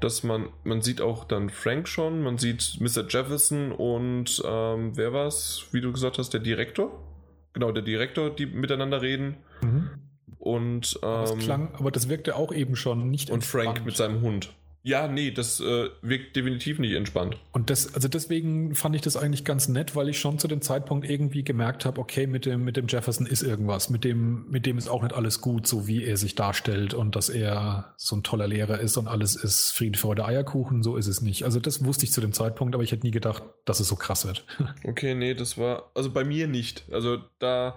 dass 0.00 0.24
man, 0.24 0.48
man 0.64 0.82
sieht 0.82 1.00
auch 1.00 1.24
dann 1.24 1.50
Frank 1.50 1.86
schon, 1.86 2.22
man 2.22 2.38
sieht 2.38 2.78
Mr. 2.80 3.06
Jefferson 3.08 3.70
und 3.70 4.42
ähm, 4.44 4.96
wer 4.96 5.12
war's, 5.12 5.66
wie 5.70 5.80
du 5.80 5.92
gesagt 5.92 6.18
hast, 6.18 6.30
der 6.30 6.40
Direktor? 6.40 7.06
Genau, 7.52 7.70
der 7.70 7.82
Direktor, 7.82 8.30
die 8.30 8.46
miteinander 8.46 9.02
reden. 9.02 9.36
Mhm. 9.62 9.90
Und 10.40 10.98
ähm, 11.02 11.08
das 11.10 11.38
klang, 11.38 11.74
aber 11.74 11.90
das 11.90 12.08
wirkte 12.08 12.34
auch 12.34 12.52
eben 12.52 12.74
schon 12.74 13.10
nicht 13.10 13.30
Und 13.30 13.36
entspannt. 13.36 13.64
Frank 13.66 13.84
mit 13.84 13.96
seinem 13.96 14.22
Hund. 14.22 14.50
Ja, 14.82 15.08
nee, 15.08 15.30
das 15.30 15.60
äh, 15.60 15.90
wirkt 16.00 16.36
definitiv 16.36 16.78
nicht 16.78 16.94
entspannt. 16.94 17.36
Und 17.52 17.68
das, 17.68 17.94
also 17.94 18.08
deswegen 18.08 18.74
fand 18.74 18.96
ich 18.96 19.02
das 19.02 19.16
eigentlich 19.18 19.44
ganz 19.44 19.68
nett, 19.68 19.94
weil 19.94 20.08
ich 20.08 20.18
schon 20.18 20.38
zu 20.38 20.48
dem 20.48 20.62
Zeitpunkt 20.62 21.08
irgendwie 21.08 21.44
gemerkt 21.44 21.84
habe, 21.84 22.00
okay, 22.00 22.26
mit 22.26 22.46
dem, 22.46 22.64
mit 22.64 22.78
dem 22.78 22.86
Jefferson 22.86 23.26
ist 23.26 23.42
irgendwas, 23.42 23.90
mit 23.90 24.04
dem, 24.04 24.48
mit 24.48 24.64
dem 24.64 24.78
ist 24.78 24.88
auch 24.88 25.02
nicht 25.02 25.14
alles 25.14 25.42
gut, 25.42 25.66
so 25.66 25.86
wie 25.86 26.04
er 26.04 26.16
sich 26.16 26.34
darstellt 26.34 26.94
und 26.94 27.14
dass 27.14 27.28
er 27.28 27.92
so 27.98 28.16
ein 28.16 28.22
toller 28.22 28.48
Lehrer 28.48 28.80
ist 28.80 28.96
und 28.96 29.06
alles 29.06 29.36
ist 29.36 29.70
Frieden, 29.72 29.96
Freude, 29.96 30.24
Eierkuchen, 30.24 30.82
so 30.82 30.96
ist 30.96 31.08
es 31.08 31.20
nicht. 31.20 31.44
Also 31.44 31.60
das 31.60 31.84
wusste 31.84 32.06
ich 32.06 32.12
zu 32.12 32.22
dem 32.22 32.32
Zeitpunkt, 32.32 32.74
aber 32.74 32.82
ich 32.82 32.92
hätte 32.92 33.04
nie 33.04 33.12
gedacht, 33.12 33.42
dass 33.66 33.80
es 33.80 33.88
so 33.88 33.96
krass 33.96 34.26
wird. 34.26 34.44
Okay, 34.84 35.14
nee, 35.14 35.34
das 35.34 35.58
war, 35.58 35.90
also 35.94 36.10
bei 36.10 36.24
mir 36.24 36.48
nicht. 36.48 36.84
Also 36.90 37.18
da 37.38 37.76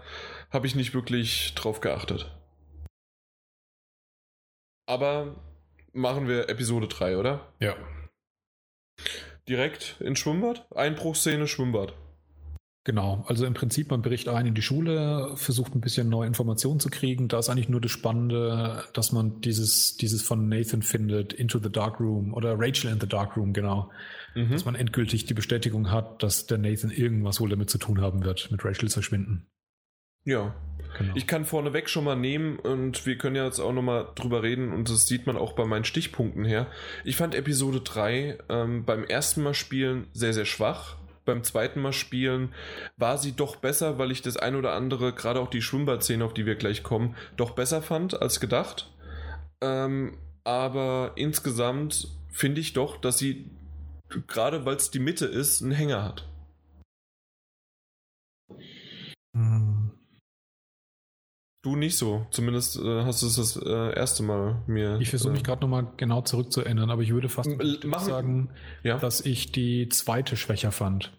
habe 0.51 0.67
ich 0.67 0.75
nicht 0.75 0.93
wirklich 0.93 1.53
drauf 1.55 1.81
geachtet. 1.81 2.31
Aber 4.85 5.35
machen 5.93 6.27
wir 6.27 6.49
Episode 6.49 6.87
3, 6.87 7.17
oder? 7.17 7.47
Ja. 7.59 7.75
Direkt 9.47 9.97
ins 9.99 10.19
Schwimmbad? 10.19 10.67
Einbruchsszene, 10.73 11.47
Schwimmbad. 11.47 11.93
Genau, 12.85 13.23
also 13.27 13.45
im 13.45 13.53
Prinzip, 13.53 13.91
man 13.91 14.01
berichtet 14.01 14.33
ein 14.33 14.45
in 14.45 14.55
die 14.55 14.61
Schule, 14.61 15.37
versucht 15.37 15.73
ein 15.73 15.79
bisschen 15.79 16.09
neue 16.09 16.27
Informationen 16.27 16.81
zu 16.81 16.89
kriegen. 16.89 17.29
Da 17.29 17.39
ist 17.39 17.47
eigentlich 17.47 17.69
nur 17.69 17.79
das 17.79 17.91
Spannende, 17.91 18.83
dass 18.91 19.13
man 19.13 19.39
dieses, 19.39 19.95
dieses 19.95 20.21
von 20.21 20.49
Nathan 20.49 20.81
findet, 20.81 21.31
Into 21.31 21.59
the 21.59 21.71
Dark 21.71 22.01
Room 22.01 22.33
oder 22.33 22.55
Rachel 22.59 22.91
in 22.91 22.99
the 22.99 23.07
Dark 23.07 23.37
Room, 23.37 23.53
genau. 23.53 23.89
Mhm. 24.35 24.51
Dass 24.51 24.65
man 24.65 24.75
endgültig 24.75 25.25
die 25.25 25.33
Bestätigung 25.33 25.91
hat, 25.91 26.23
dass 26.23 26.45
der 26.45 26.57
Nathan 26.57 26.91
irgendwas 26.91 27.39
wohl 27.39 27.49
damit 27.49 27.69
zu 27.69 27.77
tun 27.77 28.01
haben 28.01 28.25
wird, 28.25 28.51
mit 28.51 28.65
Rachels 28.65 28.93
Verschwinden. 28.93 29.47
Ja, 30.25 30.53
Genau. 30.97 31.13
Ich 31.15 31.27
kann 31.27 31.45
vorneweg 31.45 31.89
schon 31.89 32.03
mal 32.03 32.15
nehmen 32.15 32.57
und 32.59 33.05
wir 33.05 33.17
können 33.17 33.35
ja 33.35 33.45
jetzt 33.45 33.59
auch 33.59 33.73
nochmal 33.73 34.07
drüber 34.15 34.43
reden 34.43 34.71
und 34.71 34.89
das 34.89 35.07
sieht 35.07 35.25
man 35.25 35.37
auch 35.37 35.53
bei 35.53 35.65
meinen 35.65 35.85
Stichpunkten 35.85 36.45
her. 36.45 36.67
Ich 37.03 37.15
fand 37.15 37.35
Episode 37.35 37.81
3 37.81 38.37
ähm, 38.49 38.85
beim 38.85 39.03
ersten 39.03 39.43
Mal 39.43 39.53
spielen 39.53 40.07
sehr, 40.13 40.33
sehr 40.33 40.45
schwach. 40.45 40.97
beim 41.25 41.43
zweiten 41.43 41.81
Mal 41.81 41.93
spielen 41.93 42.53
war 42.97 43.17
sie 43.17 43.31
doch 43.33 43.55
besser, 43.55 43.97
weil 43.97 44.11
ich 44.11 44.21
das 44.21 44.37
ein 44.37 44.55
oder 44.55 44.73
andere, 44.73 45.13
gerade 45.13 45.39
auch 45.39 45.49
die 45.49 45.61
Schwimmbadszene, 45.61 46.23
auf 46.23 46.33
die 46.33 46.45
wir 46.45 46.55
gleich 46.55 46.83
kommen, 46.83 47.15
doch 47.37 47.51
besser 47.51 47.81
fand 47.81 48.21
als 48.21 48.39
gedacht. 48.39 48.91
Ähm, 49.61 50.17
aber 50.43 51.13
insgesamt 51.15 52.09
finde 52.29 52.59
ich 52.59 52.73
doch, 52.73 52.97
dass 52.97 53.17
sie, 53.17 53.49
gerade 54.27 54.65
weil 54.65 54.75
es 54.75 54.91
die 54.91 54.99
Mitte 54.99 55.25
ist, 55.25 55.61
einen 55.61 55.71
Hänger 55.71 56.03
hat. 56.03 56.27
Hm. 59.35 59.72
Du 61.63 61.77
nicht 61.77 61.97
so. 61.97 62.27
Zumindest 62.29 62.75
äh, 62.77 63.03
hast 63.03 63.21
du 63.21 63.27
es 63.27 63.37
das 63.37 63.55
äh, 63.55 63.95
erste 63.95 64.21
Mal 64.21 64.61
mir. 64.67 64.97
Ich 64.99 65.09
versuche 65.09 65.31
mich 65.31 65.41
äh, 65.41 65.45
gerade 65.45 65.61
nochmal 65.61 65.87
genau 65.95 66.21
zurückzuerinnern, 66.21 66.91
aber 66.91 67.01
ich 67.03 67.13
würde 67.13 67.29
fast 67.29 67.49
sagen, 67.99 68.49
ja? 68.83 68.97
dass 68.97 69.21
ich 69.21 69.53
die 69.53 69.87
zweite 69.87 70.35
schwächer 70.35 70.73
fand. 70.73 71.17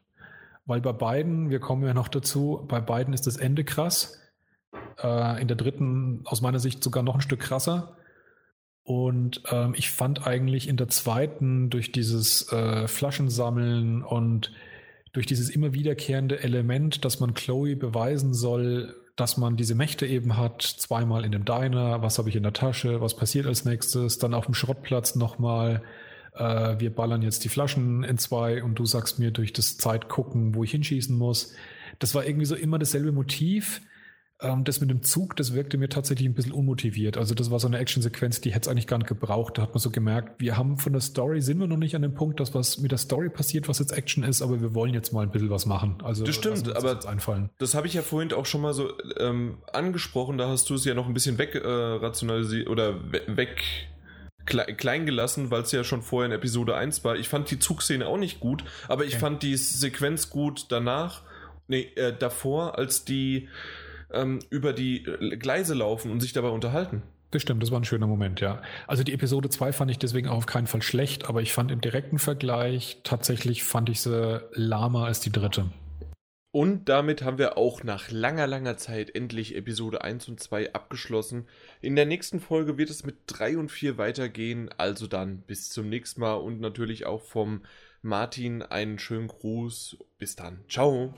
Weil 0.66 0.82
bei 0.82 0.92
beiden, 0.92 1.48
wir 1.48 1.60
kommen 1.60 1.82
ja 1.84 1.94
noch 1.94 2.08
dazu, 2.08 2.62
bei 2.68 2.80
beiden 2.80 3.14
ist 3.14 3.26
das 3.26 3.38
Ende 3.38 3.64
krass. 3.64 4.20
Äh, 5.02 5.40
in 5.40 5.48
der 5.48 5.56
dritten 5.56 6.20
aus 6.26 6.42
meiner 6.42 6.58
Sicht 6.58 6.84
sogar 6.84 7.02
noch 7.02 7.14
ein 7.14 7.20
Stück 7.22 7.40
krasser. 7.40 7.96
Und 8.82 9.42
ähm, 9.50 9.72
ich 9.74 9.90
fand 9.90 10.26
eigentlich 10.26 10.68
in 10.68 10.76
der 10.76 10.88
zweiten 10.88 11.70
durch 11.70 11.90
dieses 11.90 12.52
äh, 12.52 12.86
Flaschensammeln 12.86 14.02
und 14.02 14.52
durch 15.14 15.24
dieses 15.24 15.48
immer 15.48 15.72
wiederkehrende 15.72 16.42
Element, 16.42 17.06
dass 17.06 17.18
man 17.18 17.32
Chloe 17.32 17.76
beweisen 17.76 18.34
soll, 18.34 18.94
dass 19.16 19.36
man 19.36 19.56
diese 19.56 19.74
Mächte 19.74 20.06
eben 20.06 20.36
hat, 20.36 20.62
zweimal 20.62 21.24
in 21.24 21.32
dem 21.32 21.44
Diner, 21.44 22.02
was 22.02 22.18
habe 22.18 22.28
ich 22.28 22.36
in 22.36 22.42
der 22.42 22.52
Tasche, 22.52 23.00
was 23.00 23.16
passiert 23.16 23.46
als 23.46 23.64
nächstes, 23.64 24.18
dann 24.18 24.34
auf 24.34 24.46
dem 24.46 24.54
Schrottplatz 24.54 25.14
nochmal, 25.14 25.82
äh, 26.34 26.78
wir 26.78 26.94
ballern 26.94 27.22
jetzt 27.22 27.44
die 27.44 27.48
Flaschen 27.48 28.02
in 28.02 28.18
zwei 28.18 28.62
und 28.62 28.76
du 28.78 28.86
sagst 28.86 29.18
mir 29.18 29.30
durch 29.30 29.52
das 29.52 29.78
Zeitgucken, 29.78 30.54
wo 30.54 30.64
ich 30.64 30.72
hinschießen 30.72 31.16
muss. 31.16 31.54
Das 32.00 32.14
war 32.14 32.26
irgendwie 32.26 32.46
so 32.46 32.56
immer 32.56 32.78
dasselbe 32.78 33.12
Motiv 33.12 33.80
ähm, 34.40 34.64
das 34.64 34.80
mit 34.80 34.90
dem 34.90 35.02
Zug, 35.02 35.36
das 35.36 35.54
wirkte 35.54 35.78
mir 35.78 35.88
tatsächlich 35.88 36.28
ein 36.28 36.34
bisschen 36.34 36.52
unmotiviert. 36.52 37.16
Also 37.16 37.34
das 37.34 37.50
war 37.50 37.60
so 37.60 37.68
eine 37.68 37.78
Actionsequenz, 37.78 38.40
die 38.40 38.52
hätte 38.52 38.62
es 38.62 38.68
eigentlich 38.68 38.86
gar 38.86 38.98
nicht 38.98 39.06
gebraucht. 39.06 39.58
Da 39.58 39.62
hat 39.62 39.70
man 39.70 39.78
so 39.78 39.90
gemerkt, 39.90 40.40
wir 40.40 40.56
haben 40.56 40.78
von 40.78 40.92
der 40.92 41.02
Story, 41.02 41.40
sind 41.40 41.58
wir 41.58 41.66
noch 41.66 41.76
nicht 41.76 41.94
an 41.94 42.02
dem 42.02 42.14
Punkt, 42.14 42.40
dass 42.40 42.54
was 42.54 42.78
mit 42.78 42.90
der 42.90 42.98
Story 42.98 43.30
passiert, 43.30 43.68
was 43.68 43.78
jetzt 43.78 43.92
Action 43.92 44.24
ist, 44.24 44.42
aber 44.42 44.60
wir 44.60 44.74
wollen 44.74 44.92
jetzt 44.92 45.12
mal 45.12 45.22
ein 45.22 45.30
bisschen 45.30 45.50
was 45.50 45.66
machen. 45.66 45.98
Also 46.02 46.24
das 46.24 46.34
stimmt, 46.34 46.74
aber 46.76 46.96
das, 47.58 47.74
habe 47.74 47.86
ich 47.86 47.94
ja 47.94 48.02
vorhin 48.02 48.32
auch 48.32 48.46
schon 48.46 48.60
mal 48.60 48.74
so 48.74 48.92
ähm, 49.18 49.58
angesprochen, 49.72 50.36
da 50.36 50.48
hast 50.48 50.68
du 50.68 50.74
es 50.74 50.84
ja 50.84 50.94
noch 50.94 51.06
ein 51.06 51.14
bisschen 51.14 51.38
weg 51.38 51.54
äh, 51.54 51.68
rationalisiert 51.68 52.68
oder 52.68 53.12
weg 53.12 53.62
klein 54.46 55.06
gelassen, 55.06 55.50
weil 55.50 55.62
es 55.62 55.72
ja 55.72 55.84
schon 55.84 56.02
vorher 56.02 56.26
in 56.26 56.32
Episode 56.32 56.76
1 56.76 57.02
war. 57.04 57.16
Ich 57.16 57.28
fand 57.28 57.50
die 57.50 57.58
Zugszene 57.58 58.06
auch 58.06 58.18
nicht 58.18 58.40
gut, 58.40 58.64
aber 58.88 59.04
ich 59.04 59.14
okay. 59.14 59.20
fand 59.20 59.42
die 59.42 59.56
Sequenz 59.56 60.28
gut 60.28 60.66
danach, 60.68 61.22
nee, 61.66 61.88
äh, 61.96 62.14
davor, 62.16 62.76
als 62.76 63.04
die 63.04 63.48
ähm, 64.14 64.38
über 64.50 64.72
die 64.72 65.04
äh, 65.04 65.36
Gleise 65.36 65.74
laufen 65.74 66.10
und 66.10 66.20
sich 66.20 66.32
dabei 66.32 66.48
unterhalten. 66.48 67.02
Das 67.30 67.42
stimmt, 67.42 67.62
das 67.64 67.72
war 67.72 67.80
ein 67.80 67.84
schöner 67.84 68.06
Moment, 68.06 68.40
ja. 68.40 68.62
Also 68.86 69.02
die 69.02 69.12
Episode 69.12 69.48
2 69.48 69.72
fand 69.72 69.90
ich 69.90 69.98
deswegen 69.98 70.28
auch 70.28 70.36
auf 70.36 70.46
keinen 70.46 70.68
Fall 70.68 70.82
schlecht, 70.82 71.28
aber 71.28 71.42
ich 71.42 71.52
fand 71.52 71.72
im 71.72 71.80
direkten 71.80 72.20
Vergleich 72.20 73.00
tatsächlich 73.02 73.64
fand 73.64 73.88
ich 73.88 74.00
sie 74.00 74.40
lahmer 74.52 75.06
als 75.06 75.18
die 75.18 75.32
dritte. 75.32 75.66
Und 76.54 76.88
damit 76.88 77.22
haben 77.22 77.38
wir 77.38 77.58
auch 77.58 77.82
nach 77.82 78.12
langer, 78.12 78.46
langer 78.46 78.76
Zeit 78.76 79.12
endlich 79.12 79.56
Episode 79.56 80.04
1 80.04 80.28
und 80.28 80.38
2 80.38 80.72
abgeschlossen. 80.72 81.48
In 81.80 81.96
der 81.96 82.06
nächsten 82.06 82.38
Folge 82.38 82.78
wird 82.78 82.90
es 82.90 83.04
mit 83.04 83.16
3 83.26 83.58
und 83.58 83.72
4 83.72 83.98
weitergehen. 83.98 84.70
Also 84.76 85.08
dann 85.08 85.38
bis 85.38 85.70
zum 85.70 85.88
nächsten 85.88 86.20
Mal 86.20 86.34
und 86.34 86.60
natürlich 86.60 87.06
auch 87.06 87.22
vom 87.22 87.64
Martin 88.02 88.62
einen 88.62 89.00
schönen 89.00 89.26
Gruß. 89.26 89.96
Bis 90.16 90.36
dann. 90.36 90.60
Ciao. 90.68 91.12